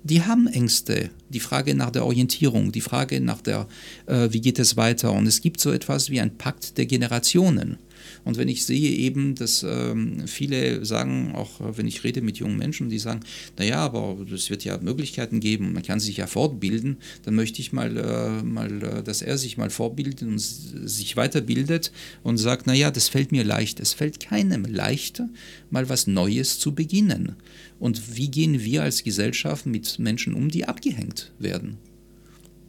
die 0.05 0.23
haben 0.23 0.47
Ängste. 0.47 1.11
Die 1.31 1.41
Frage 1.41 1.75
nach 1.75 1.91
der 1.91 2.05
Orientierung, 2.05 2.71
die 2.71 2.83
Frage 2.83 3.21
nach 3.21 3.41
der, 3.41 3.67
äh, 4.07 4.29
wie 4.31 4.43
geht 4.43 4.59
es 4.59 4.77
weiter. 4.77 5.13
Und 5.13 5.27
es 5.27 5.41
gibt 5.41 5.61
so 5.61 5.73
etwas 5.73 6.11
wie 6.11 6.21
ein 6.21 6.37
Pakt 6.37 6.77
der 6.77 6.87
Generationen. 6.87 7.79
Und 8.25 8.39
wenn 8.39 8.49
ich 8.49 8.65
sehe 8.65 8.91
eben, 8.91 9.35
dass 9.35 9.65
ähm, 9.69 10.27
viele 10.27 10.85
sagen, 10.85 11.33
auch 11.35 11.61
äh, 11.61 11.77
wenn 11.77 11.87
ich 11.87 12.05
rede 12.05 12.23
mit 12.23 12.39
jungen 12.39 12.57
Menschen, 12.57 12.89
die 12.89 12.99
sagen, 12.99 13.21
naja, 13.59 13.79
aber 13.79 14.17
es 14.33 14.51
wird 14.51 14.65
ja 14.65 14.79
Möglichkeiten 14.79 15.41
geben, 15.41 15.73
man 15.73 15.83
kann 15.83 16.01
sich 16.01 16.17
ja 16.17 16.27
fortbilden, 16.27 16.99
dann 17.23 17.35
möchte 17.35 17.61
ich 17.61 17.73
mal, 17.73 17.97
äh, 17.97 18.43
mal 18.43 18.83
äh, 18.83 19.03
dass 19.03 19.23
er 19.23 19.37
sich 19.37 19.57
mal 19.57 19.71
fortbildet 19.71 20.23
und 20.23 20.39
sich 20.39 21.17
weiterbildet 21.17 21.93
und 22.23 22.39
sagt, 22.39 22.67
naja, 22.67 22.91
das 22.91 23.09
fällt 23.09 23.31
mir 23.31 23.45
leicht. 23.45 23.79
Es 23.81 23.93
fällt 23.93 24.21
keinem 24.21 24.65
leicht, 24.65 25.23
mal 25.71 25.89
was 25.89 26.07
Neues 26.07 26.59
zu 26.59 26.75
beginnen. 26.75 27.37
Und 27.79 28.17
wie 28.17 28.31
gehen 28.31 28.63
wir 28.63 28.83
als 28.83 29.05
Gesellschaft 29.05 29.67
mit 29.67 29.99
Menschen 29.99 30.35
um, 30.35 30.49
die 30.49 30.65
abgehängt 30.65 31.33
werden? 31.39 31.77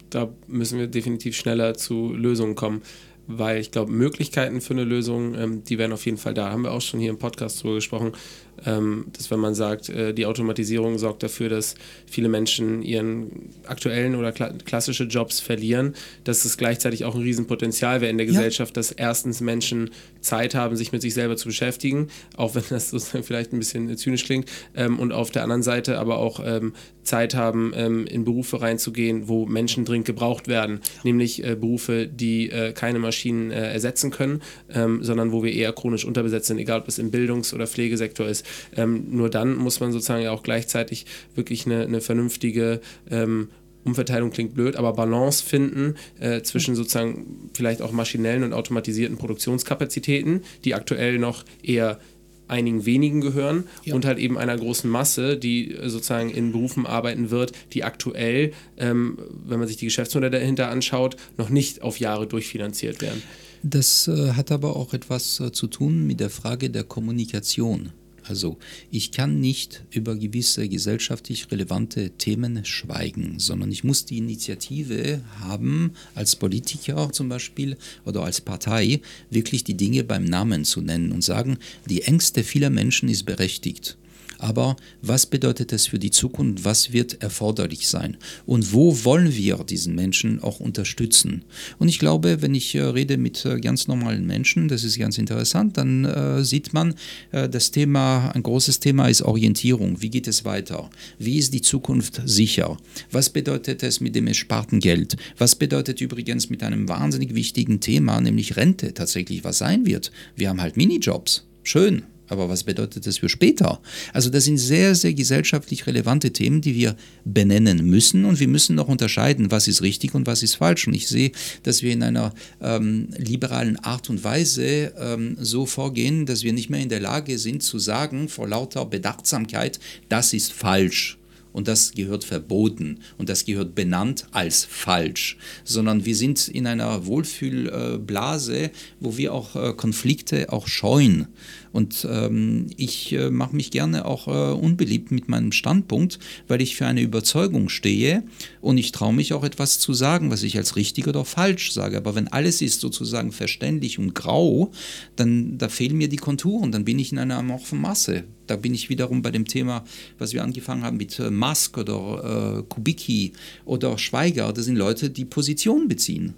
Da 0.10 0.34
müssen 0.48 0.80
wir 0.80 0.88
definitiv 0.88 1.36
schneller 1.36 1.76
zu 1.76 2.14
Lösungen 2.14 2.56
kommen 2.56 2.82
weil 3.28 3.60
ich 3.60 3.72
glaube, 3.72 3.92
Möglichkeiten 3.92 4.62
für 4.62 4.74
eine 4.74 4.84
Lösung, 4.84 5.36
ähm, 5.36 5.64
die 5.64 5.78
wären 5.78 5.94
auf 5.94 6.06
jeden 6.06 6.18
Fall 6.18 6.34
da. 6.34 6.52
Haben 6.52 6.64
wir 6.64 6.72
auch 6.72 6.82
schon 6.82 7.00
hier 7.00 7.10
im 7.10 7.18
Podcast 7.18 7.62
drüber 7.64 7.76
gesprochen, 7.76 8.14
dass 8.64 9.32
wenn 9.32 9.40
man 9.40 9.56
sagt, 9.56 9.90
äh, 9.90 10.14
die 10.14 10.26
Automatisierung 10.26 10.98
sorgt 10.98 11.24
dafür, 11.24 11.50
dass 11.50 11.76
viele 12.06 12.30
Menschen 12.30 12.82
ihren 12.82 13.50
aktuellen 13.66 14.16
oder 14.16 14.32
kla 14.32 14.54
klassische 14.66 15.04
Jobs 15.06 15.40
verlieren, 15.40 15.96
dass 16.24 16.46
es 16.46 16.58
gleichzeitig 16.58 17.06
auch 17.06 17.16
ein 17.16 17.22
Riesenpotenzial 17.22 18.02
wäre 18.02 18.12
in 18.12 18.18
der 18.18 18.26
ja. 18.26 18.32
Gesellschaft, 18.32 18.78
dass 18.78 18.92
erstens 18.92 19.42
Menschen 19.42 19.92
Zeit 20.22 20.56
haben, 20.56 20.76
sich 20.76 20.92
mit 20.92 21.02
sich 21.02 21.14
selber 21.14 21.38
zu 21.38 21.48
beschäftigen, 21.48 22.08
auch 22.38 22.56
wenn 22.56 22.64
das 22.70 22.90
sozusagen 22.90 23.24
vielleicht 23.24 23.54
ein 23.54 23.60
bisschen 23.60 23.96
zynisch 23.98 24.26
klingt, 24.26 24.50
ähm, 24.76 25.00
und 25.00 25.12
auf 25.12 25.32
der 25.32 25.44
anderen 25.44 25.64
Seite 25.64 26.00
aber 26.00 26.18
auch 26.18 26.42
ähm, 26.44 26.74
Zeit 27.04 27.36
haben, 27.36 27.72
ähm, 27.76 28.08
in 28.08 28.26
Berufe 28.26 28.62
reinzugehen, 28.62 29.28
wo 29.28 29.46
Menschen 29.46 29.86
dringend 29.86 30.08
gebraucht 30.08 30.48
werden, 30.48 30.82
nämlich 31.04 31.44
äh, 31.44 31.56
Berufe, 31.56 32.08
die 32.08 32.50
äh, 32.50 32.74
keine 32.74 33.00
Maschinen 33.00 33.52
ersetzen 33.52 34.12
können, 34.12 34.42
ähm, 34.74 35.04
sondern 35.04 35.32
wo 35.32 35.44
wir 35.44 35.54
eher 35.54 35.72
chronisch 35.74 36.06
unterbesetzt 36.06 36.48
sind, 36.48 36.58
egal 36.58 36.82
ob 36.82 36.88
es 36.88 36.98
im 36.98 37.12
Bildungs- 37.12 37.54
oder 37.54 37.68
Pflegesektor 37.68 38.28
ist. 38.28 38.45
Ähm, 38.76 39.06
nur 39.12 39.30
dann 39.30 39.56
muss 39.56 39.80
man 39.80 39.92
sozusagen 39.92 40.24
ja 40.24 40.32
auch 40.32 40.44
gleichzeitig 40.44 41.06
wirklich 41.36 41.66
eine, 41.66 41.84
eine 41.84 42.02
vernünftige 42.02 42.82
ähm, 43.10 43.50
Umverteilung 43.86 44.32
klingt 44.32 44.56
blöd, 44.56 44.76
aber 44.76 44.94
Balance 44.94 45.44
finden 45.44 45.96
äh, 46.20 46.42
zwischen 46.42 46.76
sozusagen 46.76 47.52
vielleicht 47.54 47.82
auch 47.84 47.92
maschinellen 47.92 48.44
und 48.44 48.54
automatisierten 48.54 49.18
Produktionskapazitäten, 49.18 50.42
die 50.64 50.74
aktuell 50.74 51.20
noch 51.20 51.46
eher 51.62 52.00
einigen 52.48 52.86
wenigen 52.86 53.22
gehören 53.22 53.66
ja. 53.84 53.96
und 53.96 54.06
halt 54.06 54.20
eben 54.20 54.38
einer 54.38 54.58
großen 54.58 54.90
Masse, 54.90 55.38
die 55.38 55.72
äh, 55.72 55.90
sozusagen 55.90 56.30
in 56.30 56.52
Berufen 56.52 56.86
arbeiten 56.86 57.30
wird, 57.30 57.54
die 57.74 57.84
aktuell, 57.84 58.54
ähm, 58.78 59.18
wenn 59.46 59.60
man 59.60 59.68
sich 59.68 59.78
die 59.78 59.86
Geschäftsmodelle 59.86 60.40
dahinter 60.40 60.70
anschaut, 60.70 61.16
noch 61.38 61.50
nicht 61.50 61.82
auf 61.82 62.00
Jahre 62.00 62.28
durchfinanziert 62.28 63.02
werden. 63.02 63.22
Das 63.64 64.08
äh, 64.08 64.34
hat 64.34 64.52
aber 64.52 64.76
auch 64.76 64.94
etwas 64.94 65.40
äh, 65.40 65.52
zu 65.52 65.68
tun 65.68 66.06
mit 66.06 66.20
der 66.20 66.30
Frage 66.30 66.70
der 66.70 66.84
Kommunikation. 66.84 67.92
Also 68.28 68.58
ich 68.92 69.12
kann 69.12 69.40
nicht 69.40 69.84
über 69.92 70.16
gewisse 70.16 70.68
gesellschaftlich 70.68 71.52
relevante 71.52 72.12
Themen 72.12 72.66
schweigen, 72.66 73.40
sondern 73.40 73.72
ich 73.72 73.84
muss 73.84 74.06
die 74.06 74.18
Initiative 74.18 75.22
haben, 75.40 75.92
als 76.16 76.36
Politiker 76.36 77.12
zum 77.12 77.30
Beispiel 77.30 77.78
oder 78.06 78.24
als 78.24 78.42
Partei 78.42 79.02
wirklich 79.30 79.64
die 79.64 79.78
Dinge 79.78 80.04
beim 80.04 80.26
Namen 80.26 80.66
zu 80.66 80.82
nennen 80.82 81.12
und 81.12 81.24
sagen, 81.24 81.58
die 81.88 82.04
Ängste 82.04 82.44
vieler 82.44 82.70
Menschen 82.70 83.10
ist 83.10 83.24
berechtigt. 83.24 83.98
Aber 84.40 84.76
was 85.02 85.26
bedeutet 85.26 85.72
das 85.72 85.88
für 85.88 86.00
die 86.00 86.12
Zukunft? 86.12 86.66
Was 86.66 86.92
wird 86.92 87.22
erforderlich 87.22 87.88
sein? 87.88 88.18
Und 88.46 88.74
wo 88.74 89.04
wollen 89.04 89.34
wir 89.34 89.58
diesen 89.64 89.96
Menschen 89.96 90.42
auch 90.42 90.60
unterstützen? 90.60 91.44
Und 91.80 91.88
ich 91.88 92.00
glaube, 92.00 92.42
wenn 92.42 92.56
ich 92.56 92.76
äh, 92.76 92.82
rede 92.82 93.18
mit 93.18 93.46
äh, 93.46 93.60
ganz 93.60 93.88
normalen 93.88 94.26
Menschen, 94.26 94.68
das 94.68 94.84
ist 94.84 94.98
ganz 95.00 95.18
interessant, 95.18 95.78
dann 95.78 96.06
äh, 96.06 96.44
sieht 96.44 96.74
man, 96.74 96.96
äh, 97.32 97.50
das 97.50 97.72
Thema, 97.72 98.32
ein 98.32 98.44
großes 98.44 98.80
Thema 98.80 99.08
ist 99.08 99.22
Orientierung. 99.22 100.02
Wie 100.02 100.10
geht 100.10 100.28
es 100.28 100.46
weiter? 100.46 100.90
Wie 101.20 101.38
ist 101.38 101.54
die 101.54 101.62
Zukunft 101.62 102.22
sicher? 102.26 102.78
Was 103.12 103.30
bedeutet 103.30 103.84
es 103.84 104.00
mit 104.00 104.16
dem 104.16 104.28
ersparten 104.28 104.80
Geld? 104.80 105.16
Was 105.38 105.56
bedeutet 105.56 106.02
übrigens 106.02 106.50
mit 106.50 106.64
einem 106.64 106.88
wahnsinnig 106.88 107.36
wichtigen 107.36 107.80
Thema, 107.80 108.20
nämlich 108.22 108.56
Rente 108.58 108.94
tatsächlich 108.94 109.44
was 109.44 109.58
sein 109.58 109.86
wird? 109.86 110.12
Wir 110.36 110.50
haben 110.50 110.62
halt 110.62 110.78
Minijobs. 110.78 111.46
Schön, 111.64 112.04
aber 112.28 112.50
was 112.50 112.64
bedeutet 112.64 113.06
das 113.06 113.20
für 113.20 113.30
später? 113.30 113.80
Also 114.14 114.30
das 114.30 114.46
sind 114.46 114.58
sehr, 114.58 114.96
sehr 114.96 115.14
gesellschaftlich 115.14 115.88
relevante 115.88 116.32
Themen, 116.32 116.62
die 116.62 116.76
wir 116.76 116.96
benennen 117.24 117.86
müssen 117.86 118.26
und 118.26 118.40
wir 118.40 118.48
müssen 118.48 118.76
noch 118.76 118.88
unterscheiden, 118.88 119.52
was 119.52 119.68
ist 119.68 119.82
richtig 119.82 120.16
und 120.16 120.28
was 120.28 120.44
ist 120.44 120.56
falsch. 120.56 120.88
Und 120.88 120.94
ich 120.94 121.08
sehe, 121.08 121.32
dass 121.64 121.84
wir 121.84 121.94
in 121.94 122.04
einer 122.04 122.34
ähm, 122.62 123.10
liberalen 123.18 123.78
Art 123.78 124.10
und 124.10 124.24
Weise 124.24 124.94
ähm, 124.98 125.38
so 125.40 125.66
vorgehen, 125.66 126.26
dass 126.26 126.44
wir 126.44 126.54
nicht 126.54 126.70
mehr 126.70 126.82
in 126.82 126.90
der 126.90 127.00
Lage 127.00 127.38
sind 127.38 127.64
zu 127.64 127.80
sagen, 127.80 128.30
vor 128.30 128.48
lauter 128.48 128.86
Bedachtsamkeit, 128.86 129.80
das 130.10 130.34
ist 130.34 130.52
falsch 130.52 131.18
und 131.56 131.70
das 131.70 131.94
gehört 131.94 132.26
verboten 132.26 133.00
und 133.18 133.30
das 133.30 133.46
gehört 133.46 133.76
benannt 133.76 134.28
als 134.32 134.66
falsch, 134.66 135.38
sondern 135.64 136.04
wir 136.04 136.16
sind 136.18 136.50
in 136.50 136.68
einer 136.68 137.06
Wohlfühlblase, 137.06 138.72
wo 139.00 139.16
wir 139.16 139.34
auch 139.34 139.56
äh, 139.56 139.74
Konflikte 139.74 140.52
auch 140.52 140.68
scheuen. 140.68 141.28
Und 141.76 142.08
ähm, 142.10 142.68
ich 142.78 143.12
äh, 143.12 143.30
mache 143.30 143.54
mich 143.54 143.70
gerne 143.70 144.06
auch 144.06 144.30
äh, 144.30 144.54
unbeliebt 144.54 145.12
mit 145.12 145.28
meinem 145.28 145.52
Standpunkt, 145.52 146.20
weil 146.48 146.62
ich 146.62 146.78
für 146.78 146.86
eine 146.86 147.02
Überzeugung 147.02 147.68
stehe 147.68 148.24
und 148.62 148.78
ich 148.78 148.94
traue 148.94 149.14
mich 149.14 149.34
auch 149.34 149.44
etwas 149.44 149.78
zu 149.78 149.94
sagen, 149.94 150.32
was 150.32 150.44
ich 150.44 150.56
als 150.56 150.78
richtig 150.78 151.06
oder 151.06 151.26
falsch 151.26 151.74
sage. 151.74 151.98
Aber 151.98 152.16
wenn 152.16 152.30
alles 152.30 152.62
ist 152.62 152.80
sozusagen 152.80 153.34
verständlich 153.34 154.00
und 154.00 154.16
grau, 154.16 154.72
dann 155.18 155.58
da 155.58 155.68
fehlen 155.68 155.98
mir 155.98 156.08
die 156.08 156.16
Konturen, 156.16 156.72
dann 156.72 156.86
bin 156.86 156.98
ich 156.98 157.12
in 157.12 157.20
einer 157.20 157.40
amorphen 157.40 157.82
Masse. 157.82 158.24
Da 158.48 158.56
bin 158.56 158.74
ich 158.74 158.88
wiederum 158.88 159.22
bei 159.22 159.32
dem 159.32 159.44
Thema, 159.44 159.84
was 160.18 160.32
wir 160.32 160.46
angefangen 160.46 160.84
haben 160.84 160.96
mit 160.96 161.20
äh, 161.20 161.30
Musk 161.30 161.78
oder 161.78 162.60
äh, 162.60 162.64
Kubicki 162.70 163.34
oder 163.66 163.98
Schweiger. 163.98 164.54
Das 164.54 164.64
sind 164.64 164.78
Leute, 164.78 165.10
die 165.10 165.26
Position 165.26 165.90
beziehen. 165.90 166.36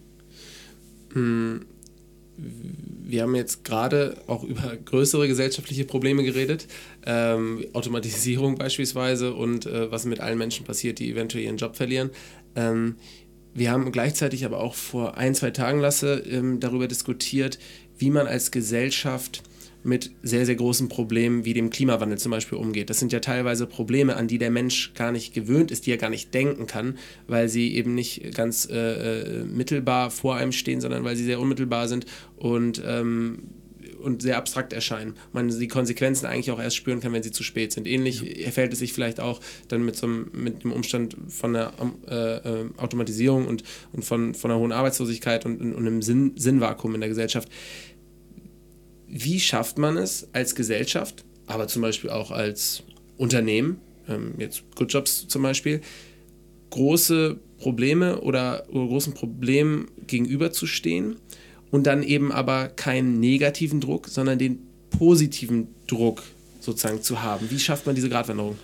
Wir 2.37 3.23
haben 3.23 3.35
jetzt 3.35 3.63
gerade 3.63 4.17
auch 4.27 4.43
über 4.43 4.75
größere 4.75 5.27
gesellschaftliche 5.27 5.85
Probleme 5.85 6.23
geredet, 6.23 6.67
ähm, 7.05 7.65
Automatisierung 7.73 8.55
beispielsweise 8.55 9.33
und 9.33 9.65
äh, 9.65 9.91
was 9.91 10.05
mit 10.05 10.19
allen 10.19 10.37
Menschen 10.37 10.65
passiert, 10.65 10.99
die 10.99 11.09
eventuell 11.11 11.43
ihren 11.45 11.57
Job 11.57 11.75
verlieren. 11.75 12.11
Ähm, 12.55 12.97
wir 13.53 13.71
haben 13.71 13.91
gleichzeitig 13.91 14.45
aber 14.45 14.59
auch 14.59 14.75
vor 14.75 15.17
ein, 15.17 15.33
zwei 15.33 15.49
Tagen, 15.49 15.79
Lasse, 15.79 16.23
ähm, 16.29 16.59
darüber 16.59 16.87
diskutiert, 16.87 17.57
wie 17.97 18.11
man 18.11 18.27
als 18.27 18.51
Gesellschaft 18.51 19.41
mit 19.87 20.11
sehr, 20.21 20.45
sehr 20.45 20.55
großen 20.55 20.89
Problemen 20.89 21.45
wie 21.45 21.53
dem 21.53 21.69
Klimawandel 21.69 22.17
zum 22.17 22.31
Beispiel 22.31 22.57
umgeht. 22.57 22.89
Das 22.89 22.99
sind 22.99 23.13
ja 23.13 23.19
teilweise 23.19 23.65
Probleme, 23.65 24.17
an 24.17 24.27
die 24.27 24.37
der 24.37 24.51
Mensch 24.51 24.93
gar 24.93 25.11
nicht 25.11 25.33
gewöhnt 25.33 25.71
ist, 25.71 25.85
die 25.85 25.91
er 25.91 25.97
gar 25.97 26.09
nicht 26.09 26.33
denken 26.33 26.67
kann, 26.67 26.97
weil 27.27 27.47
sie 27.47 27.73
eben 27.73 27.95
nicht 27.95 28.35
ganz 28.35 28.67
äh, 28.69 28.75
äh, 28.75 29.43
mittelbar 29.45 30.11
vor 30.11 30.35
einem 30.35 30.51
stehen, 30.51 30.81
sondern 30.81 31.03
weil 31.05 31.15
sie 31.15 31.23
sehr 31.23 31.39
unmittelbar 31.39 31.87
sind 31.87 32.05
und, 32.35 32.83
ähm, 32.85 33.43
und 34.03 34.21
sehr 34.21 34.37
abstrakt 34.37 34.73
erscheinen. 34.73 35.15
Man 35.31 35.47
die 35.47 35.67
Konsequenzen 35.69 36.25
eigentlich 36.25 36.51
auch 36.51 36.59
erst 36.59 36.75
spüren 36.75 36.99
kann, 36.99 37.13
wenn 37.13 37.23
sie 37.23 37.31
zu 37.31 37.43
spät 37.43 37.71
sind. 37.71 37.87
Ähnlich 37.87 38.21
ja. 38.21 38.51
verhält 38.51 38.73
es 38.73 38.79
sich 38.79 38.91
vielleicht 38.91 39.21
auch 39.21 39.39
dann 39.69 39.85
mit, 39.85 39.95
so 39.95 40.05
einem, 40.05 40.29
mit 40.33 40.65
dem 40.65 40.73
Umstand 40.73 41.15
von 41.29 41.53
der 41.53 41.71
äh, 42.09 42.35
äh, 42.35 42.65
Automatisierung 42.75 43.47
und, 43.47 43.63
und 43.93 44.03
von, 44.03 44.33
von 44.33 44.51
einer 44.51 44.59
hohen 44.59 44.73
Arbeitslosigkeit 44.73 45.45
und, 45.45 45.61
und 45.61 45.77
einem 45.77 46.01
Sinn, 46.01 46.33
Sinnvakuum 46.35 46.95
in 46.95 47.01
der 47.01 47.09
Gesellschaft 47.09 47.47
wie 49.07 49.39
schafft 49.39 49.77
man 49.77 49.97
es 49.97 50.27
als 50.33 50.55
Gesellschaft, 50.55 51.23
aber 51.45 51.67
zum 51.67 51.81
Beispiel 51.81 52.09
auch 52.09 52.31
als 52.31 52.83
Unternehmen, 53.17 53.79
ähm, 54.07 54.33
jetzt 54.37 54.63
Good 54.75 54.93
Jobs 54.93 55.27
zum 55.27 55.43
Beispiel, 55.43 55.81
große 56.69 57.39
Probleme 57.57 58.21
oder, 58.21 58.65
oder 58.69 58.87
großen 58.87 59.13
Problemen 59.13 59.87
gegenüberzustehen 60.05 61.17
und 61.71 61.87
dann 61.87 62.03
eben 62.03 62.31
aber 62.31 62.67
keinen 62.67 63.19
negativen 63.19 63.81
Druck, 63.81 64.07
sondern 64.07 64.37
den 64.37 64.59
positiven 64.89 65.67
Druck 65.87 66.23
sozusagen 66.59 67.01
zu 67.01 67.21
haben. 67.21 67.49
Wie 67.49 67.59
schafft 67.59 67.85
man 67.85 67.95
diese 67.95 68.09
Gratwanderung? 68.09 68.57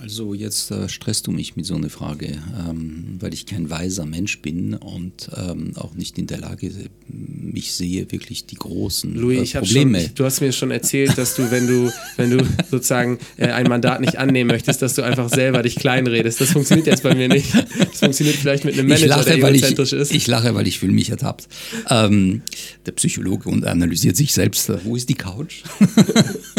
Also 0.00 0.32
jetzt 0.32 0.70
äh, 0.70 0.88
stresst 0.88 1.26
du 1.26 1.32
mich 1.32 1.56
mit 1.56 1.66
so 1.66 1.74
einer 1.74 1.90
Frage, 1.90 2.38
ähm, 2.68 3.16
weil 3.18 3.34
ich 3.34 3.46
kein 3.46 3.68
weiser 3.68 4.06
Mensch 4.06 4.40
bin 4.40 4.74
und 4.74 5.28
ähm, 5.36 5.72
auch 5.76 5.94
nicht 5.94 6.18
in 6.18 6.26
der 6.26 6.38
Lage, 6.38 6.70
mich 7.08 7.72
sehe 7.72 8.10
wirklich 8.12 8.46
die 8.46 8.54
großen 8.54 9.14
Louis, 9.14 9.54
äh, 9.54 9.58
Probleme. 9.58 10.00
Schon, 10.00 10.10
du 10.14 10.24
hast 10.24 10.40
mir 10.40 10.52
schon 10.52 10.70
erzählt, 10.70 11.18
dass 11.18 11.34
du, 11.34 11.50
wenn 11.50 11.66
du, 11.66 11.92
wenn 12.16 12.30
du 12.30 12.46
sozusagen 12.70 13.18
äh, 13.36 13.48
ein 13.48 13.66
Mandat 13.66 14.00
nicht 14.00 14.16
annehmen 14.16 14.48
möchtest, 14.48 14.82
dass 14.82 14.94
du 14.94 15.02
einfach 15.02 15.28
selber 15.28 15.62
dich 15.62 15.74
kleinredest. 15.74 16.40
Das 16.40 16.52
funktioniert 16.52 16.86
jetzt 16.86 17.02
bei 17.02 17.14
mir 17.14 17.28
nicht. 17.28 17.52
Das 17.54 17.98
funktioniert 17.98 18.36
vielleicht 18.36 18.64
mit 18.64 18.74
einem 18.74 18.88
Manager, 18.88 19.04
ich 19.04 19.10
lache, 19.10 19.24
der 19.24 19.38
egozentrisch 19.38 19.92
ich, 19.92 19.98
ist. 19.98 20.14
Ich 20.14 20.26
lache, 20.26 20.54
weil 20.54 20.66
ich 20.66 20.78
fühle 20.78 20.92
mich 20.92 21.10
ertappt. 21.10 21.48
Ähm, 21.90 22.42
der 22.86 22.92
Psychologe 22.92 23.48
und 23.48 23.64
analysiert 23.66 24.16
sich 24.16 24.32
selbst. 24.32 24.70
Wo 24.84 24.96
ist 24.96 25.08
die 25.08 25.14
Couch? 25.14 25.64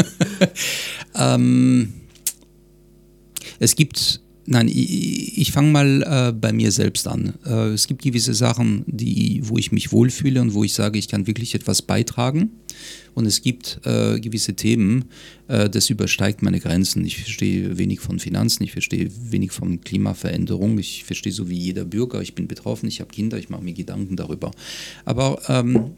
ähm, 1.16 1.94
es 3.60 3.76
gibt 3.76 4.22
Nein, 4.52 4.68
ich, 4.68 5.38
ich 5.38 5.52
fange 5.52 5.70
mal 5.70 6.02
äh, 6.02 6.34
bei 6.34 6.52
mir 6.52 6.72
selbst 6.72 7.08
an. 7.08 7.36
Äh, 7.46 7.68
es 7.68 7.86
gibt 7.86 8.02
gewisse 8.02 8.34
Sachen, 8.34 8.84
die, 8.88 9.42
wo 9.44 9.60
ich 9.60 9.72
mich 9.72 9.92
wohlfühle 9.92 10.42
und 10.42 10.56
wo 10.56 10.64
ich 10.64 10.74
sage, 10.74 10.98
ich 10.98 11.08
kann 11.08 11.28
wirklich 11.28 11.54
etwas 11.54 11.84
beitragen. 11.84 12.50
Und 13.14 13.28
es 13.28 13.44
gibt 13.44 13.80
äh, 13.86 14.20
gewisse 14.20 14.56
Themen, 14.56 15.06
äh, 15.50 15.70
das 15.70 15.92
übersteigt 15.92 16.42
meine 16.42 16.60
Grenzen. 16.60 17.06
Ich 17.06 17.18
verstehe 17.18 17.78
wenig 17.78 18.00
von 18.00 18.18
Finanzen, 18.18 18.64
ich 18.64 18.72
verstehe 18.72 19.12
wenig 19.30 19.52
von 19.52 19.82
Klimaveränderung, 19.82 20.80
ich 20.80 21.04
verstehe 21.04 21.32
so 21.32 21.48
wie 21.48 21.58
jeder 21.58 21.86
Bürger, 21.86 22.20
ich 22.20 22.34
bin 22.34 22.48
betroffen, 22.48 22.88
ich 22.88 23.02
habe 23.02 23.14
Kinder, 23.14 23.38
ich 23.38 23.50
mache 23.50 23.64
mir 23.64 23.74
Gedanken 23.74 24.16
darüber. 24.16 24.50
Aber 25.06 25.40
ähm, 25.48 25.92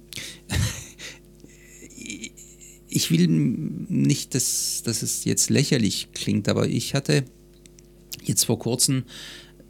ich 2.90 3.12
will 3.12 3.28
nicht, 3.30 4.36
dass, 4.36 4.82
dass 4.84 5.04
es 5.04 5.24
jetzt 5.24 5.50
lächerlich 5.50 6.10
klingt, 6.12 6.50
aber 6.50 6.68
ich 6.68 6.96
hatte 6.96 7.24
jetzt 8.22 8.46
vor 8.46 8.60
kurzem 8.60 9.04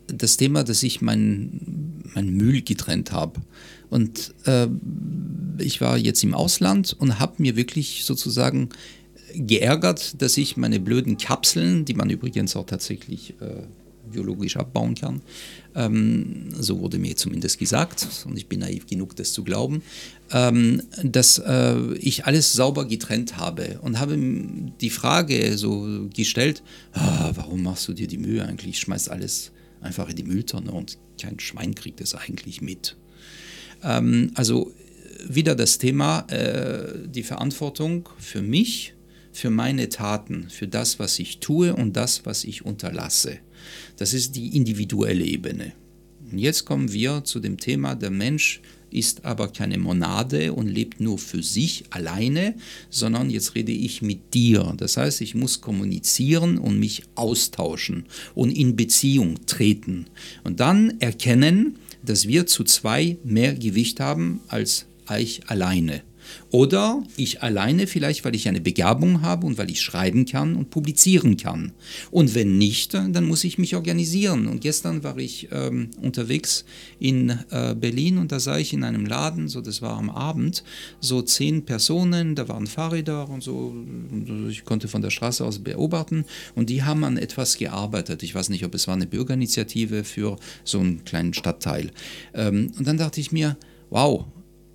das 0.07 0.37
Thema, 0.37 0.63
dass 0.63 0.83
ich 0.83 1.01
mein, 1.01 2.01
mein 2.13 2.29
Müll 2.29 2.61
getrennt 2.61 3.11
habe. 3.11 3.41
Und 3.89 4.33
äh, 4.45 4.67
ich 5.59 5.81
war 5.81 5.97
jetzt 5.97 6.23
im 6.23 6.33
Ausland 6.33 6.95
und 6.99 7.19
habe 7.19 7.35
mir 7.37 7.55
wirklich 7.55 8.03
sozusagen 8.03 8.69
geärgert, 9.33 10.21
dass 10.21 10.37
ich 10.37 10.57
meine 10.57 10.79
blöden 10.79 11.17
Kapseln, 11.17 11.85
die 11.85 11.93
man 11.93 12.09
übrigens 12.09 12.55
auch 12.55 12.65
tatsächlich 12.65 13.35
äh, 13.41 13.63
biologisch 14.11 14.57
abbauen 14.57 14.95
kann. 14.95 15.21
Ähm, 15.73 16.49
so 16.59 16.79
wurde 16.79 16.97
mir 16.97 17.15
zumindest 17.15 17.57
gesagt 17.57 18.07
und 18.25 18.37
ich 18.37 18.47
bin 18.47 18.59
naiv 18.59 18.87
genug, 18.87 19.15
das 19.15 19.31
zu 19.31 19.43
glauben, 19.43 19.81
ähm, 20.31 20.81
dass 21.01 21.37
äh, 21.39 21.93
ich 21.95 22.25
alles 22.25 22.53
sauber 22.53 22.85
getrennt 22.85 23.37
habe 23.37 23.79
und 23.81 23.99
habe 23.99 24.17
die 24.81 24.89
Frage 24.89 25.57
so 25.57 26.09
gestellt, 26.13 26.61
ah, 26.93 27.31
warum 27.35 27.63
machst 27.63 27.87
du 27.87 27.93
dir 27.93 28.07
die 28.07 28.17
Mühe 28.17 28.45
eigentlich, 28.45 28.79
schmeißt 28.79 29.09
alles 29.09 29.51
einfach 29.79 30.09
in 30.09 30.15
die 30.15 30.23
Mülltonne 30.23 30.71
und 30.71 30.97
kein 31.19 31.39
Schwein 31.39 31.75
kriegt 31.75 32.01
es 32.01 32.15
eigentlich 32.15 32.61
mit. 32.61 32.97
Ähm, 33.83 34.31
also 34.35 34.73
wieder 35.27 35.55
das 35.55 35.77
Thema, 35.77 36.21
äh, 36.29 37.07
die 37.07 37.23
Verantwortung 37.23 38.09
für 38.17 38.41
mich, 38.41 38.93
für 39.31 39.49
meine 39.49 39.89
Taten, 39.89 40.49
für 40.49 40.67
das, 40.67 40.99
was 40.99 41.19
ich 41.19 41.39
tue 41.39 41.73
und 41.73 41.95
das, 41.95 42.25
was 42.25 42.43
ich 42.43 42.65
unterlasse. 42.65 43.39
Das 44.01 44.15
ist 44.15 44.35
die 44.35 44.57
individuelle 44.57 45.23
Ebene. 45.23 45.73
Und 46.31 46.39
jetzt 46.39 46.65
kommen 46.65 46.91
wir 46.91 47.23
zu 47.23 47.39
dem 47.39 47.59
Thema, 47.59 47.93
der 47.93 48.09
Mensch 48.09 48.59
ist 48.89 49.25
aber 49.25 49.49
keine 49.49 49.77
Monade 49.77 50.53
und 50.53 50.65
lebt 50.65 50.99
nur 50.99 51.19
für 51.19 51.43
sich 51.43 51.83
alleine, 51.91 52.55
sondern 52.89 53.29
jetzt 53.29 53.53
rede 53.53 53.71
ich 53.71 54.01
mit 54.01 54.33
dir. 54.33 54.73
Das 54.75 54.97
heißt, 54.97 55.21
ich 55.21 55.35
muss 55.35 55.61
kommunizieren 55.61 56.57
und 56.57 56.79
mich 56.79 57.03
austauschen 57.13 58.05
und 58.33 58.49
in 58.49 58.75
Beziehung 58.75 59.45
treten. 59.45 60.07
Und 60.43 60.61
dann 60.61 60.99
erkennen, 60.99 61.75
dass 62.03 62.27
wir 62.27 62.47
zu 62.47 62.63
zwei 62.63 63.19
mehr 63.23 63.53
Gewicht 63.53 63.99
haben 63.99 64.39
als 64.47 64.87
ich 65.15 65.47
alleine. 65.47 66.01
Oder 66.51 67.03
ich 67.15 67.41
alleine 67.41 67.87
vielleicht, 67.87 68.25
weil 68.25 68.35
ich 68.35 68.47
eine 68.47 68.61
Begabung 68.61 69.21
habe 69.21 69.47
und 69.47 69.57
weil 69.57 69.71
ich 69.71 69.81
schreiben 69.81 70.25
kann 70.25 70.55
und 70.55 70.69
publizieren 70.69 71.37
kann. 71.37 71.71
Und 72.11 72.35
wenn 72.35 72.57
nicht, 72.57 72.93
dann 72.93 73.25
muss 73.25 73.43
ich 73.43 73.57
mich 73.57 73.75
organisieren. 73.75 74.47
Und 74.47 74.61
gestern 74.61 75.03
war 75.03 75.17
ich 75.17 75.49
ähm, 75.51 75.89
unterwegs 76.01 76.65
in 76.99 77.29
äh, 77.49 77.73
Berlin 77.75 78.17
und 78.17 78.31
da 78.31 78.39
sah 78.39 78.57
ich 78.57 78.73
in 78.73 78.83
einem 78.83 79.05
Laden, 79.05 79.47
so 79.47 79.61
das 79.61 79.81
war 79.81 79.97
am 79.97 80.09
Abend, 80.09 80.63
so 80.99 81.21
zehn 81.21 81.65
Personen, 81.65 82.35
da 82.35 82.47
waren 82.47 82.67
Fahrräder 82.67 83.29
und 83.29 83.41
so, 83.41 83.73
ich 84.49 84.65
konnte 84.65 84.87
von 84.87 85.01
der 85.01 85.09
Straße 85.09 85.43
aus 85.43 85.59
beobachten 85.59 86.25
und 86.55 86.69
die 86.69 86.83
haben 86.83 87.03
an 87.03 87.17
etwas 87.17 87.57
gearbeitet. 87.57 88.23
Ich 88.23 88.35
weiß 88.35 88.49
nicht, 88.49 88.65
ob 88.65 88.75
es 88.75 88.87
war 88.87 88.95
eine 88.95 89.07
Bürgerinitiative 89.07 90.03
für 90.03 90.37
so 90.63 90.79
einen 90.79 91.03
kleinen 91.05 91.33
Stadtteil. 91.33 91.91
Ähm, 92.33 92.71
und 92.77 92.87
dann 92.87 92.97
dachte 92.97 93.21
ich 93.21 93.31
mir, 93.31 93.57
wow, 93.89 94.25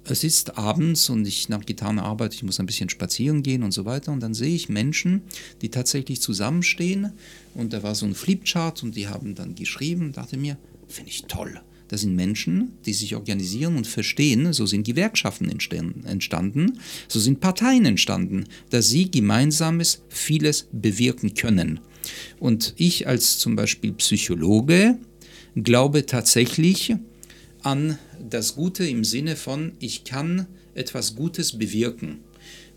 es 0.09 0.25
ist 0.25 0.59
abends 0.59 1.11
und 1.11 1.27
ich 1.27 1.49
nach 1.49 1.65
getaner 1.65 2.05
Arbeit, 2.05 2.35
ich 2.35 2.43
muss 2.43 2.61
ein 2.61 2.67
bisschen 2.67 2.89
spazieren 2.89 3.43
gehen 3.43 3.63
und 3.63 3.73
so 3.73 3.85
weiter. 3.85 4.13
Und 4.13 4.21
dann 4.21 4.35
sehe 4.35 4.55
ich 4.55 4.69
Menschen, 4.69 5.23
die 5.63 5.71
tatsächlich 5.71 6.21
zusammenstehen. 6.21 7.13
Und 7.55 7.73
da 7.73 7.83
war 7.83 7.95
so 7.95 8.07
ein 8.07 8.15
Flipchart 8.15 8.83
und 8.83 8.97
die 8.97 9.09
haben 9.09 9.35
dann 9.35 9.55
geschrieben 9.55 10.13
dachte 10.13 10.37
mir, 10.37 10.57
finde 10.89 11.11
ich 11.11 11.25
toll. 11.25 11.61
Das 11.89 12.01
sind 12.01 12.17
Menschen, 12.17 12.73
die 12.85 12.93
sich 12.93 13.15
organisieren 13.15 13.77
und 13.77 13.87
verstehen. 13.87 14.53
So 14.53 14.67
sind 14.67 14.85
Gewerkschaften 14.85 15.49
entstanden, 15.49 16.79
so 17.09 17.21
sind 17.21 17.41
Parteien 17.41 17.85
entstanden, 17.87 18.45
dass 18.71 18.89
sie 18.89 19.11
gemeinsames 19.11 20.03
vieles 20.09 20.67
bewirken 20.73 21.35
können. 21.35 21.81
Und 22.41 22.75
ich 22.77 23.07
als 23.07 23.39
zum 23.39 23.57
Beispiel 23.57 23.93
Psychologe 23.93 24.99
glaube 25.55 26.07
tatsächlich 26.07 26.95
an 27.63 27.99
das 28.31 28.55
Gute 28.55 28.87
im 28.87 29.05
Sinne 29.05 29.37
von, 29.37 29.73
ich 29.81 30.05
kann 30.05 30.47
etwas 30.75 31.17
Gutes 31.17 31.59
bewirken. 31.59 32.19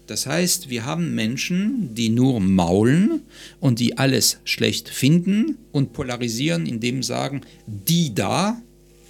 Das 0.08 0.26
heißt, 0.26 0.70
wir 0.70 0.86
haben 0.86 1.14
Menschen, 1.14 1.94
die 1.94 2.10
nur 2.10 2.40
maulen 2.40 3.22
und 3.60 3.80
die 3.80 4.00
alles 4.00 4.40
schlecht 4.44 4.90
finden 4.90 5.60
und 5.72 5.94
polarisieren, 5.94 6.66
indem 6.66 7.04
sagen, 7.04 7.42
die 7.68 8.16
da 8.16 8.60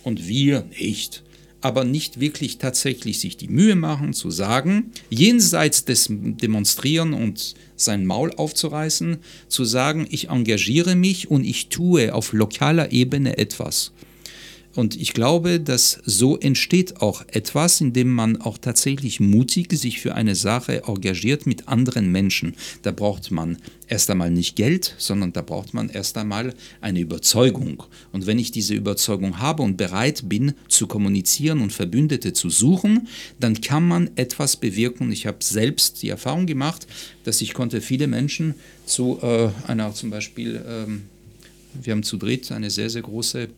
und 0.03 0.27
wir 0.27 0.65
nicht. 0.77 1.23
Aber 1.61 1.85
nicht 1.85 2.19
wirklich 2.19 2.57
tatsächlich 2.57 3.19
sich 3.19 3.37
die 3.37 3.47
Mühe 3.47 3.75
machen 3.75 4.13
zu 4.13 4.29
sagen, 4.29 4.91
jenseits 5.09 5.85
des 5.85 6.07
Demonstrieren 6.09 7.13
und 7.13 7.53
sein 7.77 8.05
Maul 8.05 8.33
aufzureißen, 8.33 9.17
zu 9.47 9.65
sagen, 9.65 10.05
ich 10.09 10.29
engagiere 10.29 10.95
mich 10.95 11.31
und 11.31 11.45
ich 11.45 11.69
tue 11.69 12.13
auf 12.13 12.33
lokaler 12.33 12.91
Ebene 12.91 13.37
etwas. 13.37 13.93
Und 14.79 14.95
ich 14.95 15.11
glaube, 15.11 15.59
dass 15.59 15.99
so 16.05 16.37
entsteht 16.37 17.01
auch 17.01 17.25
etwas, 17.27 17.81
indem 17.81 18.13
man 18.13 18.39
auch 18.39 18.57
tatsächlich 18.57 19.19
mutig 19.19 19.73
sich 19.73 19.99
für 19.99 20.15
eine 20.15 20.35
Sache 20.35 20.83
engagiert 20.87 21.45
mit 21.45 21.67
anderen 21.67 22.13
Menschen. 22.13 22.55
Da 22.83 22.91
braucht 22.91 23.29
man 23.29 23.57
erst 23.89 24.09
einmal 24.09 24.31
nicht 24.31 24.55
Geld, 24.55 24.95
sondern 24.97 25.33
da 25.33 25.41
braucht 25.41 25.73
man 25.73 25.89
erst 25.89 26.17
einmal 26.17 26.53
eine 26.79 27.01
Überzeugung. 27.01 27.83
Und 28.13 28.25
wenn 28.25 28.39
ich 28.39 28.51
diese 28.51 28.73
Überzeugung 28.73 29.39
habe 29.39 29.63
und 29.63 29.75
bereit 29.75 30.29
bin 30.29 30.53
zu 30.69 30.87
kommunizieren 30.87 31.59
und 31.59 31.73
Verbündete 31.73 32.31
zu 32.31 32.49
suchen, 32.49 33.09
dann 33.37 33.59
kann 33.59 33.85
man 33.85 34.09
etwas 34.15 34.55
bewirken. 34.55 35.11
Ich 35.11 35.27
habe 35.27 35.39
selbst 35.41 36.01
die 36.03 36.07
Erfahrung 36.07 36.45
gemacht, 36.45 36.87
dass 37.25 37.41
ich 37.41 37.53
konnte 37.53 37.81
viele 37.81 38.07
Menschen 38.07 38.55
zu 38.85 39.19
äh, 39.21 39.49
einer 39.67 39.93
zum 39.93 40.09
Beispiel, 40.09 40.63
ähm, 40.65 41.01
wir 41.73 41.91
haben 41.91 42.03
zu 42.03 42.15
dritt 42.15 42.53
eine 42.53 42.69
sehr, 42.69 42.89
sehr 42.89 43.01
große 43.01 43.49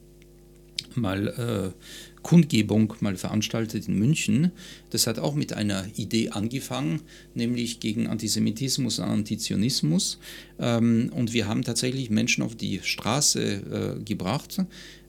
mal 0.96 1.74
äh, 1.74 2.22
Kundgebung 2.22 2.94
mal 3.00 3.16
veranstaltet 3.16 3.88
in 3.88 3.98
München. 3.98 4.52
Das 4.92 5.08
hat 5.08 5.20
auch 5.20 5.36
mit 5.36 5.54
einer 5.54 5.86
Idee 5.96 6.30
angefangen, 6.30 7.02
nämlich 7.34 7.80
gegen 7.80 8.08
Antisemitismus 8.08 9.00
und 9.00 9.06
Antizionismus. 9.06 10.20
Ähm, 10.60 11.12
und 11.16 11.34
wir 11.34 11.48
haben 11.48 11.64
tatsächlich 11.64 12.10
Menschen 12.10 12.44
auf 12.44 12.56
die 12.56 12.80
Straße 12.84 13.98
äh, 14.00 14.04
gebracht. 14.04 14.58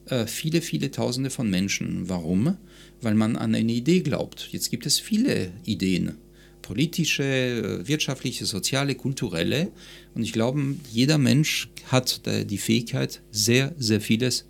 Äh, 0.06 0.26
viele, 0.26 0.62
viele 0.62 0.90
Tausende 0.90 1.30
von 1.30 1.50
Menschen. 1.50 2.08
Warum? 2.08 2.56
Weil 3.00 3.14
man 3.14 3.36
an 3.36 3.54
eine 3.54 3.72
Idee 3.72 4.00
glaubt. 4.00 4.48
Jetzt 4.52 4.70
gibt 4.70 4.86
es 4.86 4.98
viele 4.98 5.52
Ideen 5.64 6.16
politische, 6.62 7.22
äh, 7.22 7.88
wirtschaftliche, 7.88 8.46
soziale, 8.46 8.94
kulturelle. 8.94 9.70
Und 10.14 10.22
ich 10.22 10.32
glaube, 10.32 10.62
jeder 10.90 11.18
Mensch 11.18 11.68
hat 11.86 12.22
die 12.26 12.58
Fähigkeit, 12.58 13.20
sehr, 13.30 13.74
sehr 13.78 14.00
vieles 14.00 14.46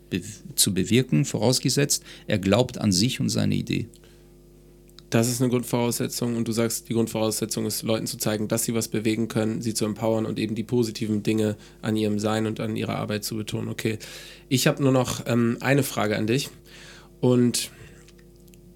zu 0.54 0.74
bewirken, 0.74 1.24
vorausgesetzt, 1.24 2.04
er 2.26 2.38
glaubt 2.38 2.78
an 2.78 2.92
sich 2.92 3.20
und 3.20 3.28
seine 3.28 3.54
Idee. 3.54 3.88
Das 5.12 5.28
ist 5.28 5.42
eine 5.42 5.50
Grundvoraussetzung 5.50 6.36
und 6.36 6.48
du 6.48 6.52
sagst, 6.52 6.88
die 6.88 6.94
Grundvoraussetzung 6.94 7.66
ist, 7.66 7.82
Leuten 7.82 8.06
zu 8.06 8.16
zeigen, 8.16 8.48
dass 8.48 8.64
sie 8.64 8.72
was 8.72 8.88
bewegen 8.88 9.28
können, 9.28 9.60
sie 9.60 9.74
zu 9.74 9.84
empowern 9.84 10.24
und 10.24 10.38
eben 10.38 10.54
die 10.54 10.64
positiven 10.64 11.22
Dinge 11.22 11.58
an 11.82 11.96
ihrem 11.96 12.18
Sein 12.18 12.46
und 12.46 12.60
an 12.60 12.76
ihrer 12.76 12.96
Arbeit 12.96 13.22
zu 13.22 13.36
betonen. 13.36 13.68
Okay, 13.68 13.98
ich 14.48 14.66
habe 14.66 14.82
nur 14.82 14.90
noch 14.90 15.26
ähm, 15.26 15.58
eine 15.60 15.82
Frage 15.82 16.16
an 16.16 16.26
dich 16.26 16.48
und 17.20 17.70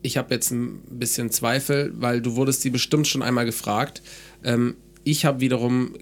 ich 0.06 0.16
habe 0.16 0.32
jetzt 0.32 0.52
ein 0.52 0.80
bisschen 0.88 1.30
Zweifel, 1.30 1.92
weil 1.96 2.22
du 2.22 2.36
wurdest 2.36 2.62
sie 2.62 2.70
bestimmt 2.70 3.08
schon 3.08 3.22
einmal 3.22 3.44
gefragt. 3.44 4.02
Ähm, 4.44 4.76
ich 5.02 5.24
habe 5.24 5.40
wiederum 5.40 5.94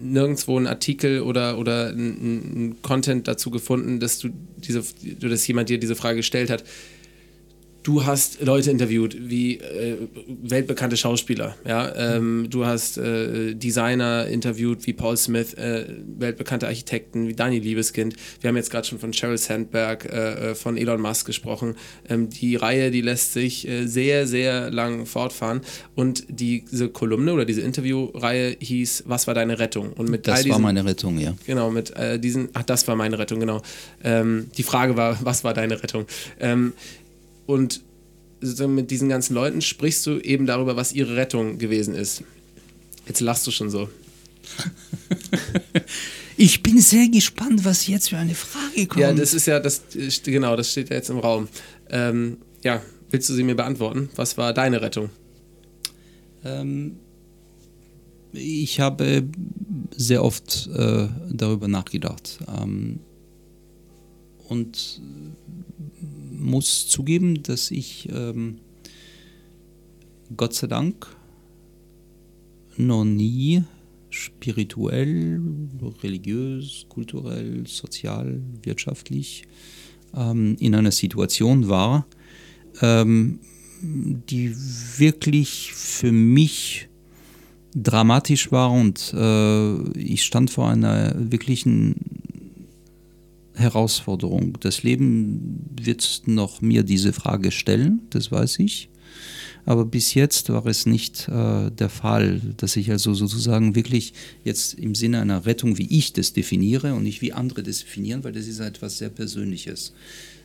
nirgendwo 0.00 0.56
einen 0.56 0.66
Artikel 0.66 1.22
oder, 1.22 1.58
oder 1.58 1.88
einen 1.88 2.76
Content 2.82 3.26
dazu 3.26 3.50
gefunden, 3.50 4.00
dass 4.00 4.18
du 4.18 4.30
diese, 4.58 4.82
dass 5.20 5.46
jemand 5.46 5.68
dir 5.68 5.78
diese 5.78 5.96
Frage 5.96 6.16
gestellt 6.16 6.50
hat. 6.50 6.64
Du 7.82 8.04
hast 8.04 8.40
Leute 8.42 8.70
interviewt, 8.70 9.16
wie 9.18 9.58
äh, 9.58 9.96
weltbekannte 10.26 10.96
Schauspieler, 10.96 11.56
ja, 11.66 12.16
ähm, 12.16 12.46
du 12.48 12.64
hast 12.64 12.98
äh, 12.98 13.54
Designer 13.54 14.26
interviewt, 14.26 14.86
wie 14.86 14.92
Paul 14.92 15.16
Smith, 15.16 15.54
äh, 15.54 15.86
weltbekannte 16.18 16.66
Architekten, 16.66 17.28
wie 17.28 17.34
Daniel 17.34 17.62
Liebeskind. 17.62 18.14
Wir 18.40 18.48
haben 18.48 18.56
jetzt 18.56 18.70
gerade 18.70 18.86
schon 18.86 18.98
von 18.98 19.12
Sheryl 19.12 19.38
Sandberg, 19.38 20.04
äh, 20.04 20.50
äh, 20.50 20.54
von 20.54 20.76
Elon 20.76 21.00
Musk 21.00 21.26
gesprochen. 21.26 21.74
Ähm, 22.08 22.30
die 22.30 22.56
Reihe, 22.56 22.90
die 22.90 23.00
lässt 23.00 23.32
sich 23.32 23.66
äh, 23.66 23.86
sehr, 23.86 24.26
sehr 24.26 24.70
lang 24.70 25.06
fortfahren. 25.06 25.60
Und 25.94 26.24
diese 26.28 26.88
Kolumne 26.88 27.32
oder 27.32 27.44
diese 27.44 27.62
Interviewreihe 27.62 28.56
hieß 28.60 29.04
„Was 29.06 29.26
war 29.26 29.34
deine 29.34 29.58
Rettung?“ 29.58 29.92
Und 29.92 30.08
mit 30.08 30.26
Das 30.26 30.38
all 30.38 30.42
diesen, 30.44 30.52
war 30.52 30.58
meine 30.60 30.84
Rettung, 30.84 31.18
ja. 31.18 31.34
Genau, 31.46 31.70
mit 31.70 31.92
diesen, 32.18 32.48
ach, 32.52 32.62
das 32.62 32.86
war 32.88 32.96
meine 32.96 33.18
Rettung, 33.18 33.40
genau. 33.40 33.62
Ähm, 34.02 34.48
die 34.56 34.62
Frage 34.62 34.96
war, 34.96 35.18
was 35.24 35.44
war 35.44 35.54
deine 35.54 35.82
Rettung? 35.82 36.06
Und 37.46 37.82
mit 38.66 38.90
diesen 38.90 39.08
ganzen 39.08 39.34
Leuten 39.34 39.62
sprichst 39.62 40.04
du 40.06 40.18
eben 40.18 40.46
darüber, 40.46 40.76
was 40.76 40.92
ihre 40.92 41.16
Rettung 41.16 41.58
gewesen 41.58 41.94
ist. 41.94 42.24
Jetzt 43.06 43.20
lachst 43.20 43.46
du 43.46 43.50
schon 43.50 43.70
so. 43.70 43.88
Ich 46.36 46.62
bin 46.62 46.80
sehr 46.80 47.08
gespannt, 47.08 47.64
was 47.64 47.86
jetzt 47.86 48.08
für 48.08 48.16
eine 48.16 48.34
Frage 48.34 48.86
kommt. 48.86 49.00
Ja, 49.00 49.12
das 49.12 49.34
ist 49.34 49.46
ja, 49.46 49.60
das 49.60 49.82
genau, 50.24 50.56
das 50.56 50.72
steht 50.72 50.90
ja 50.90 50.96
jetzt 50.96 51.10
im 51.10 51.18
Raum. 51.18 51.46
Ähm, 51.90 52.38
ja, 52.64 52.82
willst 53.10 53.28
du 53.28 53.34
sie 53.34 53.42
mir 53.42 53.54
beantworten? 53.54 54.08
Was 54.16 54.38
war 54.38 54.52
deine 54.52 54.82
Rettung? 54.82 55.10
Ähm, 56.44 56.96
ich 58.32 58.80
habe 58.80 59.24
sehr 59.94 60.24
oft 60.24 60.68
äh, 60.74 61.06
darüber 61.30 61.68
nachgedacht. 61.68 62.38
Ähm, 62.48 63.00
und 64.48 65.00
muss 66.42 66.88
zugeben, 66.88 67.42
dass 67.42 67.70
ich 67.70 68.08
ähm, 68.12 68.58
Gott 70.36 70.54
sei 70.54 70.66
Dank 70.66 71.06
noch 72.76 73.04
nie 73.04 73.62
spirituell, 74.10 75.40
religiös, 76.02 76.86
kulturell, 76.88 77.66
sozial, 77.66 78.40
wirtschaftlich 78.62 79.44
ähm, 80.14 80.56
in 80.58 80.74
einer 80.74 80.92
Situation 80.92 81.68
war, 81.68 82.06
ähm, 82.80 83.40
die 83.80 84.54
wirklich 84.98 85.72
für 85.72 86.12
mich 86.12 86.88
dramatisch 87.74 88.52
war 88.52 88.70
und 88.70 89.14
äh, 89.16 89.98
ich 89.98 90.24
stand 90.24 90.50
vor 90.50 90.68
einer 90.68 91.14
wirklichen 91.16 91.96
Herausforderung. 93.54 94.58
Das 94.60 94.82
Leben 94.82 95.66
wird 95.80 96.22
noch 96.26 96.60
mir 96.60 96.82
diese 96.82 97.12
Frage 97.12 97.50
stellen, 97.50 98.02
das 98.10 98.30
weiß 98.32 98.58
ich. 98.60 98.88
Aber 99.64 99.84
bis 99.84 100.14
jetzt 100.14 100.48
war 100.48 100.66
es 100.66 100.86
nicht 100.86 101.28
äh, 101.28 101.70
der 101.70 101.88
Fall, 101.88 102.40
dass 102.56 102.74
ich 102.76 102.90
also 102.90 103.14
sozusagen 103.14 103.76
wirklich 103.76 104.12
jetzt 104.42 104.74
im 104.74 104.94
Sinne 104.94 105.20
einer 105.20 105.46
Rettung, 105.46 105.78
wie 105.78 105.86
ich 105.96 106.12
das 106.12 106.32
definiere 106.32 106.94
und 106.94 107.04
nicht 107.04 107.22
wie 107.22 107.32
andere 107.32 107.62
das 107.62 107.80
definieren, 107.80 108.24
weil 108.24 108.32
das 108.32 108.48
ist 108.48 108.58
etwas 108.58 108.98
sehr 108.98 109.10
Persönliches. 109.10 109.92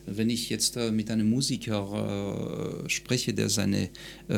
Wenn 0.05 0.29
ich 0.29 0.49
jetzt 0.49 0.77
äh, 0.77 0.91
mit 0.91 1.09
einem 1.09 1.29
Musiker 1.29 2.83
äh, 2.85 2.89
spreche, 2.89 3.33
der 3.33 3.49
seine, 3.49 3.89
äh, 4.27 4.35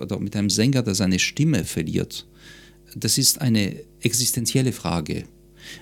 oder 0.00 0.18
mit 0.18 0.34
einem 0.34 0.50
Sänger, 0.50 0.82
der 0.82 0.96
seine 0.96 1.20
Stimme 1.20 1.64
verliert, 1.64 2.26
das 2.96 3.18
ist 3.18 3.40
eine 3.40 3.76
existenzielle 4.00 4.72
Frage 4.72 5.24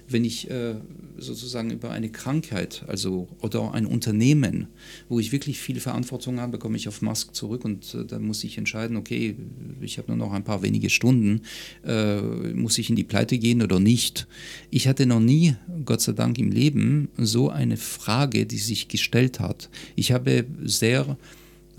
wenn 0.09 0.25
ich 0.25 0.51
äh, 0.51 0.75
sozusagen 1.21 1.71
über 1.71 1.91
eine 1.91 2.11
Krankheit, 2.11 2.85
also 2.89 3.29
oder 3.41 3.73
ein 3.75 3.87
Unternehmen, 3.87 4.69
wo 5.09 5.21
ich 5.21 5.33
wirklich 5.33 5.61
viel 5.61 5.81
Verantwortung 5.81 6.41
habe, 6.41 6.59
komme 6.59 6.77
ich 6.77 6.89
auf 6.89 7.03
Musk 7.03 7.35
zurück 7.35 7.65
und 7.65 7.95
äh, 7.95 8.05
dann 8.05 8.23
muss 8.23 8.43
ich 8.45 8.59
entscheiden, 8.59 8.97
okay, 8.97 9.37
ich 9.81 9.99
habe 9.99 10.09
nur 10.09 10.17
noch 10.17 10.33
ein 10.33 10.45
paar 10.45 10.63
wenige 10.63 10.91
Stunden, 10.91 11.43
äh, 11.85 12.21
muss 12.53 12.79
ich 12.79 12.91
in 12.91 12.97
die 12.97 13.05
Pleite 13.05 13.39
gehen 13.39 13.63
oder 13.63 13.81
nicht. 13.81 14.27
Ich 14.71 14.89
hatte 14.89 15.07
noch 15.07 15.21
nie, 15.21 15.55
Gott 15.85 16.01
sei 16.01 16.13
Dank 16.13 16.39
im 16.39 16.51
Leben, 16.51 17.09
so 17.17 17.51
eine 17.51 17.77
Frage, 17.77 18.47
die 18.47 18.59
sich 18.59 18.89
gestellt 18.89 19.41
hat. 19.41 19.69
Ich 19.97 20.13
habe 20.13 20.47
sehr 20.65 21.17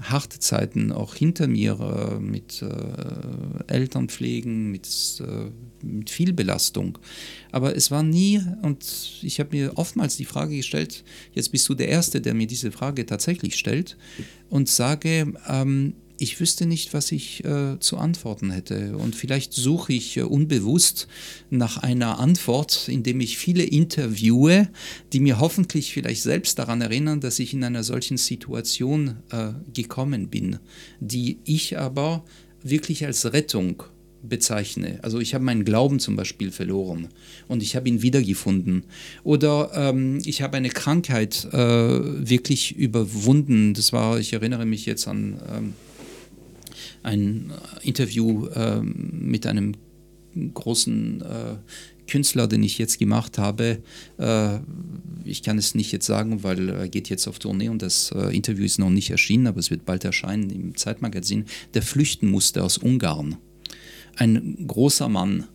harte 0.02 0.40
Zeiten 0.40 0.92
auch 0.92 1.16
hinter 1.16 1.48
mir 1.48 1.80
äh, 1.80 2.20
mit 2.20 2.62
äh, 2.62 3.74
Elternpflegen, 3.74 4.72
mit, 4.72 4.88
äh, 5.22 5.86
mit 5.86 6.10
viel 6.10 6.34
Belastung. 6.34 6.98
Aber 7.52 7.76
es 7.76 7.92
war 7.92 8.04
nie, 8.04 8.42
und 8.62 9.20
ich 9.22 9.40
habe 9.40 9.56
mir 9.56 9.78
oftmals 9.78 10.18
die 10.18 10.26
Frage 10.26 10.56
gestellt, 10.56 11.04
jetzt 11.34 11.52
bist 11.52 11.68
du 11.70 11.74
der 11.74 11.90
Erste, 11.90 12.22
der 12.22 12.34
mir 12.34 12.48
diese 12.48 12.72
Frage 12.72 13.06
tatsächlich 13.06 13.56
stellt 13.56 13.98
und 14.50 14.70
sage, 14.70 15.34
ähm, 15.48 15.94
ich 16.22 16.40
wüsste 16.40 16.68
nicht, 16.68 16.94
was 16.94 17.12
ich 17.12 17.44
äh, 17.46 17.80
zu 17.80 17.98
antworten 17.98 18.52
hätte. 18.52 18.96
Und 18.96 19.16
vielleicht 19.16 19.54
suche 19.54 19.94
ich 19.94 20.18
äh, 20.18 20.22
unbewusst 20.22 21.08
nach 21.50 21.78
einer 21.78 22.20
Antwort, 22.20 22.88
indem 22.88 23.22
ich 23.22 23.40
viele 23.40 23.64
interviewe, 23.64 24.70
die 25.14 25.20
mir 25.20 25.40
hoffentlich 25.40 25.92
vielleicht 25.92 26.22
selbst 26.22 26.60
daran 26.60 26.82
erinnern, 26.82 27.22
dass 27.22 27.40
ich 27.40 27.54
in 27.54 27.64
einer 27.64 27.84
solchen 27.84 28.18
Situation 28.18 29.16
äh, 29.32 29.50
gekommen 29.74 30.28
bin, 30.28 30.60
die 31.00 31.40
ich 31.44 31.80
aber 31.80 32.24
wirklich 32.62 33.04
als 33.04 33.34
Rettung 33.34 33.82
bezeichne. 34.22 35.00
Also 35.02 35.20
ich 35.20 35.34
habe 35.34 35.44
meinen 35.44 35.66
Glauben 35.66 36.00
zum 36.00 36.16
Beispiel 36.16 36.52
verloren 36.52 37.08
und 37.48 37.64
ich 37.64 37.76
habe 37.76 37.90
ihn 37.90 38.04
wiedergefunden. 38.04 38.84
Oder 39.24 39.72
ähm, 39.74 40.20
ich 40.24 40.44
habe 40.44 40.58
eine 40.58 40.70
Krankheit 40.70 41.48
äh, 41.52 41.58
wirklich 41.58 42.76
überwunden. 42.78 43.74
Das 43.74 43.92
war, 43.92 44.20
ich 44.20 44.34
erinnere 44.34 44.68
mich 44.68 44.86
jetzt 44.86 45.08
an 45.08 45.40
ähm, 45.52 45.74
ein 47.04 47.52
Interview 47.82 48.48
äh, 48.48 48.82
mit 48.82 49.48
einem 49.48 49.74
großen 50.54 51.22
äh, 51.22 51.56
Künstler, 52.08 52.48
den 52.48 52.64
ich 52.64 52.78
jetzt 52.78 53.00
gemacht 53.00 53.38
habe. 53.38 53.82
Äh, 54.18 54.60
ich 55.24 55.44
kann 55.44 55.58
es 55.58 55.76
nicht 55.76 55.92
jetzt 55.92 56.06
sagen, 56.06 56.44
weil 56.44 56.70
er 56.70 56.88
geht 56.88 57.10
jetzt 57.10 57.28
auf 57.28 57.40
Tournee 57.40 57.70
und 57.70 57.82
das 57.82 58.12
äh, 58.12 58.36
Interview 58.36 58.66
ist 58.66 58.80
noch 58.80 58.90
nicht 58.90 59.10
erschienen, 59.10 59.48
aber 59.48 59.60
es 59.60 59.72
wird 59.72 59.86
bald 59.86 60.04
erscheinen 60.04 60.50
im 60.50 60.76
Zeitmagazin, 60.76 61.46
der 61.74 61.82
flüchten 61.82 62.30
musste 62.30 62.64
aus 62.64 62.78
Ungarn. 62.78 63.38
Ein 64.18 64.68
großer 64.68 65.10
Mann. 65.10 65.46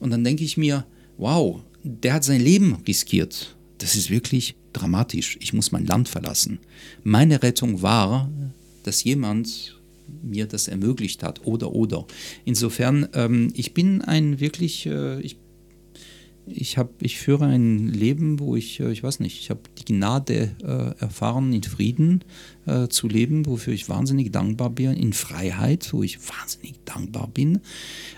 Und 0.00 0.10
dann 0.10 0.24
denke 0.24 0.44
ich 0.44 0.56
mir, 0.56 0.84
wow, 1.16 1.60
der 1.84 2.14
hat 2.14 2.24
sein 2.24 2.40
Leben 2.40 2.76
riskiert. 2.86 3.56
Das 3.78 3.94
ist 3.94 4.10
wirklich 4.10 4.56
dramatisch. 4.72 5.38
Ich 5.40 5.52
muss 5.52 5.72
mein 5.72 5.86
Land 5.86 6.08
verlassen. 6.08 6.58
Meine 7.02 7.42
Rettung 7.42 7.82
war, 7.82 8.30
dass 8.82 9.04
jemand 9.04 9.79
mir 10.22 10.46
das 10.46 10.68
ermöglicht 10.68 11.22
hat 11.22 11.46
oder 11.46 11.72
oder. 11.72 12.06
Insofern, 12.44 13.08
ähm, 13.14 13.52
ich 13.54 13.74
bin 13.74 14.02
ein 14.02 14.40
wirklich, 14.40 14.86
äh, 14.86 15.20
ich, 15.20 15.36
ich, 16.46 16.78
hab, 16.78 17.02
ich 17.02 17.18
führe 17.18 17.46
ein 17.46 17.88
Leben, 17.88 18.38
wo 18.38 18.56
ich, 18.56 18.80
äh, 18.80 18.90
ich 18.90 19.02
weiß 19.02 19.20
nicht, 19.20 19.40
ich 19.40 19.50
habe 19.50 19.60
die 19.78 19.84
Gnade 19.84 20.50
äh, 20.62 21.00
erfahren, 21.00 21.52
in 21.52 21.62
Frieden 21.62 22.24
äh, 22.66 22.88
zu 22.88 23.08
leben, 23.08 23.46
wofür 23.46 23.72
ich 23.72 23.88
wahnsinnig 23.88 24.32
dankbar 24.32 24.70
bin, 24.70 24.92
in 24.92 25.12
Freiheit, 25.12 25.92
wo 25.92 26.02
ich 26.02 26.18
wahnsinnig 26.28 26.74
dankbar 26.84 27.28
bin. 27.28 27.60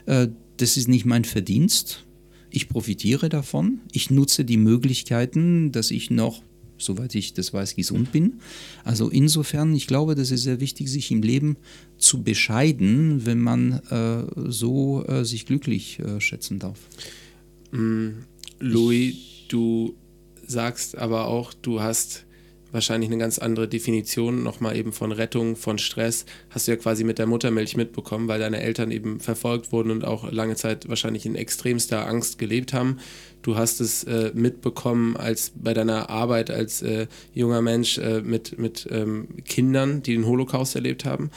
Äh, 0.06 0.28
das 0.56 0.76
ist 0.76 0.88
nicht 0.88 1.04
mein 1.04 1.24
Verdienst. 1.24 2.06
Ich 2.50 2.68
profitiere 2.68 3.28
davon. 3.28 3.80
Ich 3.92 4.10
nutze 4.10 4.44
die 4.44 4.58
Möglichkeiten, 4.58 5.72
dass 5.72 5.90
ich 5.90 6.10
noch 6.10 6.42
soweit 6.84 7.14
ich 7.14 7.34
das 7.34 7.52
weiß, 7.52 7.76
gesund 7.76 8.12
bin. 8.12 8.40
Also 8.84 9.08
insofern, 9.08 9.74
ich 9.74 9.86
glaube, 9.86 10.14
das 10.14 10.30
ist 10.30 10.42
sehr 10.42 10.60
wichtig, 10.60 10.88
sich 10.88 11.10
im 11.10 11.22
Leben 11.22 11.56
zu 11.98 12.22
bescheiden, 12.22 13.24
wenn 13.26 13.40
man 13.40 13.80
äh, 13.90 14.24
so 14.50 15.04
äh, 15.06 15.24
sich 15.24 15.46
glücklich 15.46 15.98
äh, 16.00 16.20
schätzen 16.20 16.58
darf. 16.58 16.78
Mm, 17.70 18.24
Louis, 18.60 19.14
ich, 19.14 19.46
du 19.48 19.94
sagst 20.46 20.98
aber 20.98 21.26
auch, 21.26 21.54
du 21.54 21.80
hast 21.80 22.24
wahrscheinlich 22.72 23.10
eine 23.10 23.18
ganz 23.18 23.38
andere 23.38 23.68
Definition 23.68 24.42
nochmal 24.42 24.76
eben 24.76 24.92
von 24.92 25.12
Rettung, 25.12 25.56
von 25.56 25.78
Stress, 25.78 26.24
hast 26.50 26.66
du 26.66 26.72
ja 26.72 26.76
quasi 26.76 27.04
mit 27.04 27.18
der 27.18 27.26
Muttermilch 27.26 27.76
mitbekommen, 27.76 28.28
weil 28.28 28.40
deine 28.40 28.60
Eltern 28.60 28.90
eben 28.90 29.20
verfolgt 29.20 29.72
wurden 29.72 29.90
und 29.90 30.04
auch 30.04 30.30
lange 30.32 30.56
Zeit 30.56 30.88
wahrscheinlich 30.88 31.26
in 31.26 31.34
extremster 31.34 32.06
Angst 32.06 32.38
gelebt 32.38 32.72
haben. 32.72 32.98
Du 33.42 33.56
hast 33.56 33.80
es 33.80 34.04
äh, 34.04 34.30
mitbekommen 34.34 35.16
als 35.16 35.52
bei 35.54 35.74
deiner 35.74 36.10
Arbeit 36.10 36.50
als 36.50 36.82
äh, 36.82 37.06
junger 37.34 37.60
Mensch 37.62 37.98
äh, 37.98 38.20
mit, 38.20 38.58
mit 38.58 38.88
ähm, 38.90 39.28
Kindern, 39.44 40.02
die 40.02 40.14
den 40.14 40.26
Holocaust 40.26 40.76
erlebt 40.76 41.04
haben. 41.04 41.30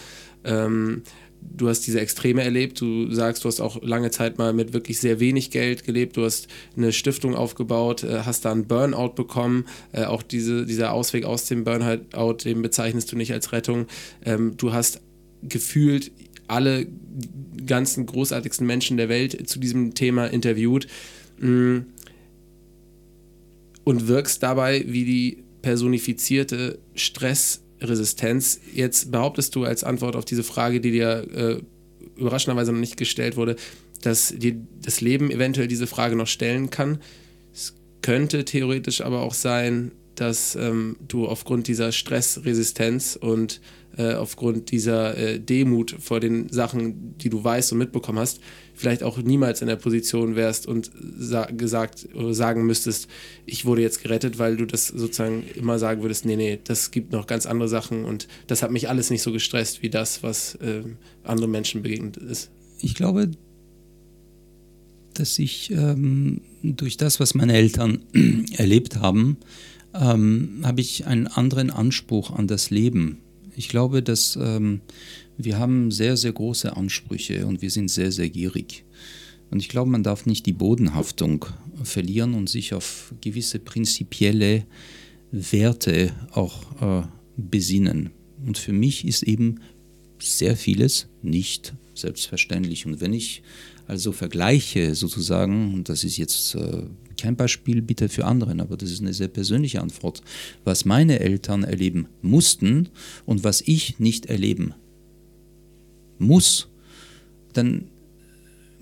Ähm, 0.44 1.02
du 1.42 1.68
hast 1.68 1.82
diese 1.82 2.00
Extreme 2.00 2.44
erlebt. 2.44 2.80
Du 2.80 3.12
sagst, 3.12 3.44
du 3.44 3.48
hast 3.48 3.60
auch 3.60 3.82
lange 3.82 4.12
Zeit 4.12 4.38
mal 4.38 4.54
mit 4.54 4.74
wirklich 4.74 5.00
sehr 5.00 5.20
wenig 5.20 5.52
Geld 5.52 5.84
gelebt. 5.84 6.18
Du 6.18 6.24
hast 6.24 6.48
eine 6.78 6.94
Stiftung 6.94 7.36
aufgebaut, 7.36 8.04
äh, 8.04 8.22
hast 8.24 8.46
da 8.46 8.52
einen 8.52 8.68
Burnout 8.68 9.14
bekommen. 9.16 9.66
Äh, 9.92 10.06
auch 10.06 10.24
diese, 10.24 10.66
dieser 10.66 10.94
Ausweg 10.94 11.26
aus 11.26 11.46
dem 11.46 11.64
Burnout, 11.64 12.34
den 12.44 12.62
bezeichnest 12.62 13.12
du 13.12 13.16
nicht 13.16 13.34
als 13.34 13.52
Rettung. 13.52 13.88
Ähm, 14.24 14.56
du 14.58 14.74
hast 14.74 15.02
gefühlt 15.42 16.12
alle 16.48 16.88
ganzen 17.66 18.06
großartigsten 18.06 18.68
Menschen 18.68 18.98
der 18.98 19.10
Welt 19.10 19.50
zu 19.50 19.60
diesem 19.60 19.96
Thema 19.96 20.28
interviewt. 20.28 20.88
Und 23.86 24.10
wirkst 24.10 24.44
dabei 24.44 24.84
wie 24.88 25.06
die 25.06 25.44
personifizierte 25.62 26.80
Stress- 26.96 27.62
Resistenz. 27.82 28.60
Jetzt 28.74 29.12
behauptest 29.12 29.56
du 29.56 29.64
als 29.64 29.84
Antwort 29.84 30.16
auf 30.16 30.26
diese 30.26 30.44
Frage, 30.44 30.82
die 30.82 30.92
dir 30.92 31.28
äh, 31.34 31.62
überraschenderweise 32.20 32.72
noch 32.72 32.80
nicht 32.80 32.98
gestellt 32.98 33.38
wurde, 33.38 33.56
dass 34.02 34.34
dir 34.36 34.56
das 34.82 35.02
Leben 35.02 35.32
eventuell 35.32 35.68
diese 35.68 35.88
Frage 35.88 36.16
noch 36.16 36.28
stellen 36.28 36.70
kann. 36.70 37.00
Es 37.54 37.76
könnte 38.02 38.46
theoretisch 38.46 39.02
aber 39.02 39.22
auch 39.22 39.34
sein, 39.34 39.92
dass 40.20 40.56
ähm, 40.56 40.98
du 41.08 41.28
aufgrund 41.28 41.68
dieser 41.68 41.92
Stressresistenz 41.92 43.18
und 43.20 43.62
äh, 43.98 44.14
aufgrund 44.14 44.72
dieser 44.72 45.18
äh, 45.18 45.40
Demut 45.40 45.96
vor 46.00 46.20
den 46.20 46.50
Sachen, 46.50 47.18
die 47.18 47.30
du 47.30 47.44
weißt 47.44 47.72
und 47.72 47.78
mitbekommen 47.78 48.20
hast, 48.20 48.42
vielleicht 48.74 49.04
auch 49.04 49.18
niemals 49.18 49.62
in 49.62 49.68
der 49.68 49.78
Position 49.78 50.36
wärst 50.36 50.68
und 50.68 50.92
sa 51.18 51.46
gesagt 51.46 52.10
oder 52.14 52.34
sagen 52.34 52.66
müsstest, 52.66 53.08
ich 53.46 53.66
wurde 53.66 53.82
jetzt 53.82 54.04
gerettet, 54.04 54.38
weil 54.38 54.58
du 54.58 54.66
das 54.66 54.88
sozusagen 54.88 55.44
immer 55.56 55.80
sagen 55.80 56.02
würdest, 56.02 56.26
nee, 56.26 56.36
nee, 56.36 56.60
das 56.62 56.92
gibt 56.92 57.14
noch 57.14 57.26
ganz 57.26 57.46
andere 57.46 57.70
Sachen 57.70 58.04
und 58.04 58.28
das 58.48 58.64
hat 58.64 58.72
mich 58.72 58.90
alles 58.90 59.10
nicht 59.10 59.22
so 59.22 59.32
gestresst 59.32 59.82
wie 59.82 59.90
das, 59.90 60.24
was 60.24 60.56
äh, 60.56 60.84
anderen 61.24 61.52
Menschen 61.52 61.82
begegnet 61.82 62.18
ist. 62.18 62.52
Ich 62.82 62.96
glaube, 62.96 63.32
dass 65.14 65.40
ich 65.40 65.72
ähm, 65.72 66.42
durch 66.62 66.98
das, 66.98 67.20
was 67.20 67.34
meine 67.34 67.54
Eltern 67.54 68.04
erlebt 68.58 68.98
haben, 68.98 69.38
ähm, 70.00 70.62
habe 70.64 70.82
ich 70.82 71.06
einen 71.06 71.28
anderen 71.28 71.70
Anspruch 71.70 72.32
an 72.32 72.48
das 72.48 72.70
Leben. 72.70 73.20
Ich 73.56 73.70
glaube, 73.70 74.04
dass 74.04 74.38
ähm, 74.42 74.82
wir 75.38 75.58
haben 75.58 75.92
sehr, 75.92 76.18
sehr 76.18 76.34
große 76.34 76.76
Ansprüche 76.76 77.46
und 77.46 77.62
wir 77.62 77.70
sind 77.70 77.90
sehr, 77.90 78.12
sehr 78.12 78.30
gierig. 78.30 78.84
Und 79.52 79.60
ich 79.60 79.70
glaube, 79.70 79.92
man 79.92 80.04
darf 80.04 80.26
nicht 80.26 80.46
die 80.46 80.54
Bodenhaftung 80.54 81.46
verlieren 81.84 82.34
und 82.34 82.50
sich 82.50 82.74
auf 82.74 83.14
gewisse 83.22 83.60
prinzipielle 83.60 84.66
Werte 85.32 86.12
auch 86.32 87.04
äh, 87.04 87.08
besinnen. 87.38 88.12
Und 88.46 88.58
für 88.58 88.74
mich 88.74 89.06
ist 89.06 89.24
eben 89.24 89.60
sehr 90.20 90.56
vieles 90.56 91.08
nicht 91.22 91.74
selbstverständlich. 91.94 92.86
Und 92.86 93.02
wenn 93.02 93.14
ich 93.14 93.44
also 93.88 94.12
vergleiche 94.12 94.96
sozusagen, 94.96 95.74
und 95.74 95.90
das 95.90 96.04
ist 96.04 96.18
jetzt 96.18 96.56
äh, 96.56 96.84
kein 97.16 97.36
Beispiel 97.36 97.82
bitte 97.82 98.10
für 98.10 98.26
anderen, 98.26 98.60
aber 98.62 98.78
das 98.78 98.92
ist 98.92 99.02
eine 99.02 99.14
sehr 99.14 99.28
persönliche 99.28 99.82
Antwort, 99.82 100.22
was 100.64 100.86
meine 100.86 101.20
Eltern 101.20 101.64
erleben 101.64 102.08
mussten 102.22 102.90
und 103.26 103.44
was 103.44 103.62
ich 103.62 104.00
nicht 104.00 104.28
erleben 104.28 104.74
muss, 106.20 106.70
dann 107.54 107.90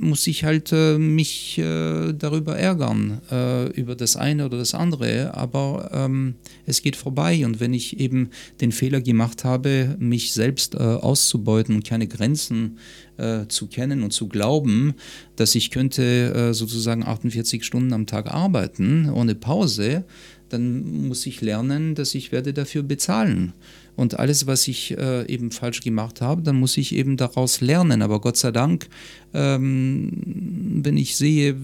muss 0.03 0.27
ich 0.27 0.43
halt 0.43 0.71
äh, 0.71 0.97
mich 0.97 1.57
äh, 1.57 2.13
darüber 2.13 2.57
ärgern, 2.57 3.21
äh, 3.31 3.67
über 3.71 3.95
das 3.95 4.15
eine 4.15 4.45
oder 4.45 4.57
das 4.57 4.73
andere, 4.73 5.33
aber 5.33 5.89
ähm, 5.93 6.35
es 6.65 6.81
geht 6.81 6.95
vorbei 6.95 7.45
und 7.45 7.59
wenn 7.59 7.73
ich 7.73 7.99
eben 7.99 8.29
den 8.61 8.71
Fehler 8.71 9.01
gemacht 9.01 9.43
habe, 9.43 9.95
mich 9.99 10.33
selbst 10.33 10.75
äh, 10.75 10.77
auszubeuten 10.77 11.75
und 11.75 11.85
keine 11.85 12.07
Grenzen 12.07 12.77
äh, 13.17 13.47
zu 13.47 13.67
kennen 13.67 14.03
und 14.03 14.11
zu 14.11 14.27
glauben, 14.27 14.93
dass 15.35 15.55
ich 15.55 15.71
könnte 15.71 16.03
äh, 16.33 16.53
sozusagen 16.53 17.03
48 17.03 17.63
Stunden 17.63 17.93
am 17.93 18.05
Tag 18.05 18.31
arbeiten 18.31 19.09
ohne 19.09 19.35
Pause, 19.35 20.03
dann 20.49 21.07
muss 21.07 21.25
ich 21.25 21.41
lernen, 21.41 21.95
dass 21.95 22.13
ich 22.13 22.31
werde 22.31 22.53
dafür 22.53 22.83
bezahlen. 22.83 23.53
Und 23.95 24.19
alles, 24.19 24.47
was 24.47 24.67
ich 24.67 24.97
äh, 24.97 25.25
eben 25.31 25.51
falsch 25.51 25.81
gemacht 25.81 26.21
habe, 26.21 26.41
dann 26.41 26.59
muss 26.59 26.77
ich 26.77 26.95
eben 26.95 27.17
daraus 27.17 27.61
lernen. 27.61 28.01
Aber 28.01 28.21
Gott 28.21 28.37
sei 28.37 28.51
Dank, 28.51 28.89
ähm, 29.33 30.81
wenn 30.83 30.97
ich 30.97 31.15
sehe, 31.15 31.55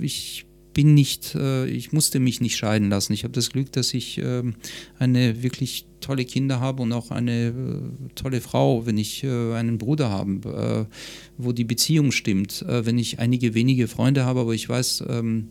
ich 0.00 0.46
bin 0.78 0.94
nicht, 0.94 1.34
äh, 1.34 1.66
ich 1.66 1.92
musste 1.92 2.20
mich 2.20 2.40
nicht 2.40 2.56
scheiden 2.56 2.88
lassen. 2.88 3.12
Ich 3.12 3.24
habe 3.24 3.32
das 3.32 3.50
Glück, 3.50 3.72
dass 3.72 3.92
ich 3.94 4.18
äh, 4.18 4.44
eine 4.98 5.42
wirklich 5.42 5.86
tolle 6.00 6.24
Kinder 6.24 6.60
habe 6.60 6.82
und 6.82 6.92
auch 6.92 7.10
eine 7.10 7.48
äh, 7.48 7.52
tolle 8.14 8.40
Frau, 8.40 8.86
wenn 8.86 8.96
ich 8.96 9.24
äh, 9.24 9.54
einen 9.54 9.78
Bruder 9.78 10.10
habe, 10.10 10.86
äh, 10.88 10.94
wo 11.36 11.50
die 11.50 11.64
Beziehung 11.64 12.12
stimmt. 12.12 12.64
wenn 12.68 12.98
ich 12.98 13.18
einige 13.18 13.54
wenige 13.54 13.88
Freunde 13.88 14.24
habe, 14.24 14.40
aber 14.40 14.54
ich 14.54 14.68
weiß, 14.68 15.04
ähm, 15.08 15.48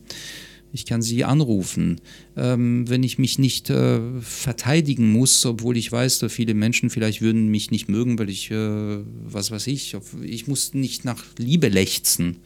ich 0.73 0.85
kann 0.85 1.01
sie 1.01 1.23
anrufen. 1.23 2.01
Ähm, 2.35 2.89
wenn 2.89 3.03
ich 3.03 3.17
mich 3.17 3.39
nicht 3.39 3.69
äh, 3.69 3.99
verteidigen 4.21 5.11
muss, 5.11 5.45
obwohl 5.45 5.77
ich 5.77 5.91
weiß, 5.91 6.19
dass 6.19 6.33
viele 6.33 6.53
Menschen 6.53 6.89
vielleicht 6.89 7.21
würden 7.21 7.47
mich 7.47 7.71
nicht 7.71 7.89
mögen, 7.89 8.19
weil 8.19 8.29
ich, 8.29 8.51
äh, 8.51 8.99
was 9.23 9.51
weiß 9.51 9.67
ich, 9.67 9.95
ich 10.21 10.47
muss 10.47 10.73
nicht 10.73 11.05
nach 11.05 11.23
Liebe 11.37 11.69
lechzen. 11.69 12.37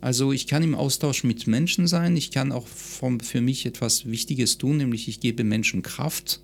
Also 0.00 0.32
ich 0.32 0.48
kann 0.48 0.64
im 0.64 0.74
Austausch 0.74 1.22
mit 1.22 1.46
Menschen 1.46 1.86
sein, 1.86 2.16
ich 2.16 2.32
kann 2.32 2.50
auch 2.50 2.66
vom, 2.66 3.20
für 3.20 3.40
mich 3.40 3.66
etwas 3.66 4.04
Wichtiges 4.06 4.58
tun, 4.58 4.78
nämlich 4.78 5.06
ich 5.06 5.20
gebe 5.20 5.44
Menschen 5.44 5.82
Kraft, 5.82 6.40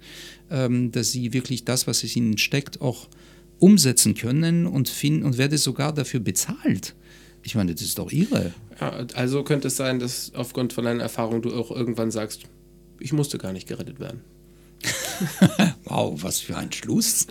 ähm, 0.49 0.93
dass 0.93 1.11
sie 1.11 1.33
wirklich 1.33 1.65
das, 1.65 1.89
was 1.89 2.05
es 2.05 2.15
ihnen 2.15 2.39
steckt, 2.39 2.81
auch 2.81 3.09
umsetzen 3.59 4.15
können 4.15 4.67
und 4.67 4.89
finden 4.89 5.25
und 5.25 5.39
werde 5.39 5.59
sogar 5.59 5.93
dafür 5.93 6.21
bezahlt. 6.21 6.95
Ich 7.43 7.57
meine, 7.57 7.75
das 7.75 7.83
ist 7.83 7.99
doch 7.99 8.13
irre. 8.13 8.55
Ja, 8.81 9.07
also 9.15 9.43
könnte 9.43 9.69
es 9.69 9.77
sein, 9.77 9.99
dass 9.99 10.33
aufgrund 10.35 10.73
von 10.73 10.85
deiner 10.85 11.03
Erfahrung 11.03 11.43
du 11.43 11.55
auch 11.55 11.71
irgendwann 11.71 12.11
sagst, 12.11 12.43
ich 13.01 13.13
musste 13.13 13.39
gar 13.39 13.53
nicht 13.53 13.69
gerettet 13.69 14.01
werden. 14.01 14.23
wow, 15.85 16.15
was 16.23 16.41
für 16.41 16.57
ein 16.57 16.71
Schluss. 16.71 17.27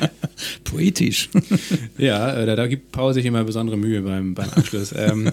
Poetisch. 0.64 1.30
ja, 1.98 2.34
äh, 2.34 2.46
da, 2.46 2.56
da, 2.56 2.66
gibt 2.66 2.92
Paul 2.92 3.14
sich 3.14 3.24
immer 3.24 3.42
besondere 3.44 3.76
Mühe 3.76 4.02
beim, 4.02 4.34
beim 4.34 4.50
Abschluss. 4.50 4.94
ähm, 4.96 5.32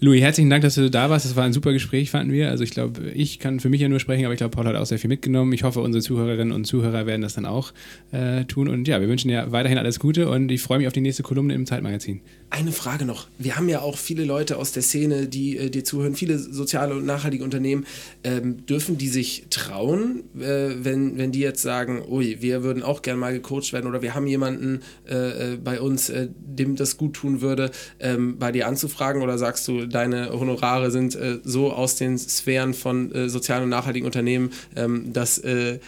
Louis, 0.00 0.20
herzlichen 0.20 0.50
Dank, 0.50 0.62
dass 0.62 0.74
du 0.74 0.90
da 0.90 1.08
warst. 1.08 1.24
Das 1.24 1.36
war 1.36 1.44
ein 1.44 1.52
super 1.52 1.72
Gespräch, 1.72 2.10
fanden 2.10 2.32
wir. 2.32 2.50
Also 2.50 2.64
ich 2.64 2.70
glaube, 2.70 3.10
ich 3.10 3.38
kann 3.38 3.60
für 3.60 3.68
mich 3.68 3.80
ja 3.80 3.88
nur 3.88 4.00
sprechen, 4.00 4.24
aber 4.24 4.34
ich 4.34 4.38
glaube, 4.38 4.54
Paul 4.54 4.66
hat 4.66 4.76
auch 4.76 4.86
sehr 4.86 4.98
viel 4.98 5.08
mitgenommen. 5.08 5.52
Ich 5.52 5.62
hoffe, 5.62 5.80
unsere 5.80 6.02
Zuhörerinnen 6.02 6.52
und 6.52 6.66
Zuhörer 6.66 7.06
werden 7.06 7.22
das 7.22 7.34
dann 7.34 7.46
auch 7.46 7.72
äh, 8.12 8.44
tun. 8.44 8.68
Und 8.68 8.88
ja, 8.88 9.00
wir 9.00 9.08
wünschen 9.08 9.28
dir 9.28 9.52
weiterhin 9.52 9.78
alles 9.78 10.00
Gute 10.00 10.28
und 10.28 10.50
ich 10.50 10.60
freue 10.60 10.78
mich 10.78 10.86
auf 10.86 10.92
die 10.92 11.00
nächste 11.00 11.22
Kolumne 11.22 11.54
im 11.54 11.66
Zeitmagazin. 11.66 12.20
Eine 12.52 12.72
Frage 12.72 13.04
noch. 13.04 13.28
Wir 13.38 13.56
haben 13.56 13.68
ja 13.68 13.80
auch 13.80 13.96
viele 13.96 14.24
Leute 14.24 14.56
aus 14.56 14.72
der 14.72 14.82
Szene, 14.82 15.28
die 15.28 15.56
äh, 15.56 15.70
dir 15.70 15.84
zuhören, 15.84 16.16
viele 16.16 16.36
soziale 16.36 16.96
und 16.96 17.06
nachhaltige 17.06 17.44
Unternehmen. 17.44 17.86
Ähm, 18.24 18.66
dürfen 18.66 18.98
die 18.98 19.06
sich 19.06 19.46
trauen, 19.50 20.24
äh, 20.36 20.70
wenn, 20.82 21.16
wenn 21.16 21.30
die 21.30 21.38
jetzt 21.38 21.62
sagen, 21.62 22.02
ui, 22.08 22.38
wir 22.40 22.64
würden 22.64 22.82
auch 22.82 23.02
gerne 23.02 23.20
mal 23.20 23.32
gecoacht 23.32 23.72
werden 23.72 23.86
oder 23.86 24.02
wir 24.02 24.16
haben 24.16 24.26
jemanden 24.26 24.80
äh, 25.08 25.52
äh 25.52 25.56
bei 25.58 25.80
uns, 25.80 26.08
äh, 26.10 26.28
dem 26.40 26.74
das 26.74 26.96
gut 26.96 27.14
tun 27.14 27.40
würde, 27.40 27.70
ähm, 28.00 28.36
bei 28.36 28.50
dir 28.50 28.66
anzufragen 28.66 29.22
oder 29.22 29.38
sagst 29.38 29.68
du, 29.68 29.86
deine 29.86 30.32
Honorare 30.32 30.90
sind 30.90 31.14
äh, 31.14 31.38
so 31.44 31.72
aus 31.72 31.94
den 31.94 32.18
Sphären 32.18 32.74
von 32.74 33.28
sozialen 33.28 33.64
und 33.64 33.70
nachhaltigen 33.70 34.06
Unternehmen, 34.06 34.50
ähm, 34.74 35.12
dass 35.12 35.40
du 35.40 35.80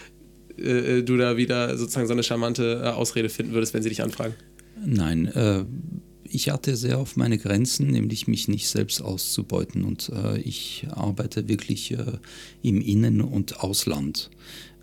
da 0.56 1.36
wieder 1.36 1.76
sozusagen 1.76 2.06
so 2.06 2.12
eine 2.12 2.22
charmante 2.22 2.94
Ausrede 2.94 3.28
finden 3.28 3.52
würdest, 3.52 3.74
wenn 3.74 3.82
sie 3.82 3.88
dich 3.88 4.02
anfragen? 4.02 4.34
Nein, 4.84 5.30
ich 6.32 6.50
hatte 6.50 6.76
sehr 6.76 6.98
auf 6.98 7.16
meine 7.16 7.38
Grenzen, 7.38 7.88
nämlich 7.88 8.26
mich 8.26 8.48
nicht 8.48 8.68
selbst 8.68 9.00
auszubeuten 9.00 9.84
und 9.84 10.10
ich 10.42 10.86
arbeite 10.90 11.48
wirklich 11.48 11.94
im 12.62 12.80
Innen- 12.80 13.20
und 13.20 13.60
Ausland. 13.60 14.30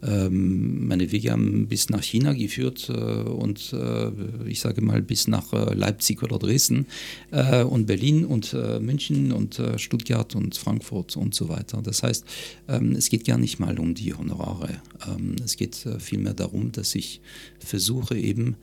Ähm, 0.02 0.88
meine 0.88 1.12
Wege 1.12 1.32
haben 1.32 1.68
bis 1.68 1.90
nach 1.90 2.04
China 2.04 2.34
geführt 2.34 2.90
äh, 2.90 2.94
und 2.94 3.74
äh, 3.74 4.12
ich 4.48 4.62
sage 4.62 4.82
mal 4.82 5.02
bis 5.02 5.28
nach 5.28 5.52
äh, 5.52 5.74
Leipzig 5.74 6.24
oder 6.24 6.40
Dresden 6.40 6.86
und 7.32 7.86
Berlin 7.86 8.26
und 8.26 8.54
München 8.82 9.32
und 9.32 9.62
Stuttgart 9.78 10.36
und 10.36 10.58
Frankfurt 10.58 11.16
und 11.18 11.36
so 11.36 11.50
weiter. 11.50 11.82
Das 11.82 12.04
heißt, 12.04 12.26
ähm, 12.68 12.94
es 12.94 13.10
geht 13.10 13.26
gar 13.26 13.38
nicht 13.38 13.60
mal 13.60 13.78
um 13.80 13.94
die 13.94 14.14
Honorare. 14.14 14.82
Ähm, 15.08 15.36
es 15.44 15.58
geht 15.58 15.86
vielmehr 16.00 16.34
darum, 16.34 16.72
dass 16.72 16.96
ich 16.96 17.22
versuche 17.60 18.18
eben 18.18 18.56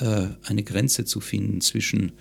eine 0.00 0.62
Grenze 0.62 1.04
zu 1.04 1.20
finden 1.20 1.60
zwischen 1.60 2.12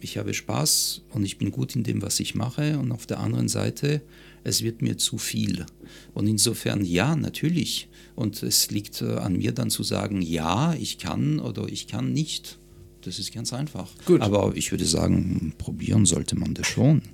ich 0.00 0.18
habe 0.18 0.34
Spaß 0.34 1.02
und 1.10 1.24
ich 1.24 1.38
bin 1.38 1.52
gut 1.52 1.76
in 1.76 1.84
dem, 1.84 2.02
was 2.02 2.18
ich 2.18 2.34
mache 2.34 2.78
und 2.78 2.90
auf 2.90 3.06
der 3.06 3.20
anderen 3.20 3.48
Seite 3.48 4.02
es 4.46 4.62
wird 4.62 4.80
mir 4.80 4.96
zu 4.96 5.18
viel. 5.18 5.66
Und 6.14 6.28
insofern 6.28 6.84
ja, 6.84 7.16
natürlich. 7.16 7.88
Und 8.14 8.44
es 8.44 8.70
liegt 8.70 9.02
äh, 9.02 9.16
an 9.16 9.36
mir 9.38 9.50
dann 9.50 9.70
zu 9.70 9.82
sagen, 9.82 10.22
ja, 10.22 10.72
ich 10.74 10.98
kann 10.98 11.40
oder 11.40 11.66
ich 11.68 11.88
kann 11.88 12.12
nicht. 12.12 12.58
Das 13.02 13.18
ist 13.18 13.34
ganz 13.34 13.52
einfach. 13.52 13.90
Gut. 14.04 14.20
Aber 14.20 14.52
ich 14.54 14.70
würde 14.70 14.84
sagen, 14.84 15.52
probieren 15.58 16.06
sollte 16.06 16.36
man 16.36 16.54
das 16.54 16.68
schon. 16.68 17.02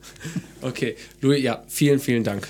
Okay, 0.61 0.95
Louis, 1.21 1.43
ja, 1.43 1.65
vielen, 1.67 1.99
vielen 1.99 2.23
Dank. 2.23 2.49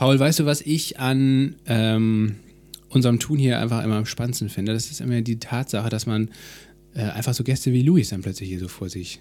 Paul, 0.00 0.18
weißt 0.18 0.38
du, 0.38 0.46
was 0.46 0.62
ich 0.62 0.98
an 0.98 1.56
ähm, 1.66 2.36
unserem 2.88 3.18
Tun 3.18 3.38
hier 3.38 3.60
einfach 3.60 3.84
immer 3.84 3.96
am 3.96 4.06
spannendsten 4.06 4.48
finde? 4.48 4.72
Das 4.72 4.90
ist 4.90 5.02
immer 5.02 5.20
die 5.20 5.38
Tatsache, 5.38 5.90
dass 5.90 6.06
man 6.06 6.30
äh, 6.94 7.02
einfach 7.02 7.34
so 7.34 7.44
Gäste 7.44 7.74
wie 7.74 7.82
Louis 7.82 8.08
dann 8.08 8.22
plötzlich 8.22 8.48
hier 8.48 8.60
so 8.60 8.68
vor 8.68 8.88
sich 8.88 9.20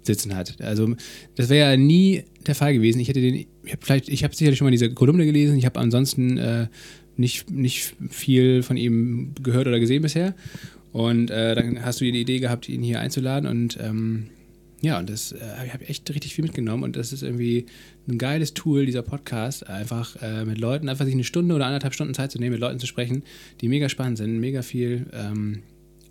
sitzen 0.00 0.34
hat. 0.34 0.62
Also 0.62 0.96
das 1.34 1.50
wäre 1.50 1.72
ja 1.72 1.76
nie 1.76 2.24
der 2.46 2.54
Fall 2.54 2.72
gewesen. 2.72 3.00
Ich 3.00 3.08
hätte 3.08 3.20
den, 3.20 3.34
ich 3.34 3.72
habe 3.72 3.84
vielleicht, 3.84 4.08
ich 4.08 4.24
habe 4.24 4.34
sicherlich 4.34 4.56
schon 4.56 4.64
mal 4.64 4.70
diese 4.70 4.94
Kolumne 4.94 5.26
gelesen. 5.26 5.58
Ich 5.58 5.66
habe 5.66 5.78
ansonsten 5.78 6.38
äh, 6.38 6.68
nicht, 7.18 7.50
nicht 7.50 7.94
viel 8.08 8.62
von 8.62 8.78
ihm 8.78 9.34
gehört 9.42 9.66
oder 9.66 9.78
gesehen 9.78 10.00
bisher. 10.00 10.34
Und 10.90 11.30
äh, 11.30 11.54
dann 11.54 11.84
hast 11.84 12.00
du 12.00 12.10
die 12.10 12.18
Idee 12.18 12.38
gehabt, 12.38 12.70
ihn 12.70 12.82
hier 12.82 12.98
einzuladen 12.98 13.46
und 13.46 13.76
ähm, 13.78 14.28
ja, 14.84 14.98
und 14.98 15.08
das 15.08 15.32
äh, 15.32 15.38
habe 15.70 15.82
ich 15.82 15.88
echt 15.88 16.10
richtig 16.14 16.34
viel 16.34 16.44
mitgenommen 16.44 16.82
und 16.82 16.94
das 16.96 17.14
ist 17.14 17.22
irgendwie 17.22 17.64
ein 18.06 18.18
geiles 18.18 18.52
Tool, 18.52 18.84
dieser 18.84 19.00
Podcast, 19.00 19.66
einfach 19.66 20.20
äh, 20.20 20.44
mit 20.44 20.58
Leuten, 20.58 20.90
einfach 20.90 21.06
sich 21.06 21.14
eine 21.14 21.24
Stunde 21.24 21.54
oder 21.54 21.64
anderthalb 21.64 21.94
Stunden 21.94 22.12
Zeit 22.12 22.30
zu 22.30 22.38
nehmen, 22.38 22.52
mit 22.52 22.60
Leuten 22.60 22.78
zu 22.78 22.86
sprechen, 22.86 23.22
die 23.62 23.68
mega 23.68 23.88
spannend 23.88 24.18
sind, 24.18 24.38
mega 24.40 24.60
viel 24.60 25.06
ähm, 25.14 25.62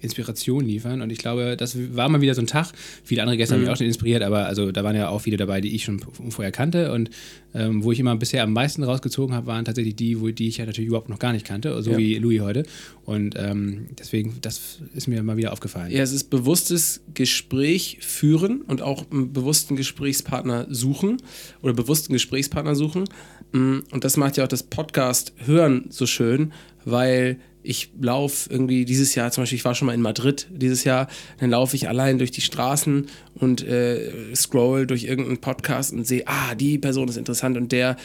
Inspiration 0.03 0.65
liefern. 0.65 1.01
Und 1.01 1.11
ich 1.11 1.17
glaube, 1.17 1.55
das 1.57 1.77
war 1.95 2.09
mal 2.09 2.21
wieder 2.21 2.35
so 2.35 2.41
ein 2.41 2.47
Tag. 2.47 2.71
Viele 3.03 3.21
andere 3.21 3.37
Gäste 3.37 3.53
mhm. 3.53 3.57
haben 3.57 3.63
mich 3.63 3.71
auch 3.71 3.77
schon 3.77 3.87
inspiriert, 3.87 4.21
aber 4.21 4.45
also 4.45 4.71
da 4.71 4.83
waren 4.83 4.95
ja 4.95 5.09
auch 5.09 5.19
viele 5.19 5.37
dabei, 5.37 5.61
die 5.61 5.73
ich 5.75 5.85
schon 5.85 5.99
vorher 6.29 6.51
kannte. 6.51 6.91
Und 6.91 7.09
ähm, 7.55 7.83
wo 7.83 7.91
ich 7.91 7.99
immer 7.99 8.15
bisher 8.15 8.43
am 8.43 8.53
meisten 8.53 8.83
rausgezogen 8.83 9.35
habe, 9.35 9.47
waren 9.47 9.65
tatsächlich 9.65 9.95
die, 9.95 10.19
wo, 10.19 10.29
die 10.29 10.47
ich 10.47 10.57
ja 10.57 10.65
natürlich 10.65 10.87
überhaupt 10.87 11.09
noch 11.09 11.19
gar 11.19 11.33
nicht 11.33 11.45
kannte, 11.45 11.81
so 11.81 11.91
ja. 11.91 11.97
wie 11.97 12.15
Louis 12.15 12.41
heute. 12.41 12.63
Und 13.05 13.35
ähm, 13.37 13.87
deswegen, 13.97 14.37
das 14.41 14.79
ist 14.93 15.07
mir 15.07 15.21
mal 15.23 15.37
wieder 15.37 15.53
aufgefallen. 15.53 15.91
Ja, 15.91 16.01
es 16.03 16.11
ist 16.11 16.29
bewusstes 16.29 17.01
Gespräch 17.13 17.99
führen 18.01 18.61
und 18.61 18.81
auch 18.81 19.09
einen 19.11 19.33
bewussten 19.33 19.75
Gesprächspartner 19.75 20.67
suchen 20.69 21.17
oder 21.61 21.73
bewussten 21.73 22.13
Gesprächspartner 22.13 22.75
suchen. 22.75 23.05
Mm, 23.51 23.79
und 23.91 24.03
das 24.03 24.17
macht 24.17 24.37
ja 24.37 24.43
auch 24.43 24.49
das 24.49 24.63
Podcast 24.63 25.33
hören 25.45 25.85
so 25.89 26.05
schön, 26.05 26.53
weil 26.85 27.39
ich 27.63 27.91
laufe 27.99 28.49
irgendwie 28.49 28.85
dieses 28.85 29.15
Jahr, 29.15 29.31
zum 29.31 29.43
Beispiel, 29.43 29.57
ich 29.57 29.65
war 29.65 29.73
schon 29.73 29.85
mal 29.85 29.93
in 29.93 30.01
Madrid 30.01 30.47
dieses 30.51 30.83
Jahr, 30.83 31.07
dann 31.39 31.49
laufe 31.49 31.75
ich 31.75 31.87
allein 31.87 32.17
durch 32.17 32.31
die 32.31 32.41
Straßen 32.41 33.07
und 33.35 33.65
äh, 33.65 34.35
scroll 34.35 34.85
durch 34.85 35.05
irgendeinen 35.05 35.39
Podcast 35.39 35.93
und 35.93 36.05
sehe, 36.05 36.23
ah, 36.25 36.55
die 36.55 36.77
Person 36.77 37.07
ist 37.07 37.17
interessant 37.17 37.57
und 37.57 37.71
der 37.71 37.97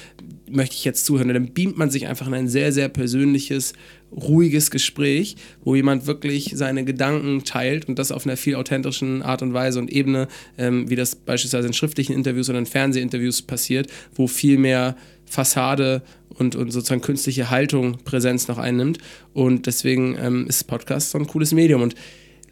möchte 0.51 0.77
ich 0.77 0.85
jetzt 0.85 1.05
zuhören. 1.05 1.29
Und 1.29 1.35
dann 1.35 1.53
beamt 1.53 1.77
man 1.77 1.91
sich 1.91 2.07
einfach 2.07 2.27
in 2.27 2.35
ein 2.35 2.49
sehr, 2.49 2.73
sehr 2.73 2.89
persönliches, 2.89 3.73
ruhiges 4.13 4.71
Gespräch, 4.71 5.37
wo 5.63 5.75
jemand 5.75 6.07
wirklich 6.07 6.53
seine 6.55 6.85
Gedanken 6.85 7.45
teilt 7.45 7.89
und 7.89 7.99
das 7.99 8.13
auf 8.13 8.27
einer 8.27 8.37
viel 8.37 8.55
authentischen 8.55 9.23
Art 9.23 9.43
und 9.43 9.53
Weise 9.53 9.79
und 9.79 9.91
Ebene, 9.91 10.29
ähm, 10.57 10.89
wie 10.89 10.97
das 10.97 11.15
beispielsweise 11.15 11.67
in 11.67 11.75
schriftlichen 11.75 12.15
Interviews 12.15 12.49
oder 12.49 12.59
in 12.59 12.67
Fernsehinterviews 12.67 13.43
passiert, 13.43 13.91
wo 14.15 14.27
viel 14.27 14.59
mehr 14.59 14.97
Fassade 15.27 16.03
und, 16.39 16.57
und 16.57 16.71
sozusagen 16.71 17.01
künstliche 17.01 17.51
Haltung 17.51 17.99
Präsenz 18.05 18.49
noch 18.49 18.59
einnimmt. 18.59 18.99
Und 19.33 19.67
deswegen 19.67 20.17
ähm, 20.21 20.47
ist 20.47 20.65
Podcast 20.65 21.11
so 21.11 21.19
ein 21.19 21.27
cooles 21.27 21.53
Medium. 21.53 21.83
Und 21.83 21.95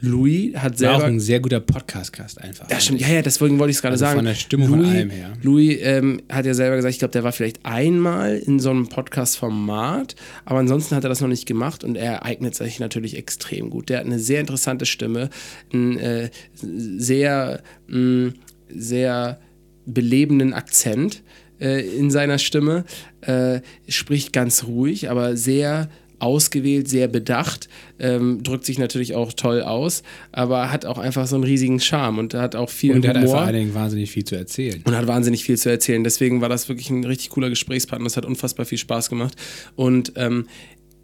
Louis 0.00 0.54
hat 0.56 0.76
selber. 0.76 0.94
War 0.94 1.02
auch 1.02 1.06
ein 1.06 1.20
sehr 1.20 1.40
guter 1.40 1.60
Podcast-Cast 1.60 2.40
einfach. 2.42 2.66
Das 2.66 2.84
stimmt, 2.84 3.00
ja, 3.00 3.08
ja, 3.08 3.22
deswegen 3.22 3.58
wollte 3.58 3.70
ich 3.70 3.76
es 3.76 3.82
gerade 3.82 3.94
also 3.94 4.04
sagen. 4.04 4.18
Von 4.18 4.26
der 4.26 4.34
Stimmung 4.34 4.68
Louis, 4.68 4.86
von 4.86 4.96
allem 4.96 5.10
her. 5.10 5.32
Louis 5.42 5.78
ähm, 5.80 6.22
hat 6.30 6.44
ja 6.44 6.54
selber 6.54 6.76
gesagt, 6.76 6.92
ich 6.92 6.98
glaube, 6.98 7.12
der 7.12 7.24
war 7.24 7.32
vielleicht 7.32 7.64
einmal 7.64 8.36
in 8.36 8.58
so 8.60 8.70
einem 8.70 8.88
Podcast-Format, 8.88 10.14
aber 10.44 10.58
ansonsten 10.58 10.94
hat 10.96 11.04
er 11.04 11.08
das 11.08 11.20
noch 11.20 11.28
nicht 11.28 11.46
gemacht 11.46 11.82
und 11.82 11.96
er 11.96 12.24
eignet 12.24 12.54
sich 12.54 12.78
natürlich 12.78 13.16
extrem 13.16 13.70
gut. 13.70 13.88
Der 13.88 14.00
hat 14.00 14.06
eine 14.06 14.18
sehr 14.18 14.40
interessante 14.40 14.84
Stimme, 14.84 15.30
einen 15.72 15.98
äh, 15.98 16.30
sehr, 16.52 17.62
mh, 17.88 17.98
mm, 17.98 18.34
sehr 18.68 19.40
belebenden 19.86 20.52
Akzent 20.52 21.22
in 21.58 22.10
seiner 22.10 22.38
Stimme, 22.38 22.84
äh, 23.22 23.60
spricht 23.88 24.32
ganz 24.32 24.64
ruhig, 24.64 25.10
aber 25.10 25.36
sehr 25.36 25.88
ausgewählt, 26.18 26.88
sehr 26.88 27.08
bedacht, 27.08 27.68
ähm, 27.98 28.42
drückt 28.42 28.64
sich 28.64 28.78
natürlich 28.78 29.14
auch 29.14 29.32
toll 29.32 29.62
aus, 29.62 30.02
aber 30.32 30.70
hat 30.72 30.86
auch 30.86 30.98
einfach 30.98 31.26
so 31.26 31.36
einen 31.36 31.44
riesigen 31.44 31.80
Charme 31.80 32.18
und 32.18 32.34
hat 32.34 32.56
auch 32.56 32.70
viel 32.70 32.92
und 32.92 33.06
Humor. 33.06 33.14
Und 33.14 33.22
hat 33.22 33.28
vor 33.28 33.40
allen 33.40 33.54
Dingen 33.54 33.74
wahnsinnig 33.74 34.10
viel 34.10 34.24
zu 34.24 34.36
erzählen. 34.36 34.82
Und 34.84 34.96
hat 34.96 35.06
wahnsinnig 35.06 35.44
viel 35.44 35.58
zu 35.58 35.70
erzählen. 35.70 36.04
Deswegen 36.04 36.40
war 36.40 36.48
das 36.48 36.68
wirklich 36.68 36.90
ein 36.90 37.04
richtig 37.04 37.30
cooler 37.30 37.50
Gesprächspartner. 37.50 38.06
Es 38.06 38.16
hat 38.16 38.24
unfassbar 38.24 38.64
viel 38.64 38.78
Spaß 38.78 39.10
gemacht. 39.10 39.34
Und 39.74 40.12
ähm, 40.16 40.46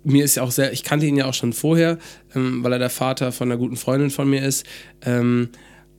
mir 0.04 0.24
ist 0.24 0.36
ja 0.36 0.42
auch 0.42 0.50
sehr, 0.50 0.72
ich 0.72 0.82
kannte 0.82 1.06
ihn 1.06 1.16
ja 1.16 1.26
auch 1.26 1.34
schon 1.34 1.52
vorher, 1.52 1.98
ähm, 2.34 2.64
weil 2.64 2.72
er 2.72 2.78
der 2.78 2.90
Vater 2.90 3.32
von 3.32 3.48
einer 3.48 3.58
guten 3.58 3.76
Freundin 3.76 4.10
von 4.10 4.28
mir 4.28 4.42
ist. 4.44 4.66
Ähm, 5.04 5.50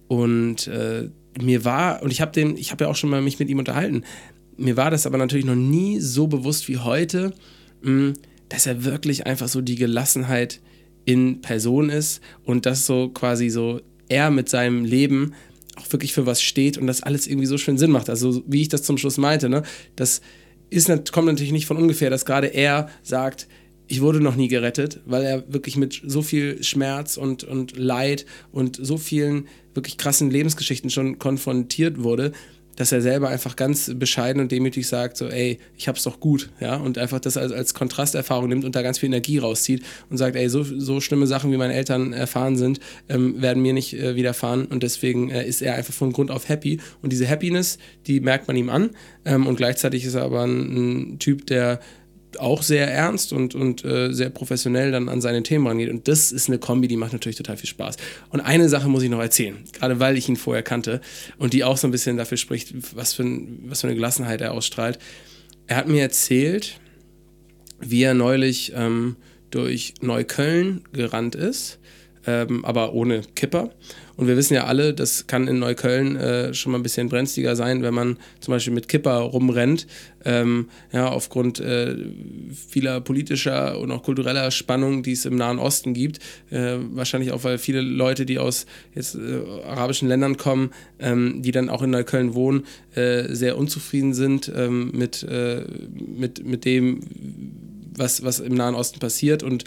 und 0.07 0.67
äh, 0.67 1.09
mir 1.41 1.65
war, 1.65 2.03
und 2.03 2.11
ich 2.11 2.21
habe 2.21 2.31
den, 2.31 2.57
ich 2.57 2.71
habe 2.71 2.83
ja 2.83 2.89
auch 2.89 2.95
schon 2.95 3.09
mal 3.09 3.21
mich 3.21 3.39
mit 3.39 3.49
ihm 3.49 3.59
unterhalten, 3.59 4.03
mir 4.57 4.77
war 4.77 4.91
das 4.91 5.05
aber 5.05 5.17
natürlich 5.17 5.45
noch 5.45 5.55
nie 5.55 5.99
so 5.99 6.27
bewusst 6.27 6.67
wie 6.67 6.77
heute, 6.77 7.33
mm, 7.81 8.11
dass 8.49 8.65
er 8.65 8.83
wirklich 8.83 9.25
einfach 9.25 9.47
so 9.47 9.61
die 9.61 9.75
Gelassenheit 9.75 10.61
in 11.05 11.41
Person 11.41 11.89
ist 11.89 12.21
und 12.45 12.65
dass 12.65 12.85
so 12.85 13.09
quasi 13.09 13.49
so 13.49 13.81
er 14.09 14.31
mit 14.31 14.49
seinem 14.49 14.85
Leben 14.85 15.33
auch 15.75 15.91
wirklich 15.91 16.13
für 16.13 16.25
was 16.25 16.41
steht 16.41 16.77
und 16.77 16.87
das 16.87 17.01
alles 17.03 17.27
irgendwie 17.27 17.47
so 17.47 17.57
schön 17.57 17.77
Sinn 17.77 17.91
macht. 17.91 18.09
Also 18.09 18.43
wie 18.47 18.61
ich 18.61 18.69
das 18.69 18.83
zum 18.83 18.97
Schluss 18.97 19.17
meinte, 19.17 19.49
ne, 19.49 19.63
das 19.95 20.21
ist, 20.69 20.87
kommt 21.11 21.27
natürlich 21.27 21.51
nicht 21.51 21.65
von 21.65 21.77
ungefähr, 21.77 22.09
dass 22.09 22.25
gerade 22.25 22.47
er 22.47 22.89
sagt, 23.01 23.47
ich 23.87 24.01
wurde 24.01 24.21
noch 24.21 24.35
nie 24.35 24.47
gerettet, 24.47 25.01
weil 25.05 25.23
er 25.23 25.53
wirklich 25.53 25.75
mit 25.75 26.01
so 26.05 26.21
viel 26.21 26.63
Schmerz 26.63 27.17
und, 27.17 27.43
und 27.43 27.77
Leid 27.77 28.25
und 28.51 28.79
so 28.81 28.97
vielen 28.97 29.47
wirklich 29.73 29.97
krassen 29.97 30.31
Lebensgeschichten 30.31 30.89
schon 30.89 31.19
konfrontiert 31.19 32.01
wurde, 32.01 32.31
dass 32.75 32.91
er 32.91 33.01
selber 33.01 33.29
einfach 33.29 33.55
ganz 33.55 33.91
bescheiden 33.95 34.41
und 34.41 34.51
demütig 34.51 34.87
sagt, 34.87 35.17
so, 35.17 35.27
ey, 35.27 35.59
ich 35.77 35.87
hab's 35.87 36.03
doch 36.03 36.19
gut, 36.19 36.49
ja, 36.59 36.75
und 36.75 36.97
einfach 36.97 37.19
das 37.19 37.37
als, 37.37 37.51
als 37.51 37.73
Kontrasterfahrung 37.73 38.49
nimmt 38.49 38.65
und 38.65 38.75
da 38.75 38.81
ganz 38.81 38.99
viel 38.99 39.07
Energie 39.07 39.37
rauszieht 39.37 39.83
und 40.09 40.17
sagt, 40.17 40.35
ey, 40.35 40.49
so, 40.49 40.63
so 40.63 41.01
schlimme 41.01 41.27
Sachen, 41.27 41.51
wie 41.51 41.57
meine 41.57 41.73
Eltern 41.73 42.13
erfahren 42.13 42.57
sind, 42.57 42.79
ähm, 43.09 43.41
werden 43.41 43.61
mir 43.61 43.73
nicht 43.73 43.93
äh, 43.93 44.15
widerfahren 44.15 44.65
und 44.65 44.83
deswegen 44.83 45.29
äh, 45.29 45.45
ist 45.47 45.61
er 45.61 45.75
einfach 45.75 45.93
von 45.93 46.11
Grund 46.11 46.31
auf 46.31 46.49
happy. 46.49 46.79
Und 47.01 47.11
diese 47.11 47.27
Happiness, 47.27 47.77
die 48.07 48.19
merkt 48.19 48.47
man 48.47 48.57
ihm 48.57 48.69
an 48.69 48.91
ähm, 49.25 49.47
und 49.47 49.55
gleichzeitig 49.55 50.05
ist 50.05 50.15
er 50.15 50.23
aber 50.23 50.43
ein, 50.43 51.13
ein 51.13 51.19
Typ, 51.19 51.45
der 51.47 51.79
auch 52.39 52.63
sehr 52.63 52.91
ernst 52.91 53.33
und, 53.33 53.55
und 53.55 53.83
äh, 53.85 54.11
sehr 54.11 54.29
professionell 54.29 54.91
dann 54.91 55.09
an 55.09 55.21
seine 55.21 55.43
Themen 55.43 55.67
rangeht. 55.67 55.89
Und 55.89 56.07
das 56.07 56.31
ist 56.31 56.49
eine 56.49 56.59
Kombi, 56.59 56.87
die 56.87 56.97
macht 56.97 57.13
natürlich 57.13 57.37
total 57.37 57.57
viel 57.57 57.69
Spaß. 57.69 57.97
Und 58.29 58.41
eine 58.41 58.69
Sache 58.69 58.89
muss 58.89 59.03
ich 59.03 59.09
noch 59.09 59.21
erzählen, 59.21 59.57
gerade 59.73 59.99
weil 59.99 60.17
ich 60.17 60.29
ihn 60.29 60.35
vorher 60.35 60.63
kannte 60.63 61.01
und 61.37 61.53
die 61.53 61.63
auch 61.63 61.77
so 61.77 61.87
ein 61.87 61.91
bisschen 61.91 62.17
dafür 62.17 62.37
spricht, 62.37 62.73
was 62.95 63.13
für, 63.13 63.23
ein, 63.23 63.63
was 63.67 63.81
für 63.81 63.87
eine 63.87 63.95
Gelassenheit 63.95 64.41
er 64.41 64.53
ausstrahlt. 64.53 64.99
Er 65.67 65.77
hat 65.77 65.87
mir 65.87 66.01
erzählt, 66.01 66.79
wie 67.79 68.03
er 68.03 68.13
neulich 68.13 68.73
ähm, 68.75 69.15
durch 69.49 69.93
Neukölln 70.01 70.83
gerannt 70.93 71.35
ist, 71.35 71.79
ähm, 72.25 72.63
aber 72.65 72.93
ohne 72.93 73.21
Kipper 73.35 73.71
und 74.15 74.27
wir 74.27 74.37
wissen 74.37 74.53
ja 74.53 74.65
alle, 74.65 74.93
das 74.93 75.25
kann 75.25 75.47
in 75.47 75.59
Neukölln 75.59 76.15
äh, 76.15 76.53
schon 76.53 76.71
mal 76.71 76.77
ein 76.77 76.83
bisschen 76.83 77.09
brenzliger 77.09 77.55
sein, 77.55 77.81
wenn 77.81 77.93
man 77.93 78.17
zum 78.41 78.53
Beispiel 78.53 78.73
mit 78.73 78.87
Kipper 78.87 79.17
rumrennt. 79.17 79.87
Ähm, 80.23 80.69
ja, 80.91 81.09
aufgrund 81.09 81.59
äh, 81.59 81.95
vieler 82.69 83.01
politischer 83.01 83.79
und 83.79 83.91
auch 83.91 84.03
kultureller 84.03 84.51
Spannungen, 84.51 85.01
die 85.03 85.13
es 85.13 85.25
im 85.25 85.35
Nahen 85.35 85.57
Osten 85.57 85.93
gibt. 85.93 86.19
Äh, 86.51 86.77
wahrscheinlich 86.91 87.31
auch, 87.31 87.43
weil 87.43 87.57
viele 87.57 87.81
Leute, 87.81 88.25
die 88.25 88.37
aus 88.37 88.67
jetzt, 88.93 89.15
äh, 89.15 89.41
arabischen 89.65 90.07
Ländern 90.07 90.37
kommen, 90.37 90.71
ähm, 90.99 91.41
die 91.41 91.51
dann 91.51 91.69
auch 91.69 91.81
in 91.81 91.89
Neukölln 91.89 92.35
wohnen, 92.35 92.65
äh, 92.93 93.33
sehr 93.33 93.57
unzufrieden 93.57 94.13
sind 94.13 94.51
ähm, 94.55 94.91
mit, 94.93 95.23
äh, 95.23 95.65
mit, 95.95 96.45
mit 96.45 96.65
dem, 96.65 97.01
was, 97.95 98.23
was 98.23 98.39
im 98.39 98.53
Nahen 98.53 98.75
Osten 98.75 98.99
passiert 98.99 99.41
und 99.43 99.65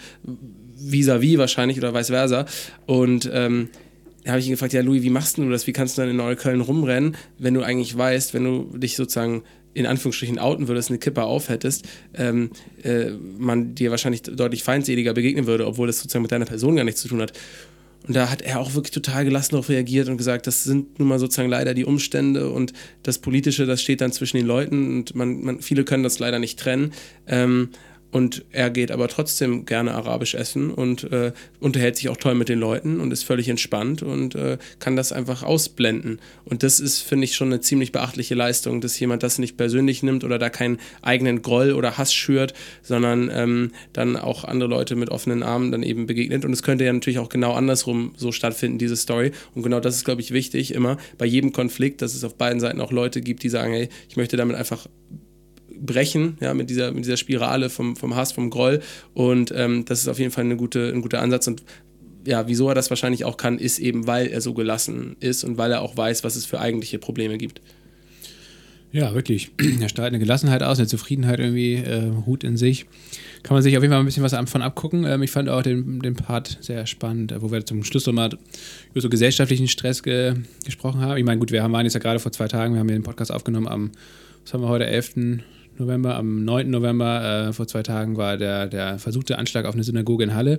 vis-à-vis 0.77 1.35
-vis 1.35 1.37
wahrscheinlich 1.37 1.77
oder 1.77 1.93
vice 1.93 2.07
versa. 2.07 2.45
Und 2.85 3.29
ähm, 3.33 3.69
da 4.23 4.31
habe 4.31 4.41
ich 4.41 4.47
ihn 4.47 4.51
gefragt, 4.51 4.73
ja 4.73 4.81
Louis, 4.81 5.03
wie 5.03 5.09
machst 5.09 5.37
du 5.37 5.49
das? 5.49 5.67
Wie 5.67 5.73
kannst 5.73 5.97
du 5.97 6.01
dann 6.01 6.11
in 6.11 6.17
Neukölln 6.17 6.61
rumrennen, 6.61 7.15
wenn 7.39 7.53
du 7.53 7.61
eigentlich 7.61 7.97
weißt, 7.97 8.33
wenn 8.33 8.43
du 8.43 8.77
dich 8.77 8.95
sozusagen 8.95 9.43
in 9.73 9.85
Anführungsstrichen 9.85 10.39
outen 10.39 10.67
würdest, 10.67 10.89
eine 10.89 10.97
Kippe 10.97 11.23
aufhättest, 11.23 11.85
ähm, 12.15 12.49
äh, 12.83 13.11
man 13.37 13.75
dir 13.75 13.91
wahrscheinlich 13.91 14.23
deutlich 14.23 14.63
feindseliger 14.63 15.13
begegnen 15.13 15.45
würde, 15.45 15.67
obwohl 15.67 15.87
das 15.87 15.99
sozusagen 15.99 16.23
mit 16.23 16.31
deiner 16.31 16.45
Person 16.45 16.75
gar 16.75 16.83
nichts 16.83 17.01
zu 17.01 17.07
tun 17.07 17.21
hat. 17.21 17.33
Und 18.07 18.15
da 18.15 18.29
hat 18.29 18.41
er 18.41 18.59
auch 18.59 18.73
wirklich 18.73 18.91
total 18.91 19.23
gelassen 19.23 19.51
darauf 19.51 19.69
reagiert 19.69 20.09
und 20.09 20.17
gesagt, 20.17 20.47
das 20.47 20.63
sind 20.63 20.97
nun 20.97 21.07
mal 21.07 21.19
sozusagen 21.19 21.49
leider 21.49 21.73
die 21.73 21.85
Umstände 21.85 22.49
und 22.49 22.73
das 23.03 23.19
Politische, 23.19 23.65
das 23.65 23.81
steht 23.81 24.01
dann 24.01 24.11
zwischen 24.11 24.37
den 24.37 24.45
Leuten 24.45 24.97
und 24.97 25.15
man, 25.15 25.41
man 25.41 25.61
viele 25.61 25.83
können 25.83 26.03
das 26.03 26.17
leider 26.17 26.39
nicht 26.39 26.57
trennen. 26.59 26.93
Ähm, 27.27 27.69
und 28.17 28.45
er 28.51 28.71
geht 28.71 28.89
aber 28.89 29.09
trotzdem 29.09 29.67
gerne 29.67 29.93
arabisch 29.93 30.33
essen 30.33 30.71
und 30.71 31.03
äh, 31.11 31.33
unterhält 31.59 31.97
sich 31.97 32.09
auch 32.09 32.17
toll 32.17 32.33
mit 32.33 32.49
den 32.49 32.57
Leuten 32.57 32.99
und 32.99 33.13
ist 33.13 33.21
völlig 33.21 33.47
entspannt 33.47 34.01
und 34.01 34.33
äh, 34.33 34.57
kann 34.79 34.95
das 34.95 35.11
einfach 35.11 35.43
ausblenden. 35.43 36.19
Und 36.43 36.63
das 36.63 36.79
ist, 36.79 37.01
finde 37.01 37.25
ich, 37.25 37.35
schon 37.35 37.49
eine 37.49 37.61
ziemlich 37.61 37.91
beachtliche 37.91 38.33
Leistung, 38.33 38.81
dass 38.81 38.99
jemand 38.99 39.21
das 39.21 39.37
nicht 39.37 39.55
persönlich 39.55 40.01
nimmt 40.01 40.23
oder 40.23 40.39
da 40.39 40.49
keinen 40.49 40.79
eigenen 41.03 41.43
Groll 41.43 41.73
oder 41.73 41.99
Hass 41.99 42.11
schürt, 42.11 42.55
sondern 42.81 43.29
ähm, 43.31 43.71
dann 43.93 44.17
auch 44.17 44.45
andere 44.45 44.67
Leute 44.67 44.95
mit 44.95 45.09
offenen 45.09 45.43
Armen 45.43 45.71
dann 45.71 45.83
eben 45.83 46.07
begegnet. 46.07 46.43
Und 46.43 46.53
es 46.53 46.63
könnte 46.63 46.85
ja 46.85 46.93
natürlich 46.93 47.19
auch 47.19 47.29
genau 47.29 47.53
andersrum 47.53 48.13
so 48.17 48.31
stattfinden, 48.31 48.79
diese 48.79 48.97
Story. 48.97 49.31
Und 49.53 49.61
genau 49.61 49.79
das 49.79 49.95
ist, 49.95 50.05
glaube 50.05 50.21
ich, 50.21 50.31
wichtig, 50.31 50.73
immer 50.73 50.97
bei 51.19 51.27
jedem 51.27 51.53
Konflikt, 51.53 52.01
dass 52.01 52.15
es 52.15 52.23
auf 52.23 52.33
beiden 52.33 52.59
Seiten 52.59 52.81
auch 52.81 52.91
Leute 52.91 53.21
gibt, 53.21 53.43
die 53.43 53.49
sagen, 53.49 53.73
hey, 53.73 53.89
ich 54.09 54.17
möchte 54.17 54.37
damit 54.37 54.55
einfach 54.55 54.87
brechen, 55.85 56.37
ja, 56.41 56.53
mit 56.53 56.69
dieser, 56.69 56.91
mit 56.91 57.05
dieser 57.05 57.17
Spirale 57.17 57.69
vom, 57.69 57.95
vom 57.95 58.15
Hass, 58.15 58.31
vom 58.31 58.49
Groll. 58.49 58.81
Und 59.13 59.51
ähm, 59.55 59.85
das 59.85 59.99
ist 59.99 60.07
auf 60.07 60.19
jeden 60.19 60.31
Fall 60.31 60.45
eine 60.45 60.57
gute, 60.57 60.91
ein 60.93 61.01
guter 61.01 61.21
Ansatz. 61.21 61.47
Und 61.47 61.63
ja, 62.25 62.47
wieso 62.47 62.67
er 62.69 62.75
das 62.75 62.89
wahrscheinlich 62.89 63.25
auch 63.25 63.37
kann, 63.37 63.57
ist 63.57 63.79
eben, 63.79 64.05
weil 64.07 64.27
er 64.27 64.41
so 64.41 64.53
gelassen 64.53 65.15
ist 65.19 65.43
und 65.43 65.57
weil 65.57 65.71
er 65.71 65.81
auch 65.81 65.95
weiß, 65.95 66.23
was 66.23 66.35
es 66.35 66.45
für 66.45 66.59
eigentliche 66.59 66.99
Probleme 66.99 67.37
gibt. 67.37 67.61
Ja, 68.91 69.13
wirklich. 69.13 69.51
Er 69.81 69.89
strahlt 69.89 70.09
eine 70.09 70.19
Gelassenheit 70.19 70.63
aus, 70.63 70.79
eine 70.79 70.87
Zufriedenheit 70.87 71.39
irgendwie, 71.39 71.75
äh, 71.75 72.11
in 72.43 72.57
sich. 72.57 72.85
Kann 73.43 73.55
man 73.55 73.63
sich 73.63 73.77
auf 73.77 73.83
jeden 73.83 73.91
Fall 73.91 74.01
ein 74.01 74.05
bisschen 74.05 74.23
was 74.23 74.35
von 74.49 74.61
abgucken. 74.61 75.05
Ähm, 75.05 75.23
ich 75.23 75.31
fand 75.31 75.49
auch 75.49 75.61
den, 75.61 75.99
den 75.99 76.15
Part 76.15 76.57
sehr 76.61 76.85
spannend, 76.85 77.33
wo 77.39 77.51
wir 77.51 77.65
zum 77.65 77.83
Schluss 77.83 78.05
nochmal 78.05 78.31
über 78.91 79.01
so 79.01 79.09
gesellschaftlichen 79.09 79.67
Stress 79.67 80.03
ge 80.03 80.35
gesprochen 80.65 81.01
haben. 81.01 81.17
Ich 81.17 81.25
meine, 81.25 81.39
gut, 81.39 81.51
wir 81.51 81.61
waren 81.61 81.85
jetzt 81.85 81.93
ja 81.93 81.99
gerade 81.99 82.19
vor 82.19 82.31
zwei 82.31 82.47
Tagen, 82.47 82.73
wir 82.73 82.79
haben 82.79 82.89
hier 82.89 82.97
den 82.97 83.03
Podcast 83.03 83.31
aufgenommen 83.31 83.67
am, 83.67 83.91
was 84.43 84.53
haben 84.53 84.61
wir 84.61 84.69
heute, 84.69 84.85
11. 84.85 85.41
November, 85.79 86.15
am 86.15 86.43
9. 86.45 86.69
November, 86.69 87.47
äh, 87.49 87.53
vor 87.53 87.67
zwei 87.67 87.83
Tagen, 87.83 88.17
war 88.17 88.37
der, 88.37 88.67
der 88.67 88.99
versuchte 88.99 89.37
Anschlag 89.37 89.65
auf 89.65 89.73
eine 89.73 89.83
Synagoge 89.83 90.23
in 90.23 90.35
Halle. 90.35 90.57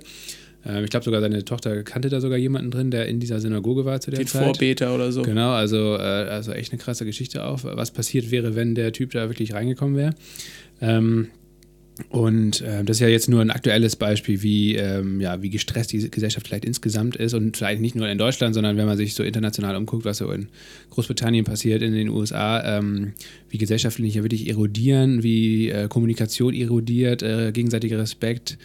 Ähm, 0.65 0.83
ich 0.83 0.89
glaube 0.89 1.03
sogar, 1.03 1.21
seine 1.21 1.45
Tochter 1.45 1.83
kannte 1.83 2.09
da 2.09 2.21
sogar 2.21 2.37
jemanden 2.37 2.71
drin, 2.71 2.91
der 2.91 3.07
in 3.07 3.19
dieser 3.19 3.39
Synagoge 3.39 3.85
war 3.85 4.01
zu 4.01 4.11
der 4.11 4.19
Den 4.19 4.27
Zeit. 4.27 4.43
Vorbeter 4.43 4.93
oder 4.93 5.11
so. 5.11 5.21
Genau, 5.21 5.51
also, 5.51 5.95
äh, 5.95 6.01
also 6.01 6.51
echt 6.51 6.71
eine 6.71 6.81
krasse 6.81 7.05
Geschichte 7.05 7.43
auch, 7.43 7.63
was 7.63 7.91
passiert 7.91 8.31
wäre, 8.31 8.55
wenn 8.55 8.75
der 8.75 8.91
Typ 8.91 9.11
da 9.11 9.29
wirklich 9.29 9.53
reingekommen 9.53 9.95
wäre. 9.95 10.15
Ähm, 10.81 11.29
und 12.09 12.61
äh, 12.61 12.83
das 12.83 12.97
ist 12.97 13.01
ja 13.01 13.07
jetzt 13.07 13.29
nur 13.29 13.41
ein 13.41 13.51
aktuelles 13.51 13.95
Beispiel, 13.95 14.41
wie, 14.41 14.75
ähm, 14.75 15.19
ja, 15.19 15.41
wie 15.41 15.49
gestresst 15.49 15.91
die 15.91 16.09
Gesellschaft 16.09 16.47
vielleicht 16.47 16.65
insgesamt 16.65 17.15
ist 17.15 17.33
und 17.33 17.57
vielleicht 17.57 17.81
nicht 17.81 17.95
nur 17.95 18.07
in 18.07 18.17
Deutschland, 18.17 18.55
sondern 18.55 18.77
wenn 18.77 18.85
man 18.85 18.97
sich 18.97 19.13
so 19.13 19.23
international 19.23 19.75
umguckt, 19.75 20.05
was 20.05 20.17
so 20.17 20.31
in 20.31 20.47
Großbritannien 20.91 21.45
passiert, 21.45 21.81
in 21.81 21.93
den 21.93 22.09
USA, 22.09 22.77
ähm, 22.77 23.13
wie 23.49 23.57
gesellschaftlich 23.57 24.15
ja 24.15 24.23
wirklich 24.23 24.47
erodieren, 24.49 25.23
wie 25.23 25.69
äh, 25.69 25.87
Kommunikation 25.87 26.53
erodiert, 26.53 27.21
äh, 27.21 27.51
gegenseitiger 27.51 27.99
Respekt 27.99 28.57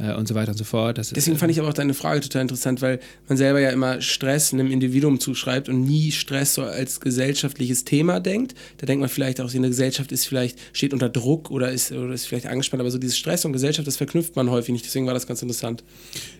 äh, 0.00 0.14
und 0.14 0.26
so 0.26 0.34
weiter 0.34 0.52
und 0.52 0.58
so 0.58 0.64
fort. 0.64 0.98
Das 0.98 1.10
Deswegen 1.10 1.34
ist, 1.34 1.40
fand 1.40 1.52
ich 1.52 1.58
aber 1.58 1.68
auch 1.68 1.74
deine 1.74 1.94
Frage 1.94 2.20
total 2.20 2.42
interessant, 2.42 2.82
weil 2.82 3.00
man 3.28 3.36
selber 3.36 3.60
ja 3.60 3.70
immer 3.70 4.00
Stress 4.00 4.52
einem 4.52 4.70
Individuum 4.70 5.20
zuschreibt 5.20 5.68
und 5.68 5.82
nie 5.82 6.10
Stress 6.10 6.54
so 6.54 6.62
als 6.62 7.00
gesellschaftliches 7.00 7.84
Thema 7.84 8.20
denkt. 8.20 8.54
Da 8.78 8.86
denkt 8.86 9.00
man 9.00 9.08
vielleicht 9.08 9.40
auch, 9.40 9.52
eine 9.54 9.68
Gesellschaft 9.68 10.12
ist 10.12 10.26
vielleicht, 10.26 10.58
steht 10.72 10.92
unter 10.92 11.08
Druck 11.08 11.50
oder 11.50 11.70
ist, 11.70 11.92
oder 11.92 12.12
ist 12.14 12.26
vielleicht 12.26 12.46
angespannt, 12.46 12.80
aber 12.80 12.90
so 12.90 12.98
dieses 12.98 13.18
Stress 13.18 13.44
und 13.44 13.52
Gesellschaft, 13.52 13.86
das 13.86 13.96
verknüpft 13.96 14.36
man 14.36 14.50
häufig 14.50 14.72
nicht. 14.72 14.84
Deswegen 14.84 15.06
war 15.06 15.14
das 15.14 15.26
ganz 15.26 15.42
interessant. 15.42 15.84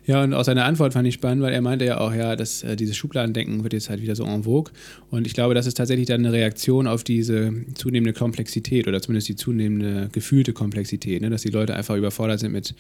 Ja, 0.07 0.23
und 0.23 0.33
auch 0.33 0.45
seine 0.45 0.65
Antwort 0.65 0.95
fand 0.95 1.07
ich 1.07 1.15
spannend, 1.15 1.43
weil 1.43 1.53
er 1.53 1.61
meinte 1.61 1.85
ja 1.85 2.01
auch, 2.01 2.15
ja, 2.15 2.37
dass 2.37 2.63
äh, 2.63 2.77
dieses 2.77 2.97
Schubladendenken 2.97 3.63
wird 3.63 3.73
jetzt 3.73 3.91
halt 3.91 4.01
wieder 4.03 4.17
so 4.17 4.25
en 4.25 4.45
vogue. 4.45 4.73
Und 5.11 5.27
ich 5.27 5.35
glaube, 5.35 5.55
das 5.55 5.67
ist 5.67 5.77
tatsächlich 5.77 6.07
dann 6.07 6.25
eine 6.25 6.33
Reaktion 6.33 6.87
auf 6.87 7.05
diese 7.05 7.53
zunehmende 7.75 8.13
Komplexität 8.13 8.89
oder 8.89 9.03
zumindest 9.03 9.29
die 9.29 9.37
zunehmende 9.37 10.09
gefühlte 10.13 10.53
Komplexität, 10.53 11.21
ne? 11.21 11.31
dass 11.31 11.43
die 11.43 11.51
Leute 11.51 11.75
einfach 11.75 11.97
überfordert 11.97 12.41
sind 12.41 12.53
mit 12.53 12.75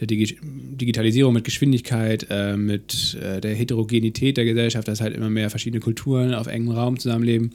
der 0.00 0.06
Digi 0.24 0.36
Digitalisierung, 0.82 1.32
mit 1.32 1.44
Geschwindigkeit, 1.44 2.26
äh, 2.30 2.56
mit 2.56 3.16
äh, 3.22 3.40
der 3.40 3.54
Heterogenität 3.54 4.36
der 4.36 4.44
Gesellschaft, 4.44 4.88
dass 4.88 5.00
halt 5.00 5.14
immer 5.14 5.30
mehr 5.30 5.48
verschiedene 5.48 5.80
Kulturen 5.80 6.34
auf 6.34 6.46
engem 6.46 6.70
Raum 6.72 6.98
zusammenleben. 6.98 7.52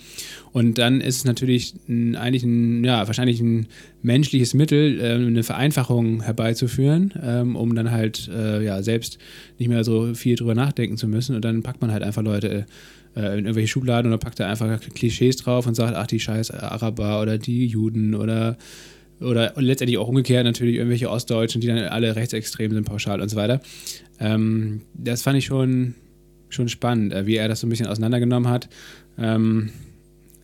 Und 0.53 0.77
dann 0.77 1.01
ist 1.01 1.17
es 1.17 1.25
natürlich 1.25 1.73
ein, 1.89 2.15
eigentlich 2.15 2.43
ein, 2.43 2.83
ja, 2.83 3.05
wahrscheinlich 3.05 3.41
ein 3.41 3.67
menschliches 4.01 4.53
Mittel, 4.53 4.99
äh, 4.99 5.13
eine 5.13 5.43
Vereinfachung 5.43 6.21
herbeizuführen, 6.21 7.13
ähm, 7.21 7.55
um 7.55 7.75
dann 7.75 7.91
halt 7.91 8.29
äh, 8.33 8.63
ja, 8.63 8.81
selbst 8.81 9.17
nicht 9.59 9.67
mehr 9.67 9.83
so 9.83 10.13
viel 10.13 10.35
drüber 10.35 10.55
nachdenken 10.55 10.97
zu 10.97 11.07
müssen. 11.07 11.35
Und 11.35 11.43
dann 11.43 11.63
packt 11.63 11.81
man 11.81 11.91
halt 11.91 12.03
einfach 12.03 12.23
Leute 12.23 12.65
äh, 13.15 13.39
in 13.39 13.45
irgendwelche 13.45 13.67
Schubladen 13.67 14.11
oder 14.11 14.19
packt 14.19 14.39
da 14.39 14.49
einfach 14.49 14.79
Klischees 14.79 15.37
drauf 15.37 15.67
und 15.67 15.75
sagt, 15.75 15.95
ach, 15.95 16.07
die 16.07 16.19
scheiß 16.19 16.51
Araber 16.51 17.21
oder 17.21 17.37
die 17.37 17.65
Juden 17.65 18.15
oder 18.15 18.57
oder 19.19 19.53
letztendlich 19.57 19.97
auch 19.97 20.07
umgekehrt 20.07 20.45
natürlich 20.45 20.75
irgendwelche 20.75 21.09
Ostdeutschen, 21.09 21.61
die 21.61 21.67
dann 21.67 21.79
alle 21.79 22.15
rechtsextrem 22.15 22.71
sind, 22.71 22.85
pauschal 22.85 23.21
und 23.21 23.29
so 23.29 23.35
weiter. 23.35 23.61
Ähm, 24.19 24.81
das 24.93 25.21
fand 25.21 25.37
ich 25.37 25.45
schon, 25.45 25.95
schon 26.49 26.69
spannend, 26.69 27.13
äh, 27.13 27.25
wie 27.25 27.35
er 27.35 27.47
das 27.47 27.61
so 27.61 27.67
ein 27.67 27.69
bisschen 27.69 27.87
auseinandergenommen 27.87 28.49
hat. 28.49 28.69
Ähm, 29.17 29.69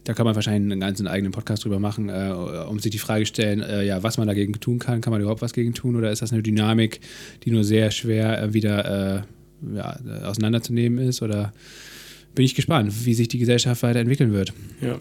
da 0.03 0.13
kann 0.13 0.25
man 0.25 0.35
wahrscheinlich 0.35 0.71
einen 0.71 0.81
ganzen 0.81 1.07
eigenen 1.07 1.31
Podcast 1.31 1.63
drüber 1.63 1.79
machen, 1.79 2.09
äh, 2.09 2.33
um 2.67 2.79
sich 2.79 2.91
die 2.91 2.99
Frage 2.99 3.25
stellen, 3.25 3.61
äh, 3.61 3.85
ja, 3.85 4.03
was 4.03 4.17
man 4.17 4.27
dagegen 4.27 4.53
tun 4.53 4.79
kann. 4.79 5.01
Kann 5.01 5.11
man 5.11 5.21
überhaupt 5.21 5.41
was 5.41 5.53
gegen 5.53 5.73
tun 5.73 5.95
oder 5.95 6.11
ist 6.11 6.21
das 6.21 6.33
eine 6.33 6.43
Dynamik, 6.43 6.99
die 7.43 7.51
nur 7.51 7.63
sehr 7.63 7.91
schwer 7.91 8.41
äh, 8.41 8.53
wieder 8.53 9.23
äh, 9.63 9.75
ja, 9.75 9.97
auseinanderzunehmen 10.23 10.99
ist? 11.07 11.21
Oder 11.21 11.53
bin 12.35 12.43
ich 12.43 12.55
gespannt, 12.55 13.05
wie 13.05 13.13
sich 13.13 13.27
die 13.27 13.37
Gesellschaft 13.37 13.83
weiterentwickeln 13.83 14.33
wird. 14.33 14.53
Ja. 14.81 14.99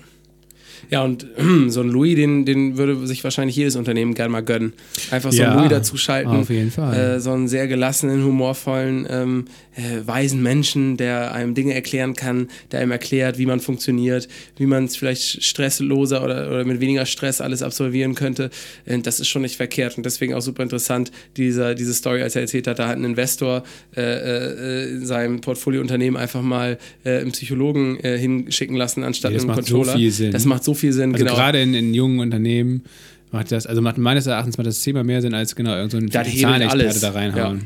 Ja, 0.91 1.03
und 1.03 1.27
so 1.69 1.81
ein 1.81 1.89
Louis, 1.89 2.17
den, 2.17 2.45
den 2.45 2.77
würde 2.77 3.07
sich 3.07 3.23
wahrscheinlich 3.25 3.57
jedes 3.57 3.77
Unternehmen 3.77 4.15
gerne 4.15 4.31
mal 4.31 4.43
gönnen. 4.43 4.73
Einfach 5.11 5.33
so 5.33 5.43
Ja, 5.43 5.51
einen 5.53 5.59
Louis 5.61 5.71
dazuschalten. 5.71 6.33
auf 6.33 6.51
jeden 6.51 6.71
Fall. 6.71 6.95
Äh, 7.17 7.21
so 7.21 7.31
einen 7.33 7.49
sehr 7.49 7.67
gelassenen, 7.69 8.25
humorvollen, 8.25 9.07
ähm, 9.09 9.45
äh, 9.75 10.07
weisen 10.07 10.43
Menschen, 10.43 10.97
der 10.99 11.33
einem 11.33 11.55
Dinge 11.55 11.73
erklären 11.75 12.15
kann, 12.15 12.49
der 12.73 12.81
einem 12.81 12.91
erklärt, 12.91 13.39
wie 13.39 13.47
man 13.47 13.61
funktioniert, 13.61 14.29
wie 14.59 14.67
man 14.67 14.85
es 14.85 14.97
vielleicht 14.97 15.43
stressloser 15.43 16.23
oder, 16.23 16.49
oder 16.49 16.65
mit 16.65 16.81
weniger 16.81 17.07
Stress 17.07 17.41
alles 17.41 17.63
absolvieren 17.63 18.15
könnte. 18.15 18.51
Äh, 18.85 18.99
das 18.99 19.21
ist 19.21 19.29
schon 19.29 19.43
nicht 19.43 19.57
verkehrt 19.57 19.97
und 19.97 20.05
deswegen 20.05 20.35
auch 20.35 20.43
super 20.43 20.63
interessant, 20.63 21.11
dieser, 21.37 21.75
diese 21.75 21.95
Story, 21.95 22.23
als 22.23 22.37
er 22.37 22.43
erzählt 22.43 22.67
hat, 22.67 22.79
da 22.79 22.89
hat 22.89 22.97
ein 22.99 23.05
Investor 23.05 23.63
äh, 23.97 24.01
äh, 24.03 24.91
in 24.91 25.07
seinem 25.07 25.41
Portfoliounternehmen 25.41 26.21
einfach 26.21 26.43
mal 26.43 26.79
äh, 27.05 27.19
einen 27.21 27.33
Psychologen 27.33 27.97
hinschicken 28.03 28.77
lassen, 28.77 29.05
anstatt 29.05 29.33
Nee, 29.33 29.39
einen 29.39 29.49
so 29.49 29.55
Controller. 29.55 29.97
viel 29.97 30.11
Sinn. 30.11 30.33
Das 30.33 30.45
macht 30.45 30.65
so 30.65 30.72
viel 30.75 30.93
Sinn, 30.93 31.13
Also 31.13 31.25
genau. 31.25 31.37
gerade 31.37 31.61
in, 31.61 31.75
in 31.75 31.95
jungen 31.95 32.21
Unternehmen 32.21 32.85
macht 33.31 33.51
das, 33.53 33.67
also 33.67 33.81
macht 33.83 33.99
meines 33.99 34.27
Erachtens 34.27 34.59
macht 34.59 34.67
das 34.67 34.81
zehnmal 34.81 35.05
mehr 35.05 35.23
Sinn, 35.23 35.35
als 35.35 35.57
genau 35.57 35.75
irgendein 35.75 36.11
so 36.11 36.67
alles. 36.69 37.01
da 37.01 37.11
reinhauen. 37.11 37.59
Ja. 37.59 37.65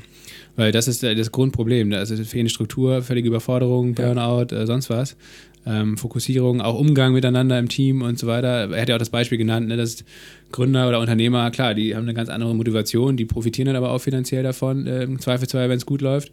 Weil 0.57 0.73
das 0.73 0.89
ist 0.89 1.05
äh, 1.05 1.15
das 1.15 1.31
Grundproblem. 1.31 1.91
Da 1.91 2.01
ist 2.01 2.13
fehlende 2.27 2.51
Struktur, 2.51 3.03
völlige 3.03 3.29
Überforderung, 3.29 3.95
Burnout, 3.95 4.55
äh, 4.55 4.67
sonst 4.67 4.89
was. 4.91 5.17
Ähm, 5.67 5.99
Fokussierung, 5.99 6.61
auch 6.61 6.79
Umgang 6.79 7.13
miteinander 7.13 7.59
im 7.59 7.69
Team 7.69 8.03
und 8.03 8.19
so 8.19 8.27
weiter. 8.27 8.71
Er 8.71 8.83
hat 8.83 8.89
ja 8.89 8.95
auch 8.95 9.01
das 9.01 9.11
Beispiel 9.11 9.37
genannt, 9.37 9.67
ne, 9.69 9.77
dass 9.77 10.05
Gründer 10.53 10.89
oder 10.89 11.01
Unternehmer, 11.01 11.51
klar, 11.51 11.75
die 11.75 11.95
haben 11.97 12.05
eine 12.05 12.15
ganz 12.15 12.29
andere 12.29 12.55
Motivation, 12.55 13.17
die 13.17 13.25
profitieren 13.25 13.67
dann 13.67 13.77
aber 13.77 13.91
auch 13.91 13.99
finanziell 13.99 14.45
davon, 14.45 14.87
äh, 14.87 15.03
im 15.03 15.19
Zweifelsfall, 15.19 15.69
wenn 15.69 15.77
es 15.77 15.85
gut 15.85 16.01
läuft. 16.01 16.31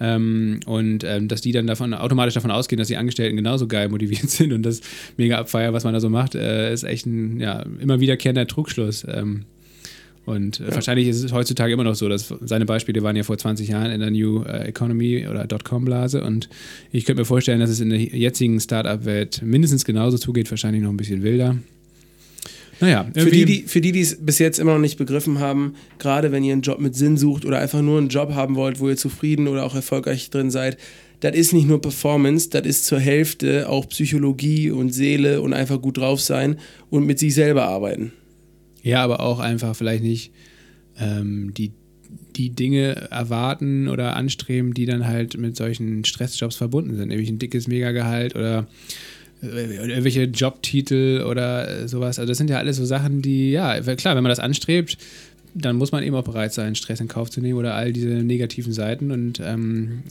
Ähm, 0.00 0.60
und 0.66 1.04
ähm, 1.04 1.28
dass 1.28 1.40
die 1.40 1.52
dann 1.52 1.66
davon 1.66 1.94
automatisch 1.94 2.34
davon 2.34 2.50
ausgehen, 2.50 2.78
dass 2.78 2.88
die 2.88 2.96
Angestellten 2.96 3.36
genauso 3.36 3.66
geil 3.66 3.88
motiviert 3.88 4.28
sind 4.30 4.52
und 4.52 4.62
das 4.62 4.80
mega 5.16 5.38
abfeier, 5.38 5.72
was 5.72 5.84
man 5.84 5.94
da 5.94 6.00
so 6.00 6.10
macht, 6.10 6.34
äh, 6.34 6.72
ist 6.72 6.84
echt 6.84 7.06
ein 7.06 7.40
ja, 7.40 7.64
immer 7.80 8.00
wiederkehrender 8.00 8.46
Trugschluss. 8.46 9.06
Ähm, 9.08 9.44
und 10.26 10.60
äh, 10.60 10.74
wahrscheinlich 10.74 11.06
ist 11.08 11.22
es 11.22 11.32
heutzutage 11.32 11.72
immer 11.72 11.84
noch 11.84 11.94
so, 11.94 12.08
dass 12.08 12.32
seine 12.40 12.64
Beispiele 12.64 13.02
waren 13.02 13.14
ja 13.14 13.22
vor 13.22 13.36
20 13.36 13.68
Jahren 13.68 13.90
in 13.90 14.00
der 14.00 14.10
New 14.10 14.42
äh, 14.42 14.68
Economy 14.68 15.28
oder 15.28 15.46
Dotcom-Blase 15.46 16.24
und 16.24 16.48
ich 16.92 17.04
könnte 17.04 17.20
mir 17.20 17.26
vorstellen, 17.26 17.60
dass 17.60 17.70
es 17.70 17.80
in 17.80 17.90
der 17.90 18.00
jetzigen 18.00 18.58
Startup-Welt 18.58 19.42
mindestens 19.44 19.84
genauso 19.84 20.16
zugeht, 20.16 20.50
wahrscheinlich 20.50 20.82
noch 20.82 20.90
ein 20.90 20.96
bisschen 20.96 21.22
wilder. 21.22 21.56
Naja, 22.80 23.06
Für 23.14 23.30
die, 23.30 23.44
die, 23.44 23.62
für 23.62 23.80
die, 23.80 23.92
die 23.92 24.00
es 24.00 24.24
bis 24.24 24.38
jetzt 24.38 24.58
immer 24.58 24.74
noch 24.74 24.80
nicht 24.80 24.98
begriffen 24.98 25.38
haben, 25.38 25.74
gerade 25.98 26.32
wenn 26.32 26.44
ihr 26.44 26.52
einen 26.52 26.62
Job 26.62 26.80
mit 26.80 26.94
Sinn 26.94 27.16
sucht 27.16 27.44
oder 27.44 27.58
einfach 27.58 27.82
nur 27.82 27.98
einen 27.98 28.08
Job 28.08 28.34
haben 28.34 28.56
wollt, 28.56 28.80
wo 28.80 28.88
ihr 28.88 28.96
zufrieden 28.96 29.48
oder 29.48 29.64
auch 29.64 29.74
erfolgreich 29.74 30.30
drin 30.30 30.50
seid, 30.50 30.76
das 31.20 31.34
ist 31.34 31.52
nicht 31.52 31.66
nur 31.66 31.80
Performance, 31.80 32.50
das 32.50 32.66
ist 32.66 32.84
zur 32.86 33.00
Hälfte 33.00 33.68
auch 33.68 33.88
Psychologie 33.88 34.70
und 34.70 34.90
Seele 34.90 35.40
und 35.40 35.54
einfach 35.54 35.80
gut 35.80 35.96
drauf 35.96 36.20
sein 36.20 36.58
und 36.90 37.06
mit 37.06 37.18
sich 37.18 37.34
selber 37.34 37.64
arbeiten. 37.64 38.12
Ja, 38.82 39.02
aber 39.02 39.20
auch 39.20 39.38
einfach 39.38 39.74
vielleicht 39.74 40.02
nicht 40.02 40.32
ähm, 40.98 41.54
die, 41.54 41.72
die 42.36 42.50
Dinge 42.50 43.08
erwarten 43.10 43.88
oder 43.88 44.16
anstreben, 44.16 44.74
die 44.74 44.84
dann 44.84 45.06
halt 45.06 45.38
mit 45.38 45.56
solchen 45.56 46.04
Stressjobs 46.04 46.56
verbunden 46.56 46.94
sind. 46.94 47.08
Nämlich 47.08 47.30
ein 47.30 47.38
dickes 47.38 47.68
Megagehalt 47.68 48.36
oder 48.36 48.66
irgendwelche 49.44 50.24
Jobtitel 50.24 51.24
oder 51.28 51.82
äh, 51.82 51.88
sowas. 51.88 52.18
Also 52.18 52.28
das 52.28 52.38
sind 52.38 52.50
ja 52.50 52.58
alles 52.58 52.76
so 52.76 52.84
Sachen, 52.84 53.22
die, 53.22 53.50
ja, 53.50 53.80
klar, 53.80 54.16
wenn 54.16 54.22
man 54.22 54.30
das 54.30 54.38
anstrebt, 54.38 54.98
dann 55.54 55.76
muss 55.76 55.92
man 55.92 56.02
eben 56.02 56.16
auch 56.16 56.24
bereit 56.24 56.52
sein, 56.52 56.74
Stress 56.74 57.00
in 57.00 57.06
Kauf 57.06 57.30
zu 57.30 57.40
nehmen 57.40 57.58
oder 57.58 57.74
all 57.74 57.92
diese 57.92 58.08
negativen 58.08 58.72
Seiten 58.72 59.12
und 59.12 59.40
ähm, 59.40 60.02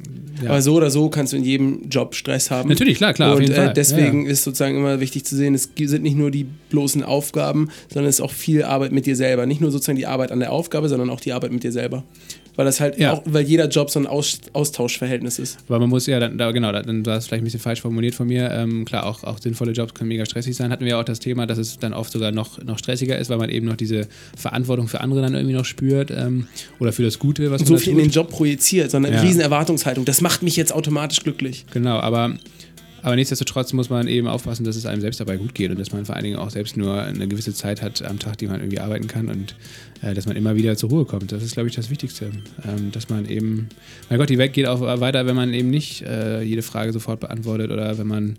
ja. 0.41 0.49
Aber 0.49 0.61
so 0.61 0.76
oder 0.76 0.89
so 0.89 1.10
kannst 1.10 1.34
du 1.34 1.38
in 1.38 1.43
jedem 1.43 1.89
Job 1.89 2.15
Stress 2.15 2.49
haben. 2.49 2.69
Natürlich, 2.69 2.97
klar, 2.97 3.14
klar, 3.14 3.35
Und 3.35 3.49
äh, 3.49 3.73
deswegen 3.73 4.26
Ja, 4.26 4.31
ist 4.31 4.43
sozusagen 4.43 4.77
immer 4.77 5.01
wichtig 5.01 5.26
zu 5.26 5.35
sehen, 5.35 5.53
es 5.53 5.69
sind 5.77 6.03
nicht 6.03 6.15
nur 6.15 6.31
die 6.31 6.45
bloßen 6.69 7.03
Aufgaben, 7.03 7.69
sondern 7.89 8.10
es 8.10 8.15
ist 8.15 8.22
auch 8.22 8.31
viel 8.31 8.64
Arbeit 8.64 8.93
mit 8.93 9.05
dir 9.05 9.18
selber. 9.18 9.45
Nicht 9.45 9.60
nur 9.60 9.72
sozusagen 9.72 9.97
die 9.97 10.07
Arbeit 10.07 10.31
an 10.31 10.39
der 10.39 10.51
Aufgabe, 10.51 10.88
sondern 10.88 11.10
auch 11.10 11.19
die 11.19 11.34
Arbeit 11.34 11.51
mit 11.51 11.64
dir 11.64 11.73
selber. 11.73 12.05
Weil 12.55 12.65
das 12.65 12.80
halt 12.80 12.99
Ja. 12.99 13.13
auch, 13.13 13.23
weil 13.25 13.43
jeder 13.45 13.67
Job 13.67 13.89
so 13.89 13.99
ein 13.99 14.05
Aus 14.05 14.39
Austauschverhältnis 14.53 15.39
ist. 15.39 15.57
Weil 15.67 15.80
man 15.80 15.89
muss 15.89 16.05
ja, 16.05 16.19
dann, 16.19 16.38
da, 16.38 16.51
genau, 16.51 16.71
da- 16.71 16.81
dann 16.84 17.05
war 17.05 17.17
es 17.17 17.25
vielleicht 17.27 17.41
ein 17.41 17.45
bisschen 17.45 17.59
falsch 17.59 17.81
formuliert 17.81 18.15
von 18.15 18.27
mir. 18.27 18.51
Ähm, 18.51 18.85
klar, 18.85 19.05
auch, 19.05 19.23
auch 19.23 19.39
sinnvolle 19.39 19.71
Jobs 19.71 19.93
können 19.93 20.07
mega 20.09 20.25
stressig 20.25 20.55
sein. 20.55 20.71
Hatten 20.71 20.84
wir 20.85 20.91
ja 20.91 20.99
auch 20.99 21.03
das 21.05 21.19
Thema, 21.19 21.45
dass 21.47 21.57
es 21.57 21.80
dann 21.80 21.93
oft 21.93 22.11
sogar 22.11 22.31
noch, 22.31 22.63
noch 22.63 22.77
stressiger 22.77 23.17
ist, 23.17 23.30
weil 23.30 23.38
man 23.38 23.49
eben 23.49 23.65
noch 23.67 23.75
diese 23.75 24.07
Verantwortung 24.38 24.88
für 24.88 25.01
andere 25.01 25.21
dann 25.21 25.34
irgendwie 25.34 25.55
noch 25.55 25.65
spürt 25.65 26.11
ähm, 26.11 26.47
oder 26.80 26.91
für 26.93 27.03
das 27.03 27.19
Gute, 27.19 27.49
was 27.51 27.61
Und 27.61 27.69
man 27.69 27.77
so 27.80 27.84
viel 27.84 27.93
in 27.93 27.97
tut. 27.99 28.05
den 28.07 28.11
Job 28.11 28.30
projiziert, 28.30 28.91
sondern 28.91 29.13
Ja. 29.13 29.19
eine 29.19 29.27
riesen 29.27 29.41
Erwartungshaltung. 29.41 30.05
Das 30.05 30.21
macht 30.21 30.43
mich 30.43 30.55
jetzt 30.55 30.73
automatisch 30.73 31.21
glücklich. 31.23 31.65
Genau, 31.73 31.97
aber, 31.99 32.35
aber 33.03 33.15
nichtsdestotrotz 33.15 33.73
muss 33.73 33.89
man 33.89 34.07
eben 34.07 34.27
aufpassen, 34.27 34.63
dass 34.63 34.75
es 34.75 34.85
einem 34.85 35.01
selbst 35.01 35.19
dabei 35.19 35.35
gut 35.35 35.53
geht 35.53 35.69
und 35.69 35.80
dass 35.80 35.91
man 35.91 36.05
vor 36.05 36.15
allen 36.15 36.23
Dingen 36.23 36.38
auch 36.38 36.49
selbst 36.49 36.77
nur 36.77 37.01
eine 37.03 37.27
gewisse 37.27 37.53
Zeit 37.53 37.81
hat 37.81 38.01
am 38.01 38.17
Tag, 38.17 38.38
die 38.38 38.47
man 38.47 38.61
irgendwie 38.61 38.80
arbeiten 38.80 39.07
kann 39.07 39.27
und 39.27 39.55
äh, 40.01 40.13
dass 40.13 40.25
man 40.25 40.35
immer 40.38 40.55
wieder 40.55 40.75
zur 40.77 40.89
Ruhe 40.89 41.05
kommt. 41.05 41.31
Das 41.31 41.43
ist, 41.43 41.53
glaube 41.53 41.67
ich, 41.69 41.75
das 41.75 41.89
Wichtigste. 41.89 42.31
Ähm, 42.65 42.91
dass 42.91 43.09
man 43.09 43.25
eben, 43.27 43.67
mein 44.09 44.19
Gott, 44.19 44.30
die 44.30 44.38
Welt 44.38 44.53
geht 44.53 44.65
auch 44.67 44.81
weiter, 44.81 45.25
wenn 45.27 45.35
man 45.35 45.53
eben 45.53 45.69
nicht 45.69 46.01
äh, 46.03 46.41
jede 46.41 46.61
Frage 46.61 46.93
sofort 46.93 47.19
beantwortet 47.19 47.71
oder 47.71 47.97
wenn 47.97 48.07
man, 48.07 48.38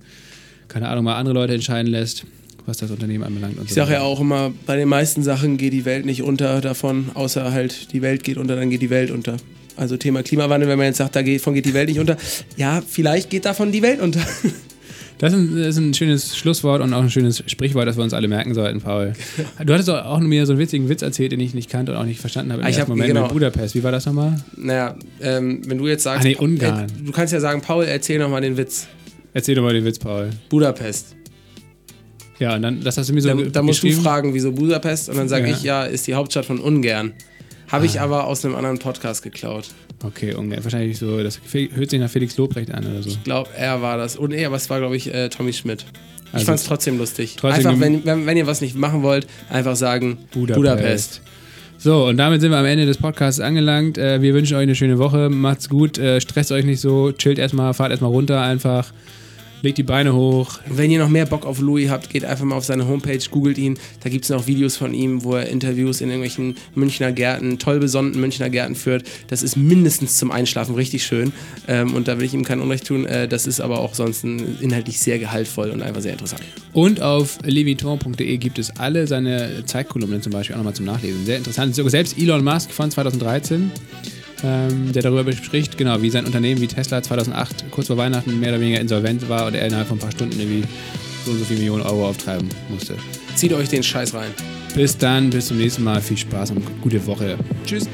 keine 0.68 0.88
Ahnung, 0.88 1.04
mal 1.04 1.16
andere 1.16 1.34
Leute 1.34 1.54
entscheiden 1.54 1.92
lässt. 1.92 2.24
was 2.66 2.78
das 2.78 2.90
Unternehmen 2.90 3.24
anbelangt. 3.24 3.58
Und 3.58 3.64
Ich 3.64 3.70
so 3.70 3.76
sage 3.76 3.92
ja 3.92 4.00
auch 4.00 4.20
immer, 4.20 4.50
bei 4.64 4.76
den 4.76 4.88
meisten 4.88 5.22
Sachen 5.22 5.58
geht 5.58 5.74
die 5.74 5.84
Welt 5.84 6.06
nicht 6.06 6.22
unter 6.22 6.62
davon, 6.62 7.10
außer 7.12 7.52
halt 7.52 7.92
die 7.92 8.00
Welt 8.00 8.24
geht 8.24 8.38
unter, 8.38 8.56
dann 8.56 8.70
geht 8.70 8.80
die 8.80 8.88
Welt 8.88 9.10
unter. 9.10 9.36
Also 9.76 9.96
Thema 9.96 10.22
Klimawandel, 10.22 10.68
wenn 10.68 10.78
man 10.78 10.86
jetzt 10.86 10.98
sagt, 10.98 11.16
davon 11.16 11.54
geht 11.54 11.64
die 11.66 11.74
Welt 11.74 11.88
nicht 11.88 11.98
unter. 11.98 12.16
Ja, 12.56 12.82
vielleicht 12.86 13.30
geht 13.30 13.44
davon 13.44 13.72
die 13.72 13.82
Welt 13.82 14.00
unter. 14.00 14.20
Das 15.16 15.32
ist, 15.32 15.38
ein, 15.38 15.56
das 15.56 15.68
ist 15.68 15.76
ein 15.78 15.94
schönes 15.94 16.36
Schlusswort 16.36 16.82
und 16.82 16.92
auch 16.92 17.00
ein 17.00 17.08
schönes 17.08 17.44
Sprichwort, 17.46 17.86
das 17.86 17.96
wir 17.96 18.02
uns 18.02 18.12
alle 18.12 18.26
merken 18.26 18.52
sollten, 18.52 18.80
Paul. 18.80 19.12
Du 19.64 19.72
hattest 19.72 19.88
auch 19.88 20.18
mir 20.18 20.44
so 20.44 20.52
einen 20.52 20.58
witzigen 20.60 20.88
Witz 20.88 21.02
erzählt, 21.02 21.30
den 21.30 21.38
ich 21.38 21.54
nicht 21.54 21.70
kannte 21.70 21.92
und 21.92 21.98
auch 21.98 22.04
nicht 22.04 22.20
verstanden 22.20 22.50
habe 22.50 22.62
im 22.62 22.66
Ah, 22.66 22.68
ich 22.68 22.76
ersten 22.76 22.90
hab- 22.90 22.96
Moment 22.96 23.08
genau. 23.14 23.22
mit 23.22 23.32
Budapest. 23.32 23.76
Wie 23.76 23.84
war 23.84 23.92
das 23.92 24.06
nochmal? 24.06 24.42
Naja, 24.56 24.96
ähm, 25.22 25.62
wenn 25.66 25.78
du 25.78 25.86
jetzt 25.86 26.02
sagst, 26.02 26.26
Ah, 26.26 26.28
nee, 26.28 26.34
Ungarn. 26.36 26.86
Äh, 26.86 27.04
du 27.06 27.12
kannst 27.12 27.32
ja 27.32 27.38
sagen, 27.38 27.60
Paul, 27.60 27.84
erzähl 27.84 28.18
noch 28.18 28.28
mal 28.28 28.40
den 28.40 28.56
Witz. 28.56 28.88
Erzähl 29.32 29.54
doch 29.54 29.62
mal 29.62 29.72
den 29.72 29.84
Witz, 29.84 30.00
Paul. 30.00 30.30
Budapest. 30.48 31.14
Ja, 32.40 32.56
und 32.56 32.62
dann, 32.62 32.82
das 32.82 32.98
hast 32.98 33.08
du 33.08 33.14
mir 33.14 33.20
so 33.20 33.28
Da, 33.28 33.34
da 33.50 33.62
musst 33.62 33.84
du 33.84 33.92
fragen, 33.92 34.34
wieso 34.34 34.50
Budapest? 34.50 35.08
Und 35.10 35.16
dann 35.16 35.28
sage 35.28 35.46
Ja. 35.48 35.54
ich, 35.56 35.62
ja, 35.62 35.84
ist 35.84 36.08
die 36.08 36.14
Hauptstadt 36.14 36.44
von 36.44 36.58
Ungarn. 36.58 37.12
Habe 37.74 37.86
ich 37.86 38.00
aber 38.00 38.26
aus 38.26 38.44
einem 38.44 38.54
anderen 38.54 38.78
Podcast 38.78 39.22
geklaut. 39.22 39.66
Okay, 40.04 40.34
Ungarn. 40.34 40.62
Wahrscheinlich 40.64 40.98
so, 40.98 41.22
das 41.22 41.40
hört 41.74 41.90
sich 41.90 42.00
nach 42.00 42.10
Felix 42.10 42.36
Lobrecht 42.36 42.70
an 42.72 42.84
oder 42.86 43.02
so. 43.02 43.08
Ich 43.08 43.22
glaube, 43.24 43.50
er 43.56 43.80
war 43.82 43.96
das. 43.96 44.16
Und 44.16 44.30
nee, 44.30 44.44
aber 44.44 44.56
es 44.56 44.68
war, 44.70 44.78
glaube 44.78 44.96
ich, 44.96 45.12
äh, 45.12 45.28
Tommy 45.28 45.52
Schmidt. 45.52 45.84
Ich 46.28 46.34
Also- 46.34 46.46
fand 46.46 46.58
es 46.60 46.66
trotzdem 46.66 46.98
lustig. 46.98 47.36
Trotzdem 47.38 47.66
einfach, 47.66 47.80
wenn, 47.80 48.04
wenn, 48.04 48.26
wenn 48.26 48.36
ihr 48.36 48.46
was 48.46 48.60
nicht 48.60 48.74
machen 48.76 49.02
wollt, 49.02 49.26
einfach 49.50 49.76
sagen 49.76 50.18
Budapest. 50.32 50.56
Budapest. 50.56 51.20
So, 51.78 52.06
und 52.06 52.16
damit 52.16 52.40
sind 52.40 52.50
wir 52.50 52.58
am 52.58 52.64
Ende 52.64 52.86
des 52.86 52.96
Podcasts 52.98 53.40
angelangt. 53.40 53.98
Äh, 53.98 54.22
wir 54.22 54.32
wünschen 54.34 54.56
euch 54.56 54.62
eine 54.62 54.74
schöne 54.74 54.98
Woche. 54.98 55.28
Macht's 55.28 55.68
gut. 55.68 55.98
Äh, 55.98 56.20
stresst 56.20 56.50
euch 56.52 56.64
nicht 56.64 56.80
so. 56.80 57.12
Chillt 57.12 57.38
erstmal, 57.38 57.74
fahrt 57.74 57.90
erstmal 57.90 58.10
runter 58.10 58.40
einfach. 58.40 58.92
Legt 59.62 59.78
die 59.78 59.82
Beine 59.82 60.14
hoch. 60.14 60.60
Und 60.68 60.78
wenn 60.78 60.90
ihr 60.90 60.98
noch 60.98 61.08
mehr 61.08 61.26
Bock 61.26 61.46
auf 61.46 61.58
Louis 61.60 61.88
habt, 61.90 62.10
geht 62.10 62.24
einfach 62.24 62.44
mal 62.44 62.56
auf 62.56 62.64
seine 62.64 62.86
Homepage, 62.86 63.18
googelt 63.30 63.58
ihn. 63.58 63.78
Da 64.02 64.10
gibt 64.10 64.24
es 64.24 64.30
noch 64.30 64.46
Videos 64.46 64.76
von 64.76 64.92
ihm, 64.92 65.24
wo 65.24 65.34
er 65.34 65.48
Interviews 65.48 66.00
in 66.00 66.08
irgendwelchen 66.08 66.56
Münchner 66.74 67.12
Gärten, 67.12 67.58
toll 67.58 67.80
besonnten 67.80 68.20
Münchner 68.20 68.50
Gärten 68.50 68.74
führt. 68.74 69.04
Das 69.28 69.42
ist 69.42 69.56
mindestens 69.56 70.16
zum 70.16 70.30
Einschlafen 70.30 70.74
richtig 70.74 71.04
schön. 71.04 71.32
Ähm, 71.66 71.94
und 71.94 72.08
da 72.08 72.18
will 72.18 72.26
ich 72.26 72.34
ihm 72.34 72.44
kein 72.44 72.60
Unrecht 72.60 72.86
tun. 72.86 73.06
Äh, 73.06 73.28
das 73.28 73.46
ist 73.46 73.60
aber 73.60 73.80
auch 73.80 73.94
sonst 73.94 74.24
inhaltlich 74.24 75.00
sehr 75.00 75.18
gehaltvoll 75.18 75.70
und 75.70 75.82
einfach 75.82 76.02
sehr 76.02 76.12
interessant. 76.12 76.42
Und 76.72 77.00
auf 77.00 77.38
leviton.de 77.44 78.36
gibt 78.36 78.58
es 78.58 78.76
alle 78.76 79.06
seine 79.06 79.64
Zeitkolumnen 79.64 80.22
zum 80.22 80.32
Beispiel 80.32 80.54
auch 80.54 80.58
nochmal 80.58 80.74
zum 80.74 80.86
Nachlesen. 80.86 81.24
Sehr 81.24 81.38
interessant. 81.38 81.74
Sogar 81.74 81.90
selbst 81.90 82.18
Elon 82.18 82.44
Musk 82.44 82.70
von 82.70 82.90
2013, 82.90 83.70
ähm, 84.42 84.92
der 84.92 85.02
darüber 85.02 85.24
bespricht, 85.24 85.78
genau, 85.78 86.02
wie 86.02 86.10
sein 86.10 86.26
Unternehmen 86.26 86.60
wie 86.60 86.66
Tesla 86.66 87.02
2008 87.02 87.70
kurz 87.70 87.86
vor 87.86 87.96
Weihnachten 87.96 88.40
mehr 88.40 88.50
oder 88.50 88.60
weniger 88.60 88.80
insolvent 88.80 89.28
war 89.28 89.46
und 89.46 89.54
er 89.54 89.66
innerhalb 89.66 89.88
von 89.88 89.98
ein 89.98 90.00
paar 90.00 90.12
Stunden 90.12 90.38
irgendwie 90.38 90.64
so 91.24 91.30
und 91.30 91.38
so 91.38 91.44
viele 91.44 91.60
Millionen 91.60 91.82
Euro 91.82 92.08
auftreiben 92.08 92.48
musste. 92.68 92.94
Zieht 93.34 93.52
euch 93.52 93.68
den 93.68 93.82
Scheiß 93.82 94.14
rein. 94.14 94.30
Bis 94.74 94.98
dann, 94.98 95.30
bis 95.30 95.46
zum 95.46 95.58
nächsten 95.58 95.84
Mal. 95.84 96.00
Viel 96.00 96.16
Spaß 96.16 96.50
und 96.50 96.82
gute 96.82 97.04
Woche. 97.06 97.36
Tschüss. 97.64 97.88